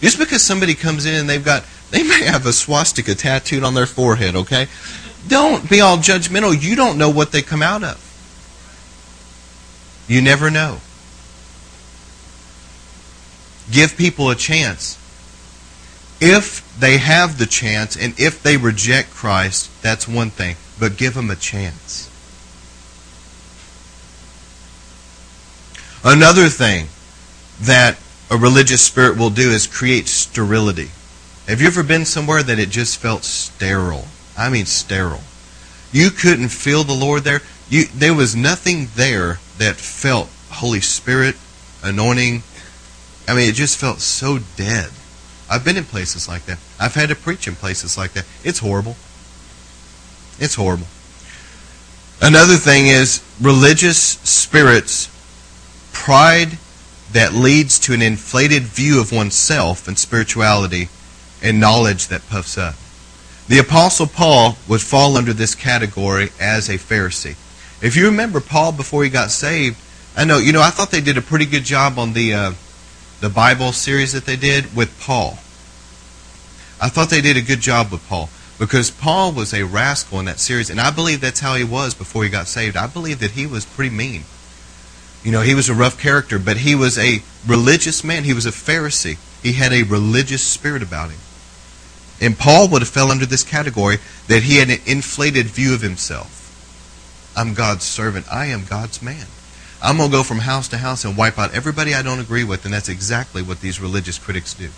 Just 0.00 0.18
because 0.18 0.42
somebody 0.42 0.74
comes 0.74 1.06
in 1.06 1.14
and 1.14 1.30
they've 1.30 1.44
got, 1.44 1.62
they 1.92 2.02
may 2.02 2.24
have 2.24 2.46
a 2.46 2.52
swastika 2.52 3.14
tattooed 3.14 3.62
on 3.62 3.74
their 3.74 3.86
forehead, 3.86 4.34
okay? 4.34 4.66
Don't 5.28 5.70
be 5.70 5.80
all 5.80 5.98
judgmental. 5.98 6.60
You 6.60 6.74
don't 6.74 6.98
know 6.98 7.10
what 7.10 7.30
they 7.30 7.40
come 7.40 7.62
out 7.62 7.84
of. 7.84 8.04
You 10.08 10.20
never 10.20 10.50
know. 10.50 10.80
Give 13.70 13.96
people 13.96 14.30
a 14.30 14.34
chance. 14.34 14.97
If 16.20 16.78
they 16.78 16.98
have 16.98 17.38
the 17.38 17.46
chance 17.46 17.96
and 17.96 18.18
if 18.18 18.42
they 18.42 18.56
reject 18.56 19.10
Christ, 19.10 19.70
that's 19.82 20.08
one 20.08 20.30
thing. 20.30 20.56
But 20.78 20.96
give 20.96 21.14
them 21.14 21.30
a 21.30 21.36
chance. 21.36 22.10
Another 26.04 26.48
thing 26.48 26.88
that 27.60 27.98
a 28.30 28.36
religious 28.36 28.82
spirit 28.82 29.18
will 29.18 29.30
do 29.30 29.50
is 29.50 29.66
create 29.66 30.08
sterility. 30.08 30.90
Have 31.46 31.60
you 31.60 31.66
ever 31.66 31.82
been 31.82 32.04
somewhere 32.04 32.42
that 32.42 32.58
it 32.58 32.70
just 32.70 32.98
felt 32.98 33.24
sterile? 33.24 34.06
I 34.36 34.50
mean 34.50 34.66
sterile. 34.66 35.22
You 35.92 36.10
couldn't 36.10 36.50
feel 36.50 36.84
the 36.84 36.92
Lord 36.92 37.24
there. 37.24 37.40
You, 37.68 37.86
there 37.86 38.14
was 38.14 38.36
nothing 38.36 38.88
there 38.94 39.40
that 39.58 39.76
felt 39.76 40.28
Holy 40.50 40.80
Spirit, 40.80 41.36
anointing, 41.82 42.42
I 43.28 43.34
mean, 43.34 43.50
it 43.50 43.54
just 43.54 43.76
felt 43.76 44.00
so 44.00 44.38
dead. 44.56 44.90
I've 45.50 45.64
been 45.64 45.76
in 45.76 45.84
places 45.84 46.28
like 46.28 46.44
that. 46.46 46.58
I've 46.78 46.94
had 46.94 47.08
to 47.08 47.14
preach 47.14 47.48
in 47.48 47.54
places 47.54 47.96
like 47.96 48.12
that. 48.12 48.26
It's 48.44 48.58
horrible. 48.58 48.96
It's 50.38 50.54
horrible. 50.54 50.86
Another 52.20 52.56
thing 52.56 52.86
is 52.86 53.22
religious 53.40 53.98
spirits, 53.98 55.08
pride 55.92 56.58
that 57.12 57.32
leads 57.32 57.78
to 57.80 57.94
an 57.94 58.02
inflated 58.02 58.64
view 58.64 59.00
of 59.00 59.12
oneself 59.12 59.88
and 59.88 59.98
spirituality, 59.98 60.88
and 61.42 61.60
knowledge 61.60 62.08
that 62.08 62.28
puffs 62.28 62.58
up. 62.58 62.74
The 63.46 63.58
Apostle 63.58 64.06
Paul 64.06 64.58
would 64.68 64.82
fall 64.82 65.16
under 65.16 65.32
this 65.32 65.54
category 65.54 66.30
as 66.38 66.68
a 66.68 66.74
Pharisee. 66.74 67.36
If 67.80 67.96
you 67.96 68.06
remember 68.06 68.40
Paul 68.40 68.72
before 68.72 69.04
he 69.04 69.10
got 69.10 69.30
saved, 69.30 69.78
I 70.16 70.24
know, 70.24 70.38
you 70.38 70.52
know, 70.52 70.60
I 70.60 70.70
thought 70.70 70.90
they 70.90 71.00
did 71.00 71.16
a 71.16 71.22
pretty 71.22 71.46
good 71.46 71.64
job 71.64 71.98
on 71.98 72.12
the. 72.12 72.34
Uh, 72.34 72.52
the 73.20 73.28
Bible 73.28 73.72
series 73.72 74.12
that 74.12 74.26
they 74.26 74.36
did 74.36 74.74
with 74.76 75.00
Paul. 75.00 75.38
I 76.80 76.88
thought 76.88 77.10
they 77.10 77.20
did 77.20 77.36
a 77.36 77.42
good 77.42 77.60
job 77.60 77.90
with 77.90 78.06
Paul 78.08 78.30
because 78.58 78.90
Paul 78.90 79.32
was 79.32 79.52
a 79.52 79.64
rascal 79.64 80.20
in 80.20 80.26
that 80.26 80.38
series, 80.38 80.70
and 80.70 80.80
I 80.80 80.90
believe 80.90 81.20
that's 81.20 81.40
how 81.40 81.54
he 81.54 81.64
was 81.64 81.94
before 81.94 82.24
he 82.24 82.30
got 82.30 82.46
saved. 82.46 82.76
I 82.76 82.86
believe 82.86 83.20
that 83.20 83.32
he 83.32 83.46
was 83.46 83.64
pretty 83.64 83.94
mean. 83.94 84.24
You 85.24 85.32
know, 85.32 85.42
he 85.42 85.54
was 85.54 85.68
a 85.68 85.74
rough 85.74 86.00
character, 86.00 86.38
but 86.38 86.58
he 86.58 86.74
was 86.74 86.96
a 86.98 87.22
religious 87.46 88.04
man. 88.04 88.24
He 88.24 88.34
was 88.34 88.46
a 88.46 88.50
Pharisee. 88.50 89.18
He 89.42 89.52
had 89.52 89.72
a 89.72 89.82
religious 89.82 90.42
spirit 90.42 90.82
about 90.82 91.10
him. 91.10 91.18
And 92.20 92.38
Paul 92.38 92.68
would 92.68 92.82
have 92.82 92.88
fell 92.88 93.10
under 93.10 93.26
this 93.26 93.44
category 93.44 93.98
that 94.26 94.42
he 94.42 94.56
had 94.56 94.70
an 94.70 94.80
inflated 94.86 95.46
view 95.46 95.74
of 95.74 95.82
himself. 95.82 96.34
I'm 97.36 97.54
God's 97.54 97.84
servant. 97.84 98.26
I 98.32 98.46
am 98.46 98.64
God's 98.64 99.02
man. 99.02 99.26
I'm 99.82 99.96
going 99.96 100.10
to 100.10 100.16
go 100.16 100.22
from 100.22 100.38
house 100.38 100.68
to 100.68 100.78
house 100.78 101.04
and 101.04 101.16
wipe 101.16 101.38
out 101.38 101.54
everybody 101.54 101.94
I 101.94 102.02
don't 102.02 102.18
agree 102.18 102.44
with, 102.44 102.64
and 102.64 102.74
that's 102.74 102.88
exactly 102.88 103.42
what 103.42 103.60
these 103.60 103.80
religious 103.80 104.18
critics 104.18 104.54
do. 104.54 104.70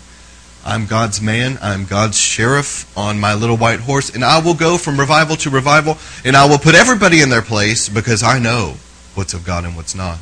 I'm 0.63 0.85
God's 0.85 1.21
man. 1.21 1.57
I'm 1.59 1.85
God's 1.85 2.19
sheriff 2.19 2.95
on 2.95 3.19
my 3.19 3.33
little 3.33 3.57
white 3.57 3.79
horse, 3.79 4.13
and 4.13 4.23
I 4.23 4.39
will 4.39 4.53
go 4.53 4.77
from 4.77 4.99
revival 4.99 5.35
to 5.37 5.49
revival, 5.49 5.97
and 6.23 6.35
I 6.35 6.47
will 6.47 6.59
put 6.59 6.75
everybody 6.75 7.21
in 7.21 7.29
their 7.29 7.41
place 7.41 7.89
because 7.89 8.21
I 8.21 8.37
know 8.37 8.75
what's 9.15 9.33
of 9.33 9.43
God 9.43 9.65
and 9.65 9.75
what's 9.75 9.95
not. 9.95 10.19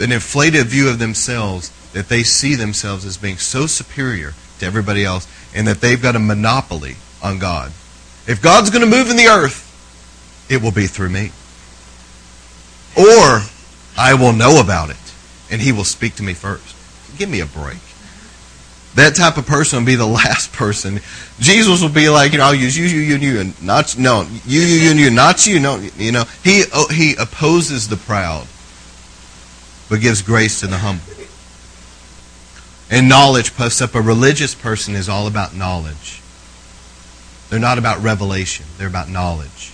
An 0.00 0.10
inflated 0.10 0.66
view 0.66 0.88
of 0.88 0.98
themselves 0.98 1.70
that 1.92 2.08
they 2.08 2.22
see 2.22 2.54
themselves 2.54 3.04
as 3.04 3.18
being 3.18 3.36
so 3.36 3.66
superior 3.66 4.32
to 4.60 4.66
everybody 4.66 5.04
else, 5.04 5.28
and 5.54 5.66
that 5.66 5.82
they've 5.82 6.00
got 6.00 6.16
a 6.16 6.18
monopoly 6.18 6.96
on 7.22 7.38
God. 7.38 7.70
If 8.26 8.40
God's 8.40 8.70
going 8.70 8.88
to 8.88 8.96
move 8.96 9.10
in 9.10 9.16
the 9.16 9.26
earth, 9.26 9.68
it 10.48 10.62
will 10.62 10.72
be 10.72 10.86
through 10.86 11.10
me. 11.10 11.32
Or 12.96 13.42
I 13.96 14.14
will 14.14 14.32
know 14.32 14.60
about 14.60 14.90
it, 14.90 14.96
and 15.50 15.60
he 15.60 15.72
will 15.72 15.84
speak 15.84 16.14
to 16.16 16.22
me 16.22 16.34
first. 16.34 16.76
Give 17.18 17.28
me 17.28 17.40
a 17.40 17.46
break. 17.46 17.78
That 18.94 19.14
type 19.14 19.38
of 19.38 19.46
person 19.46 19.80
will 19.80 19.86
be 19.86 19.94
the 19.94 20.06
last 20.22 20.52
person. 20.52 21.00
Jesus 21.38 21.82
will 21.82 21.88
be 21.88 22.08
like, 22.08 22.32
you 22.32 22.38
know, 22.38 22.44
I'll 22.44 22.54
use 22.54 22.76
you, 22.76 22.86
you, 22.86 23.00
you, 23.00 23.14
and 23.14 23.22
you, 23.22 23.40
and 23.40 23.62
not 23.62 23.96
no, 23.98 24.26
you, 24.46 24.60
you, 24.60 24.76
you, 24.76 24.90
and 24.90 25.00
you, 25.00 25.10
not 25.10 25.46
you. 25.46 25.60
No, 25.60 25.76
you 25.96 26.12
know, 26.12 26.24
he 26.44 26.64
oh, 26.72 26.88
he 26.88 27.14
opposes 27.16 27.88
the 27.88 27.96
proud, 27.96 28.46
but 29.88 30.00
gives 30.00 30.22
grace 30.22 30.60
to 30.60 30.66
the 30.66 30.78
humble. 30.78 31.04
And 32.90 33.08
knowledge 33.08 33.56
puffs 33.56 33.80
up. 33.80 33.94
A 33.94 34.02
religious 34.02 34.54
person 34.54 34.94
is 34.94 35.08
all 35.08 35.26
about 35.26 35.54
knowledge. 35.56 36.20
They're 37.48 37.58
not 37.58 37.78
about 37.78 38.02
revelation. 38.02 38.66
They're 38.76 38.88
about 38.88 39.08
knowledge. 39.08 39.72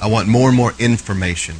I 0.00 0.06
want 0.06 0.28
more 0.28 0.48
and 0.48 0.56
more 0.56 0.72
information 0.78 1.56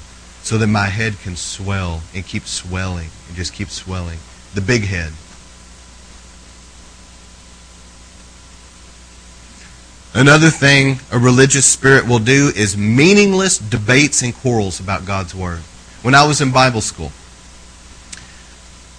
so 0.49 0.57
that 0.57 0.67
my 0.67 0.87
head 0.87 1.19
can 1.21 1.37
swell 1.37 2.01
and 2.15 2.27
keep 2.27 2.45
swelling 2.45 3.11
and 3.27 3.37
just 3.37 3.53
keep 3.53 3.69
swelling. 3.69 4.19
The 4.55 4.63
big 4.63 4.83
head. 4.83 5.13
Another 10.15 10.49
thing 10.49 11.01
a 11.13 11.19
religious 11.19 11.67
spirit 11.67 12.09
will 12.09 12.19
do 12.19 12.51
is 12.57 12.79
meaningless 12.79 13.59
debates 13.59 14.23
and 14.23 14.35
quarrels 14.35 14.81
about 14.81 15.05
God's 15.05 15.35
Word. 15.35 15.59
When 16.01 16.15
I 16.15 16.27
was 16.27 16.41
in 16.41 16.51
Bible 16.51 16.81
school, 16.81 17.13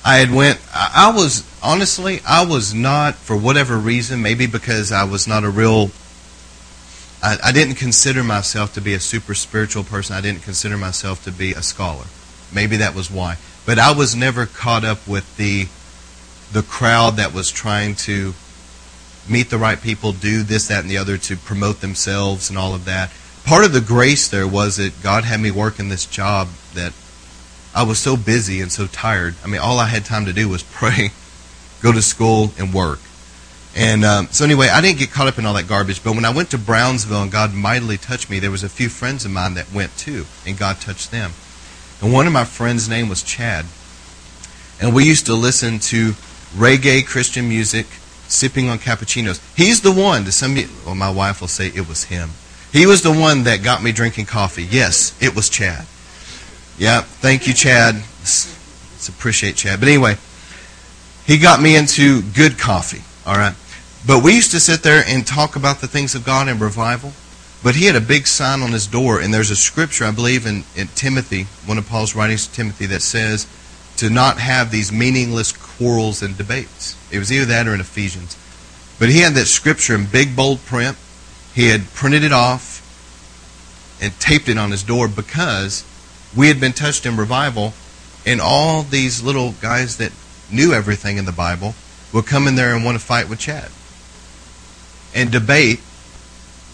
I 0.06 0.18
had 0.18 0.30
went, 0.30 0.62
I 0.72 1.12
was, 1.16 1.44
honestly, 1.64 2.22
I 2.28 2.46
was 2.46 2.76
not, 2.76 3.16
for 3.16 3.36
whatever 3.36 3.76
reason, 3.76 4.22
maybe 4.22 4.46
because 4.46 4.92
I 4.92 5.06
was 5.06 5.28
not 5.28 5.44
a 5.44 5.50
real, 5.50 5.90
I, 7.22 7.38
I 7.46 7.52
didn't 7.52 7.76
consider 7.76 8.24
myself 8.24 8.74
to 8.76 8.82
be 8.82 8.94
a 8.94 9.00
super 9.00 9.34
spiritual 9.34 9.84
person. 9.84 10.16
I 10.16 10.22
didn't 10.22 10.44
consider 10.44 10.78
myself 10.78 11.24
to 11.26 11.32
be 11.32 11.52
a 11.54 11.62
scholar. 11.62 12.06
Maybe 12.54 12.78
that 12.78 12.96
was 12.96 13.12
why. 13.12 13.38
But 13.66 13.78
I 13.78 13.94
was 13.94 14.16
never 14.16 14.46
caught 14.46 14.86
up 14.86 15.06
with 15.08 15.38
the, 15.38 15.68
the 16.52 16.66
crowd 16.66 17.18
that 17.18 17.34
was 17.34 17.52
trying 17.52 17.96
to 17.96 18.34
meet 19.30 19.50
the 19.50 19.58
right 19.58 19.80
people, 19.80 20.12
do 20.12 20.44
this, 20.44 20.68
that, 20.70 20.82
and 20.82 20.90
the 20.90 20.98
other 20.98 21.18
to 21.18 21.38
promote 21.38 21.82
themselves 21.82 22.50
and 22.50 22.58
all 22.58 22.74
of 22.74 22.86
that. 22.86 23.12
Part 23.46 23.66
of 23.66 23.74
the 23.74 23.82
grace 23.82 24.28
there 24.28 24.48
was 24.48 24.78
that 24.78 25.02
God 25.04 25.24
had 25.24 25.40
me 25.40 25.52
work 25.52 25.80
in 25.80 25.90
this 25.90 26.06
job 26.06 26.48
that 26.74 26.94
I 27.76 27.84
was 27.84 28.00
so 28.00 28.18
busy 28.18 28.62
and 28.62 28.72
so 28.72 28.88
tired. 28.88 29.36
I 29.44 29.48
mean, 29.48 29.62
all 29.62 29.80
I 29.80 29.88
had 29.88 30.06
time 30.06 30.26
to 30.26 30.34
do 30.34 30.50
was 30.50 30.64
pray, 30.72 31.12
go 31.82 31.92
to 31.92 32.02
school, 32.02 32.54
and 32.58 32.74
work. 32.74 33.00
And 33.76 34.04
um, 34.04 34.28
so, 34.32 34.44
anyway, 34.44 34.68
I 34.68 34.82
didn't 34.82 35.00
get 35.00 35.12
caught 35.12 35.28
up 35.28 35.38
in 35.38 35.46
all 35.46 35.54
that 35.54 35.68
garbage. 35.68 36.04
But 36.04 36.16
when 36.16 36.26
I 36.26 36.34
went 36.34 36.52
to 36.52 36.58
Brownsville 36.58 37.22
and 37.22 37.32
God 37.32 37.54
mightily 37.54 37.98
touched 37.98 38.30
me, 38.30 38.40
there 38.40 38.52
was 38.52 38.64
a 38.64 38.70
few 38.70 38.90
friends 38.90 39.26
of 39.26 39.32
mine 39.32 39.54
that 39.54 39.72
went 39.72 39.96
too, 39.98 40.26
and 40.46 40.58
God 40.58 40.82
touched 40.82 41.12
them. 41.12 41.32
And 42.02 42.12
one 42.12 42.28
of 42.28 42.34
my 42.34 42.46
friends' 42.46 42.90
name 42.90 43.10
was 43.10 43.24
Chad. 43.24 43.66
And 44.82 44.96
we 44.96 45.06
used 45.06 45.26
to 45.28 45.34
listen 45.34 45.80
to 45.80 46.14
reggae 46.56 47.06
Christian 47.06 47.48
music 47.48 47.86
sipping 48.28 48.70
on 48.70 48.80
cappuccinos. 48.80 49.42
He's 49.56 49.82
the 49.82 49.92
one, 49.92 50.24
to 50.26 50.32
some, 50.32 50.56
well, 50.86 50.96
my 50.96 51.10
wife 51.10 51.42
will 51.42 51.48
say 51.48 51.68
it 51.68 51.88
was 51.88 52.06
him. 52.06 52.30
He 52.72 52.86
was 52.86 53.02
the 53.02 53.12
one 53.12 53.44
that 53.44 53.64
got 53.64 53.84
me 53.84 53.92
drinking 53.92 54.28
coffee. 54.28 54.64
Yes, 54.64 55.18
it 55.22 55.36
was 55.36 55.50
Chad. 55.50 55.86
Yeah, 56.78 57.02
thank 57.02 57.48
you, 57.48 57.54
Chad. 57.54 57.96
Let's 57.96 59.10
appreciate 59.10 59.56
Chad. 59.56 59.80
But 59.80 59.90
anyway, 59.90 60.18
he 61.26 61.38
got 61.38 61.62
me 61.62 61.76
into 61.76 62.22
good 62.22 62.58
coffee. 62.58 63.04
All 63.26 63.36
right. 63.36 63.56
But 64.06 64.24
we 64.24 64.36
used 64.36 64.52
to 64.52 64.60
sit 64.60 64.82
there 64.82 65.04
and 65.06 65.28
talk 65.28 65.56
about 65.56 65.82
the 65.82 65.88
things 65.88 66.16
of 66.16 66.26
God 66.26 66.48
and 66.48 66.60
revival. 66.60 67.14
But 67.62 67.76
he 67.76 67.86
had 67.86 67.96
a 67.96 68.02
big 68.02 68.26
sign 68.26 68.62
on 68.62 68.72
his 68.72 68.88
door, 68.88 69.20
and 69.20 69.34
there's 69.34 69.50
a 69.50 69.56
scripture, 69.56 70.06
I 70.06 70.12
believe, 70.12 70.46
in, 70.46 70.64
in 70.76 70.88
Timothy, 70.96 71.44
one 71.66 71.78
of 71.78 71.88
Paul's 71.88 72.16
writings 72.16 72.48
to 72.48 72.54
Timothy, 72.54 72.86
that 72.86 73.02
says 73.02 73.48
to 73.98 74.10
not 74.10 74.40
have 74.40 74.72
these 74.72 74.94
meaningless 74.94 75.52
quarrels 75.52 76.22
and 76.22 76.38
debates. 76.38 76.96
It 77.12 77.20
was 77.20 77.34
either 77.34 77.46
that 77.46 77.68
or 77.68 77.74
in 77.74 77.82
Ephesians. 77.82 78.38
But 78.98 79.10
he 79.10 79.20
had 79.20 79.34
that 79.34 79.48
scripture 79.48 79.94
in 79.96 80.06
big, 80.06 80.38
bold 80.38 80.64
print. 80.66 80.96
He 81.54 81.68
had 81.68 81.94
printed 81.94 82.24
it 82.24 82.32
off 82.32 82.78
and 84.02 84.18
taped 84.22 84.48
it 84.48 84.58
on 84.58 84.72
his 84.72 84.84
door 84.84 85.10
because 85.10 85.84
we 86.36 86.48
had 86.48 86.62
been 86.62 86.72
touched 86.72 87.06
in 87.06 87.18
revival, 87.18 87.74
and 88.26 88.40
all 88.40 88.84
these 88.84 89.22
little 89.22 89.54
guys 89.62 89.98
that 89.98 90.14
knew 90.50 90.72
everything 90.72 91.18
in 91.18 91.26
the 91.26 91.34
Bible 91.34 91.76
would 92.14 92.26
come 92.26 92.48
in 92.48 92.56
there 92.56 92.76
and 92.76 92.84
want 92.84 93.00
to 93.00 93.04
fight 93.04 93.30
with 93.30 93.40
Chad 93.40 93.70
and 95.16 95.32
debate. 95.32 95.82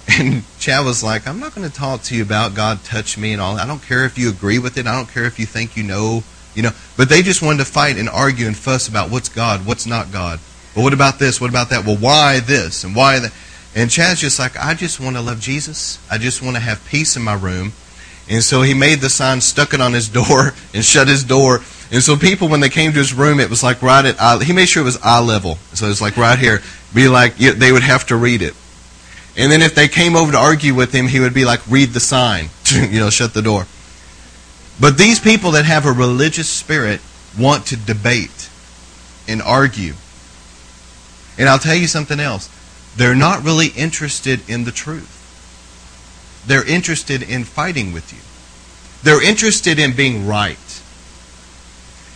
And 0.07 0.43
Chad 0.59 0.85
was 0.85 1.03
like, 1.03 1.27
I'm 1.27 1.39
not 1.39 1.55
going 1.55 1.67
to 1.67 1.75
talk 1.75 2.03
to 2.03 2.15
you 2.15 2.21
about 2.21 2.53
God 2.53 2.83
touched 2.83 3.17
me 3.17 3.33
and 3.33 3.41
all. 3.41 3.57
I 3.57 3.65
don't 3.65 3.81
care 3.81 4.05
if 4.05 4.19
you 4.19 4.29
agree 4.29 4.59
with 4.59 4.77
it. 4.77 4.85
I 4.85 4.95
don't 4.95 5.09
care 5.09 5.25
if 5.25 5.39
you 5.39 5.47
think 5.47 5.75
you 5.75 5.81
know 5.81 6.23
you 6.55 6.63
know, 6.63 6.71
but 6.97 7.09
they 7.09 7.21
just 7.21 7.41
wanted 7.41 7.59
to 7.59 7.65
fight 7.65 7.97
and 7.97 8.09
argue 8.09 8.47
and 8.47 8.55
fuss 8.55 8.87
about 8.87 9.11
what's 9.11 9.29
God, 9.29 9.65
what's 9.65 9.85
not 9.85 10.11
God. 10.11 10.39
But 10.73 10.81
what 10.81 10.93
about 10.93 11.19
this? 11.19 11.39
What 11.39 11.49
about 11.49 11.69
that? 11.69 11.85
Well, 11.85 11.97
why 11.97 12.39
this 12.39 12.83
and 12.83 12.95
why 12.95 13.19
that? 13.19 13.33
And 13.75 13.91
Chad's 13.91 14.21
just 14.21 14.39
like, 14.39 14.57
I 14.57 14.73
just 14.73 14.99
want 14.99 15.17
to 15.17 15.21
love 15.21 15.41
Jesus. 15.41 15.99
I 16.09 16.17
just 16.17 16.41
want 16.41 16.55
to 16.55 16.61
have 16.61 16.83
peace 16.85 17.17
in 17.17 17.23
my 17.23 17.33
room. 17.33 17.73
And 18.29 18.41
so 18.41 18.61
he 18.61 18.73
made 18.73 19.01
the 19.01 19.09
sign, 19.09 19.41
stuck 19.41 19.73
it 19.73 19.81
on 19.81 19.93
his 19.93 20.09
door, 20.27 20.53
and 20.73 20.83
shut 20.83 21.07
his 21.07 21.23
door. 21.23 21.59
And 21.91 22.01
so 22.01 22.17
people, 22.17 22.47
when 22.47 22.59
they 22.59 22.69
came 22.69 22.91
to 22.93 22.97
his 22.97 23.13
room, 23.13 23.39
it 23.39 23.49
was 23.49 23.63
like 23.63 23.81
right 23.81 24.05
at 24.05 24.19
eye, 24.19 24.43
he 24.43 24.53
made 24.53 24.67
sure 24.67 24.81
it 24.81 24.85
was 24.85 24.99
eye 25.03 25.21
level. 25.21 25.55
So 25.73 25.87
it's 25.87 26.01
like 26.01 26.17
right 26.17 26.37
here. 26.37 26.61
Be 26.93 27.07
like, 27.07 27.35
they 27.37 27.71
would 27.71 27.83
have 27.83 28.07
to 28.07 28.15
read 28.15 28.41
it. 28.41 28.53
And 29.37 29.51
then 29.51 29.61
if 29.61 29.75
they 29.75 29.87
came 29.87 30.15
over 30.15 30.31
to 30.31 30.37
argue 30.37 30.73
with 30.73 30.93
him, 30.93 31.07
he 31.07 31.19
would 31.19 31.33
be 31.33 31.45
like, 31.45 31.59
read 31.67 31.89
the 31.89 31.99
sign. 31.99 32.49
you 32.73 32.99
know, 32.99 33.09
shut 33.09 33.33
the 33.33 33.41
door. 33.41 33.67
But 34.79 34.97
these 34.97 35.19
people 35.19 35.51
that 35.51 35.65
have 35.65 35.85
a 35.85 35.91
religious 35.91 36.49
spirit 36.49 37.01
want 37.37 37.67
to 37.67 37.77
debate 37.77 38.49
and 39.27 39.41
argue. 39.41 39.93
And 41.37 41.49
I'll 41.49 41.59
tell 41.59 41.75
you 41.75 41.87
something 41.87 42.19
else. 42.19 42.49
They're 42.95 43.15
not 43.15 43.43
really 43.43 43.67
interested 43.67 44.49
in 44.49 44.63
the 44.63 44.71
truth. 44.71 45.11
They're 46.47 46.65
interested 46.65 47.21
in 47.23 47.43
fighting 47.43 47.91
with 47.91 48.13
you. 48.13 48.19
They're 49.03 49.23
interested 49.23 49.79
in 49.79 49.95
being 49.95 50.27
right. 50.27 50.57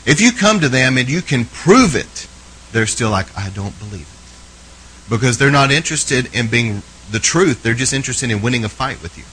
If 0.06 0.22
you 0.22 0.32
come 0.32 0.60
to 0.62 0.70
them 0.70 0.98
and 0.98 1.10
you 1.10 1.22
can 1.22 1.46
prove 1.46 1.96
it, 1.96 2.28
they're 2.72 2.88
still 2.88 3.10
like, 3.10 3.28
I 3.38 3.50
don't 3.50 3.78
believe 3.80 4.02
it. 4.02 5.10
Because 5.10 5.38
they're 5.38 5.52
not 5.52 5.72
interested 5.72 6.34
in 6.36 6.48
being 6.48 6.84
the 7.12 7.20
truth. 7.20 7.64
They're 7.64 7.74
just 7.74 7.94
interested 7.94 8.30
in 8.30 8.42
winning 8.42 8.64
a 8.64 8.70
fight 8.70 9.02
with 9.02 9.18
you. 9.18 9.24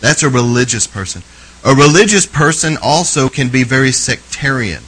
That's 0.00 0.22
a 0.22 0.28
religious 0.28 0.86
person. 0.86 1.22
A 1.64 1.74
religious 1.74 2.26
person 2.26 2.76
also 2.82 3.28
can 3.28 3.48
be 3.48 3.62
very 3.62 3.92
sectarian, 3.92 4.82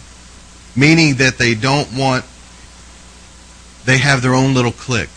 meaning 0.75 1.15
that 1.17 1.39
they 1.39 1.55
don't 1.55 1.97
want, 1.97 2.25
they 3.85 3.99
have 3.99 4.23
their 4.23 4.35
own 4.35 4.55
little 4.55 4.73
clique. 4.73 5.09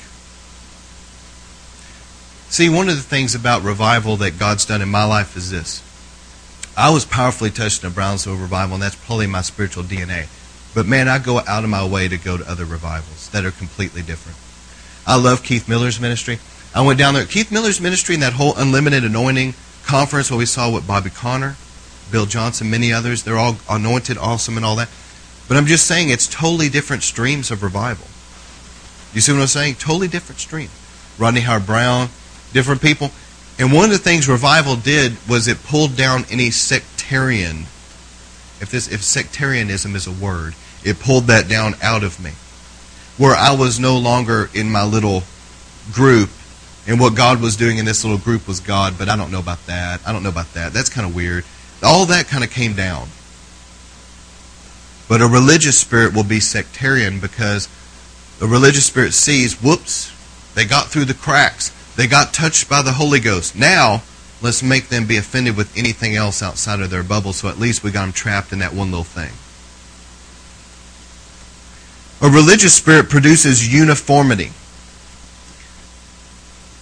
See, 2.50 2.70
one 2.70 2.88
of 2.90 2.96
the 2.96 3.02
things 3.02 3.36
about 3.36 3.64
revival 3.64 4.18
that 4.18 4.40
God's 4.40 4.66
done 4.66 4.82
in 4.82 4.90
my 4.90 5.04
life 5.04 5.36
is 5.36 5.52
this. 5.52 5.82
I 6.78 6.92
was 6.92 7.06
powerfully 7.06 7.50
touched 7.50 7.84
in 7.84 7.88
a 7.88 7.92
Brownsville 7.92 8.36
revival, 8.36 8.76
and 8.76 8.84
that's 8.84 8.94
probably 8.94 9.26
my 9.26 9.42
spiritual 9.42 9.84
DNA. 9.84 10.28
But 10.76 10.86
man, 10.86 11.08
I 11.08 11.18
go 11.18 11.40
out 11.40 11.64
of 11.64 11.72
my 11.72 11.84
way 11.84 12.08
to 12.08 12.18
go 12.20 12.38
to 12.38 12.48
other 12.48 12.66
revivals 12.66 13.30
that 13.32 13.44
are 13.46 13.52
completely 13.52 14.04
different. 14.04 14.38
I 15.08 15.20
love 15.20 15.42
Keith 15.42 15.68
Miller's 15.68 16.00
ministry. 16.00 16.38
I 16.76 16.86
went 16.86 17.00
down 17.00 17.16
there. 17.16 17.26
Keith 17.26 17.52
Miller's 17.52 17.82
ministry 17.82 18.14
and 18.14 18.22
that 18.22 18.34
whole 18.34 18.54
unlimited 18.56 19.04
anointing 19.04 19.56
conference 19.86 20.30
where 20.30 20.38
we 20.38 20.46
saw 20.46 20.72
what 20.72 20.86
Bobby 20.86 21.10
Conner, 21.10 21.56
Bill 22.12 22.28
Johnson, 22.28 22.70
many 22.70 22.94
others, 22.94 23.24
they're 23.24 23.40
all 23.40 23.58
anointed, 23.68 24.20
awesome, 24.20 24.56
and 24.56 24.66
all 24.66 24.76
that. 24.76 24.90
But 25.48 25.58
I'm 25.58 25.66
just 25.66 25.88
saying 25.88 26.10
it's 26.10 26.28
totally 26.28 26.70
different 26.70 27.02
streams 27.02 27.50
of 27.50 27.64
revival. 27.64 28.06
You 29.16 29.22
see 29.22 29.32
what 29.32 29.42
I'm 29.42 29.48
saying? 29.48 29.76
Totally 29.76 30.10
different 30.10 30.40
stream. 30.40 30.70
Rodney 31.18 31.42
Howard-Browne, 31.42 32.10
different 32.54 32.84
people. 32.84 33.12
And 33.60 33.74
one 33.74 33.86
of 33.86 33.92
the 33.92 33.98
things 33.98 34.28
revival 34.28 34.76
did 34.76 35.18
was 35.28 35.48
it 35.48 35.64
pulled 35.64 35.96
down 35.96 36.26
any 36.30 36.52
sectarian, 36.52 37.64
if 38.62 38.70
this 38.70 38.88
if 38.88 39.04
sectarianism 39.04 39.96
is 39.96 40.06
a 40.06 40.12
word, 40.12 40.54
it 40.84 41.00
pulled 41.00 41.26
that 41.26 41.48
down 41.48 41.76
out 41.82 42.04
of 42.04 42.20
me. 42.24 42.32
Where 43.18 43.36
I 43.36 43.56
was 43.56 43.80
no 43.80 43.98
longer 43.98 44.50
in 44.54 44.72
my 44.72 44.84
little 44.84 45.24
group 45.92 46.30
and 46.88 47.00
what 47.00 47.16
God 47.16 47.42
was 47.42 47.58
doing 47.58 47.80
in 47.80 47.86
this 47.86 48.06
little 48.06 48.18
group 48.18 48.48
was 48.48 48.62
God, 48.62 48.98
but 48.98 49.10
I 49.10 49.18
don't 49.18 49.32
know 49.32 49.40
about 49.40 49.66
that. 49.66 50.00
I 50.08 50.14
don't 50.14 50.24
know 50.24 50.30
about 50.30 50.54
that. 50.54 50.72
That's 50.72 50.90
kind 50.90 51.08
of 51.08 51.14
weird. 51.14 51.44
All 51.84 52.06
that 52.06 52.28
kind 52.28 52.44
of 52.44 52.50
came 52.50 52.74
down. 52.74 53.10
But 55.10 55.22
a 55.22 55.28
religious 55.28 55.78
spirit 55.78 56.14
will 56.16 56.24
be 56.24 56.40
sectarian 56.40 57.20
because 57.20 57.68
the 58.40 58.48
religious 58.48 58.86
spirit 58.86 59.14
sees, 59.14 59.62
whoops, 59.62 60.14
they 60.56 60.64
got 60.64 60.88
through 60.88 61.06
the 61.06 61.14
cracks. 61.14 61.72
They 61.98 62.06
got 62.06 62.32
touched 62.32 62.70
by 62.70 62.84
the 62.84 62.94
Holy 62.94 63.20
Ghost. 63.20 63.56
Now, 63.56 64.04
let's 64.40 64.62
make 64.62 64.90
them 64.90 65.08
be 65.08 65.18
offended 65.18 65.58
with 65.58 65.76
anything 65.76 66.16
else 66.16 66.44
outside 66.44 66.80
of 66.80 66.92
their 66.92 67.04
bubble 67.04 67.34
so 67.34 67.50
at 67.50 67.58
least 67.58 67.84
we 67.84 67.92
got 67.92 68.04
them 68.04 68.14
trapped 68.14 68.54
in 68.54 68.60
that 68.60 68.74
one 68.74 68.92
little 68.92 69.04
thing. 69.04 69.34
A 72.22 72.32
religious 72.32 72.76
spirit 72.76 73.10
produces 73.10 73.72
uniformity. 73.74 74.52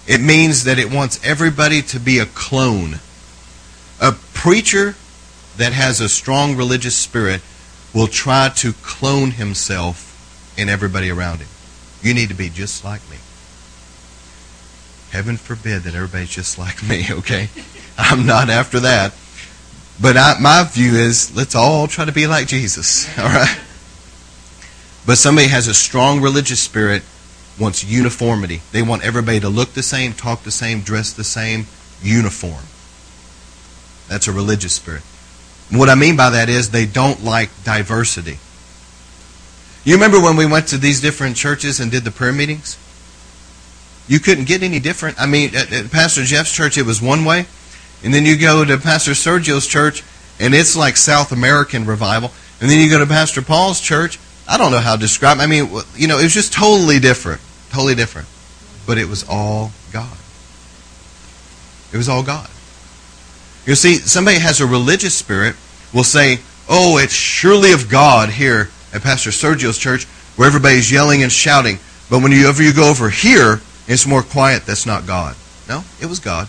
It 0.06 0.20
means 0.22 0.66
that 0.66 0.80
it 0.80 0.94
wants 0.94 1.24
everybody 1.26 1.82
to 1.84 2.00
be 2.00 2.20
a 2.20 2.26
clone. 2.26 3.00
A 4.02 4.12
preacher 4.34 4.96
that 5.56 5.72
has 5.72 6.02
a 6.02 6.10
strong 6.10 6.58
religious 6.58 6.96
spirit 6.96 7.42
will 7.94 8.08
try 8.08 8.50
to 8.58 8.74
clone 8.84 9.32
himself 9.32 10.54
and 10.58 10.70
everybody 10.70 11.10
around 11.10 11.40
him. 11.40 11.48
You 12.02 12.14
need 12.14 12.28
to 12.30 12.36
be 12.36 12.50
just 12.50 12.84
like 12.84 13.02
me. 13.10 13.18
Heaven 15.16 15.38
forbid 15.38 15.84
that 15.84 15.96
everybody's 15.96 16.30
just 16.30 16.60
like 16.60 16.84
me, 16.84 17.06
okay? 17.10 17.48
I'm 17.98 18.26
not 18.26 18.50
after 18.50 18.82
that. 18.82 19.16
But 20.02 20.18
I, 20.18 20.38
my 20.42 20.68
view 20.70 20.96
is 20.96 21.34
let's 21.34 21.56
all 21.56 21.88
try 21.88 22.04
to 22.04 22.12
be 22.12 22.28
like 22.28 22.48
Jesus, 22.48 23.08
all 23.18 23.24
right? 23.24 23.58
But 25.06 25.18
somebody 25.18 25.48
has 25.48 25.70
a 25.70 25.74
strong 25.74 26.20
religious 26.20 26.60
spirit 26.60 27.02
wants 27.58 27.82
uniformity. 27.82 28.62
They 28.74 28.82
want 28.82 29.06
everybody 29.06 29.40
to 29.40 29.48
look 29.48 29.70
the 29.70 29.84
same, 29.84 30.12
talk 30.12 30.44
the 30.44 30.52
same, 30.52 30.82
dress 30.82 31.14
the 31.14 31.24
same, 31.24 31.68
uniform. 32.02 32.66
That's 34.10 34.28
a 34.28 34.34
religious 34.34 34.74
spirit. 34.74 35.04
What 35.72 35.88
I 35.88 35.96
mean 35.96 36.18
by 36.18 36.32
that 36.32 36.50
is 36.50 36.72
they 36.72 36.86
don't 36.86 37.24
like 37.24 37.50
diversity. 37.64 38.38
You 39.86 39.94
remember 39.94 40.20
when 40.20 40.36
we 40.36 40.46
went 40.46 40.68
to 40.68 40.78
these 40.78 41.00
different 41.00 41.38
churches 41.38 41.80
and 41.80 41.90
did 41.90 42.04
the 42.04 42.12
prayer 42.12 42.34
meetings? 42.34 42.78
You 44.08 44.20
couldn't 44.20 44.46
get 44.46 44.62
any 44.62 44.80
different. 44.80 45.20
I 45.20 45.26
mean, 45.26 45.56
at, 45.56 45.72
at 45.74 45.92
Pastor 45.92 46.24
Jeff's 46.24 46.52
church, 46.52 46.78
it 46.78 46.86
was 46.86 47.02
one 47.02 47.26
way. 47.26 47.46
And 48.04 48.14
then 48.14 48.26
you 48.26 48.38
go 48.38 48.64
to 48.64 48.78
Pastor 48.78 49.12
Sergio's 49.12 49.66
church, 49.66 50.04
and 50.40 50.54
it's 50.54 50.76
like 50.76 50.96
South 50.98 51.32
American 51.32 51.86
revival. 51.86 52.32
And 52.62 52.70
then 52.70 52.80
you 52.80 52.90
go 52.90 53.00
to 53.00 53.08
Pastor 53.08 53.42
Paul's 53.42 53.82
church. 53.82 54.20
I 54.48 54.58
don't 54.58 54.72
know 54.72 54.80
how 54.80 54.96
to 54.96 55.02
describe. 55.02 55.40
I 55.40 55.48
mean, 55.48 55.70
you 55.96 56.08
know, 56.08 56.20
it 56.20 56.24
was 56.24 56.34
just 56.34 56.54
totally 56.54 57.00
different, 57.00 57.42
totally 57.72 57.96
different. 57.96 58.28
But 58.86 59.00
it 59.00 59.08
was 59.08 59.26
all 59.28 59.72
God. 59.92 60.18
It 61.92 61.98
was 61.98 62.08
all 62.08 62.22
God. 62.22 62.50
You 63.66 63.74
see, 63.74 63.96
somebody 63.98 64.38
has 64.38 64.62
a 64.62 64.68
religious 64.68 65.16
spirit 65.16 65.56
will 65.92 66.04
say, 66.04 66.42
"Oh, 66.70 66.98
it's 66.98 67.14
surely 67.14 67.72
of 67.72 67.90
God 67.90 68.30
here 68.30 68.70
at 68.94 69.02
Pastor 69.02 69.32
Sergio's 69.32 69.80
church, 69.80 70.06
where 70.36 70.48
everybody's 70.48 70.92
yelling 70.92 71.24
and 71.24 71.32
shouting." 71.32 71.80
But 72.10 72.22
whenever 72.22 72.62
you 72.62 72.74
go 72.74 72.90
over 72.90 73.10
here, 73.10 73.62
it's 73.88 74.08
more 74.08 74.24
quiet. 74.24 74.66
That's 74.66 74.86
not 74.86 75.06
God. 75.06 75.36
No, 75.70 75.84
it 76.02 76.08
was 76.08 76.20
God. 76.20 76.48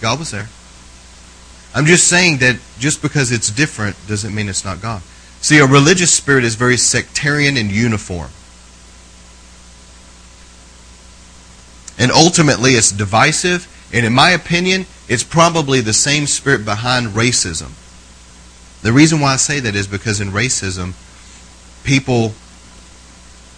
God 0.00 0.18
was 0.18 0.30
there. 0.30 0.48
I'm 1.74 1.86
just 1.86 2.08
saying 2.08 2.38
that 2.38 2.58
just 2.78 3.02
because 3.02 3.30
it's 3.30 3.50
different 3.50 3.96
doesn't 4.06 4.34
mean 4.34 4.48
it's 4.48 4.64
not 4.64 4.80
God. 4.80 5.02
See, 5.40 5.58
a 5.58 5.66
religious 5.66 6.12
spirit 6.12 6.44
is 6.44 6.54
very 6.54 6.76
sectarian 6.76 7.56
and 7.56 7.70
uniform. 7.70 8.30
And 11.98 12.10
ultimately, 12.12 12.72
it's 12.72 12.92
divisive. 12.92 13.66
And 13.92 14.06
in 14.06 14.12
my 14.12 14.30
opinion, 14.30 14.86
it's 15.08 15.24
probably 15.24 15.80
the 15.80 15.92
same 15.92 16.26
spirit 16.26 16.64
behind 16.64 17.08
racism. 17.08 17.72
The 18.82 18.92
reason 18.92 19.20
why 19.20 19.32
I 19.32 19.36
say 19.36 19.60
that 19.60 19.74
is 19.74 19.86
because 19.86 20.20
in 20.20 20.28
racism, 20.28 20.94
people 21.84 22.34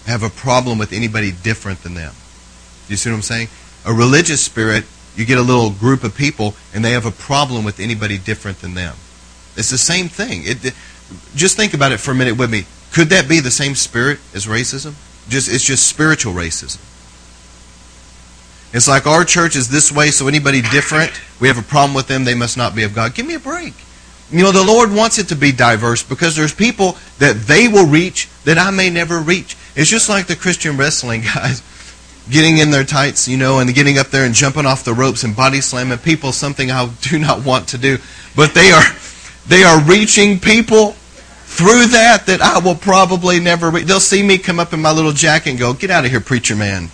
have 0.07 0.23
a 0.23 0.31
problem 0.31 0.79
with 0.79 0.93
anybody 0.93 1.33
different 1.33 1.83
than 1.83 1.95
them. 1.95 2.15
You 2.91 2.97
see 2.97 3.11
what 3.11 3.17
I'm 3.17 3.23
saying? 3.23 3.49
A 3.87 3.93
religious 3.93 4.45
spirit 4.45 4.85
you 5.17 5.25
get 5.25 5.39
a 5.39 5.43
little 5.43 5.71
group 5.71 6.05
of 6.05 6.15
people 6.15 6.55
and 6.73 6.85
they 6.85 6.93
have 6.93 7.07
a 7.07 7.11
problem 7.11 7.65
with 7.65 7.81
anybody 7.81 8.19
different 8.19 8.61
than 8.61 8.75
them. 8.75 8.95
It's 9.57 9.71
the 9.71 9.79
same 9.79 10.09
thing. 10.09 10.43
It, 10.45 10.75
just 11.35 11.57
think 11.57 11.75
about 11.75 11.93
it 11.93 11.99
for 11.99 12.13
a 12.13 12.15
minute 12.15 12.39
with 12.39 12.51
me. 12.51 12.65
Could 12.93 13.09
that 13.09 13.29
be 13.29 13.41
the 13.41 13.51
same 13.51 13.75
spirit 13.75 14.19
as 14.35 14.47
racism? 14.47 14.95
Just 15.29 15.53
it's 15.53 15.65
just 15.65 15.87
spiritual 15.87 16.33
racism. 16.33 16.81
It's 18.73 18.87
like 18.89 19.07
our 19.07 19.25
church 19.25 19.57
is 19.57 19.69
this 19.69 19.91
way, 19.91 20.11
so 20.11 20.29
anybody 20.29 20.63
different, 20.63 21.11
we 21.41 21.49
have 21.49 21.59
a 21.59 21.63
problem 21.63 21.93
with 21.93 22.07
them, 22.07 22.23
they 22.23 22.37
must 22.37 22.57
not 22.57 22.77
be 22.77 22.85
of 22.85 22.95
God. 22.95 23.15
Give 23.15 23.27
me 23.27 23.35
a 23.35 23.41
break. 23.41 23.75
You 24.31 24.45
know, 24.45 24.53
the 24.53 24.65
Lord 24.65 24.93
wants 24.93 25.19
it 25.19 25.27
to 25.29 25.37
be 25.37 25.51
diverse 25.51 26.05
because 26.05 26.37
there's 26.37 26.55
people 26.55 26.97
that 27.19 27.35
they 27.49 27.67
will 27.67 27.87
reach 27.87 28.29
that 28.45 28.59
I 28.59 28.71
may 28.71 28.89
never 28.89 29.19
reach. 29.19 29.57
It's 29.75 29.91
just 29.91 30.09
like 30.09 30.29
the 30.29 30.37
Christian 30.37 30.77
wrestling 30.77 31.23
guys 31.35 31.63
getting 32.31 32.59
in 32.59 32.71
their 32.71 32.85
tights, 32.85 33.29
you 33.29 33.37
know, 33.37 33.59
and 33.59 33.73
getting 33.75 33.99
up 33.99 34.09
there 34.09 34.25
and 34.25 34.35
jumping 34.35 34.67
off 34.67 34.85
the 34.85 34.95
ropes 34.95 35.25
and 35.25 35.37
body 35.37 35.61
slamming 35.61 35.99
people, 35.99 36.33
something 36.33 36.71
I 36.71 36.89
do 37.03 37.19
not 37.19 37.45
want 37.45 37.69
to 37.69 37.79
do. 37.79 37.99
But 38.37 38.55
they 38.55 38.71
are 38.71 38.85
they 39.49 39.63
are 39.63 39.83
reaching 39.83 40.39
people 40.39 40.93
through 41.45 41.87
that 41.89 42.27
that 42.27 42.41
I 42.41 42.59
will 42.59 42.77
probably 42.77 43.41
never 43.41 43.71
reach. 43.71 43.87
They'll 43.87 44.01
see 44.01 44.23
me 44.23 44.39
come 44.39 44.61
up 44.61 44.73
in 44.73 44.81
my 44.81 44.93
little 44.93 45.13
jacket 45.13 45.51
and 45.51 45.59
go, 45.59 45.73
"Get 45.73 45.91
out 45.91 46.05
of 46.05 46.11
here, 46.11 46.21
preacher 46.21 46.57
man." 46.57 46.91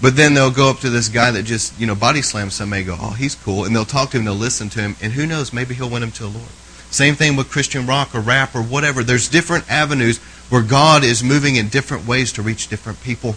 But 0.00 0.16
then 0.16 0.32
they'll 0.34 0.52
go 0.52 0.70
up 0.70 0.78
to 0.80 0.90
this 0.90 1.08
guy 1.08 1.32
that 1.32 1.42
just, 1.42 1.78
you 1.78 1.86
know, 1.86 1.96
body 1.96 2.22
slams 2.22 2.54
somebody 2.54 2.84
go, 2.84 2.96
"Oh, 3.00 3.10
he's 3.10 3.34
cool." 3.34 3.64
And 3.64 3.74
they'll 3.74 3.84
talk 3.84 4.10
to 4.10 4.18
him, 4.18 4.24
they'll 4.24 4.34
listen 4.34 4.68
to 4.70 4.80
him, 4.80 4.96
and 5.02 5.12
who 5.12 5.26
knows, 5.26 5.52
maybe 5.52 5.74
he'll 5.74 5.90
win 5.90 6.02
him 6.02 6.12
to 6.12 6.22
the 6.22 6.28
Lord. 6.28 6.48
Same 6.90 7.14
thing 7.14 7.36
with 7.36 7.50
Christian 7.50 7.86
rock 7.86 8.14
or 8.14 8.20
rap 8.20 8.54
or 8.54 8.62
whatever. 8.62 9.02
There's 9.04 9.28
different 9.28 9.70
avenues 9.70 10.18
where 10.48 10.62
God 10.62 11.04
is 11.04 11.22
moving 11.22 11.56
in 11.56 11.68
different 11.68 12.06
ways 12.06 12.32
to 12.32 12.42
reach 12.42 12.68
different 12.68 13.02
people. 13.02 13.36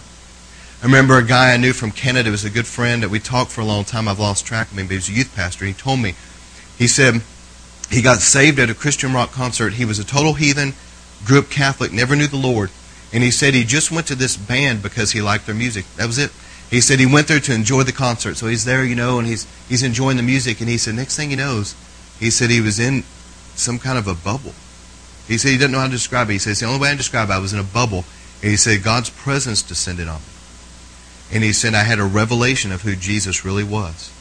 I 0.82 0.86
remember 0.86 1.16
a 1.16 1.24
guy 1.24 1.54
I 1.54 1.58
knew 1.58 1.72
from 1.72 1.92
Canada 1.92 2.32
was 2.32 2.44
a 2.44 2.50
good 2.50 2.66
friend 2.66 3.04
that 3.04 3.08
we 3.08 3.20
talked 3.20 3.52
for 3.52 3.60
a 3.60 3.64
long 3.64 3.84
time. 3.84 4.08
I've 4.08 4.18
lost 4.18 4.44
track 4.44 4.72
of 4.72 4.76
him, 4.76 4.86
but 4.86 4.90
he 4.90 4.96
was 4.96 5.08
a 5.08 5.12
youth 5.12 5.32
pastor. 5.32 5.64
He 5.64 5.72
told 5.72 6.00
me, 6.00 6.16
he 6.76 6.88
said 6.88 7.22
he 7.88 8.02
got 8.02 8.18
saved 8.18 8.58
at 8.58 8.68
a 8.68 8.74
Christian 8.74 9.12
rock 9.12 9.30
concert. 9.30 9.74
He 9.74 9.84
was 9.84 10.00
a 10.00 10.04
total 10.04 10.34
heathen, 10.34 10.72
grew 11.24 11.38
up 11.38 11.50
Catholic, 11.50 11.92
never 11.92 12.16
knew 12.16 12.26
the 12.26 12.36
Lord. 12.36 12.72
And 13.12 13.22
he 13.22 13.30
said 13.30 13.54
he 13.54 13.62
just 13.62 13.92
went 13.92 14.08
to 14.08 14.16
this 14.16 14.36
band 14.36 14.82
because 14.82 15.12
he 15.12 15.22
liked 15.22 15.46
their 15.46 15.54
music. 15.54 15.84
That 15.98 16.08
was 16.08 16.18
it. 16.18 16.32
He 16.68 16.80
said 16.80 16.98
he 16.98 17.06
went 17.06 17.28
there 17.28 17.38
to 17.38 17.54
enjoy 17.54 17.84
the 17.84 17.92
concert. 17.92 18.36
So 18.36 18.48
he's 18.48 18.64
there, 18.64 18.84
you 18.84 18.96
know, 18.96 19.20
and 19.20 19.28
he's 19.28 19.46
he's 19.68 19.84
enjoying 19.84 20.16
the 20.16 20.24
music. 20.24 20.58
And 20.58 20.68
he 20.68 20.78
said 20.78 20.96
next 20.96 21.14
thing 21.16 21.30
he 21.30 21.36
knows, 21.36 21.76
he 22.18 22.28
said 22.28 22.50
he 22.50 22.60
was 22.60 22.80
in 22.80 23.04
some 23.54 23.78
kind 23.78 23.98
of 23.98 24.08
a 24.08 24.14
bubble. 24.14 24.54
He 25.28 25.38
said 25.38 25.50
he 25.50 25.58
didn't 25.58 25.70
know 25.70 25.78
how 25.78 25.86
to 25.86 25.92
describe 25.92 26.28
it. 26.28 26.32
He 26.32 26.38
says 26.40 26.58
the 26.58 26.66
only 26.66 26.80
way 26.80 26.90
I 26.90 26.96
describe 26.96 27.28
it, 27.30 27.34
I 27.34 27.38
was 27.38 27.52
in 27.52 27.60
a 27.60 27.62
bubble. 27.62 28.04
And 28.42 28.50
he 28.50 28.56
said 28.56 28.82
God's 28.82 29.10
presence 29.10 29.62
descended 29.62 30.08
on 30.08 30.16
me. 30.16 30.31
And 31.32 31.42
he 31.42 31.52
said, 31.52 31.74
I 31.74 31.84
had 31.84 31.98
a 31.98 32.04
revelation 32.04 32.72
of 32.72 32.82
who 32.82 32.94
Jesus 32.94 33.44
really 33.44 33.64
was. 33.64 34.12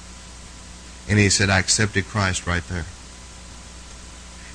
And 1.10 1.20
he 1.20 1.30
said, 1.30 1.50
I 1.50 1.60
accepted 1.60 2.06
Christ 2.06 2.48
right 2.48 2.64
there. 2.70 2.86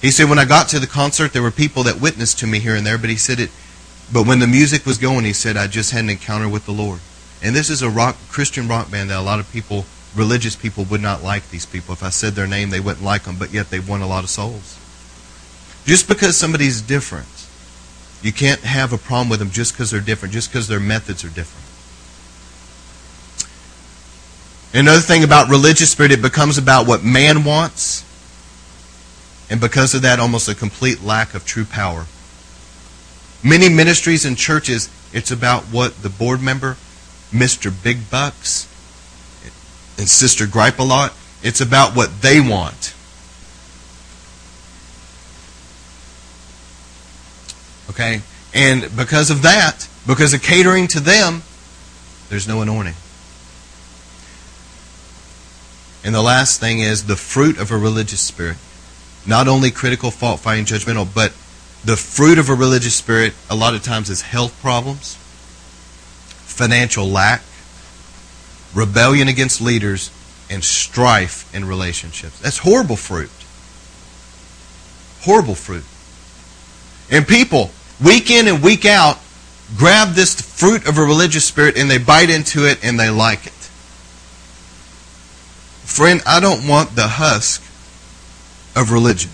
He 0.01 0.11
said, 0.11 0.28
when 0.28 0.39
I 0.39 0.45
got 0.45 0.69
to 0.69 0.78
the 0.78 0.87
concert, 0.87 1.33
there 1.33 1.43
were 1.43 1.51
people 1.51 1.83
that 1.83 2.01
witnessed 2.01 2.39
to 2.39 2.47
me 2.47 2.59
here 2.59 2.74
and 2.74 2.87
there, 2.87 2.99
but 2.99 3.11
he 3.11 3.16
said 3.16 3.41
it, 3.41 3.51
but 4.12 4.27
when 4.27 4.39
the 4.39 4.47
music 4.47 4.87
was 4.87 4.99
going, 4.99 5.24
he 5.24 5.33
said, 5.33 5.57
I 5.57 5.66
just 5.66 5.91
had 5.91 6.05
an 6.05 6.11
encounter 6.11 6.49
with 6.49 6.65
the 6.65 6.73
Lord. 6.73 7.01
And 7.43 7.55
this 7.55 7.69
is 7.69 7.83
a 7.83 7.91
rock, 7.91 8.16
Christian 8.28 8.69
rock 8.69 8.91
band 8.91 9.11
that 9.11 9.19
a 9.19 9.23
lot 9.23 9.41
of 9.41 9.51
people, 9.53 9.85
religious 10.15 10.55
people, 10.55 10.85
would 10.85 11.03
not 11.03 11.23
like 11.23 11.51
these 11.51 11.66
people. 11.66 11.93
If 11.93 12.03
I 12.03 12.11
said 12.11 12.35
their 12.35 12.47
name, 12.47 12.70
they 12.70 12.81
wouldn't 12.81 13.05
like 13.05 13.24
them, 13.24 13.37
but 13.39 13.53
yet 13.53 13.70
they've 13.70 13.87
won 13.87 14.01
a 14.01 14.07
lot 14.07 14.24
of 14.24 14.31
souls. 14.31 14.78
Just 15.85 16.09
because 16.09 16.37
somebody's 16.37 16.81
different, 16.81 17.27
you 18.23 18.33
can't 18.33 18.61
have 18.61 18.93
a 18.93 18.99
problem 18.99 19.28
with 19.28 19.41
them 19.41 19.51
just 19.51 19.73
because 19.73 19.91
they're 19.91 20.01
different, 20.01 20.33
just 20.33 20.51
because 20.51 20.69
their 20.69 20.81
methods 20.81 21.24
are 21.24 21.28
different. 21.28 21.65
Another 24.77 25.01
thing 25.01 25.24
about 25.24 25.48
religious 25.48 25.90
spirit, 25.90 26.12
it 26.12 26.20
becomes 26.20 26.59
about 26.59 26.86
what 26.86 27.03
man 27.03 27.44
wants. 27.44 28.05
And 29.48 29.59
because 29.59 29.94
of 29.94 30.03
that, 30.03 30.20
almost 30.20 30.51
a 30.51 30.55
complete 30.55 31.03
lack 31.03 31.32
of 31.32 31.47
true 31.47 31.65
power. 31.65 32.05
Many 33.43 33.70
ministries 33.70 34.27
and 34.27 34.36
churches, 34.36 34.90
it's 35.15 35.31
about 35.31 35.62
what 35.65 36.03
the 36.03 36.11
board 36.11 36.43
member, 36.43 36.77
Mr. 37.32 37.73
Big 37.82 38.11
Bucks, 38.11 38.69
and 39.97 40.07
Sister 40.07 40.47
Gripe 40.47 40.78
a 40.78 40.82
lot, 40.82 41.15
it's 41.43 41.62
about 41.62 41.97
what 41.97 42.20
they 42.20 42.39
want. 42.39 42.93
Okay? 47.89 48.20
And 48.53 48.94
because 48.94 49.31
of 49.31 49.40
that, 49.40 49.89
because 50.07 50.35
of 50.35 50.43
catering 50.43 50.86
to 50.89 51.01
them, 51.01 51.44
there's 52.28 52.47
no 52.47 52.61
anointing. 52.61 52.94
And 56.07 56.15
the 56.15 56.23
last 56.23 56.61
thing 56.61 56.78
is 56.78 57.07
the 57.07 57.16
fruit 57.16 57.59
of 57.59 57.73
a 57.73 57.77
religious 57.77 58.20
spirit. 58.20 58.59
Not 59.27 59.49
only 59.49 59.73
critical, 59.73 60.12
fault 60.12 60.39
finding, 60.39 60.65
judgmental, 60.65 61.12
but 61.12 61.33
the 61.85 61.97
fruit 61.97 62.39
of 62.39 62.49
a 62.49 62.55
religious 62.55 62.95
spirit 62.95 63.35
a 63.51 63.57
lot 63.57 63.74
of 63.74 63.83
times 63.83 64.09
is 64.09 64.23
health 64.23 64.57
problems, 64.62 65.16
financial 66.47 67.09
lack, 67.09 67.43
rebellion 68.73 69.27
against 69.27 69.61
leaders, 69.61 70.12
and 70.49 70.62
strife 70.62 71.53
in 71.53 71.65
relationships. 71.65 72.39
That's 72.39 72.59
horrible 72.59 72.95
fruit. 72.95 73.31
Horrible 75.23 75.57
fruit. 75.57 75.85
And 77.11 77.27
people, 77.27 77.73
week 78.01 78.31
in 78.31 78.47
and 78.47 78.62
week 78.62 78.85
out, 78.85 79.19
grab 79.77 80.15
this 80.15 80.41
fruit 80.41 80.87
of 80.87 80.99
a 80.99 81.03
religious 81.03 81.45
spirit 81.45 81.77
and 81.77 81.91
they 81.91 81.99
bite 81.99 82.31
into 82.31 82.65
it 82.65 82.85
and 82.85 82.97
they 82.97 83.11
like 83.11 83.49
it. 83.49 83.53
Friend, 85.87 86.21
I 86.27 86.41
don't 86.41 86.69
want 86.69 86.95
the 86.95 87.07
husk 87.07 87.63
of 88.77 88.93
religion. 88.93 89.31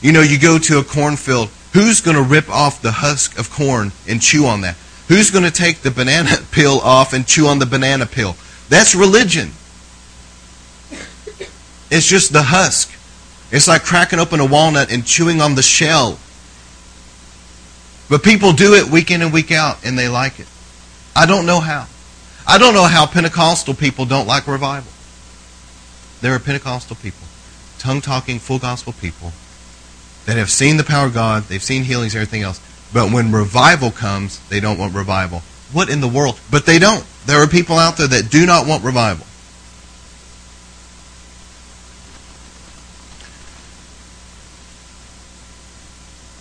You 0.00 0.12
know, 0.12 0.22
you 0.22 0.38
go 0.38 0.58
to 0.58 0.78
a 0.78 0.84
cornfield, 0.84 1.50
who's 1.74 2.00
going 2.00 2.16
to 2.16 2.22
rip 2.22 2.48
off 2.48 2.82
the 2.82 2.90
husk 2.90 3.38
of 3.38 3.50
corn 3.50 3.92
and 4.08 4.20
chew 4.20 4.46
on 4.46 4.62
that? 4.62 4.76
Who's 5.08 5.30
going 5.30 5.44
to 5.44 5.50
take 5.50 5.82
the 5.82 5.90
banana 5.90 6.38
peel 6.50 6.80
off 6.82 7.12
and 7.12 7.26
chew 7.26 7.46
on 7.46 7.58
the 7.58 7.66
banana 7.66 8.06
peel? 8.06 8.36
That's 8.68 8.94
religion. 8.94 9.50
It's 11.90 12.06
just 12.06 12.32
the 12.32 12.42
husk. 12.42 12.90
It's 13.52 13.68
like 13.68 13.84
cracking 13.84 14.18
open 14.18 14.40
a 14.40 14.46
walnut 14.46 14.90
and 14.90 15.06
chewing 15.06 15.40
on 15.40 15.54
the 15.54 15.62
shell. 15.62 16.18
But 18.08 18.24
people 18.24 18.52
do 18.52 18.74
it 18.74 18.90
week 18.90 19.10
in 19.10 19.22
and 19.22 19.32
week 19.32 19.52
out, 19.52 19.84
and 19.84 19.96
they 19.96 20.08
like 20.08 20.40
it. 20.40 20.48
I 21.14 21.26
don't 21.26 21.46
know 21.46 21.60
how. 21.60 21.86
I 22.46 22.58
don't 22.58 22.74
know 22.74 22.84
how 22.84 23.06
Pentecostal 23.06 23.74
people 23.74 24.04
don't 24.04 24.26
like 24.26 24.46
revival. 24.46 24.92
There 26.20 26.34
are 26.34 26.38
Pentecostal 26.38 26.96
people, 26.96 27.26
tongue 27.78 28.00
talking, 28.00 28.38
full 28.38 28.58
gospel 28.58 28.92
people, 28.92 29.32
that 30.26 30.36
have 30.36 30.50
seen 30.50 30.76
the 30.76 30.84
power 30.84 31.06
of 31.06 31.14
God, 31.14 31.44
they've 31.44 31.62
seen 31.62 31.84
healings, 31.84 32.14
everything 32.14 32.42
else. 32.42 32.60
But 32.92 33.12
when 33.12 33.32
revival 33.32 33.90
comes, 33.90 34.38
they 34.48 34.60
don't 34.60 34.78
want 34.78 34.94
revival. 34.94 35.42
What 35.72 35.88
in 35.88 36.00
the 36.00 36.08
world? 36.08 36.38
But 36.50 36.66
they 36.66 36.78
don't. 36.78 37.04
There 37.26 37.42
are 37.42 37.46
people 37.46 37.76
out 37.76 37.96
there 37.96 38.06
that 38.06 38.30
do 38.30 38.46
not 38.46 38.66
want 38.66 38.84
revival. 38.84 39.26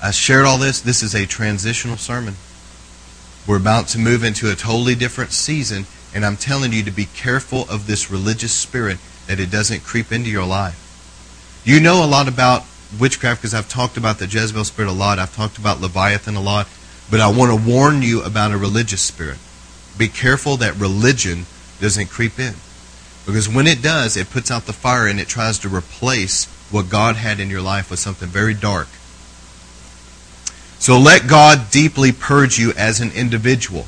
I 0.02 0.12
shared 0.12 0.46
all 0.46 0.58
this. 0.58 0.82
This 0.82 1.02
is 1.02 1.16
a 1.16 1.26
transitional 1.26 1.96
sermon. 1.96 2.36
We're 3.46 3.58
about 3.58 3.88
to 3.90 4.00
move 4.00 4.24
into 4.24 4.52
a 4.52 4.56
totally 4.56 4.96
different 4.96 5.32
season, 5.32 5.86
and 6.16 6.26
I'm 6.26 6.38
telling 6.38 6.72
you 6.72 6.84
to 6.84 6.92
be 6.92 7.06
careful 7.06 7.70
of 7.70 7.88
this 7.88 8.10
religious 8.10 8.54
spirit 8.54 9.00
that 9.28 9.40
it 9.40 9.52
doesn't 9.52 9.84
creep 9.84 10.12
into 10.12 10.30
your 10.30 10.46
life. 10.46 10.80
You 11.66 11.80
know 11.80 12.04
a 12.04 12.08
lot 12.08 12.28
about 12.28 12.64
witchcraft 13.00 13.42
because 13.42 13.54
I've 13.54 13.70
talked 13.70 13.98
about 13.98 14.20
the 14.20 14.28
Jezebel 14.28 14.64
spirit 14.64 14.90
a 14.90 14.94
lot. 14.94 15.20
I've 15.20 15.36
talked 15.36 15.58
about 15.58 15.82
Leviathan 15.82 16.36
a 16.36 16.42
lot. 16.42 16.68
But 17.10 17.20
I 17.20 17.28
want 17.28 17.52
to 17.52 17.70
warn 17.70 18.02
you 18.02 18.24
about 18.24 18.52
a 18.52 18.58
religious 18.58 19.02
spirit. 19.02 19.38
Be 19.98 20.08
careful 20.08 20.58
that 20.58 20.76
religion 20.76 21.46
doesn't 21.80 22.10
creep 22.10 22.40
in. 22.40 22.56
Because 23.26 23.48
when 23.48 23.68
it 23.68 23.82
does, 23.82 24.18
it 24.18 24.30
puts 24.30 24.52
out 24.52 24.66
the 24.66 24.74
fire 24.74 25.08
and 25.08 25.20
it 25.20 25.28
tries 25.28 25.60
to 25.60 25.70
replace 25.70 26.46
what 26.72 26.90
God 26.90 27.16
had 27.16 27.40
in 27.40 27.50
your 27.50 27.62
life 27.62 27.90
with 27.90 28.00
something 28.00 28.30
very 28.30 28.54
dark. 28.54 28.88
So 30.84 31.00
let 31.00 31.30
God 31.30 31.72
deeply 31.72 32.12
purge 32.12 32.60
you 32.60 32.74
as 32.74 33.00
an 33.00 33.10
individual. 33.14 33.88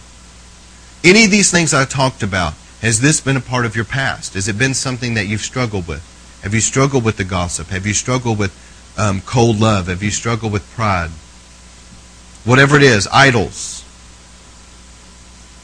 Any 1.03 1.25
of 1.25 1.29
these 1.29 1.51
things 1.51 1.73
I 1.73 1.83
talked 1.83 2.23
about, 2.23 2.53
has 2.79 3.01
this 3.01 3.19
been 3.19 3.35
a 3.35 3.41
part 3.41 3.65
of 3.65 3.75
your 3.75 3.83
past? 3.83 4.33
Has 4.35 4.47
it 4.47 4.57
been 4.57 4.73
something 4.73 5.13
that 5.15 5.25
you've 5.25 5.41
struggled 5.41 5.89
with? 5.89 6.39
Have 6.41 6.53
you 6.53 6.61
struggled 6.61 7.03
with 7.03 7.17
the 7.17 7.25
gossip? 7.25 7.67
Have 7.67 7.85
you 7.85 7.93
struggled 7.93 8.39
with 8.39 8.55
um, 8.97 9.19
cold 9.19 9.59
love? 9.59 9.87
Have 9.87 10.01
you 10.01 10.09
struggled 10.09 10.53
with 10.53 10.71
pride? 10.73 11.09
Whatever 12.45 12.77
it 12.77 12.83
is, 12.83 13.09
idols. 13.11 13.83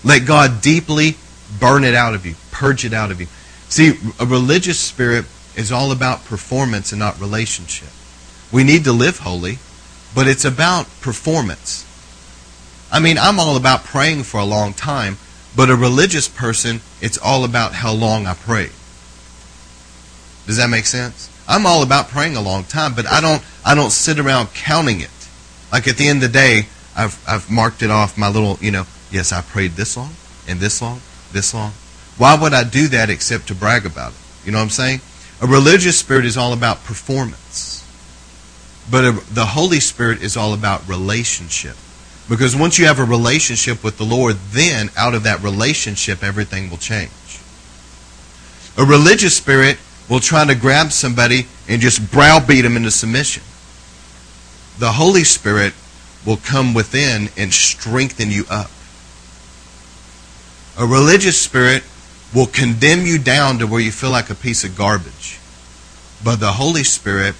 Let 0.03 0.27
God 0.27 0.61
deeply 0.61 1.15
burn 1.61 1.85
it 1.85 1.95
out 1.95 2.13
of 2.13 2.25
you, 2.25 2.35
purge 2.51 2.83
it 2.83 2.91
out 2.91 3.09
of 3.09 3.21
you. 3.21 3.27
See, 3.69 3.93
a 4.19 4.25
religious 4.25 4.81
spirit 4.81 5.23
is 5.55 5.71
all 5.71 5.93
about 5.93 6.25
performance 6.25 6.91
and 6.91 6.99
not 6.99 7.21
relationship. 7.21 7.87
We 8.51 8.65
need 8.65 8.83
to 8.83 8.91
live 8.91 9.19
holy, 9.19 9.59
but 10.13 10.27
it's 10.27 10.45
about 10.45 10.87
performance. 11.01 11.87
I 12.91 12.99
mean, 12.99 13.17
I'm 13.17 13.39
all 13.39 13.55
about 13.55 13.83
praying 13.83 14.23
for 14.23 14.39
a 14.39 14.45
long 14.45 14.73
time, 14.73 15.17
but 15.55 15.69
a 15.69 15.75
religious 15.75 16.27
person, 16.27 16.81
it's 17.01 17.17
all 17.17 17.43
about 17.43 17.73
how 17.73 17.93
long 17.93 18.25
I 18.27 18.33
pray. 18.33 18.69
Does 20.45 20.57
that 20.57 20.69
make 20.69 20.85
sense? 20.85 21.29
I'm 21.47 21.65
all 21.65 21.83
about 21.83 22.09
praying 22.09 22.35
a 22.35 22.41
long 22.41 22.63
time, 22.63 22.93
but 22.93 23.05
I 23.05 23.21
don't 23.21 23.43
I 23.65 23.75
don't 23.75 23.91
sit 23.91 24.19
around 24.19 24.53
counting 24.53 25.01
it. 25.01 25.09
Like 25.71 25.87
at 25.87 25.97
the 25.97 26.07
end 26.07 26.23
of 26.23 26.31
the 26.31 26.37
day, 26.37 26.67
I've 26.95 27.21
I've 27.27 27.49
marked 27.49 27.81
it 27.81 27.89
off 27.89 28.17
my 28.17 28.29
little, 28.29 28.57
you 28.61 28.71
know, 28.71 28.85
yes, 29.11 29.31
I 29.31 29.41
prayed 29.41 29.71
this 29.71 29.95
long 29.95 30.11
and 30.47 30.59
this 30.59 30.81
long, 30.81 31.01
this 31.31 31.53
long. 31.53 31.71
Why 32.17 32.37
would 32.39 32.53
I 32.53 32.63
do 32.63 32.87
that 32.89 33.09
except 33.09 33.47
to 33.47 33.55
brag 33.55 33.85
about 33.85 34.11
it? 34.11 34.17
You 34.45 34.51
know 34.51 34.57
what 34.57 34.65
I'm 34.65 34.69
saying? 34.69 35.01
A 35.41 35.47
religious 35.47 35.97
spirit 35.97 36.25
is 36.25 36.37
all 36.37 36.53
about 36.53 36.83
performance. 36.83 37.70
But 38.89 39.23
the 39.33 39.45
Holy 39.45 39.79
Spirit 39.79 40.21
is 40.21 40.35
all 40.35 40.53
about 40.53 40.87
relationship. 40.87 41.75
Because 42.29 42.55
once 42.55 42.79
you 42.79 42.85
have 42.85 42.99
a 42.99 43.03
relationship 43.03 43.83
with 43.83 43.97
the 43.97 44.05
Lord, 44.05 44.37
then 44.51 44.89
out 44.97 45.13
of 45.13 45.23
that 45.23 45.41
relationship, 45.41 46.23
everything 46.23 46.69
will 46.69 46.77
change. 46.77 47.11
A 48.77 48.85
religious 48.85 49.35
spirit 49.35 49.77
will 50.09 50.19
try 50.19 50.45
to 50.45 50.55
grab 50.55 50.91
somebody 50.91 51.47
and 51.67 51.81
just 51.81 52.11
browbeat 52.11 52.63
them 52.63 52.77
into 52.77 52.91
submission. 52.91 53.43
The 54.79 54.93
Holy 54.93 55.23
Spirit 55.23 55.73
will 56.25 56.37
come 56.37 56.73
within 56.73 57.29
and 57.37 57.53
strengthen 57.53 58.31
you 58.31 58.45
up. 58.49 58.71
A 60.77 60.85
religious 60.85 61.39
spirit 61.39 61.83
will 62.33 62.47
condemn 62.47 63.05
you 63.05 63.19
down 63.19 63.59
to 63.59 63.67
where 63.67 63.81
you 63.81 63.91
feel 63.91 64.11
like 64.11 64.29
a 64.29 64.35
piece 64.35 64.63
of 64.63 64.77
garbage. 64.77 65.39
But 66.23 66.39
the 66.39 66.53
Holy 66.53 66.83
Spirit 66.83 67.35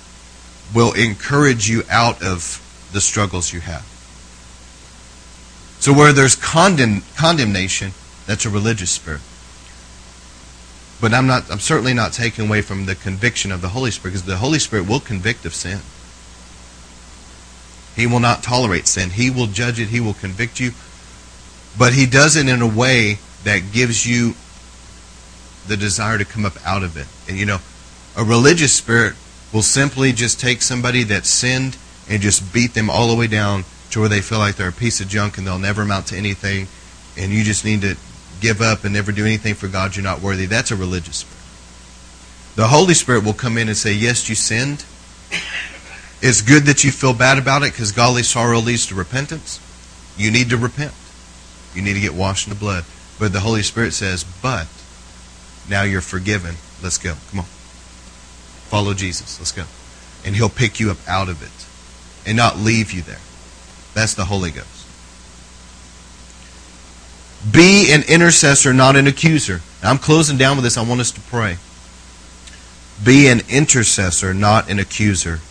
will 0.73 0.93
encourage 0.93 1.69
you 1.69 1.83
out 1.89 2.23
of 2.23 2.89
the 2.93 3.01
struggles 3.01 3.53
you 3.53 3.59
have. 3.61 3.85
So 5.79 5.93
where 5.93 6.13
there's 6.13 6.35
condemn, 6.35 7.01
condemnation, 7.15 7.91
that's 8.27 8.45
a 8.45 8.49
religious 8.49 8.91
spirit. 8.91 9.21
But 11.01 11.13
I'm 11.13 11.25
not 11.25 11.49
I'm 11.49 11.59
certainly 11.59 11.93
not 11.93 12.13
taking 12.13 12.45
away 12.45 12.61
from 12.61 12.85
the 12.85 12.93
conviction 12.93 13.51
of 13.51 13.61
the 13.61 13.69
Holy 13.69 13.89
Spirit 13.89 14.13
because 14.13 14.27
the 14.27 14.37
Holy 14.37 14.59
Spirit 14.59 14.87
will 14.87 14.99
convict 14.99 15.45
of 15.45 15.55
sin. 15.55 15.79
He 17.95 18.05
will 18.05 18.19
not 18.19 18.43
tolerate 18.43 18.87
sin. 18.87 19.09
He 19.09 19.29
will 19.31 19.47
judge 19.47 19.79
it, 19.79 19.87
he 19.87 19.99
will 19.99 20.13
convict 20.13 20.59
you. 20.59 20.71
But 21.77 21.93
he 21.93 22.05
does 22.05 22.35
it 22.35 22.47
in 22.47 22.61
a 22.61 22.67
way 22.67 23.17
that 23.43 23.71
gives 23.71 24.05
you 24.05 24.35
the 25.67 25.77
desire 25.77 26.17
to 26.17 26.25
come 26.25 26.45
up 26.45 26.55
out 26.65 26.83
of 26.83 26.95
it. 26.97 27.07
And 27.27 27.39
you 27.39 27.47
know, 27.47 27.59
a 28.15 28.23
religious 28.23 28.73
spirit 28.73 29.15
will 29.53 29.61
simply 29.61 30.11
just 30.11 30.39
take 30.39 30.61
somebody 30.61 31.03
that 31.03 31.25
sinned 31.25 31.77
and 32.09 32.21
just 32.21 32.53
beat 32.53 32.73
them 32.73 32.89
all 32.89 33.07
the 33.07 33.15
way 33.15 33.27
down 33.27 33.63
to 33.91 33.99
where 33.99 34.09
they 34.09 34.21
feel 34.21 34.39
like 34.39 34.55
they're 34.55 34.69
a 34.69 34.73
piece 34.73 35.01
of 35.01 35.07
junk 35.07 35.37
and 35.37 35.45
they'll 35.45 35.59
never 35.59 35.81
amount 35.81 36.07
to 36.07 36.15
anything 36.15 36.67
and 37.17 37.31
you 37.31 37.43
just 37.43 37.65
need 37.65 37.81
to 37.81 37.95
give 38.39 38.61
up 38.61 38.83
and 38.83 38.93
never 38.93 39.11
do 39.11 39.25
anything 39.25 39.53
for 39.53 39.67
God 39.67 39.95
you're 39.95 40.03
not 40.03 40.21
worthy. 40.21 40.45
That's 40.45 40.71
a 40.71 40.75
religious 40.75 41.17
spirit. 41.17 41.37
The 42.55 42.67
Holy 42.67 42.93
Spirit 42.93 43.23
will 43.23 43.33
come 43.33 43.57
in 43.57 43.67
and 43.67 43.77
say, 43.77 43.93
Yes, 43.93 44.27
you 44.27 44.35
sinned. 44.35 44.85
It's 46.23 46.41
good 46.41 46.65
that 46.65 46.83
you 46.83 46.91
feel 46.91 47.15
bad 47.15 47.39
about 47.39 47.63
it 47.63 47.71
because 47.71 47.91
godly 47.91 48.23
sorrow 48.23 48.59
leads 48.59 48.85
to 48.87 48.95
repentance. 48.95 49.59
You 50.17 50.29
need 50.29 50.49
to 50.51 50.57
repent. 50.57 50.93
You 51.73 51.81
need 51.81 51.93
to 51.93 51.99
get 51.99 52.13
washed 52.13 52.47
in 52.47 52.53
the 52.53 52.59
blood. 52.59 52.85
But 53.19 53.33
the 53.33 53.39
Holy 53.39 53.63
Spirit 53.63 53.93
says, 53.93 54.23
But 54.23 54.67
now 55.69 55.83
you're 55.83 56.01
forgiven. 56.01 56.55
Let's 56.83 56.97
go. 56.97 57.15
Come 57.31 57.39
on. 57.39 57.45
Follow 58.71 58.93
Jesus. 58.93 59.37
Let's 59.37 59.51
go. 59.51 59.65
And 60.25 60.33
He'll 60.33 60.47
pick 60.47 60.79
you 60.79 60.91
up 60.91 60.97
out 61.05 61.27
of 61.27 61.43
it 61.43 61.67
and 62.25 62.37
not 62.37 62.57
leave 62.57 62.93
you 62.93 63.01
there. 63.01 63.19
That's 63.93 64.13
the 64.13 64.23
Holy 64.23 64.49
Ghost. 64.49 64.87
Be 67.51 67.91
an 67.91 68.03
intercessor, 68.07 68.73
not 68.73 68.95
an 68.95 69.07
accuser. 69.07 69.59
I'm 69.83 69.97
closing 69.97 70.37
down 70.37 70.55
with 70.55 70.63
this. 70.63 70.77
I 70.77 70.87
want 70.87 71.01
us 71.01 71.11
to 71.11 71.19
pray. 71.19 71.57
Be 73.03 73.27
an 73.27 73.41
intercessor, 73.49 74.33
not 74.33 74.69
an 74.69 74.79
accuser. 74.79 75.41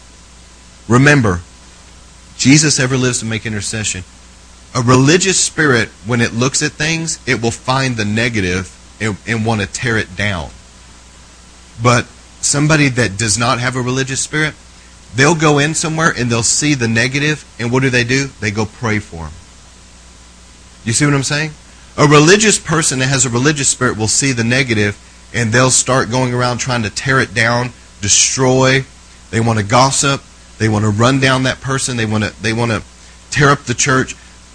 Remember, 0.88 1.42
Jesus 2.38 2.80
ever 2.80 2.96
lives 2.96 3.18
to 3.18 3.26
make 3.26 3.44
intercession. 3.44 4.02
A 4.74 4.80
religious 4.80 5.38
spirit, 5.38 5.90
when 6.06 6.22
it 6.22 6.32
looks 6.32 6.62
at 6.62 6.72
things, 6.72 7.18
it 7.28 7.42
will 7.42 7.50
find 7.50 7.98
the 7.98 8.06
negative 8.06 8.74
and, 8.98 9.18
and 9.26 9.44
want 9.44 9.60
to 9.60 9.66
tear 9.66 9.98
it 9.98 10.16
down. 10.16 10.48
But 11.82 12.06
somebody 12.40 12.88
that 12.88 13.16
does 13.16 13.38
not 13.38 13.60
have 13.60 13.76
a 13.76 13.80
religious 13.80 14.20
spirit, 14.20 14.54
they'll 15.14 15.34
go 15.34 15.58
in 15.58 15.74
somewhere 15.74 16.12
and 16.16 16.30
they'll 16.30 16.42
see 16.42 16.74
the 16.74 16.88
negative, 16.88 17.44
and 17.58 17.70
what 17.70 17.82
do 17.82 17.90
they 17.90 18.04
do? 18.04 18.26
They 18.40 18.50
go 18.50 18.66
pray 18.66 18.98
for 18.98 19.24
them. 19.24 19.32
You 20.84 20.92
see 20.92 21.04
what 21.04 21.14
I'm 21.14 21.22
saying? 21.22 21.52
A 21.96 22.06
religious 22.06 22.58
person 22.58 23.00
that 23.00 23.08
has 23.08 23.26
a 23.26 23.30
religious 23.30 23.68
spirit 23.68 23.98
will 23.98 24.08
see 24.08 24.32
the 24.32 24.44
negative 24.44 24.98
and 25.34 25.52
they'll 25.52 25.70
start 25.70 26.10
going 26.10 26.32
around 26.32 26.58
trying 26.58 26.82
to 26.82 26.90
tear 26.90 27.20
it 27.20 27.34
down, 27.34 27.70
destroy. 28.00 28.84
They 29.30 29.40
want 29.40 29.58
to 29.58 29.64
gossip. 29.64 30.22
They 30.58 30.68
want 30.68 30.84
to 30.84 30.90
run 30.90 31.20
down 31.20 31.44
that 31.44 31.60
person. 31.60 31.96
They 31.96 32.06
want 32.06 32.24
to 32.24 32.42
they 32.42 32.52
want 32.52 32.70
to 32.70 32.82
tear 33.30 33.50
up 33.50 33.60
the 33.60 33.74
church. 33.74 34.14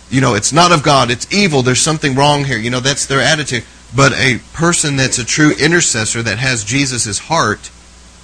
You 0.09 0.21
know, 0.21 0.35
it's 0.35 0.53
not 0.53 0.71
of 0.71 0.83
God. 0.83 1.09
It's 1.09 1.31
evil. 1.33 1.61
There's 1.61 1.81
something 1.81 2.15
wrong 2.15 2.43
here. 2.43 2.57
You 2.57 2.69
know, 2.69 2.79
that's 2.79 3.05
their 3.05 3.21
attitude. 3.21 3.63
But 3.93 4.13
a 4.13 4.39
person 4.53 4.95
that's 4.95 5.19
a 5.19 5.25
true 5.25 5.51
intercessor 5.59 6.23
that 6.23 6.39
has 6.39 6.63
Jesus' 6.63 7.19
heart 7.19 7.69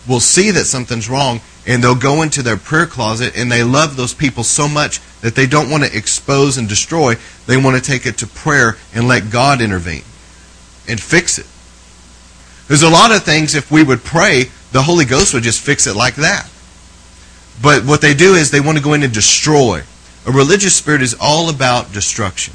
will 0.07 0.19
see 0.19 0.51
that 0.51 0.65
something's 0.65 1.09
wrong 1.09 1.41
and 1.67 1.83
they'll 1.83 1.95
go 1.95 2.21
into 2.21 2.41
their 2.41 2.57
prayer 2.57 2.88
closet 2.88 3.38
and 3.38 3.51
they 3.51 3.63
love 3.63 3.95
those 3.95 4.13
people 4.13 4.43
so 4.43 4.67
much 4.67 4.99
that 5.21 5.35
they 5.35 5.45
don't 5.45 5.69
want 5.69 5.83
to 5.83 5.95
expose 5.95 6.57
and 6.57 6.67
destroy. 6.67 7.15
They 7.45 7.57
want 7.57 7.77
to 7.77 7.83
take 7.83 8.05
it 8.05 8.17
to 8.19 8.27
prayer 8.27 8.77
and 8.93 9.07
let 9.07 9.31
God 9.31 9.61
intervene 9.61 10.03
and 10.88 10.99
fix 10.99 11.38
it. 11.38 11.45
There's 12.67 12.83
a 12.83 12.89
lot 12.89 13.11
of 13.11 13.23
things, 13.23 13.53
if 13.53 13.71
we 13.71 13.83
would 13.83 14.03
pray, 14.03 14.45
the 14.71 14.83
Holy 14.83 15.05
Ghost 15.05 15.33
would 15.33 15.43
just 15.43 15.61
fix 15.61 15.85
it 15.88 15.95
like 15.95 16.15
that. 16.15 16.49
But 17.61 17.85
what 17.85 18.01
they 18.01 18.13
do 18.13 18.33
is 18.33 18.49
they 18.49 18.61
want 18.61 18.77
to 18.77 18.83
go 18.83 18.93
in 18.93 19.03
and 19.03 19.13
destroy. 19.13 19.83
A 20.25 20.31
religious 20.31 20.75
spirit 20.75 21.01
is 21.01 21.15
all 21.19 21.49
about 21.49 21.91
destruction. 21.91 22.53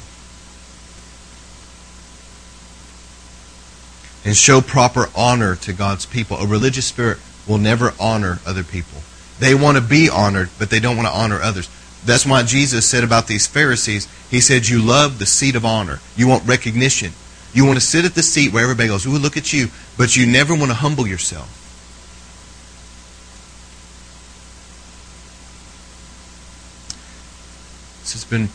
And 4.27 4.35
show 4.35 4.59
proper 4.59 5.09
honor 5.15 5.55
to 5.55 5.71
God's 5.71 6.05
people. 6.05 6.35
A 6.35 6.45
religious 6.45 6.85
spirit 6.85 7.17
will 7.47 7.57
never 7.57 7.93
honor 7.97 8.39
other 8.45 8.61
people. 8.61 8.99
They 9.39 9.55
want 9.55 9.77
to 9.77 9.81
be 9.81 10.09
honored, 10.09 10.49
but 10.59 10.69
they 10.69 10.81
don't 10.81 10.97
want 10.97 11.07
to 11.07 11.17
honor 11.17 11.41
others. 11.41 11.69
That's 12.03 12.25
why 12.25 12.43
Jesus 12.43 12.85
said 12.85 13.05
about 13.05 13.27
these 13.27 13.47
Pharisees, 13.47 14.05
He 14.29 14.41
said, 14.41 14.67
You 14.67 14.81
love 14.81 15.19
the 15.19 15.25
seat 15.25 15.55
of 15.55 15.63
honor. 15.63 16.01
You 16.17 16.27
want 16.27 16.45
recognition. 16.45 17.13
You 17.53 17.63
want 17.63 17.77
to 17.77 17.85
sit 17.85 18.03
at 18.03 18.15
the 18.15 18.21
seat 18.21 18.51
where 18.51 18.63
everybody 18.63 18.89
goes, 18.89 19.05
Ooh, 19.05 19.11
look 19.11 19.37
at 19.37 19.53
you. 19.53 19.69
But 19.97 20.17
you 20.17 20.27
never 20.27 20.53
want 20.53 20.71
to 20.71 20.75
humble 20.75 21.07
yourself. 21.07 21.47
This 28.01 28.11
has 28.11 28.25
been 28.25 28.49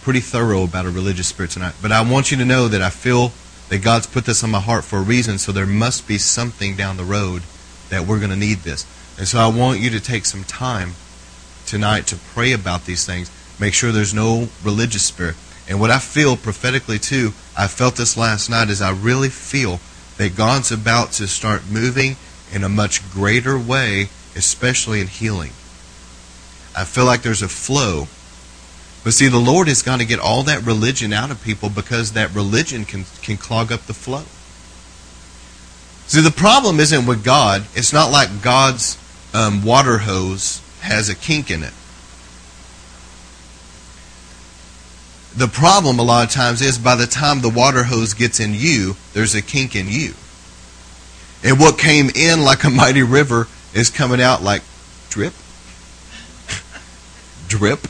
pretty 0.00 0.20
thorough 0.20 0.64
about 0.64 0.86
a 0.86 0.90
religious 0.90 1.28
spirit 1.28 1.50
tonight. 1.50 1.74
But 1.82 1.92
I 1.92 2.10
want 2.10 2.30
you 2.30 2.38
to 2.38 2.44
know 2.46 2.68
that 2.68 2.80
I 2.80 2.88
feel 2.88 3.32
that 3.68 3.82
God's 3.82 4.06
put 4.06 4.24
this 4.24 4.44
on 4.44 4.50
my 4.50 4.60
heart 4.60 4.84
for 4.84 4.98
a 4.98 5.02
reason, 5.02 5.38
so 5.38 5.52
there 5.52 5.66
must 5.66 6.06
be 6.06 6.18
something 6.18 6.76
down 6.76 6.96
the 6.96 7.04
road 7.04 7.42
that 7.90 8.06
we're 8.06 8.18
going 8.18 8.30
to 8.30 8.36
need 8.36 8.58
this. 8.58 8.86
And 9.18 9.26
so 9.26 9.38
I 9.38 9.46
want 9.46 9.80
you 9.80 9.90
to 9.90 10.00
take 10.00 10.26
some 10.26 10.44
time 10.44 10.92
tonight 11.66 12.06
to 12.08 12.16
pray 12.16 12.52
about 12.52 12.84
these 12.84 13.06
things. 13.06 13.30
Make 13.60 13.74
sure 13.74 13.92
there's 13.92 14.14
no 14.14 14.48
religious 14.62 15.04
spirit. 15.04 15.36
And 15.68 15.80
what 15.80 15.90
I 15.90 15.98
feel 15.98 16.36
prophetically 16.36 16.98
too, 16.98 17.32
I 17.56 17.68
felt 17.68 17.96
this 17.96 18.16
last 18.16 18.50
night, 18.50 18.68
is 18.68 18.82
I 18.82 18.92
really 18.92 19.30
feel 19.30 19.80
that 20.18 20.36
God's 20.36 20.70
about 20.70 21.12
to 21.12 21.26
start 21.26 21.70
moving 21.70 22.16
in 22.52 22.64
a 22.64 22.68
much 22.68 23.08
greater 23.12 23.58
way, 23.58 24.08
especially 24.36 25.00
in 25.00 25.06
healing. 25.06 25.52
I 26.76 26.84
feel 26.84 27.04
like 27.04 27.22
there's 27.22 27.42
a 27.42 27.48
flow. 27.48 28.08
But 29.04 29.12
see, 29.12 29.28
the 29.28 29.38
Lord 29.38 29.68
has 29.68 29.82
got 29.82 30.00
to 30.00 30.06
get 30.06 30.18
all 30.18 30.42
that 30.44 30.64
religion 30.64 31.12
out 31.12 31.30
of 31.30 31.44
people 31.44 31.68
because 31.68 32.12
that 32.12 32.34
religion 32.34 32.86
can, 32.86 33.04
can 33.22 33.36
clog 33.36 33.70
up 33.70 33.82
the 33.82 33.92
flow. 33.92 34.24
See, 36.06 36.22
the 36.22 36.30
problem 36.30 36.80
isn't 36.80 37.06
with 37.06 37.22
God. 37.22 37.66
It's 37.74 37.92
not 37.92 38.10
like 38.10 38.42
God's 38.42 38.98
um, 39.34 39.62
water 39.62 39.98
hose 39.98 40.62
has 40.80 41.10
a 41.10 41.14
kink 41.14 41.50
in 41.50 41.62
it. 41.62 41.72
The 45.36 45.48
problem 45.48 45.98
a 45.98 46.02
lot 46.02 46.26
of 46.26 46.32
times 46.32 46.62
is 46.62 46.78
by 46.78 46.94
the 46.94 47.06
time 47.06 47.40
the 47.40 47.50
water 47.50 47.84
hose 47.84 48.14
gets 48.14 48.40
in 48.40 48.54
you, 48.54 48.96
there's 49.12 49.34
a 49.34 49.42
kink 49.42 49.76
in 49.76 49.88
you. 49.88 50.14
And 51.42 51.58
what 51.58 51.78
came 51.78 52.08
in 52.08 52.42
like 52.42 52.64
a 52.64 52.70
mighty 52.70 53.02
river 53.02 53.48
is 53.74 53.90
coming 53.90 54.20
out 54.20 54.42
like 54.42 54.62
drip, 55.10 55.34
drip. 57.48 57.86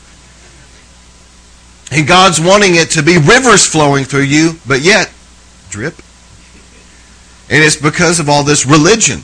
And 1.91 2.07
God's 2.07 2.41
wanting 2.41 2.75
it 2.75 2.91
to 2.91 3.03
be 3.03 3.17
rivers 3.17 3.65
flowing 3.65 4.05
through 4.05 4.23
you, 4.23 4.59
but 4.67 4.81
yet, 4.81 5.11
drip. 5.69 5.95
And 7.49 7.63
it's 7.63 7.75
because 7.75 8.19
of 8.19 8.27
all 8.27 8.43
this 8.43 8.65
religion. 8.65 9.21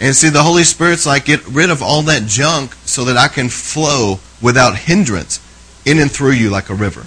And 0.00 0.14
see, 0.14 0.28
the 0.28 0.42
Holy 0.42 0.64
Spirit's 0.64 1.06
like, 1.06 1.24
get 1.24 1.46
rid 1.46 1.70
of 1.70 1.82
all 1.82 2.02
that 2.02 2.24
junk 2.26 2.74
so 2.84 3.04
that 3.04 3.16
I 3.16 3.28
can 3.28 3.48
flow 3.48 4.20
without 4.40 4.76
hindrance 4.76 5.40
in 5.84 5.98
and 5.98 6.10
through 6.10 6.32
you 6.32 6.50
like 6.50 6.70
a 6.70 6.74
river. 6.74 7.06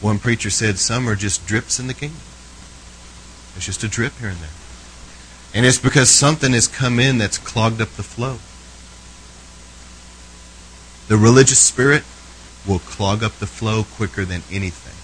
One 0.00 0.18
preacher 0.18 0.50
said, 0.50 0.78
some 0.78 1.08
are 1.08 1.16
just 1.16 1.46
drips 1.46 1.80
in 1.80 1.86
the 1.86 1.94
kingdom. 1.94 2.20
It's 3.56 3.66
just 3.66 3.82
a 3.82 3.88
drip 3.88 4.16
here 4.18 4.28
and 4.28 4.38
there. 4.38 4.48
And 5.54 5.66
it's 5.66 5.78
because 5.78 6.08
something 6.08 6.52
has 6.52 6.68
come 6.68 7.00
in 7.00 7.18
that's 7.18 7.38
clogged 7.38 7.80
up 7.80 7.90
the 7.90 8.02
flow. 8.02 8.38
The 11.08 11.16
religious 11.16 11.58
spirit 11.58 12.04
will 12.66 12.80
clog 12.80 13.22
up 13.22 13.32
the 13.38 13.46
flow 13.46 13.82
quicker 13.82 14.26
than 14.26 14.42
anything. 14.52 14.94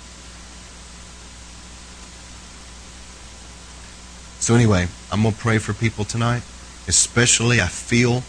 So, 4.38 4.54
anyway, 4.54 4.88
I'm 5.10 5.22
going 5.22 5.34
to 5.34 5.40
pray 5.40 5.56
for 5.56 5.72
people 5.72 6.04
tonight. 6.04 6.42
Especially, 6.86 7.62
I 7.62 7.68
feel 7.68 8.22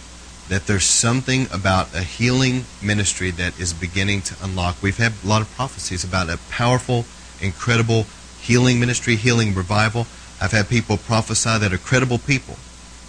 that 0.47 0.68
there's 0.68 0.85
something 0.85 1.47
about 1.52 1.93
a 1.93 2.02
healing 2.02 2.64
ministry 2.81 3.31
that 3.31 3.60
is 3.60 3.73
beginning 3.73 4.22
to 4.22 4.35
unlock. 4.41 4.81
We've 4.81 4.95
had 4.95 5.11
a 5.22 5.27
lot 5.27 5.41
of 5.41 5.52
prophecies 5.56 6.06
about 6.06 6.30
a 6.30 6.39
powerful, 6.49 7.03
incredible 7.41 8.06
healing 8.39 8.80
ministry, 8.80 9.18
healing 9.18 9.53
revival. 9.53 10.07
I've 10.39 10.53
had 10.53 10.69
people 10.69 10.95
prophesy 10.95 11.57
that 11.57 11.73
are 11.73 11.77
credible 11.77 12.19
people. 12.19 12.56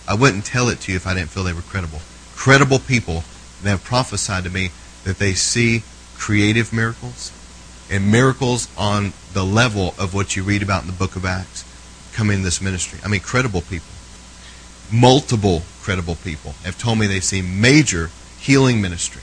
I 0.09 0.14
wouldn't 0.14 0.44
tell 0.44 0.68
it 0.68 0.80
to 0.80 0.93
you 0.93 0.97
if 0.97 1.06
I 1.06 1.14
didn't 1.14 1.30
feel 1.30 1.44
they 1.44 1.52
were 1.52 1.60
credible. 1.60 2.01
Credible 2.34 2.80
people 2.80 3.22
that 3.62 3.70
have 3.70 3.84
prophesied 3.84 4.44
to 4.44 4.50
me 4.50 4.70
that 5.04 5.18
they 5.18 5.34
see 5.34 5.82
creative 6.16 6.72
miracles 6.72 7.32
and 7.90 8.10
miracles 8.10 8.68
on 8.76 9.12
the 9.32 9.44
level 9.44 9.94
of 9.98 10.12
what 10.14 10.36
you 10.36 10.42
read 10.42 10.62
about 10.62 10.82
in 10.82 10.88
the 10.88 10.92
book 10.92 11.16
of 11.16 11.24
Acts 11.24 11.64
come 12.12 12.30
in 12.30 12.42
this 12.42 12.60
ministry. 12.60 12.98
I 13.04 13.08
mean, 13.08 13.20
credible 13.20 13.60
people. 13.60 13.92
Multiple 14.90 15.62
credible 15.82 16.16
people 16.16 16.52
have 16.64 16.78
told 16.78 16.98
me 16.98 17.06
they 17.06 17.20
see 17.20 17.42
major 17.42 18.10
healing 18.40 18.80
ministry. 18.80 19.22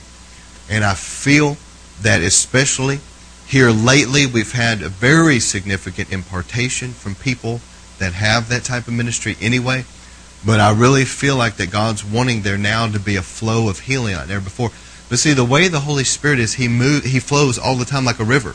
And 0.70 0.84
I 0.84 0.94
feel 0.94 1.56
that 2.02 2.22
especially 2.22 3.00
here 3.46 3.70
lately, 3.70 4.26
we've 4.26 4.52
had 4.52 4.82
a 4.82 4.88
very 4.88 5.38
significant 5.38 6.12
impartation 6.12 6.92
from 6.92 7.14
people 7.14 7.60
that 7.98 8.14
have 8.14 8.48
that 8.48 8.64
type 8.64 8.88
of 8.88 8.94
ministry 8.94 9.36
anyway. 9.40 9.84
But 10.46 10.60
I 10.60 10.72
really 10.72 11.04
feel 11.04 11.36
like 11.36 11.56
that 11.56 11.70
God's 11.70 12.04
wanting 12.04 12.42
there 12.42 12.58
now 12.58 12.86
to 12.86 13.00
be 13.00 13.16
a 13.16 13.22
flow 13.22 13.68
of 13.68 13.80
healing 13.80 14.14
out 14.14 14.28
there 14.28 14.40
before. 14.40 14.70
But 15.08 15.18
see, 15.18 15.32
the 15.32 15.44
way 15.44 15.68
the 15.68 15.80
Holy 15.80 16.04
Spirit 16.04 16.38
is, 16.38 16.54
He 16.54 16.68
move, 16.68 17.04
He 17.04 17.20
flows 17.20 17.58
all 17.58 17.76
the 17.76 17.84
time 17.84 18.04
like 18.04 18.20
a 18.20 18.24
river. 18.24 18.54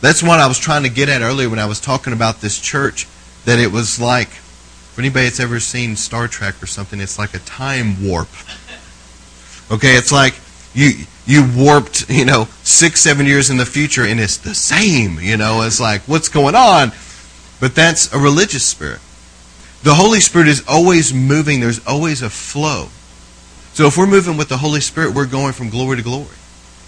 That's 0.00 0.22
what 0.22 0.40
I 0.40 0.48
was 0.48 0.58
trying 0.58 0.82
to 0.82 0.88
get 0.88 1.08
at 1.08 1.22
earlier 1.22 1.48
when 1.48 1.60
I 1.60 1.66
was 1.66 1.80
talking 1.80 2.12
about 2.12 2.40
this 2.40 2.60
church. 2.60 3.06
That 3.44 3.58
it 3.58 3.70
was 3.70 4.00
like, 4.00 4.28
for 4.28 5.00
anybody 5.00 5.26
that's 5.26 5.40
ever 5.40 5.60
seen 5.60 5.96
Star 5.96 6.28
Trek 6.28 6.60
or 6.62 6.66
something, 6.66 7.00
it's 7.00 7.18
like 7.18 7.34
a 7.34 7.38
time 7.40 8.04
warp. 8.06 8.28
Okay, 9.70 9.96
it's 9.96 10.12
like 10.12 10.34
you 10.74 11.06
you 11.24 11.48
warped, 11.56 12.10
you 12.10 12.24
know, 12.24 12.48
six, 12.62 13.00
seven 13.00 13.26
years 13.26 13.48
in 13.48 13.56
the 13.56 13.64
future, 13.64 14.04
and 14.04 14.18
it's 14.20 14.36
the 14.36 14.54
same. 14.54 15.18
You 15.20 15.36
know, 15.36 15.62
it's 15.62 15.80
like 15.80 16.02
what's 16.02 16.28
going 16.28 16.54
on? 16.54 16.92
But 17.60 17.74
that's 17.74 18.12
a 18.12 18.18
religious 18.18 18.66
spirit. 18.66 19.00
The 19.82 19.94
Holy 19.94 20.20
Spirit 20.20 20.48
is 20.48 20.62
always 20.68 21.12
moving. 21.12 21.60
There's 21.60 21.84
always 21.86 22.22
a 22.22 22.30
flow. 22.30 22.88
So 23.74 23.86
if 23.86 23.96
we're 23.96 24.06
moving 24.06 24.36
with 24.36 24.48
the 24.48 24.58
Holy 24.58 24.80
Spirit, 24.80 25.14
we're 25.14 25.26
going 25.26 25.52
from 25.52 25.70
glory 25.70 25.96
to 25.96 26.02
glory. 26.02 26.36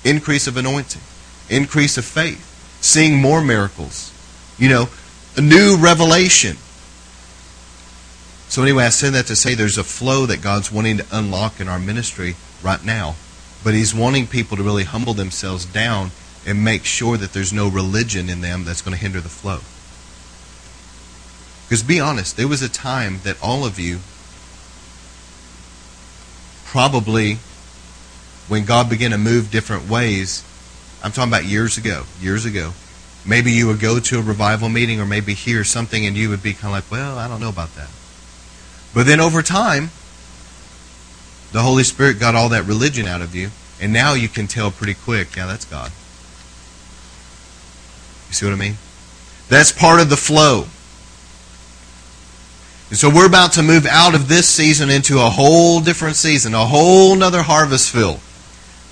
Increase 0.04 0.46
of 0.46 0.56
anointing, 0.56 1.00
increase 1.48 1.96
of 1.96 2.04
faith 2.04 2.50
seeing 2.84 3.16
more 3.16 3.42
miracles. 3.42 4.12
You 4.58 4.68
know, 4.68 4.88
a 5.36 5.40
new 5.40 5.76
revelation. 5.76 6.56
So, 8.48 8.62
anyway, 8.62 8.84
I 8.84 8.90
said 8.90 9.14
that 9.14 9.26
to 9.26 9.36
say 9.36 9.54
there's 9.54 9.78
a 9.78 9.84
flow 9.84 10.26
that 10.26 10.42
God's 10.42 10.70
wanting 10.70 10.98
to 10.98 11.06
unlock 11.10 11.58
in 11.58 11.66
our 11.66 11.80
ministry 11.80 12.36
right 12.62 12.84
now. 12.84 13.16
But 13.64 13.74
He's 13.74 13.94
wanting 13.94 14.26
people 14.26 14.56
to 14.56 14.62
really 14.62 14.84
humble 14.84 15.14
themselves 15.14 15.64
down 15.64 16.10
and 16.46 16.62
make 16.62 16.84
sure 16.84 17.16
that 17.16 17.32
there's 17.32 17.52
no 17.52 17.68
religion 17.68 18.28
in 18.28 18.42
them 18.42 18.64
that's 18.64 18.82
going 18.82 18.94
to 18.94 19.00
hinder 19.00 19.20
the 19.20 19.28
flow. 19.28 19.60
Because 21.74 21.88
be 21.88 21.98
honest, 21.98 22.36
there 22.36 22.46
was 22.46 22.62
a 22.62 22.68
time 22.68 23.18
that 23.24 23.36
all 23.42 23.66
of 23.66 23.80
you 23.80 23.98
probably, 26.66 27.38
when 28.46 28.64
God 28.64 28.88
began 28.88 29.10
to 29.10 29.18
move 29.18 29.50
different 29.50 29.88
ways, 29.88 30.44
I'm 31.02 31.10
talking 31.10 31.32
about 31.32 31.46
years 31.46 31.76
ago, 31.76 32.04
years 32.20 32.44
ago. 32.44 32.74
Maybe 33.26 33.50
you 33.50 33.66
would 33.66 33.80
go 33.80 33.98
to 33.98 34.18
a 34.20 34.22
revival 34.22 34.68
meeting 34.68 35.00
or 35.00 35.04
maybe 35.04 35.34
hear 35.34 35.64
something 35.64 36.06
and 36.06 36.16
you 36.16 36.30
would 36.30 36.44
be 36.44 36.52
kind 36.52 36.66
of 36.66 36.70
like, 36.70 36.88
well, 36.92 37.18
I 37.18 37.26
don't 37.26 37.40
know 37.40 37.48
about 37.48 37.74
that. 37.74 37.90
But 38.94 39.06
then 39.06 39.18
over 39.18 39.42
time, 39.42 39.90
the 41.50 41.62
Holy 41.62 41.82
Spirit 41.82 42.20
got 42.20 42.36
all 42.36 42.50
that 42.50 42.66
religion 42.66 43.08
out 43.08 43.20
of 43.20 43.34
you, 43.34 43.50
and 43.80 43.92
now 43.92 44.14
you 44.14 44.28
can 44.28 44.46
tell 44.46 44.70
pretty 44.70 44.94
quick, 44.94 45.34
yeah, 45.34 45.46
that's 45.46 45.64
God. 45.64 45.90
You 48.28 48.34
see 48.34 48.46
what 48.46 48.52
I 48.52 48.58
mean? 48.58 48.76
That's 49.48 49.72
part 49.72 50.00
of 50.00 50.08
the 50.08 50.16
flow. 50.16 50.66
And 52.94 52.98
so 53.00 53.10
we're 53.10 53.26
about 53.26 53.54
to 53.54 53.62
move 53.64 53.86
out 53.86 54.14
of 54.14 54.28
this 54.28 54.48
season 54.48 54.88
into 54.88 55.18
a 55.18 55.28
whole 55.28 55.80
different 55.80 56.14
season, 56.14 56.54
a 56.54 56.64
whole 56.64 57.16
nother 57.16 57.42
harvest 57.42 57.90
field, 57.90 58.20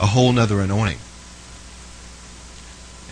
a 0.00 0.06
whole 0.06 0.32
nother 0.32 0.60
anointing. 0.60 0.98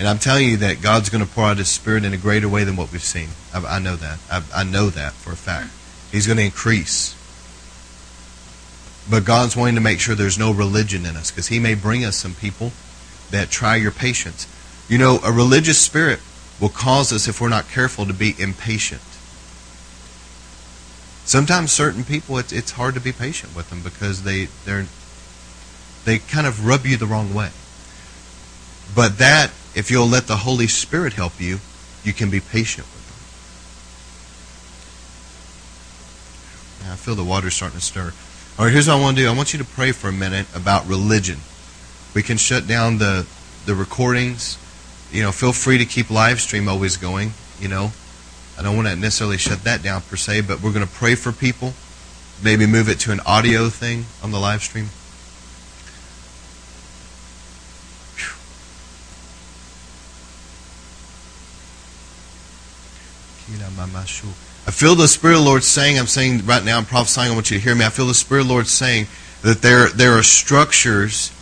And 0.00 0.08
I'm 0.08 0.18
telling 0.18 0.48
you 0.48 0.56
that 0.56 0.82
God's 0.82 1.08
going 1.08 1.24
to 1.24 1.30
pour 1.30 1.44
out 1.44 1.58
His 1.58 1.68
Spirit 1.68 2.04
in 2.04 2.12
a 2.12 2.16
greater 2.16 2.48
way 2.48 2.64
than 2.64 2.74
what 2.74 2.90
we've 2.90 3.04
seen. 3.04 3.28
I, 3.54 3.76
I 3.76 3.78
know 3.78 3.94
that. 3.94 4.18
I, 4.28 4.42
I 4.52 4.64
know 4.64 4.90
that 4.90 5.12
for 5.12 5.30
a 5.30 5.36
fact. 5.36 5.70
He's 6.10 6.26
going 6.26 6.38
to 6.38 6.44
increase. 6.44 7.14
But 9.08 9.24
God's 9.24 9.56
wanting 9.56 9.76
to 9.76 9.80
make 9.80 10.00
sure 10.00 10.16
there's 10.16 10.40
no 10.40 10.52
religion 10.52 11.06
in 11.06 11.14
us 11.14 11.30
because 11.30 11.46
He 11.46 11.60
may 11.60 11.74
bring 11.74 12.04
us 12.04 12.16
some 12.16 12.34
people 12.34 12.72
that 13.30 13.48
try 13.48 13.76
your 13.76 13.92
patience. 13.92 14.48
You 14.88 14.98
know, 14.98 15.20
a 15.22 15.30
religious 15.30 15.78
spirit 15.78 16.18
will 16.60 16.68
cause 16.68 17.12
us, 17.12 17.28
if 17.28 17.40
we're 17.40 17.48
not 17.48 17.68
careful, 17.68 18.06
to 18.06 18.12
be 18.12 18.34
impatient. 18.40 19.02
Sometimes 21.30 21.70
certain 21.70 22.02
people, 22.02 22.38
it's, 22.38 22.52
it's 22.52 22.72
hard 22.72 22.94
to 22.94 23.00
be 23.00 23.12
patient 23.12 23.54
with 23.54 23.70
them 23.70 23.82
because 23.82 24.24
they 24.24 24.46
they're 24.64 24.86
they 26.04 26.18
kind 26.18 26.44
of 26.44 26.66
rub 26.66 26.84
you 26.84 26.96
the 26.96 27.06
wrong 27.06 27.32
way. 27.32 27.50
But 28.96 29.18
that 29.18 29.52
if 29.72 29.92
you'll 29.92 30.08
let 30.08 30.26
the 30.26 30.38
Holy 30.38 30.66
Spirit 30.66 31.12
help 31.12 31.40
you, 31.40 31.60
you 32.02 32.12
can 32.12 32.30
be 32.30 32.40
patient 32.40 32.88
with 32.88 33.06
them. 36.80 36.92
I 36.92 36.96
feel 36.96 37.14
the 37.14 37.22
water 37.22 37.48
starting 37.48 37.78
to 37.78 37.84
stir. 37.84 38.12
All 38.58 38.64
right, 38.64 38.72
here's 38.72 38.88
what 38.88 38.96
I 38.96 39.00
want 39.00 39.16
to 39.16 39.22
do. 39.22 39.28
I 39.30 39.36
want 39.36 39.52
you 39.52 39.60
to 39.60 39.64
pray 39.64 39.92
for 39.92 40.08
a 40.08 40.12
minute 40.12 40.48
about 40.52 40.88
religion. 40.88 41.38
We 42.12 42.24
can 42.24 42.38
shut 42.38 42.66
down 42.66 42.98
the 42.98 43.24
the 43.66 43.76
recordings. 43.76 44.58
You 45.12 45.22
know, 45.22 45.30
feel 45.30 45.52
free 45.52 45.78
to 45.78 45.84
keep 45.84 46.10
live 46.10 46.40
stream 46.40 46.68
always 46.68 46.96
going. 46.96 47.34
You 47.60 47.68
know, 47.68 47.92
I 48.60 48.62
don't 48.62 48.76
want 48.76 48.88
to 48.88 48.96
necessarily 48.96 49.38
shut 49.38 49.64
that 49.64 49.82
down 49.82 50.02
per 50.02 50.16
se, 50.16 50.42
but 50.42 50.60
we're 50.60 50.74
going 50.74 50.86
to 50.86 50.92
pray 50.92 51.14
for 51.14 51.32
people. 51.32 51.72
Maybe 52.44 52.66
move 52.66 52.90
it 52.90 53.00
to 53.00 53.10
an 53.10 53.20
audio 53.24 53.70
thing 53.70 54.04
on 54.22 54.32
the 54.32 54.38
live 54.38 54.62
stream. 54.62 54.90
I 64.66 64.70
feel 64.72 64.94
the 64.94 65.08
Spirit 65.08 65.38
of 65.38 65.40
the 65.40 65.46
Lord 65.46 65.64
saying, 65.64 65.98
I'm 65.98 66.06
saying 66.06 66.44
right 66.44 66.62
now, 66.62 66.76
I'm 66.76 66.84
prophesying, 66.84 67.32
I 67.32 67.34
want 67.34 67.50
you 67.50 67.56
to 67.56 67.64
hear 67.64 67.74
me. 67.74 67.86
I 67.86 67.88
feel 67.88 68.06
the 68.06 68.12
Spirit 68.12 68.42
of 68.42 68.48
the 68.48 68.52
Lord 68.52 68.66
saying 68.66 69.06
that 69.40 69.62
there, 69.62 69.88
there 69.88 70.18
are 70.18 70.22
structures 70.22 71.32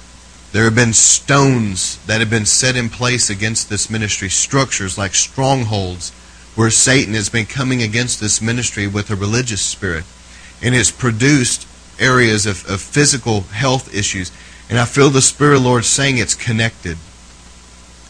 There 0.50 0.64
have 0.64 0.74
been 0.74 0.94
stones 0.94 1.98
that 2.06 2.20
have 2.20 2.30
been 2.30 2.46
set 2.46 2.74
in 2.74 2.88
place 2.88 3.28
against 3.28 3.68
this 3.68 3.90
ministry, 3.90 4.30
structures 4.30 4.96
like 4.96 5.14
strongholds 5.14 6.10
where 6.58 6.70
Satan 6.70 7.14
has 7.14 7.28
been 7.28 7.46
coming 7.46 7.82
against 7.82 8.18
this 8.18 8.42
ministry 8.42 8.88
with 8.88 9.12
a 9.12 9.14
religious 9.14 9.62
spirit. 9.62 10.02
And 10.60 10.74
it's 10.74 10.90
produced 10.90 11.68
areas 12.00 12.46
of, 12.46 12.68
of 12.68 12.80
physical 12.80 13.42
health 13.42 13.94
issues. 13.94 14.32
And 14.68 14.76
I 14.76 14.84
feel 14.84 15.08
the 15.08 15.22
Spirit 15.22 15.58
of 15.58 15.62
the 15.62 15.68
Lord 15.68 15.84
saying 15.84 16.18
it's 16.18 16.34
connected. 16.34 16.98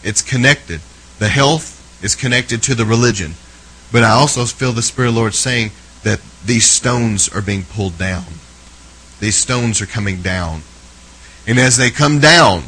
It's 0.03 0.23
connected. 0.23 0.81
The 1.19 1.29
health 1.29 2.03
is 2.03 2.15
connected 2.15 2.63
to 2.63 2.73
the 2.73 2.85
religion. 2.85 3.35
But 3.91 4.03
I 4.03 4.13
also 4.13 4.43
feel 4.45 4.71
the 4.71 4.81
Spirit 4.81 5.09
of 5.09 5.13
the 5.13 5.19
Lord 5.19 5.35
saying 5.35 5.69
that 6.01 6.19
these 6.43 6.65
stones 6.65 7.29
are 7.29 7.43
being 7.43 7.65
pulled 7.65 7.99
down. 7.99 8.25
These 9.19 9.35
stones 9.35 9.79
are 9.79 9.85
coming 9.85 10.23
down. 10.23 10.63
And 11.45 11.59
as 11.59 11.77
they 11.77 11.91
come 11.91 12.19
down, 12.19 12.63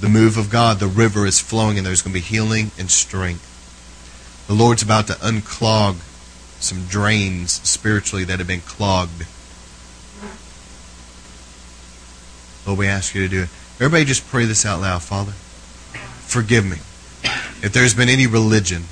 the 0.00 0.08
move 0.08 0.38
of 0.38 0.48
God, 0.48 0.80
the 0.80 0.86
river 0.86 1.26
is 1.26 1.38
flowing, 1.38 1.76
and 1.76 1.86
there's 1.86 2.00
going 2.00 2.14
to 2.14 2.18
be 2.18 2.24
healing 2.24 2.70
and 2.78 2.90
strength. 2.90 3.50
The 4.46 4.54
Lord's 4.54 4.82
about 4.82 5.06
to 5.06 5.14
unclog 5.14 5.96
some 6.60 6.86
drains 6.86 7.52
spiritually 7.52 8.24
that 8.24 8.38
have 8.38 8.48
been 8.48 8.60
clogged. 8.60 9.26
Lord, 12.66 12.78
we 12.78 12.86
ask 12.86 13.14
you 13.14 13.22
to 13.22 13.28
do 13.28 13.42
it. 13.42 13.48
Everybody 13.76 14.04
just 14.04 14.26
pray 14.28 14.44
this 14.44 14.64
out 14.64 14.80
loud, 14.80 15.02
Father. 15.02 15.32
Forgive 15.32 16.64
me. 16.64 16.76
If 17.62 17.72
there's 17.72 17.94
been 17.94 18.08
any 18.08 18.26
religion 18.26 18.84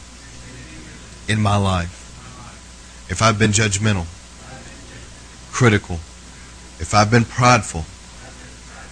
in 1.29 1.41
my 1.41 1.57
life, 1.57 1.97
if 3.09 3.23
I've 3.23 3.39
been 3.39 3.51
judgmental, 3.51 4.07
critical, 5.53 5.97
if 6.79 6.95
I've 6.95 7.11
been 7.11 7.25
prideful, 7.25 7.81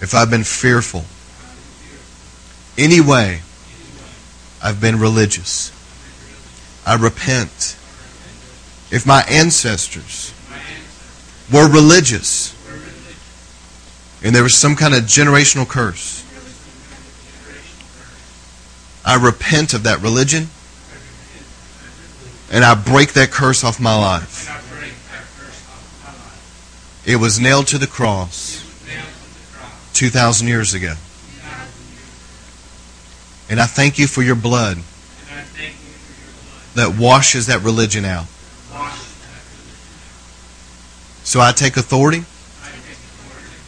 if 0.01 0.13
I've 0.13 0.29
been 0.29 0.43
fearful, 0.43 1.05
any 2.77 3.01
way 3.01 3.41
I've 4.61 4.79
been 4.79 4.99
religious, 4.99 5.71
I 6.85 6.95
repent. 6.95 7.77
If 8.91 9.05
my 9.05 9.23
ancestors 9.29 10.33
were 11.53 11.69
religious 11.69 12.55
and 14.23 14.35
there 14.35 14.43
was 14.43 14.55
some 14.55 14.75
kind 14.75 14.93
of 14.93 15.03
generational 15.03 15.67
curse, 15.67 16.25
I 19.05 19.15
repent 19.15 19.73
of 19.73 19.83
that 19.83 20.01
religion 20.01 20.49
and 22.51 22.65
I 22.65 22.75
break 22.75 23.13
that 23.13 23.31
curse 23.31 23.63
off 23.63 23.79
my 23.79 23.95
life. 23.95 24.47
It 27.05 27.15
was 27.15 27.39
nailed 27.39 27.67
to 27.67 27.77
the 27.77 27.87
cross 27.87 28.63
2,000 29.93 30.47
years 30.47 30.73
ago. 30.73 30.95
And 33.49 33.59
I 33.59 33.65
thank 33.65 33.97
you 33.97 34.05
for 34.05 34.21
your 34.21 34.35
blood 34.35 34.77
that 36.79 36.97
washes 36.97 37.47
that 37.47 37.61
religion 37.61 38.05
out. 38.05 38.25
So 41.23 41.39
I 41.39 41.51
take 41.51 41.77
authority. 41.77 42.23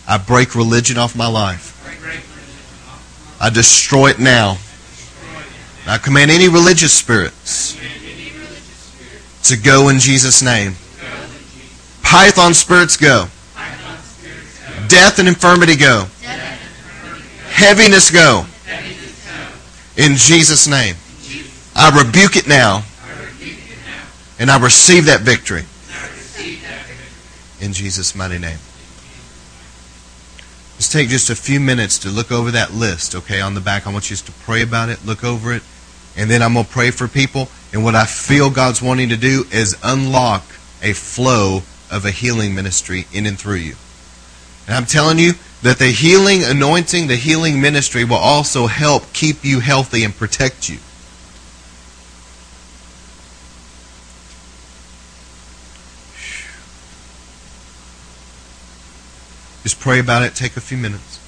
I 0.07 0.17
break 0.17 0.55
religion 0.55 0.97
off 0.97 1.15
my 1.15 1.27
life. 1.27 1.77
I 3.39 3.49
destroy 3.49 4.09
it 4.09 4.19
now. 4.19 4.57
I 5.87 5.97
command 5.97 6.31
any 6.31 6.47
religious 6.47 6.93
spirits 6.93 7.77
to 9.43 9.57
go 9.57 9.89
in 9.89 9.99
Jesus' 9.99 10.41
name. 10.41 10.75
Python 12.03 12.53
spirits 12.53 12.97
go. 12.97 13.27
Death 14.87 15.19
and 15.19 15.27
infirmity 15.27 15.75
go. 15.75 16.05
Heaviness 17.49 18.09
go. 18.09 18.45
In 19.97 20.15
Jesus' 20.15 20.67
name. 20.67 20.95
I 21.75 22.03
rebuke 22.03 22.35
it 22.35 22.47
now. 22.47 22.83
And 24.41 24.49
I 24.49 24.57
receive 24.57 25.05
that 25.05 25.21
victory. 25.21 25.65
In 27.63 27.73
Jesus' 27.73 28.15
mighty 28.15 28.39
name. 28.39 28.57
Let's 30.77 30.91
take 30.91 31.09
just 31.09 31.29
a 31.29 31.35
few 31.35 31.59
minutes 31.59 31.99
to 31.99 32.09
look 32.09 32.31
over 32.31 32.49
that 32.49 32.73
list, 32.73 33.13
okay, 33.13 33.39
on 33.39 33.53
the 33.53 33.61
back. 33.61 33.85
I 33.85 33.91
want 33.91 34.09
you 34.09 34.15
just 34.15 34.25
to 34.25 34.31
pray 34.31 34.63
about 34.63 34.89
it, 34.89 35.05
look 35.05 35.23
over 35.23 35.53
it, 35.53 35.61
and 36.17 36.27
then 36.27 36.41
I'm 36.41 36.53
going 36.55 36.65
to 36.65 36.71
pray 36.71 36.89
for 36.89 37.07
people. 37.07 37.49
And 37.71 37.83
what 37.83 37.93
I 37.93 38.07
feel 38.07 38.49
God's 38.49 38.81
wanting 38.81 39.09
to 39.09 39.15
do 39.15 39.45
is 39.51 39.77
unlock 39.83 40.41
a 40.81 40.93
flow 40.93 41.61
of 41.91 42.05
a 42.05 42.11
healing 42.11 42.55
ministry 42.55 43.05
in 43.13 43.27
and 43.27 43.37
through 43.37 43.57
you. 43.57 43.75
And 44.65 44.75
I'm 44.75 44.87
telling 44.87 45.19
you 45.19 45.33
that 45.61 45.77
the 45.77 45.91
healing 45.91 46.43
anointing, 46.43 47.05
the 47.05 47.15
healing 47.15 47.61
ministry 47.61 48.05
will 48.05 48.15
also 48.15 48.65
help 48.65 49.13
keep 49.13 49.45
you 49.45 49.59
healthy 49.59 50.03
and 50.03 50.17
protect 50.17 50.67
you. 50.67 50.79
Just 59.63 59.79
pray 59.79 59.99
about 59.99 60.23
it. 60.23 60.35
Take 60.35 60.57
a 60.57 60.61
few 60.61 60.77
minutes. 60.77 61.20